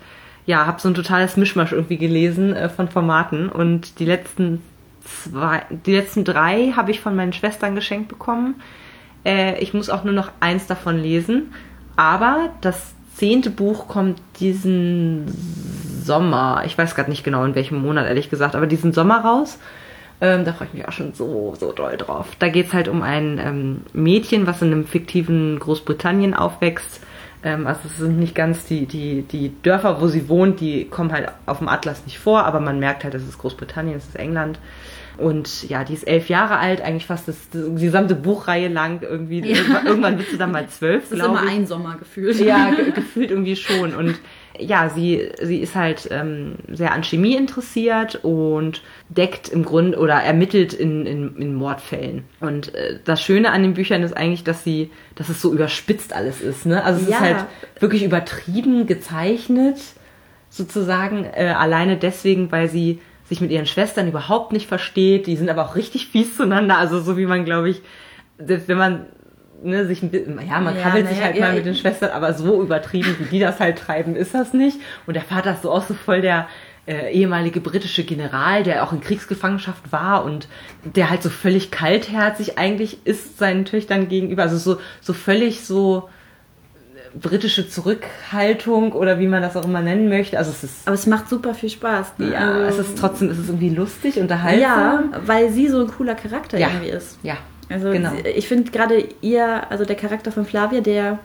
ja, 0.46 0.64
habe 0.66 0.80
so 0.80 0.88
ein 0.88 0.94
totales 0.94 1.36
Mischmasch 1.36 1.72
irgendwie 1.72 1.98
gelesen 1.98 2.54
äh, 2.54 2.68
von 2.68 2.88
Formaten. 2.88 3.50
Und 3.50 3.98
die 3.98 4.06
letzten 4.06 4.62
zwei, 5.04 5.62
die 5.70 5.94
letzten 5.94 6.24
drei 6.24 6.72
habe 6.74 6.92
ich 6.92 7.00
von 7.00 7.14
meinen 7.14 7.32
Schwestern 7.32 7.74
geschenkt 7.74 8.08
bekommen. 8.08 8.54
Äh, 9.24 9.58
ich 9.60 9.74
muss 9.74 9.90
auch 9.90 10.04
nur 10.04 10.14
noch 10.14 10.30
eins 10.40 10.66
davon 10.66 10.98
lesen. 10.98 11.52
Aber 11.96 12.50
das 12.60 12.94
zehnte 13.14 13.50
Buch 13.50 13.88
kommt 13.88 14.20
diesen 14.40 15.26
Sommer. 16.02 16.62
Ich 16.66 16.76
weiß 16.76 16.94
gerade 16.94 17.10
nicht 17.10 17.24
genau 17.24 17.44
in 17.44 17.54
welchem 17.54 17.80
Monat, 17.80 18.06
ehrlich 18.06 18.30
gesagt, 18.30 18.54
aber 18.54 18.66
diesen 18.66 18.92
Sommer 18.92 19.24
raus. 19.24 19.58
Ähm, 20.20 20.44
da 20.44 20.52
freue 20.52 20.68
ich 20.68 20.74
mich 20.74 20.88
auch 20.88 20.92
schon 20.92 21.14
so, 21.14 21.54
so 21.58 21.72
doll 21.72 21.96
drauf. 21.96 22.28
Da 22.38 22.48
geht 22.48 22.68
es 22.68 22.72
halt 22.72 22.88
um 22.88 23.02
ein 23.02 23.38
ähm, 23.38 23.82
Mädchen, 23.92 24.46
was 24.46 24.62
in 24.62 24.72
einem 24.72 24.86
fiktiven 24.86 25.58
Großbritannien 25.58 26.34
aufwächst. 26.34 27.00
Ähm, 27.42 27.66
also 27.66 27.80
es 27.86 27.96
sind 27.96 28.18
nicht 28.18 28.34
ganz 28.34 28.64
die, 28.64 28.86
die, 28.86 29.22
die 29.22 29.52
Dörfer, 29.62 30.00
wo 30.00 30.06
sie 30.06 30.28
wohnt, 30.28 30.60
die 30.60 30.84
kommen 30.84 31.12
halt 31.12 31.28
auf 31.46 31.58
dem 31.58 31.68
Atlas 31.68 32.04
nicht 32.04 32.18
vor, 32.20 32.44
aber 32.44 32.60
man 32.60 32.78
merkt 32.78 33.02
halt, 33.02 33.14
das 33.14 33.24
ist 33.24 33.38
Großbritannien, 33.38 33.94
das 33.94 34.06
ist 34.06 34.16
England. 34.16 34.58
Und 35.22 35.68
ja, 35.68 35.84
die 35.84 35.94
ist 35.94 36.06
elf 36.06 36.28
Jahre 36.28 36.58
alt, 36.58 36.80
eigentlich 36.82 37.06
fast 37.06 37.28
das, 37.28 37.36
die 37.52 37.82
gesamte 37.84 38.14
Buchreihe 38.14 38.68
lang 38.68 39.00
irgendwie. 39.02 39.40
Ja. 39.40 39.56
Irgendwann, 39.58 39.86
irgendwann 39.86 40.18
wird 40.18 40.28
sie 40.28 40.38
dann 40.38 40.52
mal 40.52 40.66
zwölf, 40.68 41.02
Das 41.10 41.12
ist 41.12 41.18
glaube 41.24 41.38
immer 41.38 41.44
ich. 41.46 41.50
ein 41.58 41.66
Sommer 41.66 41.96
gefühlt. 41.98 42.38
Ja, 42.40 42.70
ge 42.76 42.90
gefühlt 42.92 43.30
irgendwie 43.30 43.56
schon. 43.56 43.94
Und 43.94 44.16
ja, 44.58 44.90
sie, 44.90 45.30
sie 45.40 45.58
ist 45.58 45.74
halt 45.74 46.08
ähm, 46.10 46.56
sehr 46.70 46.92
an 46.92 47.02
Chemie 47.04 47.36
interessiert 47.36 48.16
und 48.22 48.82
deckt 49.08 49.48
im 49.48 49.64
Grunde 49.64 49.98
oder 49.98 50.14
ermittelt 50.14 50.74
in, 50.74 51.06
in, 51.06 51.36
in 51.36 51.54
Mordfällen. 51.54 52.24
Und 52.40 52.74
äh, 52.74 52.98
das 53.04 53.22
Schöne 53.22 53.50
an 53.50 53.62
den 53.62 53.72
Büchern 53.72 54.02
ist 54.02 54.14
eigentlich, 54.14 54.44
dass 54.44 54.62
sie, 54.62 54.90
dass 55.14 55.30
es 55.30 55.40
so 55.40 55.52
überspitzt 55.54 56.12
alles 56.14 56.42
ist. 56.42 56.66
Ne? 56.66 56.84
Also 56.84 57.00
es 57.02 57.08
Ja. 57.08 57.16
ist 57.16 57.22
halt 57.22 57.36
wirklich 57.80 58.04
übertrieben 58.04 58.86
gezeichnet, 58.86 59.78
sozusagen, 60.50 61.24
äh, 61.24 61.54
alleine 61.56 61.96
deswegen, 61.96 62.52
weil 62.52 62.68
sie 62.68 63.00
sich 63.32 63.40
mit 63.40 63.50
ihren 63.50 63.64
Schwestern 63.64 64.08
überhaupt 64.08 64.52
nicht 64.52 64.66
versteht. 64.66 65.26
Die 65.26 65.36
sind 65.36 65.48
aber 65.48 65.64
auch 65.64 65.74
richtig 65.74 66.08
fies 66.08 66.36
zueinander. 66.36 66.76
Also 66.76 67.00
so 67.00 67.16
wie 67.16 67.24
man, 67.24 67.46
glaube 67.46 67.70
ich, 67.70 67.80
selbst 68.38 68.68
wenn 68.68 68.76
man 68.76 69.06
ne, 69.62 69.86
sich 69.86 70.02
ein 70.02 70.10
bisschen, 70.10 70.38
ja, 70.46 70.60
man 70.60 70.76
Ja, 70.76 70.82
krabbelt 70.82 71.08
sich 71.08 71.16
naja, 71.16 71.28
halt 71.28 71.36
ja, 71.36 71.46
mal 71.46 71.54
mit 71.54 71.64
den 71.64 71.74
Schwestern, 71.74 72.10
aber 72.10 72.34
so 72.34 72.62
übertrieben, 72.62 73.16
wie 73.18 73.24
die 73.24 73.40
das 73.40 73.58
halt 73.58 73.78
treiben, 73.78 74.16
ist 74.16 74.34
das 74.34 74.52
nicht. 74.52 74.78
Und 75.06 75.14
der 75.14 75.22
Vater 75.22 75.52
ist 75.52 75.62
so 75.62 75.70
auch 75.70 75.86
so 75.86 75.94
voll 75.94 76.20
der 76.20 76.46
äh, 76.86 77.10
ehemalige 77.10 77.62
britische 77.62 78.04
General, 78.04 78.64
der 78.64 78.84
auch 78.84 78.92
in 78.92 79.00
Kriegsgefangenschaft 79.00 79.92
war 79.92 80.24
und 80.24 80.46
der 80.84 81.08
halt 81.08 81.22
so 81.22 81.30
völlig 81.30 81.70
kaltherzig 81.70 82.58
eigentlich 82.58 83.06
ist 83.06 83.38
seinen 83.38 83.64
Töchtern 83.64 84.08
gegenüber. 84.08 84.42
Also 84.42 84.58
so, 84.58 84.78
so 85.00 85.14
völlig 85.14 85.64
so 85.64 86.10
britische 87.20 87.68
Zurückhaltung 87.68 88.92
oder 88.92 89.18
wie 89.18 89.26
man 89.26 89.42
das 89.42 89.56
auch 89.56 89.64
immer 89.64 89.80
nennen 89.82 90.08
möchte. 90.08 90.38
Also 90.38 90.50
es 90.50 90.64
ist 90.64 90.74
Aber 90.86 90.94
es 90.94 91.06
macht 91.06 91.28
super 91.28 91.54
viel 91.54 91.70
Spaß. 91.70 92.14
ne? 92.18 92.32
ja, 92.32 92.38
Also- 92.38 92.80
es 92.82 92.88
ist 92.88 92.98
trotzdem, 92.98 93.30
es 93.30 93.38
ist 93.38 93.48
irgendwie 93.48 93.70
lustig, 93.70 94.18
unterhaltsam. 94.18 94.60
Ja, 95.12 95.20
weil 95.26 95.50
sie 95.50 95.68
so 95.68 95.80
ein 95.80 95.88
cooler 95.88 96.14
Charakter 96.14 96.58
Ja. 96.58 96.68
irgendwie 96.68 96.90
ist. 96.90 97.18
Ja, 97.22 97.36
Also 97.70 97.90
Genau. 97.90 98.10
sie, 98.10 98.28
ich 98.30 98.48
finde 98.48 98.70
gerade 98.70 99.02
ihr, 99.22 99.70
also 99.70 99.84
der 99.84 99.96
Charakter 99.96 100.30
von 100.32 100.44
Flavia, 100.44 100.80
der 100.80 101.18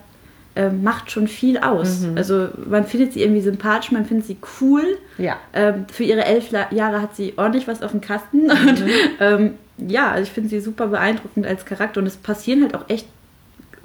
äh, 0.56 0.70
macht 0.70 1.10
schon 1.10 1.28
viel 1.28 1.58
aus. 1.58 2.00
Mhm. 2.00 2.16
Also 2.16 2.48
man 2.68 2.84
findet 2.84 3.12
sie 3.12 3.22
irgendwie 3.22 3.42
sympathisch, 3.42 3.92
man 3.92 4.04
findet 4.06 4.26
sie 4.26 4.38
cool. 4.60 4.82
ja. 5.18 5.36
Ähm, 5.52 5.86
für 5.92 6.02
ihre 6.04 6.24
elf 6.24 6.50
La- 6.50 6.72
Jahre 6.72 7.00
hat 7.00 7.14
sie 7.14 7.34
ordentlich 7.36 7.68
was 7.68 7.82
auf 7.82 7.92
dem 7.92 8.00
Kasten. 8.00 8.46
Mhm. 8.46 8.68
Und, 8.68 8.82
ähm, 9.20 9.54
ja, 9.76 10.10
also 10.10 10.24
ich 10.24 10.30
finde 10.32 10.48
sie 10.48 10.58
super 10.60 10.88
beeindruckend 10.88 11.46
als 11.46 11.64
Charakter 11.64 12.00
und 12.00 12.06
es 12.08 12.16
passieren 12.16 12.62
halt 12.62 12.74
auch 12.74 12.84
echt 12.88 13.06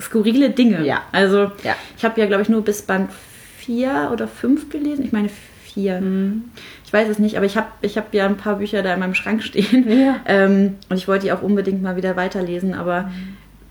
skurrile 0.03 0.49
Dinge. 0.51 0.85
Ja. 0.85 1.01
Also 1.11 1.51
Ja. 1.63 1.75
ich 1.97 2.03
habe 2.05 2.19
ja, 2.19 2.27
glaube 2.27 2.43
ich, 2.43 2.49
nur 2.49 2.61
bis 2.63 2.81
Band 2.81 3.09
4 3.57 4.09
oder 4.11 4.27
5 4.27 4.69
gelesen. 4.69 5.05
Ich 5.05 5.11
meine 5.11 5.29
4. 5.73 6.01
Mhm. 6.01 6.43
Ich 6.85 6.93
weiß 6.93 7.09
es 7.09 7.17
nicht, 7.19 7.37
aber 7.37 7.45
ich 7.45 7.57
habe 7.57 7.67
ich 7.81 7.97
hab 7.97 8.13
ja 8.13 8.25
ein 8.27 8.37
paar 8.37 8.57
Bücher 8.57 8.83
da 8.83 8.93
in 8.93 8.99
meinem 8.99 9.15
Schrank 9.15 9.41
stehen. 9.43 9.85
Ja. 10.05 10.17
Ähm, 10.27 10.75
und 10.89 10.97
ich 10.97 11.07
wollte 11.07 11.25
die 11.25 11.31
auch 11.31 11.41
unbedingt 11.41 11.81
mal 11.81 11.95
wieder 11.95 12.15
weiterlesen. 12.15 12.73
Aber 12.75 13.09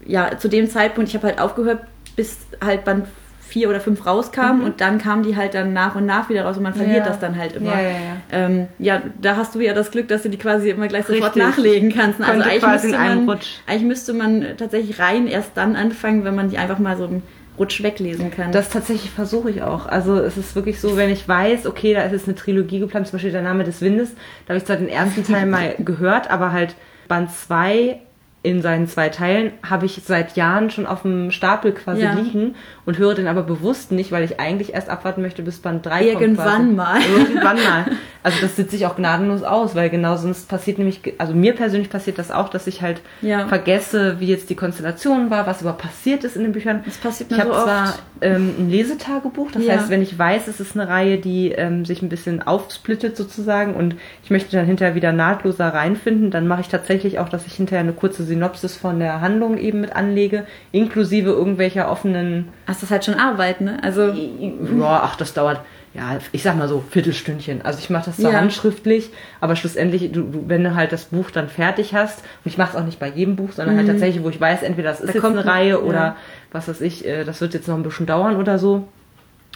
ja, 0.05 0.37
zu 0.39 0.49
dem 0.49 0.68
Zeitpunkt, 0.68 1.09
ich 1.11 1.14
habe 1.14 1.28
halt 1.28 1.41
aufgehört, 1.41 1.80
bis 2.16 2.39
halt 2.64 2.85
Band 2.85 3.07
4 3.53 3.68
oder 3.68 3.80
5 3.80 4.07
rauskam 4.07 4.59
Mhm. 4.59 4.64
und 4.64 4.80
dann 4.80 4.96
kamen 4.98 5.22
die 5.22 5.36
halt 5.36 5.53
dann 5.55 5.72
nach 5.74 5.94
und 5.94 6.07
nach 6.07 6.28
wieder 6.30 6.44
raus 6.44 6.57
und 6.57 6.62
man 6.62 6.72
verliert 6.74 6.98
Ja. 7.00 7.05
das 7.07 7.18
dann 7.18 7.36
halt 7.36 7.53
immer. 7.57 7.72
Ja, 7.72 7.80
ja, 7.80 7.88
ja. 7.90 7.96
Ähm, 8.32 8.66
ja, 8.78 9.03
da 9.20 9.36
hast 9.36 9.55
du 9.55 9.61
ja 9.61 9.74
das 9.74 9.90
Glück, 9.90 10.09
dass 10.09 10.22
du 10.22 10.30
die 10.30 10.38
quasi 10.38 10.70
immer 10.70 10.88
gleich 10.88 11.05
sofort 11.07 11.36
Richtig. 11.36 11.42
nachlegen 11.42 11.92
kannst. 11.94 12.20
Also 12.20 12.32
Konnte 12.32 12.48
eigentlich 12.48 12.64
müsste, 12.82 12.98
man, 12.98 13.28
Rutsch. 13.28 13.48
eigentlich 13.66 13.82
müsste 13.84 14.12
man 14.14 14.46
tatsächlich 14.57 14.98
rein 14.98 15.26
erst 15.26 15.50
dann 15.55 15.76
anfangen, 15.76 16.24
wenn 16.24 16.34
man 16.34 16.48
die 16.48 16.57
einfach 16.59 16.78
mal 16.78 16.96
so 16.96 17.05
im 17.05 17.22
Rutsch 17.59 17.82
weglesen 17.82 18.30
kann. 18.30 18.50
Das 18.53 18.70
tatsächlich 18.70 19.11
versuche 19.11 19.50
ich 19.50 19.62
auch. 19.62 19.84
Also 19.86 20.16
es 20.16 20.38
ist 20.38 20.57
wirklich 20.57 20.80
so, 20.80 20.96
wenn 20.96 21.11
ich 21.11 21.28
weiß, 21.28 21.66
okay, 21.66 21.92
da 21.92 22.03
ist 22.03 22.12
jetzt 22.12 22.26
eine 22.26 22.34
Trilogie 22.34 22.78
geplant, 22.78 23.07
zum 23.07 23.16
Beispiel 23.18 23.32
der 23.32 23.42
Name 23.42 23.62
des 23.64 23.82
Windes, 23.82 24.14
da 24.46 24.55
habe 24.55 24.59
ich 24.59 24.64
zwar 24.64 24.76
den 24.76 24.88
ersten 24.88 25.22
Teil 25.24 25.44
mal 25.57 25.74
gehört, 25.78 26.30
aber 26.30 26.53
halt 26.53 26.74
Band 27.09 27.30
2 27.30 28.00
in 28.45 28.61
seinen 28.61 28.88
zwei 28.88 29.09
Teilen 29.09 29.53
habe 29.68 29.86
ich 29.86 30.01
seit 30.05 30.34
Jahren 30.36 30.70
schon 30.70 30.84
auf 30.86 31.03
dem 31.03 31.30
Stapel 31.30 31.70
quasi 31.72 32.03
Ja. 32.03 32.12
liegen 32.14 32.57
und 32.84 32.99
höre 32.99 33.14
den 33.14 33.28
aber 33.28 33.45
bewusst 33.45 33.93
nicht, 33.93 34.11
weil 34.11 34.24
ich 34.24 34.40
eigentlich 34.40 34.74
erst 34.74 34.88
abwarten 34.88 35.22
möchte, 35.22 35.43
bis 35.43 35.61
Band 35.61 35.86
3 35.86 36.09
Irgendwann 36.09 36.57
kommt. 36.57 36.76
mal. 36.76 36.99
quasi. 37.01 37.12
Irgendwann 37.22 37.57
mal. 37.62 37.84
Also 38.24 38.38
das 38.40 38.57
sitze 38.57 38.74
ich 38.76 38.86
auch 38.86 38.97
gnadenlos 38.97 39.43
aus, 39.45 39.74
weil 39.76 39.90
genau 39.90 40.16
sonst 40.16 40.49
passiert 40.49 40.78
nämlich, 40.78 41.01
also 41.18 41.34
mir 41.34 41.55
persönlich 41.55 41.88
passiert 41.90 42.18
das 42.18 42.30
auch, 42.32 42.49
dass 42.49 42.66
ich 42.66 42.82
halt 42.82 43.01
Ja. 43.20 43.47
vergesse, 43.47 44.18
wie 44.20 44.26
jetzt 44.26 44.51
die 44.51 44.55
Konstellation 44.57 45.30
war, 45.30 45.47
was 45.47 45.61
überhaupt 45.61 45.82
passiert 45.82 46.24
ist 46.24 46.34
in 46.36 46.43
den 46.43 46.53
Büchern. 46.53 46.82
Das 46.84 46.97
passiert 46.99 47.30
Ich 47.30 47.36
mir 47.36 47.45
habe 47.45 47.55
so 47.55 47.62
zwar 47.64 47.88
oft. 47.90 48.03
ähm, 48.22 48.55
ein 48.59 48.70
Lesetagebuch, 48.70 49.51
das 49.53 49.64
Ja. 49.64 49.74
heißt, 49.74 49.88
wenn 49.90 50.03
ich 50.03 50.18
weiß, 50.18 50.49
es 50.49 50.59
ist 50.61 50.76
eine 50.76 50.88
Reihe, 50.88 51.18
die 51.18 51.53
ähm, 51.53 51.84
sich 51.84 52.03
ein 52.03 52.09
bisschen 52.09 52.43
aufsplittet 52.43 53.16
sozusagen 53.16 53.74
und 53.74 53.95
ich 54.24 54.30
möchte 54.30 54.57
dann 54.57 54.66
hinterher 54.66 54.95
wieder 54.97 55.12
nahtloser 55.12 55.68
reinfinden, 55.68 56.30
dann 56.30 56.47
mache 56.49 56.61
ich 56.62 56.68
tatsächlich 56.68 57.18
auch, 57.18 57.28
dass 57.28 57.47
ich 57.47 57.55
hinterher 57.55 57.80
eine 57.82 57.93
kurze 57.93 58.24
Synopsis 58.33 58.76
von 58.76 58.99
der 58.99 59.20
Handlung 59.20 59.59
eben 59.59 59.80
mit 59.80 59.95
anlege, 59.95 60.47
inklusive 60.72 61.30
irgendwelcher 61.30 61.91
offenen, 61.91 62.49
Hast 62.66 62.83
das 62.83 62.91
halt 62.91 63.05
schon 63.05 63.14
Arbeit, 63.14 63.61
ne? 63.61 63.78
Also 63.83 64.09
ja, 64.09 65.01
ach, 65.05 65.16
das 65.16 65.35
dauert, 65.35 65.61
ja, 65.95 66.18
ich 66.33 66.43
sag 66.43 66.57
mal 66.57 66.68
so, 66.68 66.83
Viertelstündchen. 66.91 67.62
Also 67.62 67.78
ich 67.78 67.91
mache 67.91 68.07
das 68.07 68.16
zwar 68.16 68.33
Ja. 68.33 68.39
handschriftlich, 68.41 69.11
aber 69.41 69.57
schlussendlich, 69.57 70.11
du, 70.12 70.22
du, 70.22 70.45
wenn 70.49 70.64
du 70.64 70.74
halt 70.74 70.93
das 70.93 71.05
Buch 71.07 71.30
dann 71.30 71.49
fertig 71.49 71.95
hast, 71.95 72.20
und 72.20 72.51
ich 72.51 72.57
mache 72.59 72.70
es 72.76 72.83
auch 72.83 72.87
nicht 72.87 72.99
bei 72.99 73.09
jedem 73.09 73.37
Buch, 73.37 73.53
sondern 73.53 73.76
halt 73.76 73.87
tatsächlich, 73.89 74.24
wo 74.24 74.30
ich 74.30 74.41
weiß, 74.41 74.62
entweder 74.62 74.89
das 74.91 75.01
ist 75.01 75.09
Mhm. 75.09 75.09
Da 75.09 75.12
jetzt 75.14 75.22
kommt 75.22 75.37
eine 75.39 75.47
Reihe 75.47 75.68
ja. 75.70 75.76
oder 75.78 76.16
was 76.51 76.68
weiß 76.68 76.80
ich, 76.80 77.07
äh, 77.07 77.24
das 77.24 77.41
wird 77.41 77.53
jetzt 77.55 77.68
noch 77.68 77.76
ein 77.76 77.83
bisschen 77.83 78.07
dauern 78.07 78.37
oder 78.37 78.59
so. 78.59 78.89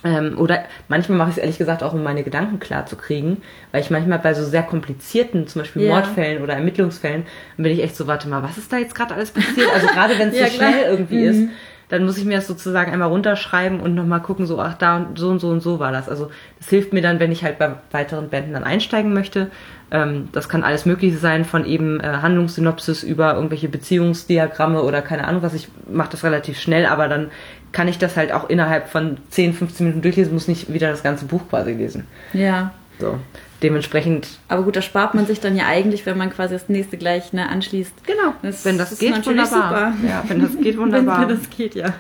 Ähm, 0.05 0.39
oder 0.39 0.65
manchmal 0.89 1.17
mache 1.19 1.31
ich 1.31 1.37
es 1.37 1.43
ehrlich 1.43 1.59
gesagt 1.59 1.83
auch, 1.83 1.95
um 1.95 2.03
meine 2.03 2.23
Gedanken 2.23 2.61
klar 2.61 2.85
zu 2.87 2.97
kriegen, 2.97 3.39
weil 3.73 3.81
ich 3.81 3.91
manchmal 3.91 4.19
bei 4.19 4.35
so 4.35 4.45
sehr 4.45 4.63
komplizierten, 4.63 5.47
zum 5.49 5.63
Beispiel 5.63 5.83
Ja. 5.83 5.89
Mordfällen 5.95 6.43
oder 6.43 6.55
Ermittlungsfällen, 6.55 7.25
bin 7.57 7.73
ich 7.73 7.83
echt 7.83 7.97
so, 7.97 8.07
warte 8.07 8.29
mal, 8.29 8.43
was 8.43 8.59
ist 8.59 8.73
da 8.73 8.77
jetzt 8.77 8.95
gerade 8.95 9.15
alles 9.15 9.31
passiert? 9.31 9.69
Also 9.75 9.87
gerade 9.89 10.19
wenn 10.19 10.29
es 10.29 10.37
Ja, 10.39 10.47
so 10.49 10.53
schnell 10.57 10.85
irgendwie 10.91 11.23
Mhm. 11.25 11.31
ist, 11.31 11.49
dann 11.89 12.05
muss 12.05 12.19
ich 12.19 12.25
mir 12.25 12.37
das 12.37 12.49
sozusagen 12.49 12.93
einmal 12.93 13.09
runterschreiben 13.09 13.79
und 13.81 13.95
nochmal 13.95 14.21
gucken, 14.21 14.45
so, 14.45 14.61
ach, 14.61 14.75
da 14.75 14.97
und 14.97 15.19
so 15.19 15.31
und 15.31 15.39
so 15.39 15.49
und 15.49 15.61
so 15.61 15.79
war 15.79 15.93
das. 15.93 16.09
Also 16.09 16.31
das 16.59 16.69
hilft 16.69 16.93
mir 16.93 17.01
dann, 17.01 17.21
wenn 17.21 17.31
ich 17.33 17.45
halt 17.45 17.59
bei 17.59 17.75
weiteren 17.93 18.29
Bänden 18.29 18.53
dann 18.55 18.65
einsteigen 18.65 19.15
möchte. 19.15 19.51
Ähm, 19.93 20.29
das 20.33 20.49
kann 20.49 20.65
alles 20.65 20.85
Mögliche 20.85 21.17
sein, 21.17 21.45
von 21.45 21.65
eben 21.65 22.01
äh, 22.01 22.09
Handlungssynopsis 22.23 23.05
über 23.05 23.35
irgendwelche 23.35 23.69
Beziehungsdiagramme 23.69 24.83
oder 24.83 25.01
keine 25.01 25.27
Ahnung 25.29 25.43
was. 25.43 25.55
Ich 25.55 25.69
mache 25.89 26.11
das 26.11 26.25
relativ 26.25 26.59
schnell, 26.61 26.87
aber 26.87 27.07
dann 27.09 27.31
kann 27.77 27.89
ich 27.89 27.99
das 27.99 28.17
halt 28.17 28.33
auch 28.33 28.49
innerhalb 28.49 28.89
von 28.89 29.19
10, 29.29 29.53
15 29.53 29.85
Minuten 29.87 30.01
durchlesen, 30.01 30.33
muss 30.33 30.49
nicht 30.49 30.73
wieder 30.73 30.91
das 30.91 31.03
ganze 31.03 31.27
Buch 31.27 31.43
quasi 31.51 31.73
lesen. 31.73 32.07
Ja. 32.33 32.73
So. 32.99 33.19
Dementsprechend, 33.63 34.29
Aber 34.49 34.63
gut, 34.63 34.77
da 34.77 34.81
spart 34.81 35.13
man 35.15 35.27
sich 35.27 35.41
dann 35.41 35.55
ja 35.57 35.67
eigentlich, 35.67 36.07
wenn 36.07 36.17
man 36.17 36.31
quasi 36.31 36.55
das 36.55 36.71
nächste 36.71 36.97
gleich 36.97 37.35
ne, 37.35 37.47
anschließt. 37.51 37.93
genau, 38.07 38.33
Das 38.41 38.65
wenn 38.65 38.79
das 38.79 38.93
ist 38.93 39.01
geht, 39.01 39.27
wunderbar. 39.27 39.93
super. 39.93 39.93
Ja, 40.09 40.25
wenn 40.27 40.41
das 40.41 40.57
geht, 40.59 40.79
wunderbar. 40.79 41.21
Wenn, 41.21 41.29
wenn 41.29 41.37
das 41.37 41.51
geht, 41.51 41.75
ja. 41.75 41.93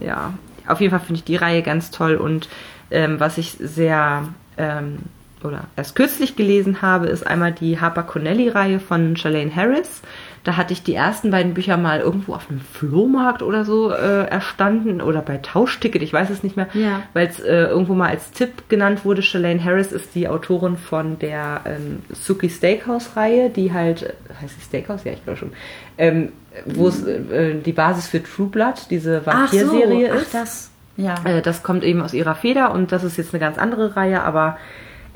ja, 0.00 0.34
auf 0.68 0.80
jeden 0.80 0.92
Fall 0.92 1.00
finde 1.00 1.18
ich 1.18 1.24
die 1.24 1.34
Reihe 1.34 1.62
ganz 1.62 1.90
toll 1.90 2.14
und 2.14 2.48
ähm, 2.92 3.18
was 3.18 3.38
ich 3.38 3.56
sehr 3.58 4.22
ähm, 4.56 4.98
oder 5.42 5.64
erst 5.76 5.96
kürzlich 5.96 6.36
gelesen 6.36 6.80
habe, 6.80 7.06
ist 7.08 7.26
einmal 7.26 7.50
die 7.50 7.80
Harper 7.80 8.04
Connelly-Reihe 8.04 8.78
von 8.78 9.16
Charlene 9.16 9.54
Harris. 9.54 10.00
Da 10.44 10.56
hatte 10.56 10.72
ich 10.72 10.82
die 10.82 10.94
ersten 10.94 11.30
beiden 11.30 11.54
Bücher 11.54 11.76
mal 11.76 12.00
irgendwo 12.00 12.34
auf 12.34 12.48
einem 12.48 12.60
Flohmarkt 12.60 13.42
oder 13.42 13.64
so 13.64 13.90
äh, 13.90 14.24
erstanden 14.26 15.00
oder 15.00 15.20
bei 15.20 15.38
Tauschticket, 15.38 16.02
ich 16.02 16.12
weiß 16.12 16.30
es 16.30 16.42
nicht 16.42 16.56
mehr, 16.56 16.68
Ja. 16.74 17.02
weil 17.12 17.26
es 17.26 17.40
äh, 17.40 17.64
irgendwo 17.64 17.94
mal 17.94 18.08
als 18.08 18.30
Tipp 18.30 18.68
genannt 18.68 19.04
wurde. 19.04 19.22
Charlene 19.22 19.62
Harris 19.62 19.92
ist 19.92 20.14
die 20.14 20.28
Autorin 20.28 20.76
von 20.76 21.18
der 21.18 21.60
ähm, 21.66 22.00
Suki 22.12 22.48
Steakhouse-Reihe, 22.48 23.50
die 23.50 23.72
halt, 23.72 24.14
heißt 24.40 24.54
sie 24.58 24.64
Steakhouse? 24.64 25.04
Ja, 25.04 25.12
ich 25.12 25.22
glaube 25.24 25.38
schon. 25.38 25.52
Ähm, 25.98 26.32
wo 26.66 26.88
es 26.88 27.04
äh, 27.04 27.54
die 27.64 27.72
Basis 27.72 28.06
für 28.08 28.22
True 28.22 28.46
Blood, 28.48 28.86
diese 28.90 29.24
Vampir-Serie 29.26 30.10
ach, 30.12 30.22
ist. 30.22 30.34
das. 30.34 30.70
Ja. 30.96 31.14
Äh, 31.24 31.42
das 31.42 31.62
kommt 31.62 31.84
eben 31.84 32.00
aus 32.02 32.14
ihrer 32.14 32.34
Feder 32.34 32.72
und 32.72 32.90
das 32.92 33.04
ist 33.04 33.16
jetzt 33.16 33.32
eine 33.34 33.40
ganz 33.40 33.58
andere 33.58 33.96
Reihe, 33.96 34.22
aber 34.22 34.56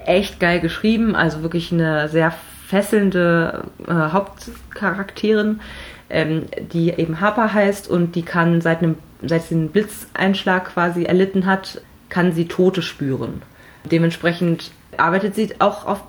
echt 0.04 0.40
geil 0.40 0.60
geschrieben. 0.60 1.14
Also 1.16 1.42
wirklich 1.42 1.72
eine 1.72 2.08
sehr 2.08 2.32
fesselnde 2.72 3.64
äh, 3.86 3.92
Hauptcharakterin, 3.92 5.60
ähm, 6.08 6.46
die 6.72 6.88
eben 6.88 7.20
Harper 7.20 7.52
heißt 7.52 7.86
und 7.86 8.16
die 8.16 8.22
kann 8.22 8.62
seit 8.62 8.78
einem 8.78 8.96
seit 9.24 9.42
sie 9.44 9.54
einen 9.54 9.68
Blitzeinschlag 9.68 10.64
quasi 10.72 11.04
erlitten 11.04 11.44
hat, 11.46 11.82
kann 12.08 12.32
sie 12.32 12.48
Tote 12.48 12.82
spüren. 12.82 13.42
Dementsprechend 13.84 14.72
arbeitet 14.96 15.34
sie 15.34 15.54
auch 15.60 15.86
auf 15.86 16.02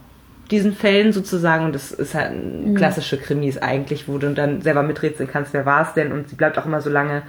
diesen 0.49 0.73
Fällen 0.73 1.11
sozusagen 1.11 1.65
und 1.65 1.75
das 1.75 1.91
ist 1.91 2.15
halt 2.15 2.31
ein 2.31 2.75
klassische 2.75 3.17
Krimis 3.17 3.57
eigentlich, 3.57 4.07
wo 4.07 4.17
du 4.17 4.33
dann 4.33 4.61
selber 4.61 4.83
miträtseln 4.83 5.29
kannst, 5.29 5.53
wer 5.53 5.65
war 5.65 5.81
es 5.81 5.93
denn 5.93 6.11
und 6.13 6.29
sie 6.29 6.35
bleibt 6.35 6.57
auch 6.57 6.65
immer 6.65 6.81
so 6.81 6.89
lange, 6.89 7.23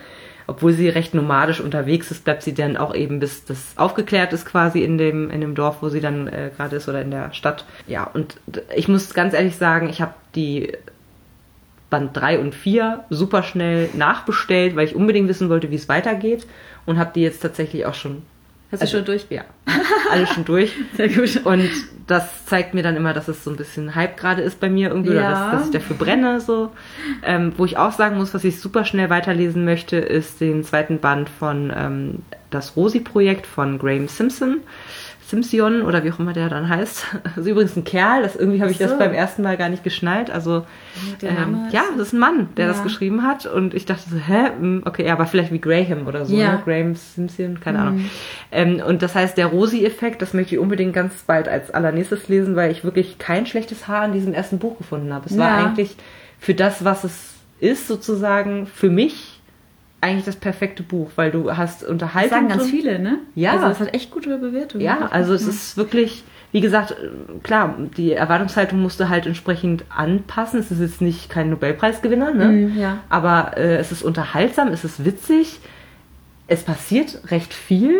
obwohl 0.46 0.72
sie 0.72 0.88
recht 0.88 1.14
nomadisch 1.14 1.60
unterwegs 1.60 2.10
ist, 2.10 2.24
bleibt 2.24 2.42
sie 2.42 2.54
dann 2.54 2.76
auch 2.76 2.94
eben 2.94 3.20
bis 3.20 3.44
das 3.44 3.76
aufgeklärt 3.76 4.32
ist 4.32 4.46
quasi 4.46 4.82
in 4.82 4.98
dem 4.98 5.30
in 5.30 5.40
dem 5.40 5.54
Dorf, 5.54 5.78
wo 5.80 5.88
sie 5.88 6.00
dann 6.00 6.26
äh, 6.28 6.50
gerade 6.56 6.76
ist 6.76 6.88
oder 6.88 7.02
in 7.02 7.10
der 7.10 7.32
Stadt. 7.32 7.64
Ja, 7.86 8.04
und 8.04 8.38
ich 8.74 8.88
muss 8.88 9.14
ganz 9.14 9.34
ehrlich 9.34 9.56
sagen, 9.56 9.88
ich 9.88 10.00
habe 10.02 10.14
die 10.34 10.72
Band 11.90 12.16
3 12.16 12.40
und 12.40 12.54
4 12.54 13.04
super 13.10 13.42
schnell 13.42 13.88
nachbestellt, 13.94 14.74
weil 14.76 14.86
ich 14.86 14.96
unbedingt 14.96 15.28
wissen 15.28 15.48
wollte, 15.48 15.70
wie 15.70 15.76
es 15.76 15.88
weitergeht 15.88 16.46
und 16.86 16.98
habe 16.98 17.12
die 17.14 17.22
jetzt 17.22 17.40
tatsächlich 17.40 17.86
auch 17.86 17.94
schon 17.94 18.22
Hast 18.82 18.92
du 18.92 18.96
schon 18.98 19.04
durch? 19.04 19.26
ja, 19.30 19.42
alles 20.10 20.30
schon 20.30 20.44
durch. 20.44 20.72
Sehr 20.96 21.08
gut. 21.08 21.40
Und 21.44 21.68
das 22.06 22.44
zeigt 22.46 22.74
mir 22.74 22.82
dann 22.82 22.96
immer, 22.96 23.12
dass 23.14 23.28
es 23.28 23.42
so 23.44 23.50
ein 23.50 23.56
bisschen 23.56 23.94
Hype 23.94 24.16
gerade 24.16 24.42
ist 24.42 24.60
bei 24.60 24.68
mir 24.68 24.88
irgendwie, 24.90 25.10
oder 25.10 25.20
Ja. 25.22 25.30
dass, 25.30 25.52
dass 25.52 25.64
ich 25.66 25.72
dafür 25.72 25.96
brenne. 25.96 26.40
So. 26.40 26.70
Ähm, 27.22 27.52
wo 27.56 27.64
ich 27.64 27.76
auch 27.78 27.92
sagen 27.92 28.16
muss, 28.16 28.34
was 28.34 28.44
ich 28.44 28.60
super 28.60 28.84
schnell 28.84 29.10
weiterlesen 29.10 29.64
möchte, 29.64 29.96
ist 29.96 30.40
den 30.40 30.64
zweiten 30.64 30.98
Band 30.98 31.28
von 31.28 31.72
ähm, 31.74 32.18
das 32.50 32.76
Rosi-Projekt 32.76 33.46
von 33.46 33.78
Graham 33.78 34.08
Simpson. 34.08 34.60
Simpson 35.42 35.82
oder 35.82 36.04
wie 36.04 36.12
auch 36.12 36.18
immer 36.18 36.32
der 36.32 36.48
dann 36.48 36.68
heißt. 36.68 37.04
Also 37.36 37.50
übrigens 37.50 37.74
ein 37.76 37.84
Kerl, 37.84 38.22
das 38.22 38.36
irgendwie 38.36 38.60
habe 38.62 38.70
ich 38.70 38.78
so. 38.78 38.84
das 38.84 38.98
beim 38.98 39.12
ersten 39.12 39.42
Mal 39.42 39.56
gar 39.56 39.68
nicht 39.68 39.82
geschnallt. 39.82 40.30
Also 40.30 40.64
ähm, 41.22 41.66
ja, 41.70 41.82
das 41.96 42.08
ist 42.08 42.12
ein 42.12 42.20
Mann, 42.20 42.48
der 42.56 42.66
Ja. 42.66 42.72
das 42.72 42.82
geschrieben 42.82 43.22
hat 43.22 43.46
und 43.46 43.74
ich 43.74 43.84
dachte 43.86 44.08
so, 44.08 44.16
hä, 44.16 44.50
Hm, 44.58 44.82
okay, 44.84 45.04
ja, 45.06 45.12
aber 45.14 45.26
vielleicht 45.26 45.52
wie 45.52 45.60
Graham 45.60 46.06
oder 46.06 46.24
so, 46.24 46.36
Ja. 46.36 46.52
ne? 46.52 46.62
Graham 46.64 46.94
Simpson, 46.94 47.58
keine 47.60 47.78
Ahnung. 47.80 48.04
Ähm, 48.52 48.80
und 48.86 49.02
das 49.02 49.14
heißt, 49.14 49.36
der 49.36 49.46
Rosi-Effekt, 49.46 50.22
das 50.22 50.34
möchte 50.34 50.54
ich 50.54 50.60
unbedingt 50.60 50.92
ganz 50.92 51.22
bald 51.26 51.48
als 51.48 51.70
allernächstes 51.72 52.28
lesen, 52.28 52.54
weil 52.56 52.70
ich 52.70 52.84
wirklich 52.84 53.18
kein 53.18 53.46
schlechtes 53.46 53.88
Haar 53.88 54.04
in 54.06 54.12
diesem 54.12 54.32
ersten 54.34 54.58
Buch 54.58 54.78
gefunden 54.78 55.12
habe. 55.12 55.26
Es 55.28 55.36
war 55.36 55.48
Ja. 55.58 55.66
eigentlich 55.66 55.96
für 56.38 56.54
das, 56.54 56.84
was 56.84 57.04
es 57.04 57.34
ist, 57.60 57.88
sozusagen 57.88 58.66
für 58.66 58.90
mich 58.90 59.33
eigentlich 60.04 60.24
das 60.24 60.36
perfekte 60.36 60.82
Buch, 60.82 61.10
weil 61.16 61.30
du 61.30 61.56
hast 61.56 61.82
Das 61.82 61.88
Unterhaltung. 61.88 62.30
sagen 62.30 62.48
ganz 62.48 62.62
drin. 62.62 62.70
viele, 62.70 62.98
ne? 62.98 63.18
Ja. 63.34 63.52
Also 63.52 63.68
das 63.68 63.80
hat 63.80 63.94
echt 63.94 64.10
gute 64.10 64.36
Bewertungen. 64.38 64.84
Ja, 64.84 65.08
also 65.10 65.34
es 65.34 65.46
ist 65.46 65.76
wirklich, 65.76 66.22
wie 66.52 66.60
gesagt, 66.60 66.92
äh, 66.92 66.94
klar, 67.42 67.74
die 67.96 68.12
Erwartungshaltung 68.12 68.80
musste 68.80 69.08
halt 69.08 69.26
entsprechend 69.26 69.84
anpassen. 69.94 70.60
Es 70.60 70.70
ist 70.70 70.80
jetzt 70.80 71.00
nicht 71.00 71.30
kein 71.30 71.50
Nobelpreisgewinner, 71.50 72.32
ne? 72.34 72.46
Mhm, 72.48 72.78
ja. 72.78 72.98
Aber 73.08 73.56
äh, 73.56 73.76
es 73.76 73.90
ist 73.92 74.02
unterhaltsam, 74.02 74.68
es 74.68 74.84
ist 74.84 75.04
witzig, 75.04 75.58
es 76.46 76.62
passiert 76.62 77.18
recht 77.30 77.52
viel. 77.54 77.96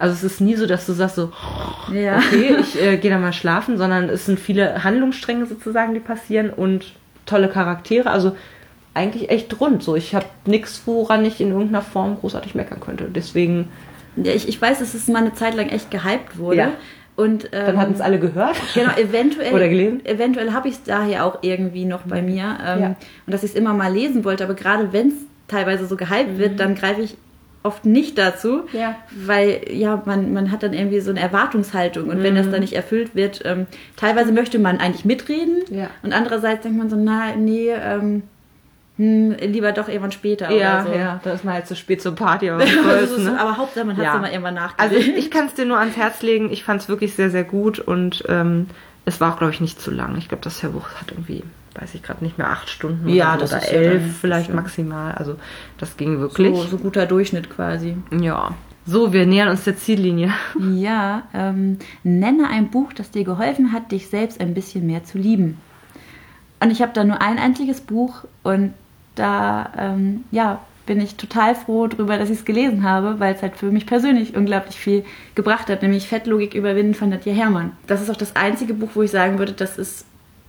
Also 0.00 0.14
es 0.14 0.22
ist 0.22 0.40
nie 0.40 0.54
so, 0.54 0.66
dass 0.66 0.86
du 0.86 0.92
sagst 0.92 1.16
so, 1.16 1.32
Ja. 1.92 2.18
okay, 2.18 2.56
ich 2.60 2.80
äh, 2.80 2.96
gehe 2.98 3.10
da 3.10 3.18
mal 3.18 3.32
schlafen, 3.32 3.76
sondern 3.78 4.08
es 4.08 4.26
sind 4.26 4.38
viele 4.38 4.84
Handlungsstränge 4.84 5.46
sozusagen, 5.46 5.92
die 5.94 6.00
passieren 6.00 6.50
und 6.50 6.92
tolle 7.26 7.48
Charaktere. 7.48 8.08
Also 8.10 8.36
eigentlich 8.98 9.30
echt 9.30 9.58
rund. 9.60 9.82
So, 9.82 9.96
ich 9.96 10.14
habe 10.14 10.26
nichts, 10.46 10.82
woran 10.86 11.24
ich 11.24 11.40
in 11.40 11.48
irgendeiner 11.50 11.82
Form 11.82 12.16
großartig 12.18 12.54
meckern 12.54 12.80
könnte. 12.80 13.04
Deswegen, 13.14 13.68
Ja, 14.16 14.32
ich, 14.32 14.48
ich 14.48 14.60
weiß, 14.60 14.80
dass 14.80 14.94
es 14.94 15.08
mal 15.08 15.20
eine 15.20 15.34
Zeit 15.34 15.54
lang 15.54 15.68
echt 15.68 15.90
gehypt 15.90 16.38
wurde. 16.38 16.56
Ja. 16.58 16.72
Und, 17.16 17.46
ähm, 17.52 17.66
dann 17.66 17.78
hatten 17.78 17.94
es 17.94 18.00
alle 18.00 18.18
gehört. 18.20 18.56
Genau, 18.74 18.92
eventuell, 18.96 19.52
Oder 19.54 19.68
gelesen? 19.68 20.04
eventuell 20.06 20.52
habe 20.52 20.68
ich 20.68 20.74
es 20.74 20.82
daher 20.84 21.24
auch 21.24 21.38
irgendwie 21.42 21.84
noch 21.84 22.02
bei 22.02 22.22
mir. 22.22 22.58
Ähm, 22.64 22.80
Ja. 22.80 22.86
Und 23.26 23.32
dass 23.32 23.42
ich 23.42 23.50
es 23.50 23.56
immer 23.56 23.74
mal 23.74 23.92
lesen 23.92 24.24
wollte, 24.24 24.44
aber 24.44 24.54
gerade 24.54 24.92
wenn 24.92 25.08
es 25.08 25.14
teilweise 25.48 25.86
so 25.86 25.96
gehypt 25.96 26.38
wird, 26.38 26.60
dann 26.60 26.74
greife 26.76 27.00
ich 27.02 27.16
oft 27.64 27.84
nicht 27.84 28.16
dazu, 28.18 28.62
Mhm. 28.72 28.78
Ja. 28.78 28.94
weil 29.26 29.62
ja, 29.72 30.00
man, 30.06 30.32
man 30.32 30.52
hat 30.52 30.62
dann 30.62 30.72
irgendwie 30.74 31.00
so 31.00 31.10
eine 31.10 31.18
Erwartungshaltung 31.18 32.08
und 32.08 32.22
wenn 32.22 32.34
Mhm. 32.34 32.38
das 32.38 32.50
dann 32.50 32.60
nicht 32.60 32.74
erfüllt 32.74 33.16
wird, 33.16 33.42
ähm, 33.44 33.66
teilweise 33.96 34.30
möchte 34.30 34.60
man 34.60 34.78
eigentlich 34.78 35.04
mitreden 35.04 35.56
Ja. 35.70 35.88
und 36.04 36.12
andererseits 36.12 36.62
denkt 36.62 36.78
man 36.78 36.88
so, 36.88 36.94
na, 36.96 37.34
nee, 37.36 37.70
ähm, 37.70 38.22
hm, 38.98 39.36
lieber 39.40 39.72
doch 39.72 39.88
irgendwann 39.88 40.12
später 40.12 40.50
Ja, 40.50 40.84
so. 40.84 40.92
ja, 40.92 41.20
da 41.22 41.32
ist 41.32 41.44
man 41.44 41.54
halt 41.54 41.66
zu 41.66 41.76
spät 41.76 42.02
zur 42.02 42.14
Party. 42.14 42.50
Aber, 42.50 42.64
ist, 43.00 43.18
ne? 43.18 43.40
aber 43.40 43.56
Hauptsache, 43.56 43.84
man 43.86 43.96
hat 43.96 44.02
es 44.02 44.06
Ja. 44.06 44.14
ja. 44.14 44.20
mal 44.20 44.30
irgendwann 44.30 44.58
also 44.58 44.94
nachgelesen. 44.96 45.16
ich, 45.16 45.30
kann 45.30 45.46
es 45.46 45.54
dir 45.54 45.64
nur 45.64 45.78
ans 45.78 45.96
Herz 45.96 46.20
legen. 46.22 46.50
Ich 46.50 46.64
fand 46.64 46.82
es 46.82 46.88
wirklich 46.88 47.14
sehr, 47.14 47.30
sehr 47.30 47.44
gut 47.44 47.78
und 47.78 48.24
ähm, 48.28 48.66
es 49.04 49.20
war 49.20 49.32
auch, 49.32 49.38
glaube 49.38 49.52
ich, 49.54 49.60
nicht 49.60 49.80
zu 49.80 49.90
lang. 49.90 50.16
Ich 50.18 50.28
glaube, 50.28 50.42
das 50.42 50.62
Hörbuch 50.62 50.88
hat 51.00 51.12
irgendwie, 51.12 51.44
weiß 51.74 51.94
ich 51.94 52.02
gerade 52.02 52.24
nicht 52.24 52.38
mehr, 52.38 52.50
acht 52.50 52.68
Stunden 52.68 53.08
Ja, 53.08 53.36
oder, 53.36 53.44
oder 53.44 53.58
ja 53.58 53.68
elf 53.68 54.02
dann 54.02 54.10
vielleicht 54.10 54.52
maximal. 54.52 55.12
Also 55.12 55.36
das 55.78 55.96
ging 55.96 56.18
wirklich. 56.18 56.54
so, 56.56 56.62
so 56.64 56.78
guter 56.78 57.06
Durchschnitt 57.06 57.48
quasi. 57.50 57.96
Ja. 58.10 58.52
So, 58.84 59.12
wir 59.12 59.26
nähern 59.26 59.48
uns 59.50 59.64
der 59.64 59.76
Ziellinie. 59.76 60.32
Ja, 60.74 61.22
ähm, 61.34 61.78
nenne 62.02 62.48
ein 62.48 62.70
Buch, 62.70 62.92
das 62.94 63.10
dir 63.12 63.22
geholfen 63.22 63.72
hat, 63.72 63.92
dich 63.92 64.08
selbst 64.08 64.40
ein 64.40 64.54
bisschen 64.54 64.86
mehr 64.86 65.04
zu 65.04 65.18
lieben. 65.18 65.58
Und 66.60 66.70
ich 66.72 66.82
habe 66.82 66.92
da 66.92 67.04
nur 67.04 67.22
ein 67.22 67.38
einziges 67.38 67.80
Buch 67.80 68.24
und 68.42 68.74
da 69.18 69.72
ähm, 69.76 70.24
ja, 70.30 70.60
bin 70.86 71.00
ich 71.00 71.16
total 71.16 71.54
froh 71.54 71.86
drüber, 71.86 72.16
dass 72.16 72.30
ich 72.30 72.38
es 72.38 72.44
gelesen 72.44 72.82
habe, 72.82 73.20
weil 73.20 73.34
es 73.34 73.42
halt 73.42 73.56
für 73.56 73.70
mich 73.70 73.86
persönlich 73.86 74.34
unglaublich 74.34 74.76
viel 74.76 75.04
gebracht 75.34 75.68
hat, 75.68 75.82
nämlich 75.82 76.08
Fettlogik 76.08 76.54
überwinden 76.54 76.94
von 76.94 77.10
Nadja 77.10 77.34
Herrmann. 77.34 77.72
Das 77.86 78.00
ist 78.00 78.10
auch 78.10 78.16
das 78.16 78.34
einzige 78.36 78.74
Buch, 78.74 78.90
wo 78.94 79.02
ich 79.02 79.10
sagen 79.10 79.38
würde, 79.38 79.52
das 79.52 79.76
ist 79.76 80.06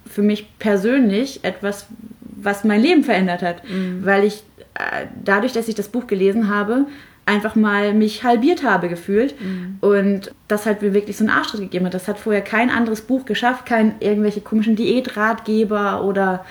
für 0.09 0.21
mich 0.21 0.47
persönlich 0.57 1.43
etwas, 1.43 1.87
was 2.21 2.63
mein 2.63 2.81
Leben 2.81 3.03
verändert 3.03 3.41
hat, 3.41 3.61
weil 4.01 4.23
ich 4.23 4.43
äh, 4.75 5.07
dadurch, 5.23 5.51
dass 5.51 5.67
ich 5.67 5.75
das 5.75 5.89
Buch 5.89 6.07
gelesen 6.07 6.49
habe, 6.49 6.85
einfach 7.25 7.55
mal 7.55 7.93
mich 7.93 8.23
halbiert 8.23 8.63
habe 8.63 8.89
gefühlt 8.89 9.35
und 9.81 10.31
das 10.47 10.65
halt 10.65 10.81
mir 10.81 10.95
wirklich 10.95 11.15
so 11.15 11.23
einen 11.23 11.29
Arschtritt 11.31 11.61
gegeben 11.61 11.85
hat. 11.85 11.93
Das 11.93 12.07
hat 12.07 12.17
vorher 12.17 12.41
kein 12.41 12.71
anderes 12.71 13.01
Buch 13.01 13.25
geschafft, 13.25 13.67
kein 13.67 13.93
irgendwelche 13.99 14.41
komischen 14.41 14.75
Diätratgeber 14.75 16.03
oder 16.03 16.43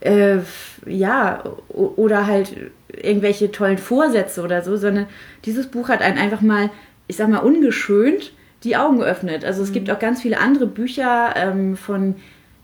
äh, 0.00 0.38
ja 0.86 1.44
oder 1.68 2.26
halt 2.26 2.56
irgendwelche 2.88 3.52
tollen 3.52 3.78
Vorsätze 3.78 4.42
oder 4.42 4.62
so, 4.62 4.76
sondern 4.76 5.06
dieses 5.44 5.66
Buch 5.66 5.88
hat 5.88 6.02
einen 6.02 6.18
einfach 6.18 6.40
mal, 6.40 6.70
ich 7.06 7.16
sag 7.16 7.28
mal, 7.28 7.38
ungeschönt 7.38 8.32
die 8.64 8.76
Augen 8.76 8.98
geöffnet. 8.98 9.44
Also 9.44 9.62
es 9.62 9.72
gibt 9.72 9.90
auch 9.90 9.98
ganz 9.98 10.20
viele 10.20 10.38
andere 10.38 10.66
Bücher 10.66 11.34
ähm, 11.34 11.76
von, 11.76 12.16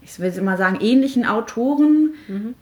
ich 0.03 0.19
will 0.19 0.27
jetzt 0.27 0.43
mal 0.43 0.59
sagen, 0.59 0.79
ähnlichen 0.81 1.25
Autoren, 1.25 2.11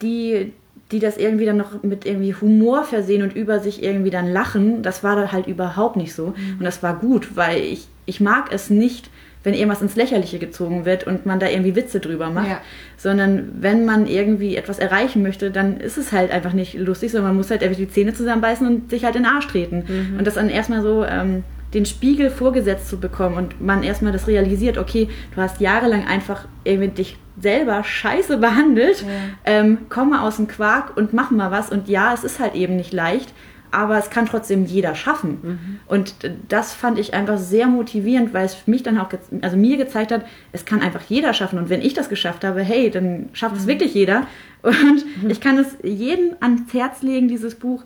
die 0.03 0.53
die 0.91 0.99
das 0.99 1.17
irgendwie 1.17 1.47
dann 1.47 1.57
noch 1.57 1.83
mit 1.83 2.07
irgendwie 2.07 2.35
Humor 2.35 2.85
versehen 2.85 3.23
und 3.23 3.35
über 3.35 3.59
sich 3.59 3.83
irgendwie 3.83 4.11
dann 4.11 4.33
lachen, 4.33 4.83
das 4.83 5.03
war 5.03 5.17
dann 5.17 5.33
halt 5.33 5.47
überhaupt 5.47 5.97
nicht 5.97 6.15
so. 6.15 6.29
Mhm. 6.29 6.59
Und 6.59 6.65
das 6.65 6.83
war 6.83 6.99
gut, 6.99 7.37
weil 7.37 7.61
ich, 7.61 7.89
ich 8.07 8.21
mag 8.21 8.53
es 8.53 8.71
nicht, 8.71 9.11
wenn 9.45 9.55
irgendwas 9.55 9.83
ins 9.83 9.95
Lächerliche 9.95 10.39
gezogen 10.39 10.85
wird 10.85 11.07
und 11.07 11.27
man 11.27 11.39
da 11.39 11.49
irgendwie 11.49 11.77
Witze 11.77 12.01
drüber 12.01 12.31
macht, 12.31 12.49
ja. 12.49 12.61
sondern 12.97 13.53
wenn 13.61 13.85
man 13.85 14.07
irgendwie 14.07 14.57
etwas 14.57 14.79
erreichen 14.79 15.23
möchte, 15.23 15.51
dann 15.51 15.79
ist 15.79 15.99
es 15.99 16.13
halt 16.13 16.33
einfach 16.33 16.55
nicht 16.55 16.75
lustig, 16.75 17.13
sondern 17.13 17.31
man 17.31 17.37
muss 17.37 17.51
halt 17.51 17.63
einfach 17.63 17.77
die 17.77 17.89
Zähne 17.89 18.15
zusammenbeißen 18.15 18.67
und 18.67 18.91
sich 18.91 19.05
halt 19.05 19.17
in 19.17 19.23
den 19.23 19.31
Arsch 19.31 19.47
treten. 19.47 19.85
Mhm. 19.87 20.19
Und 20.19 20.27
das 20.27 20.35
dann 20.35 20.49
erstmal 20.49 20.83
so 20.83 21.05
ähm, 21.05 21.45
den 21.75 21.85
Spiegel 21.85 22.31
vorgesetzt 22.31 22.89
zu 22.89 22.99
bekommen 22.99 23.37
und 23.37 23.61
man 23.61 23.83
erstmal 23.83 24.13
das 24.13 24.27
realisiert, 24.27 24.79
okay, 24.79 25.09
du 25.35 25.41
hast 25.41 25.61
jahrelang 25.61 26.07
einfach 26.07 26.47
irgendwie 26.65 26.89
dich 26.89 27.19
selber 27.39 27.83
scheiße 27.83 28.39
behandelt, 28.39 29.03
ja. 29.03 29.09
ähm, 29.45 29.79
komm 29.89 30.11
mal 30.11 30.27
aus 30.27 30.37
dem 30.37 30.47
Quark 30.47 30.97
und 30.97 31.13
mach 31.13 31.31
mal 31.31 31.51
was. 31.51 31.71
Und 31.71 31.89
ja, 31.89 32.15
es 32.15 32.25
ist 32.25 32.39
halt 32.39 32.55
eben 32.55 32.77
nicht 32.77 32.93
leicht, 32.93 33.35
aber 33.75 33.99
es 33.99 34.09
kann 34.09 34.27
trotzdem 34.27 34.65
jeder 34.65 34.95
schaffen. 34.95 35.39
Mhm. 35.43 35.81
Und 35.87 36.15
das 36.49 36.73
fand 36.73 36.99
ich 36.99 37.13
einfach 37.13 37.39
sehr 37.39 37.67
motivierend, 37.67 38.33
weil 38.33 38.47
es 38.47 38.67
mich 38.67 38.83
dann 38.83 38.99
auch, 38.99 39.09
also 39.41 39.57
mir 39.57 39.77
gezeigt 39.77 40.13
hat, 40.13 40.25
es 40.53 40.65
kann 40.65 40.81
einfach 40.81 41.03
jeder 41.09 41.35
schaffen. 41.35 41.59
Und 41.59 41.71
wenn 41.71 41.83
ich 41.83 41.93
das 41.93 42.09
geschafft 42.09 42.45
habe, 42.45 42.63
hey, 42.63 42.91
dann 42.91 43.31
schafft 43.33 43.55
mhm. 43.55 43.61
es 43.61 43.67
wirklich 43.67 43.93
jeder. 43.95 44.27
Und 44.63 45.23
mhm. 45.23 45.31
ich 45.31 45.41
kann 45.41 45.59
es 45.59 45.77
jedem 45.83 46.37
ans 46.41 46.73
Herz 46.73 47.03
legen, 47.03 47.29
dieses 47.29 47.57
Buch, 47.57 47.85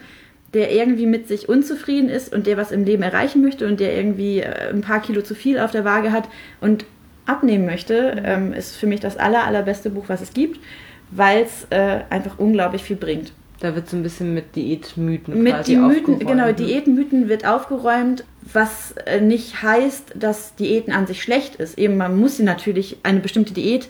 der 0.55 0.73
irgendwie 0.73 1.07
mit 1.07 1.27
sich 1.27 1.49
unzufrieden 1.49 2.09
ist 2.09 2.33
und 2.33 2.47
der 2.47 2.57
was 2.57 2.71
im 2.71 2.85
Leben 2.85 3.03
erreichen 3.03 3.43
möchte 3.43 3.67
und 3.67 3.81
der 3.81 3.95
irgendwie 3.95 4.41
äh, 4.41 4.71
ein 4.71 4.81
paar 4.81 5.01
Kilo 5.01 5.21
zu 5.21 5.35
viel 5.35 5.59
auf 5.59 5.73
der 5.73 5.85
Waage 5.85 6.13
hat 6.13 6.29
und 6.61 6.87
abnehmen 7.27 7.67
möchte, 7.67 8.15
mhm. 8.15 8.23
ähm, 8.25 8.53
ist 8.53 8.77
für 8.77 8.87
mich 8.87 9.01
das 9.01 9.17
aller, 9.17 9.45
allerbeste 9.45 9.91
Buch, 9.91 10.05
was 10.07 10.21
es 10.21 10.33
gibt, 10.33 10.61
weil 11.11 11.43
es 11.43 11.67
äh, 11.71 12.01
einfach 12.11 12.39
unglaublich 12.39 12.83
viel 12.83 12.97
bringt. 12.97 13.33
Da 13.61 13.75
wird 13.75 13.89
so 13.89 13.97
ein 13.97 14.03
bisschen 14.05 14.35
mit 14.35 14.55
Diätmythen 14.55 15.43
mit 15.43 15.53
quasi 15.53 15.77
Mythen, 15.77 16.19
Genau, 16.21 16.47
ne? 16.47 16.55
Diätmythen 16.55 17.29
wird 17.29 17.45
aufgeräumt, 17.45 18.25
was 18.53 18.93
äh, 19.05 19.21
nicht 19.21 19.63
heißt, 19.63 20.15
dass 20.15 20.55
Diäten 20.55 20.93
an 20.93 21.07
sich 21.07 21.23
schlecht 21.23 21.57
ist. 21.57 21.77
Eben, 21.77 21.97
man 21.97 22.17
muss 22.17 22.37
sie 22.37 22.45
natürlich 22.45 22.99
eine 23.03 23.21
bestimmte 23.21 23.53
Diät 23.53 23.89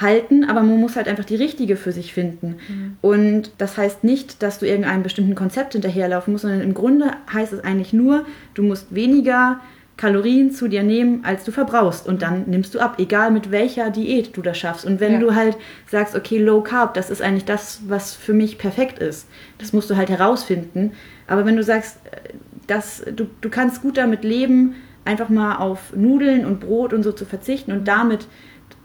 halten, 0.00 0.44
aber 0.44 0.62
man 0.62 0.78
muss 0.78 0.96
halt 0.96 1.08
einfach 1.08 1.24
die 1.24 1.36
richtige 1.36 1.76
für 1.76 1.92
sich 1.92 2.12
finden. 2.12 2.56
Mhm. 2.68 2.96
Und 3.00 3.50
das 3.58 3.76
heißt 3.76 4.04
nicht, 4.04 4.42
dass 4.42 4.58
du 4.58 4.66
irgendeinem 4.66 5.02
bestimmten 5.02 5.34
Konzept 5.34 5.72
hinterherlaufen 5.72 6.32
musst, 6.32 6.42
sondern 6.42 6.60
im 6.60 6.74
Grunde 6.74 7.12
heißt 7.32 7.52
es 7.52 7.64
eigentlich 7.64 7.92
nur, 7.92 8.24
du 8.54 8.62
musst 8.62 8.94
weniger 8.94 9.60
Kalorien 9.98 10.52
zu 10.52 10.68
dir 10.68 10.84
nehmen, 10.84 11.24
als 11.24 11.44
du 11.44 11.50
verbrauchst. 11.50 12.06
Und 12.06 12.22
dann 12.22 12.44
nimmst 12.46 12.74
du 12.74 12.78
ab, 12.78 12.94
egal 12.98 13.30
mit 13.30 13.50
welcher 13.50 13.90
Diät 13.90 14.34
du 14.36 14.42
das 14.42 14.56
schaffst. 14.56 14.86
Und 14.86 15.00
wenn 15.00 15.14
ja. 15.14 15.18
du 15.18 15.34
halt 15.34 15.58
sagst, 15.90 16.14
okay, 16.14 16.38
Low 16.38 16.62
Carb, 16.62 16.94
das 16.94 17.10
ist 17.10 17.20
eigentlich 17.20 17.44
das, 17.44 17.80
was 17.88 18.14
für 18.14 18.32
mich 18.32 18.56
perfekt 18.56 19.00
ist, 19.00 19.28
das 19.58 19.72
musst 19.72 19.90
du 19.90 19.96
halt 19.96 20.08
herausfinden. 20.08 20.92
Aber 21.26 21.44
wenn 21.44 21.56
du 21.56 21.64
sagst, 21.64 21.98
äh, 22.06 22.34
dass 22.68 23.04
du, 23.14 23.26
du 23.40 23.50
kannst 23.50 23.82
gut 23.82 23.96
damit 23.96 24.24
leben, 24.24 24.76
einfach 25.04 25.28
mal 25.28 25.56
auf 25.56 25.94
Nudeln 25.94 26.46
und 26.46 26.60
Brot 26.60 26.92
und 26.92 27.02
so 27.02 27.12
zu 27.12 27.24
verzichten 27.24 27.72
und 27.72 27.88
damit 27.88 28.22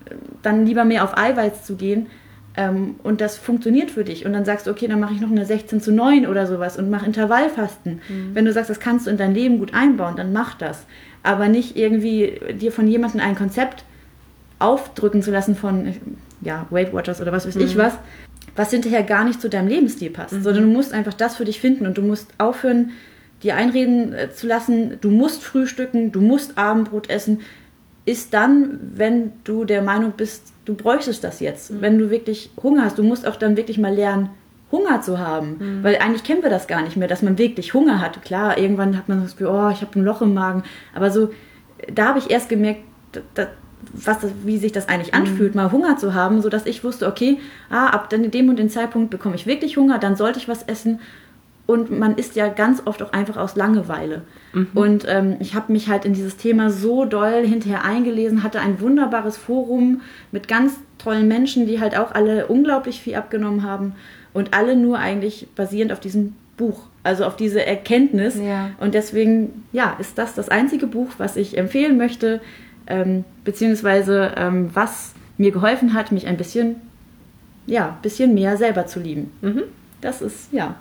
äh, 0.09 0.15
dann 0.41 0.65
lieber 0.65 0.83
mehr 0.83 1.03
auf 1.03 1.15
Eiweiß 1.15 1.63
zu 1.63 1.75
gehen, 1.75 2.07
ähm, 2.55 2.95
und 3.01 3.19
das 3.19 3.37
funktioniert 3.37 3.89
für 3.89 4.03
dich 4.03 4.25
und 4.25 4.33
dann 4.33 4.45
sagst 4.45 4.67
du, 4.67 4.71
okay, 4.71 4.87
dann 4.87 4.99
mache 4.99 5.13
ich 5.13 5.21
noch 5.21 5.31
eine 5.31 5.45
16 5.45 5.81
zu 5.81 5.91
9 5.91 6.27
oder 6.27 6.45
sowas 6.45 6.77
und 6.77 6.89
mach 6.89 7.05
Intervallfasten. 7.05 8.01
Mhm. 8.07 8.31
Wenn 8.33 8.45
du 8.45 8.53
sagst, 8.53 8.69
das 8.69 8.79
kannst 8.79 9.07
du 9.07 9.11
in 9.11 9.17
dein 9.17 9.33
Leben 9.33 9.57
gut 9.57 9.73
einbauen, 9.73 10.15
dann 10.15 10.33
mach 10.33 10.55
das. 10.55 10.85
Aber 11.23 11.47
nicht 11.47 11.75
irgendwie 11.75 12.39
dir 12.59 12.71
von 12.71 12.87
jemandem 12.87 13.21
ein 13.21 13.35
Konzept 13.35 13.85
aufdrücken 14.59 15.23
zu 15.23 15.31
lassen 15.31 15.55
von 15.55 15.95
ja, 16.41 16.67
Weight 16.69 16.93
Watchers 16.93 17.21
oder 17.21 17.31
was 17.31 17.47
weiß 17.47 17.55
mhm. 17.55 17.61
ich 17.61 17.77
was, 17.77 17.97
was 18.55 18.69
hinterher 18.69 19.03
gar 19.03 19.23
nicht 19.23 19.41
zu 19.41 19.49
deinem 19.49 19.67
Lebensstil 19.67 20.11
passt, 20.11 20.33
mhm. 20.33 20.43
sondern 20.43 20.63
du 20.63 20.69
musst 20.69 20.93
einfach 20.93 21.13
das 21.13 21.35
für 21.35 21.45
dich 21.45 21.59
finden 21.59 21.87
und 21.87 21.97
du 21.97 22.01
musst 22.01 22.27
aufhören, 22.37 22.91
dir 23.41 23.55
einreden 23.55 24.13
äh, 24.13 24.31
zu 24.31 24.47
lassen, 24.47 24.97
du 25.01 25.09
musst 25.09 25.43
frühstücken, 25.43 26.11
du 26.11 26.21
musst 26.21 26.57
Abendbrot 26.57 27.09
essen, 27.09 27.41
ist 28.05 28.33
dann, 28.33 28.79
wenn 28.95 29.31
du 29.43 29.65
der 29.65 29.81
Meinung 29.81 30.13
bist, 30.17 30.53
du 30.65 30.75
bräuchtest 30.75 31.23
das 31.23 31.39
jetzt. 31.39 31.71
Mhm. 31.71 31.81
Wenn 31.81 31.99
du 31.99 32.09
wirklich 32.09 32.49
Hunger 32.61 32.85
hast, 32.85 32.97
du 32.97 33.03
musst 33.03 33.27
auch 33.27 33.35
dann 33.35 33.57
wirklich 33.57 33.77
mal 33.77 33.93
lernen, 33.93 34.29
Hunger 34.71 35.01
zu 35.01 35.19
haben. 35.19 35.57
Mhm. 35.59 35.83
Weil 35.83 35.97
eigentlich 35.97 36.23
kennen 36.23 36.43
wir 36.43 36.49
das 36.49 36.67
gar 36.67 36.81
nicht 36.81 36.97
mehr, 36.97 37.07
dass 37.07 37.21
man 37.21 37.37
wirklich 37.37 37.73
Hunger 37.73 38.01
hat. 38.01 38.21
Klar, 38.23 38.57
irgendwann 38.57 38.97
hat 38.97 39.07
man 39.07 39.21
das 39.21 39.37
Gefühl, 39.37 39.47
oh, 39.47 39.69
ich 39.69 39.81
habe 39.81 39.99
ein 39.99 40.03
Loch 40.03 40.21
im 40.21 40.33
Magen. 40.33 40.63
Aber 40.93 41.11
so, 41.11 41.29
da 41.93 42.07
habe 42.07 42.19
ich 42.19 42.29
erst 42.29 42.49
gemerkt, 42.49 42.81
dass, 43.35 43.47
was 43.93 44.17
wie 44.43 44.57
sich 44.57 44.71
das 44.71 44.89
eigentlich 44.89 45.13
mhm. 45.13 45.19
anfühlt, 45.19 45.55
mal 45.55 45.71
Hunger 45.71 45.97
zu 45.97 46.13
haben, 46.13 46.41
sodass 46.41 46.65
ich 46.65 46.83
wusste, 46.83 47.07
okay, 47.07 47.39
ah, 47.69 47.87
ab 47.87 48.09
dann 48.09 48.29
dem 48.31 48.49
und 48.49 48.57
dem 48.57 48.69
Zeitpunkt 48.69 49.11
bekomme 49.11 49.35
ich 49.35 49.45
wirklich 49.45 49.77
Hunger, 49.77 49.99
dann 49.99 50.15
sollte 50.15 50.39
ich 50.39 50.47
was 50.47 50.63
essen 50.63 50.99
und 51.65 51.97
man 51.97 52.15
isst 52.15 52.35
ja 52.35 52.49
ganz 52.49 52.81
oft 52.85 53.01
auch 53.01 53.13
einfach 53.13 53.37
aus 53.37 53.55
Langeweile. 53.55 54.23
Mhm. 54.53 54.67
Und 54.73 55.05
ähm, 55.07 55.37
ich 55.39 55.55
habe 55.55 55.71
mich 55.71 55.87
halt 55.87 56.03
in 56.03 56.13
dieses 56.13 56.35
Thema 56.35 56.69
so 56.69 57.05
doll 57.05 57.45
hinterher 57.45 57.85
eingelesen, 57.85 58.43
hatte 58.43 58.59
ein 58.59 58.81
wunderbares 58.81 59.37
Forum 59.37 60.01
mit 60.31 60.47
ganz 60.47 60.73
tollen 60.97 61.27
Menschen, 61.27 61.65
die 61.65 61.79
halt 61.79 61.97
auch 61.97 62.11
alle 62.11 62.47
unglaublich 62.47 63.01
viel 63.01 63.15
abgenommen 63.15 63.63
haben 63.63 63.95
und 64.33 64.53
alle 64.53 64.75
nur 64.75 64.99
eigentlich 64.99 65.47
basierend 65.55 65.93
auf 65.93 66.01
diesem 66.01 66.35
Buch, 66.57 66.87
also 67.03 67.23
auf 67.23 67.37
diese 67.37 67.65
Erkenntnis. 67.65 68.35
Ja. 68.37 68.71
Und 68.79 68.93
deswegen, 68.93 69.63
ja, 69.71 69.95
ist 69.99 70.17
das 70.17 70.35
das 70.35 70.49
einzige 70.49 70.85
Buch, 70.87 71.11
was 71.17 71.37
ich 71.37 71.57
empfehlen 71.57 71.97
möchte, 71.97 72.41
ähm, 72.87 73.23
beziehungsweise 73.45 74.33
ähm, 74.35 74.69
was 74.73 75.13
mir 75.37 75.51
geholfen 75.51 75.93
hat, 75.93 76.11
mich 76.11 76.27
ein 76.27 76.37
bisschen, 76.37 76.75
ja, 77.65 77.97
bisschen 78.01 78.33
mehr 78.33 78.57
selber 78.57 78.85
zu 78.85 78.99
lieben. 78.99 79.31
Mhm. 79.41 79.63
Das 80.01 80.21
ist, 80.21 80.51
ja, 80.51 80.75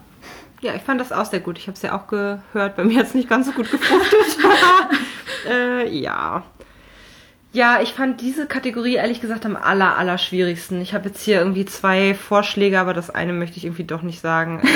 ja, 0.63 0.75
ich 0.75 0.83
fand 0.83 1.01
das 1.01 1.13
auch 1.13 1.27
sehr 1.27 1.41
gut. 1.41 1.59
Ich 1.59 1.67
habe 1.67 1.77
es 1.77 1.83
ja 1.83 1.97
auch 1.97 2.07
gehört. 2.07 2.77
Bei 2.77 2.85
mir 2.85 2.99
hat 2.99 3.07
es 3.07 3.15
nicht 3.15 3.29
ganz 3.29 3.47
so 3.47 3.53
gut 3.53 3.71
gefruchtet. 3.71 4.39
äh, 5.51 5.89
ja. 5.89 6.45
Ja, 7.53 7.83
ich 7.83 7.93
fand 7.93 8.21
diese 8.21 8.47
Kategorie 8.47 8.95
ehrlich 8.95 9.21
gesagt 9.21 9.45
am 9.45 9.57
aller, 9.57 9.99
aller 9.99 10.17
schwierigsten. 10.17 10.81
Ich 10.81 10.95
habe 10.95 11.09
jetzt 11.09 11.23
hier 11.23 11.39
irgendwie 11.39 11.67
zwei 11.67 12.15
Vorschläge, 12.15 12.81
aber 12.81 12.95
das 12.95 13.11
eine 13.11 13.33
möchte 13.33 13.59
ich 13.59 13.65
irgendwie 13.65 13.85
doch 13.85 14.03
nicht 14.03 14.21
sagen. 14.21 14.63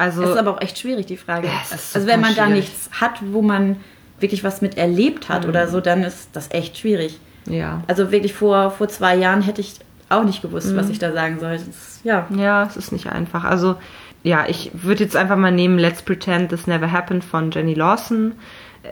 Also, 0.00 0.20
das 0.22 0.30
ist 0.30 0.36
aber 0.36 0.52
auch 0.52 0.60
echt 0.60 0.78
schwierig, 0.78 1.06
die 1.06 1.16
Frage. 1.16 1.50
also 1.72 2.06
wenn 2.06 2.20
man 2.20 2.30
schwierig. 2.30 2.36
da 2.36 2.46
nichts 2.46 2.88
hat, 3.00 3.14
wo 3.32 3.42
man 3.42 3.80
wirklich 4.20 4.44
was 4.44 4.62
mit 4.62 4.78
erlebt 4.78 5.28
hat 5.28 5.42
mhm. 5.42 5.48
oder 5.48 5.66
so, 5.66 5.80
dann 5.80 6.04
ist 6.04 6.28
das 6.34 6.52
echt 6.52 6.78
schwierig. 6.78 7.18
Ja. 7.46 7.82
Also 7.88 8.12
wirklich 8.12 8.32
vor, 8.32 8.70
vor 8.70 8.88
zwei 8.88 9.16
Jahren 9.16 9.42
hätte 9.42 9.60
ich 9.60 9.74
auch 10.08 10.22
nicht 10.22 10.40
gewusst, 10.40 10.68
mhm. 10.68 10.76
was 10.76 10.88
ich 10.88 11.00
da 11.00 11.12
sagen 11.12 11.40
soll. 11.40 11.54
Ist, 11.54 12.04
ja. 12.04 12.28
ja, 12.36 12.62
es 12.62 12.76
ist 12.76 12.92
nicht 12.92 13.08
einfach. 13.08 13.42
Also 13.42 13.74
ja, 14.22 14.46
ich 14.48 14.70
würde 14.74 15.04
jetzt 15.04 15.16
einfach 15.16 15.36
mal 15.36 15.52
nehmen 15.52 15.78
Let's 15.78 16.02
Pretend 16.02 16.50
This 16.50 16.66
Never 16.66 16.90
Happened 16.90 17.24
von 17.24 17.50
Jenny 17.50 17.74
Lawson. 17.74 18.32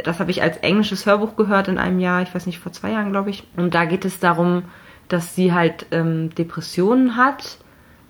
Das 0.04 0.20
habe 0.20 0.30
ich 0.30 0.42
als 0.42 0.58
englisches 0.58 1.06
Hörbuch 1.06 1.36
gehört 1.36 1.68
in 1.68 1.78
einem 1.78 2.00
Jahr, 2.00 2.22
ich 2.22 2.34
weiß 2.34 2.46
nicht, 2.46 2.58
vor 2.58 2.72
zwei 2.72 2.90
Jahren, 2.90 3.12
glaube 3.12 3.30
ich. 3.30 3.44
Und 3.56 3.74
da 3.74 3.84
geht 3.84 4.04
es 4.04 4.18
darum, 4.18 4.64
dass 5.08 5.34
sie 5.34 5.52
halt 5.52 5.86
ähm, 5.90 6.34
Depressionen 6.34 7.16
hat, 7.16 7.58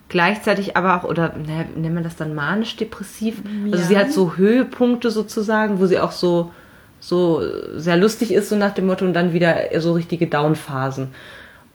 gleichzeitig 0.09 0.77
aber 0.77 0.97
auch, 0.97 1.05
oder 1.05 1.35
naja, 1.37 1.65
nennt 1.75 1.95
man 1.95 2.05
das 2.05 2.17
dann 2.17 2.35
manisch-depressiv? 2.35 3.43
Ja. 3.67 3.73
Also 3.73 3.85
sie 3.85 3.99
hat 3.99 4.13
so 4.13 4.37
Höhepunkte 4.37 5.11
sozusagen, 5.11 5.79
wo 5.79 5.87
sie 5.87 6.01
auch 6.01 6.13
so, 6.13 6.53
so 7.01 7.43
sehr 7.77 7.97
lustig 7.97 8.33
ist, 8.33 8.49
so 8.49 8.57
nach 8.57 8.73
dem 8.73 8.87
Motto, 8.87 9.05
und 9.05 9.13
dann 9.13 9.33
wieder 9.33 9.57
so 9.81 9.93
richtige 9.93 10.27
Downphasen. 10.27 11.09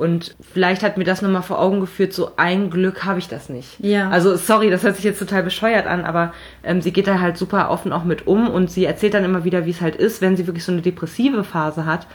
Und 0.02 0.36
vielleicht 0.42 0.82
hat 0.82 0.98
mir 0.98 1.04
das 1.04 1.22
nochmal 1.22 1.44
vor 1.44 1.60
Augen 1.60 1.80
geführt, 1.80 2.12
so 2.12 2.32
ein 2.36 2.72
Glück 2.72 3.06
habe 3.06 3.20
ich 3.20 3.28
das 3.28 3.50
nicht. 3.50 3.80
Ja. 3.82 4.10
Also 4.10 4.36
sorry, 4.36 4.72
das 4.72 4.82
hört 4.82 4.96
sich 4.96 5.06
jetzt 5.06 5.20
total 5.20 5.44
bescheuert 5.44 5.86
an, 5.86 6.06
aber 6.06 6.34
ähm, 6.64 6.82
sie 6.82 6.92
geht 6.92 7.06
da 7.06 7.20
halt 7.20 7.38
super 7.38 7.70
offen 7.70 7.94
auch 7.94 8.04
mit 8.04 8.26
um 8.26 8.50
und 8.50 8.72
sie 8.72 8.84
erzählt 8.84 9.14
dann 9.14 9.24
immer 9.24 9.44
wieder, 9.44 9.68
wie 9.68 9.70
es 9.70 9.80
halt 9.80 9.96
ist, 9.96 10.20
wenn 10.20 10.36
sie 10.36 10.48
wirklich 10.48 10.66
so 10.66 10.72
eine 10.72 10.82
depressive 10.82 11.44
Phase 11.44 11.86
hat. 11.86 12.08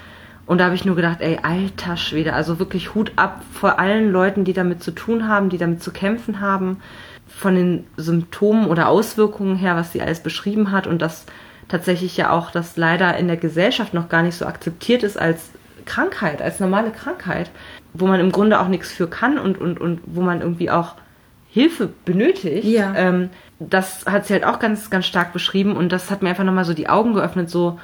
Und 0.47 0.59
da 0.59 0.65
habe 0.65 0.75
ich 0.75 0.85
nur 0.85 0.97
gedacht, 0.97 1.21
ey, 1.21 1.39
alter 1.41 1.97
Schwede, 1.97 2.33
also 2.33 2.59
wirklich 2.59 2.97
Hut 2.97 3.13
ab 3.15 3.43
vor 3.53 3.79
allen 3.79 4.11
Leuten, 4.11 4.43
die 4.43 4.53
damit 4.53 4.83
zu 4.83 4.91
tun 4.91 5.29
haben, 5.29 5.49
die 5.49 5.59
damit 5.59 5.81
zu 5.81 5.93
kämpfen 5.93 6.41
haben, 6.41 6.79
von 7.29 7.55
den 7.55 7.85
Symptomen 7.97 8.67
oder 8.67 8.89
Auswirkungen 8.89 9.55
her, 9.55 9.77
was 9.77 9.93
sie 9.93 10.03
alles 10.03 10.19
beschrieben 10.19 10.73
hat 10.73 10.89
und 10.89 11.01
das 11.01 11.25
tatsächlich 11.69 12.17
ja 12.17 12.31
auch, 12.31 12.51
das 12.51 12.77
leider 12.77 13.17
in 13.17 13.29
der 13.29 13.37
Gesellschaft 13.37 13.95
noch 13.95 14.09
gar 14.09 14.25
nicht 14.25 14.37
so 14.37 14.45
akzeptiert 14.45 15.05
ist 15.05 15.17
als 15.17 15.51
Krankheit, 15.87 16.43
als 16.43 16.61
normale 16.61 16.91
Krankheit 16.91 17.51
wo 18.01 18.07
man 18.07 18.21
im 18.21 18.33
Grunde 18.33 18.61
auch 18.61 18.69
nichts 18.69 18.93
für 18.93 19.07
kann 19.07 19.39
und, 19.39 19.61
und, 19.61 19.81
und 19.81 20.01
wo 20.07 20.21
man 20.21 20.41
irgendwie 20.41 20.71
auch 20.71 20.95
Hilfe 21.51 21.89
benötigt. 22.05 22.65
Ja. 22.65 22.95
Ähm, 22.95 23.31
das 23.59 24.05
hat 24.07 24.27
sie 24.27 24.35
halt 24.35 24.45
auch 24.45 24.59
ganz, 24.59 24.91
ganz 24.91 25.07
stark 25.07 25.33
beschrieben 25.33 25.77
und 25.77 25.91
das 25.91 26.11
hat 26.11 26.23
mir 26.23 26.29
einfach 26.29 26.45
nochmal 26.45 26.65
so 26.65 26.75
die 26.75 26.89
Augen 26.89 27.15
geöffnet, 27.15 27.49
so 27.49 27.79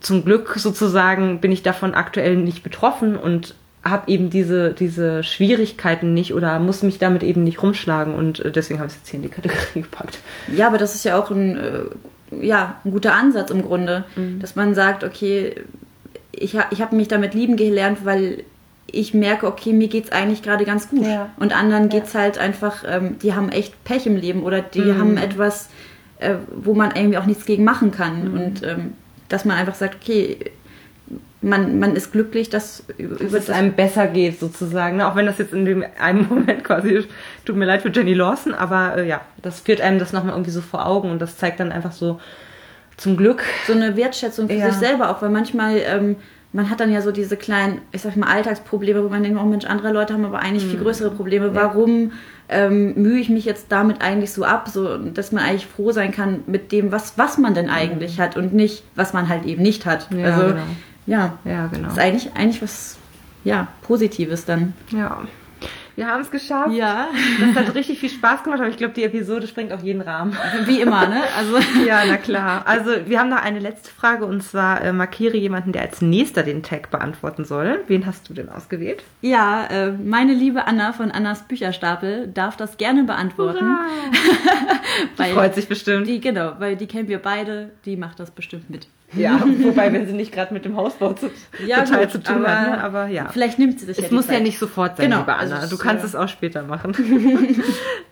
zum 0.00 0.24
Glück 0.24 0.54
sozusagen 0.56 1.40
bin 1.40 1.50
ich 1.50 1.62
davon 1.62 1.94
aktuell 1.94 2.36
nicht 2.36 2.62
betroffen 2.62 3.16
und 3.16 3.54
habe 3.82 4.10
eben 4.10 4.30
diese, 4.30 4.72
diese 4.72 5.22
Schwierigkeiten 5.22 6.14
nicht 6.14 6.34
oder 6.34 6.58
muss 6.58 6.82
mich 6.82 6.98
damit 6.98 7.22
eben 7.22 7.44
nicht 7.44 7.62
rumschlagen 7.62 8.14
und 8.14 8.40
äh, 8.40 8.50
deswegen 8.50 8.80
habe 8.80 8.88
ich 8.88 8.94
es 8.94 9.00
jetzt 9.00 9.08
hier 9.10 9.18
in 9.18 9.22
die 9.22 9.28
Kategorie 9.28 9.58
gepackt. 9.82 10.18
Ja, 10.54 10.68
aber 10.68 10.78
das 10.78 10.94
ist 10.94 11.04
ja 11.04 11.18
auch 11.18 11.30
ein, 11.30 11.56
äh, 11.56 12.46
ja, 12.46 12.76
ein 12.84 12.92
guter 12.92 13.14
Ansatz 13.14 13.50
im 13.50 13.62
Grunde, 13.62 14.04
mhm. 14.16 14.40
dass 14.40 14.56
man 14.56 14.74
sagt, 14.74 15.04
okay, 15.04 15.54
ich, 16.32 16.56
ha, 16.56 16.66
ich 16.70 16.80
habe 16.80 16.96
mich 16.96 17.08
damit 17.08 17.34
lieben 17.34 17.56
gelernt, 17.56 18.04
weil 18.04 18.44
ich 18.94 19.14
merke, 19.14 19.46
okay, 19.46 19.72
mir 19.72 19.88
geht 19.88 20.04
es 20.04 20.12
eigentlich 20.12 20.42
gerade 20.42 20.64
ganz 20.64 20.88
gut. 20.88 21.06
Ja. 21.06 21.30
Und 21.38 21.56
anderen 21.56 21.90
ja. 21.90 22.02
es 22.02 22.14
halt 22.14 22.38
einfach, 22.38 22.84
ähm, 22.86 23.18
die 23.22 23.34
haben 23.34 23.50
echt 23.50 23.84
Pech 23.84 24.06
im 24.06 24.16
Leben 24.16 24.42
oder 24.42 24.62
die 24.62 24.80
mhm. 24.80 24.98
haben 24.98 25.16
etwas, 25.16 25.68
äh, 26.18 26.34
wo 26.54 26.74
man 26.74 26.92
irgendwie 26.94 27.18
auch 27.18 27.26
nichts 27.26 27.44
gegen 27.46 27.64
machen 27.64 27.90
kann. 27.90 28.30
Mhm. 28.30 28.34
Und 28.34 28.62
ähm, 28.62 28.92
dass 29.28 29.44
man 29.44 29.56
einfach 29.56 29.74
sagt, 29.74 29.96
okay, 30.02 30.38
man, 31.44 31.78
man 31.78 31.94
ist 31.94 32.12
glücklich, 32.12 32.48
dass, 32.48 32.84
dass 32.98 33.32
es 33.32 33.50
einem 33.50 33.74
besser 33.74 34.06
geht 34.06 34.40
sozusagen. 34.40 34.96
Ne? 34.96 35.06
Auch 35.06 35.14
wenn 35.14 35.26
das 35.26 35.38
jetzt 35.38 35.52
in 35.52 35.64
dem 35.64 35.84
einen 36.00 36.26
Moment 36.30 36.64
quasi, 36.64 37.04
tut 37.44 37.56
mir 37.56 37.66
leid 37.66 37.82
für 37.82 37.90
Jenny 37.90 38.14
Lawson, 38.14 38.54
aber 38.54 38.96
äh, 38.96 39.08
ja, 39.08 39.20
das 39.42 39.60
führt 39.60 39.80
einem 39.80 39.98
das 39.98 40.12
nochmal 40.12 40.34
irgendwie 40.34 40.50
so 40.50 40.62
vor 40.62 40.86
Augen 40.86 41.10
und 41.10 41.20
das 41.20 41.36
zeigt 41.36 41.60
dann 41.60 41.70
einfach 41.70 41.92
so 41.92 42.20
zum 42.96 43.16
Glück. 43.16 43.44
So 43.66 43.72
eine 43.72 43.96
Wertschätzung 43.96 44.48
für 44.48 44.54
ja. 44.54 44.70
sich 44.70 44.78
selber 44.78 45.10
auch, 45.10 45.20
weil 45.20 45.30
manchmal, 45.30 45.78
ähm, 45.78 46.16
man 46.54 46.70
hat 46.70 46.78
dann 46.78 46.92
ja 46.92 47.02
so 47.02 47.10
diese 47.10 47.36
kleinen, 47.36 47.80
ich 47.90 48.02
sag 48.02 48.16
mal, 48.16 48.28
Alltagsprobleme, 48.28 49.02
wo 49.02 49.08
man 49.08 49.24
denkt, 49.24 49.38
oh 49.40 49.44
Mensch, 49.44 49.64
andere 49.64 49.92
Leute 49.92 50.14
haben 50.14 50.24
aber 50.24 50.38
eigentlich 50.38 50.64
mhm. 50.64 50.70
viel 50.70 50.80
größere 50.80 51.10
Probleme. 51.10 51.46
Ja. 51.46 51.54
Warum 51.54 52.12
ähm, 52.48 52.94
mühe 52.94 53.18
ich 53.18 53.28
mich 53.28 53.44
jetzt 53.44 53.66
damit 53.70 54.00
eigentlich 54.02 54.32
so 54.32 54.44
ab, 54.44 54.68
so 54.68 54.96
dass 54.96 55.32
man 55.32 55.42
eigentlich 55.42 55.66
froh 55.66 55.90
sein 55.90 56.12
kann 56.12 56.44
mit 56.46 56.70
dem, 56.70 56.92
was, 56.92 57.18
was 57.18 57.38
man 57.38 57.54
denn 57.54 57.68
eigentlich 57.68 58.18
mhm. 58.18 58.22
hat 58.22 58.36
und 58.36 58.54
nicht, 58.54 58.84
was 58.94 59.12
man 59.12 59.28
halt 59.28 59.44
eben 59.46 59.62
nicht 59.62 59.84
hat. 59.84 60.08
Ja, 60.12 60.26
also 60.26 60.46
genau. 60.46 60.62
ja, 61.06 61.38
ja, 61.44 61.66
genau. 61.66 61.88
ist 61.88 61.98
eigentlich, 61.98 62.32
eigentlich 62.34 62.62
was 62.62 62.98
ja, 63.42 63.66
Positives 63.82 64.44
dann. 64.44 64.74
Ja. 64.90 65.22
Wir 65.96 66.08
haben 66.08 66.22
es 66.22 66.30
geschafft. 66.30 66.74
Ja. 66.74 67.08
Das 67.40 67.54
hat 67.54 67.74
richtig 67.74 68.00
viel 68.00 68.10
Spaß 68.10 68.42
gemacht, 68.42 68.60
aber 68.60 68.68
ich 68.68 68.76
glaube, 68.76 68.94
die 68.94 69.04
Episode 69.04 69.46
springt 69.46 69.72
auf 69.72 69.82
jeden 69.82 70.00
Rahmen. 70.00 70.36
Wie 70.64 70.80
immer, 70.80 71.06
ne? 71.06 71.22
Also 71.36 71.58
ja, 71.86 72.02
na 72.06 72.16
klar. 72.16 72.62
Also 72.66 72.90
wir 73.06 73.20
haben 73.20 73.28
noch 73.28 73.42
eine 73.42 73.60
letzte 73.60 73.90
Frage 73.90 74.24
und 74.24 74.42
zwar 74.42 74.82
äh, 74.82 74.92
markiere 74.92 75.36
jemanden, 75.36 75.72
der 75.72 75.82
als 75.82 76.02
nächster 76.02 76.42
den 76.42 76.62
Tag 76.62 76.90
beantworten 76.90 77.44
soll. 77.44 77.80
Wen 77.86 78.06
hast 78.06 78.28
du 78.28 78.34
denn 78.34 78.48
ausgewählt? 78.48 79.04
Ja, 79.20 79.66
äh, 79.66 79.92
meine 79.92 80.34
liebe 80.34 80.66
Anna 80.66 80.92
von 80.92 81.10
Annas 81.12 81.42
Bücherstapel 81.46 82.28
darf 82.28 82.56
das 82.56 82.76
gerne 82.76 83.04
beantworten. 83.04 83.78
weil 85.16 85.32
freut 85.32 85.54
sich 85.54 85.68
bestimmt. 85.68 86.08
Die, 86.08 86.20
genau, 86.20 86.54
weil 86.58 86.76
die 86.76 86.86
kennen 86.86 87.08
wir 87.08 87.18
beide, 87.18 87.70
die 87.84 87.96
macht 87.96 88.18
das 88.18 88.32
bestimmt 88.32 88.68
mit. 88.68 88.88
Ja, 89.16 89.42
wobei, 89.62 89.92
wenn 89.92 90.06
sie 90.06 90.12
nicht 90.12 90.32
gerade 90.32 90.52
mit 90.52 90.64
dem 90.64 90.76
Hausbau 90.76 91.12
zu, 91.12 91.30
ja, 91.66 91.82
total 91.82 92.04
gut, 92.04 92.12
zu 92.12 92.22
tun 92.22 92.36
aber, 92.36 92.48
hat. 92.48 92.70
Ne? 92.70 92.84
Aber 92.84 93.06
ja. 93.06 93.28
Vielleicht 93.30 93.58
nimmt 93.58 93.80
sie 93.80 93.86
das 93.86 93.98
Es 93.98 94.10
ja 94.10 94.14
muss 94.14 94.26
Zeit. 94.26 94.38
ja 94.38 94.42
nicht 94.42 94.58
sofort 94.58 94.96
sein, 94.96 95.06
genau, 95.06 95.20
liebe 95.20 95.34
Anna. 95.34 95.56
Also 95.56 95.76
du 95.76 95.82
kannst 95.82 96.02
ja. 96.02 96.08
es 96.08 96.14
auch 96.14 96.28
später 96.28 96.62
machen. 96.62 96.94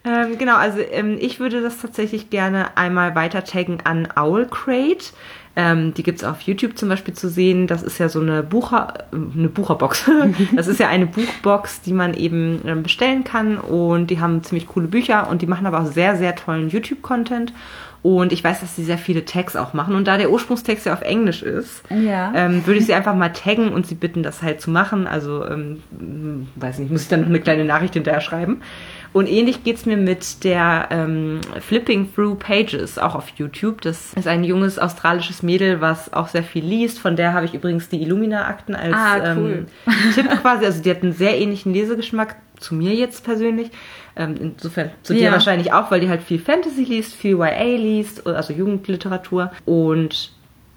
ähm, 0.05 0.39
genau, 0.39 0.57
also 0.57 0.79
ähm, 0.79 1.16
ich 1.20 1.41
würde 1.41 1.62
das 1.62 1.79
tatsächlich 1.79 2.31
gerne 2.31 2.77
einmal 2.77 3.15
weiter 3.15 3.45
taggen 3.45 3.79
an 3.85 4.09
Owlcrate. 4.16 5.12
Ähm, 5.55 5.93
die 5.93 6.03
gibt 6.03 6.20
es 6.20 6.24
auf 6.24 6.41
YouTube 6.43 6.79
zum 6.79 6.89
Beispiel 6.89 7.12
zu 7.12 7.29
sehen. 7.29 7.66
Das 7.66 7.83
ist 7.83 7.99
ja 7.99 8.09
so 8.09 8.20
eine 8.20 8.43
Bucher, 8.43 8.95
eine 9.12 9.49
Bucherbox. 9.49 10.11
das 10.57 10.66
ist 10.66 10.81
ja 10.81 10.89
eine 10.89 11.07
Buchbox, 11.07 11.83
die 11.83 11.93
man 11.93 12.15
eben 12.15 12.62
ähm, 12.65 12.83
bestellen 12.83 13.24
kann. 13.24 13.59
Und 13.59 14.09
die 14.09 14.20
haben 14.20 14.43
ziemlich 14.43 14.66
coole 14.66 14.89
Bücher 14.89 15.29
und 15.29 15.43
die 15.43 15.47
machen 15.47 15.66
aber 15.66 15.81
auch 15.81 15.87
sehr, 15.87 16.16
sehr 16.16 16.35
tollen 16.35 16.70
YouTube-Content. 16.70 17.53
Und 18.03 18.33
ich 18.33 18.43
weiß, 18.43 18.61
dass 18.61 18.74
sie 18.74 18.83
sehr 18.83 18.99
viele 18.99 19.24
Tags 19.24 19.55
auch 19.55 19.74
machen. 19.74 19.95
Und 19.95 20.09
da 20.09 20.19
der 20.19 20.31
Ursprungstext 20.31 20.87
ja 20.87 20.93
auf 20.93 21.03
Englisch 21.03 21.43
ist, 21.43 21.83
ja. 21.89 22.33
ähm, 22.35 22.66
würde 22.66 22.81
ich 22.81 22.87
sie 22.87 22.95
einfach 22.95 23.15
mal 23.15 23.29
taggen 23.29 23.73
und 23.73 23.87
sie 23.87 23.95
bitten, 23.95 24.24
das 24.24 24.43
halt 24.43 24.61
zu 24.61 24.70
machen. 24.73 25.07
Also, 25.07 25.47
ähm, 25.47 25.83
weiß 26.57 26.81
nicht, 26.81 26.91
muss 26.91 27.03
ich 27.03 27.09
dann 27.09 27.20
noch 27.20 27.29
eine 27.29 27.41
kleine 27.41 27.65
Nachricht 27.65 27.95
hinterher 27.95 28.20
schreiben. 28.20 28.61
Und 29.12 29.29
ähnlich 29.29 29.62
geht's 29.62 29.85
mir 29.85 29.97
mit 29.99 30.43
der 30.43 30.89
ähm, 30.91 31.41
Flipping 31.61 32.12
Through 32.15 32.37
Pages, 32.37 32.99
auch 32.99 33.15
auf 33.15 33.29
YouTube. 33.37 33.83
Das 33.83 34.15
ist 34.15 34.27
ein 34.27 34.43
junges 34.43 34.79
australisches 34.79 35.43
Mädel, 35.43 35.81
was 35.81 36.12
auch 36.12 36.29
sehr 36.29 36.43
viel 36.43 36.65
liest. 36.65 36.99
Von 36.99 37.15
der 37.15 37.35
habe 37.35 37.45
ich 37.45 37.55
übrigens 37.55 37.89
die 37.89 38.03
Illumina-Akten 38.03 38.74
als 38.74 38.95
ah, 38.97 39.35
cool. 39.37 39.66
ähm, 39.87 40.12
Tipp 40.15 40.29
quasi. 40.41 40.65
Also 40.65 40.83
die 40.83 40.91
hat 40.91 41.03
einen 41.03 41.12
sehr 41.12 41.39
ähnlichen 41.39 41.74
Lesegeschmack 41.74 42.37
zu 42.63 42.75
mir 42.75 42.95
jetzt 42.95 43.25
persönlich. 43.25 43.71
Ähm, 44.17 44.37
insofern 44.41 44.91
zu 45.03 45.15
dir 45.15 45.25
ja. 45.25 45.33
wahrscheinlich 45.33 45.73
auch, 45.73 45.91
weil 45.91 46.01
die 46.01 46.09
halt 46.09 46.23
viel 46.23 46.39
Fantasy 46.39 46.85
liest, 46.85 47.15
viel 47.15 47.37
YA 47.37 47.77
liest, 47.77 48.27
also 48.27 48.53
Jugendliteratur. 48.53 49.53
Und 49.65 50.33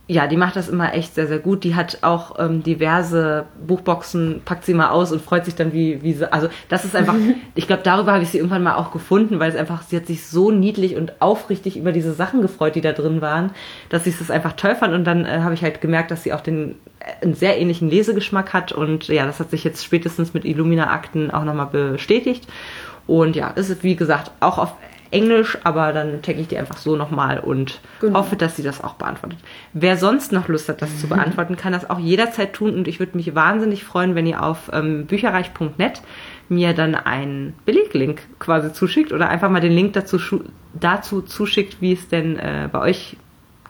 ja, 0.07 0.27
die 0.27 0.37
macht 0.37 0.55
das 0.55 0.69
immer 0.69 0.93
echt 0.93 1.15
sehr, 1.15 1.25
sehr 1.25 1.39
gut. 1.39 1.63
Die 1.63 1.73
hat 1.73 1.99
auch 2.01 2.37
ähm, 2.37 2.61
diverse 2.61 3.45
Buchboxen, 3.65 4.41
packt 4.45 4.63
sie 4.63 4.75
mal 4.75 4.89
aus 4.89 5.11
und 5.11 5.19
freut 5.19 5.45
sich 5.45 5.55
dann, 5.55 5.73
wie, 5.73 6.03
wie 6.03 6.13
sie. 6.13 6.31
Also, 6.31 6.47
das 6.69 6.85
ist 6.85 6.95
einfach, 6.95 7.15
ich 7.55 7.65
glaube, 7.65 7.81
darüber 7.83 8.13
habe 8.13 8.23
ich 8.23 8.29
sie 8.29 8.37
irgendwann 8.37 8.61
mal 8.61 8.75
auch 8.75 8.91
gefunden, 8.91 9.39
weil 9.39 9.49
es 9.49 9.55
einfach, 9.55 9.81
sie 9.81 9.97
hat 9.97 10.05
sich 10.05 10.27
so 10.27 10.51
niedlich 10.51 10.95
und 10.95 11.21
aufrichtig 11.21 11.75
über 11.75 11.91
diese 11.91 12.13
Sachen 12.13 12.43
gefreut, 12.43 12.75
die 12.75 12.81
da 12.81 12.91
drin 12.91 13.21
waren, 13.21 13.49
dass 13.89 14.05
ich 14.05 14.19
es 14.21 14.29
einfach 14.29 14.53
toll 14.53 14.75
fand. 14.75 14.93
Und 14.93 15.05
dann 15.05 15.25
äh, 15.25 15.39
habe 15.39 15.55
ich 15.55 15.63
halt 15.63 15.81
gemerkt, 15.81 16.11
dass 16.11 16.21
sie 16.21 16.33
auch 16.33 16.41
den 16.41 16.75
einen 17.21 17.33
sehr 17.33 17.57
ähnlichen 17.57 17.89
Lesegeschmack 17.89 18.53
hat. 18.53 18.71
Und 18.73 19.07
ja, 19.07 19.25
das 19.25 19.39
hat 19.39 19.49
sich 19.49 19.63
jetzt 19.63 19.83
spätestens 19.83 20.35
mit 20.35 20.45
Illumina-Akten 20.45 21.31
auch 21.31 21.43
nochmal 21.43 21.67
bestätigt. 21.67 22.47
Und 23.07 23.35
ja, 23.35 23.53
es 23.55 23.71
ist 23.71 23.83
wie 23.83 23.95
gesagt 23.95 24.31
auch 24.39 24.59
auf 24.59 24.73
Englisch, 25.15 25.57
aber 25.63 25.93
dann 25.93 26.21
tagge 26.21 26.41
ich 26.41 26.47
die 26.47 26.57
einfach 26.57 26.77
so 26.77 26.95
nochmal 26.95 27.39
und 27.39 27.79
genau. 28.01 28.19
hoffe, 28.19 28.35
dass 28.35 28.57
sie 28.57 28.63
das 28.63 28.83
auch 28.83 28.95
beantwortet. 28.95 29.39
Wer 29.73 29.95
sonst 29.95 30.31
noch 30.31 30.49
Lust 30.49 30.67
hat, 30.67 30.81
das 30.81 30.99
zu 30.99 31.07
beantworten, 31.07 31.55
kann 31.55 31.71
das 31.71 31.89
auch 31.89 31.99
jederzeit 31.99 32.53
tun 32.53 32.75
und 32.75 32.87
ich 32.87 32.99
würde 32.99 33.15
mich 33.15 33.33
wahnsinnig 33.33 33.83
freuen, 33.85 34.13
wenn 34.13 34.27
ihr 34.27 34.43
auf 34.43 34.69
ähm, 34.73 35.05
bücherreich.net 35.05 36.01
mir 36.49 36.73
dann 36.73 36.95
einen 36.95 37.53
Beleglink 37.65 38.21
quasi 38.39 38.73
zuschickt 38.73 39.13
oder 39.13 39.29
einfach 39.29 39.49
mal 39.49 39.61
den 39.61 39.71
Link 39.71 39.93
dazu, 39.93 40.19
dazu 40.73 41.21
zuschickt, 41.21 41.81
wie 41.81 41.93
es 41.93 42.09
denn 42.09 42.37
äh, 42.37 42.69
bei 42.71 42.79
euch 42.81 43.17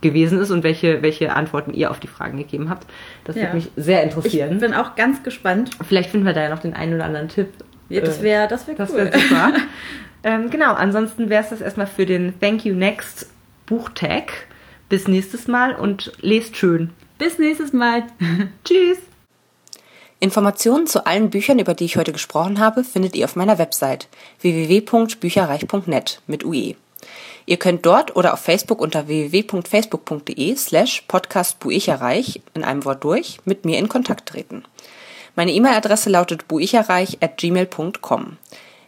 gewesen 0.02 0.40
ist 0.40 0.52
und 0.52 0.64
welche, 0.64 1.02
welche 1.02 1.34
Antworten 1.34 1.74
ihr 1.74 1.92
auf 1.92 2.00
die 2.00 2.08
Fragen 2.08 2.38
gegeben 2.38 2.70
habt. 2.70 2.86
Das 3.24 3.36
ja. 3.36 3.44
würde 3.44 3.56
mich 3.56 3.70
sehr 3.76 4.04
interessieren. 4.04 4.54
Ich 4.54 4.60
bin 4.60 4.74
auch 4.74 4.96
ganz 4.96 5.24
gespannt. 5.24 5.72
Vielleicht 5.88 6.10
finden 6.10 6.26
wir 6.26 6.34
da 6.34 6.44
ja 6.44 6.50
noch 6.50 6.60
den 6.60 6.74
einen 6.74 6.96
oder 6.96 7.06
anderen 7.06 7.30
Tipp. 7.30 7.48
Ja, 7.90 8.02
das 8.02 8.22
wäre 8.22 8.48
das 8.48 8.68
wär 8.68 8.74
cool. 8.74 8.86
Das 8.86 8.96
wäre 8.96 9.20
super. 9.20 9.54
ähm, 10.26 10.50
genau, 10.50 10.74
ansonsten 10.74 11.30
wäre 11.30 11.44
es 11.44 11.52
das 11.52 11.62
erstmal 11.62 11.88
für 11.88 12.06
den 12.06 12.38
Thank 12.42 12.66
You 12.66 12.76
Next 12.76 13.30
Buchtag. 13.66 14.48
Bis 14.90 15.08
nächstes 15.08 15.48
Mal 15.48 15.76
und 15.76 16.12
lest 16.20 16.58
schön. 16.58 16.90
Bis 17.18 17.40
nächstes 17.40 17.72
Mal. 17.72 18.04
Tschüss. 18.66 18.98
Informationen 20.20 20.88
zu 20.88 21.06
allen 21.06 21.30
Büchern, 21.30 21.60
über 21.60 21.74
die 21.74 21.86
ich 21.86 21.98
heute 21.98 22.12
gesprochen 22.12 22.60
habe, 22.60 22.84
findet 22.84 23.16
ihr 23.16 23.26
auf 23.26 23.36
meiner 23.36 23.58
Website 23.58 24.08
www.bücherreich.net 24.42 26.22
mit 26.28 26.44
UE. 26.44 26.76
Ihr 27.46 27.58
könnt 27.58 27.86
dort 27.86 28.16
oder 28.16 28.34
auf 28.34 28.40
Facebook 28.40 28.82
unter 28.82 29.08
www.facebook.de 29.08 30.56
slash 30.56 31.04
podcastbuicherreich 31.08 32.42
in 32.54 32.64
einem 32.64 32.86
Wort 32.86 33.04
durch 33.04 33.40
mit 33.46 33.66
mir 33.66 33.78
in 33.78 33.88
Kontakt 33.88 34.30
treten. 34.30 34.64
Meine 35.36 35.52
E-Mail-Adresse 35.52 36.10
lautet 36.10 36.48
buicherreich 36.48 37.18
at 37.22 37.38
gmail.com. 37.38 38.38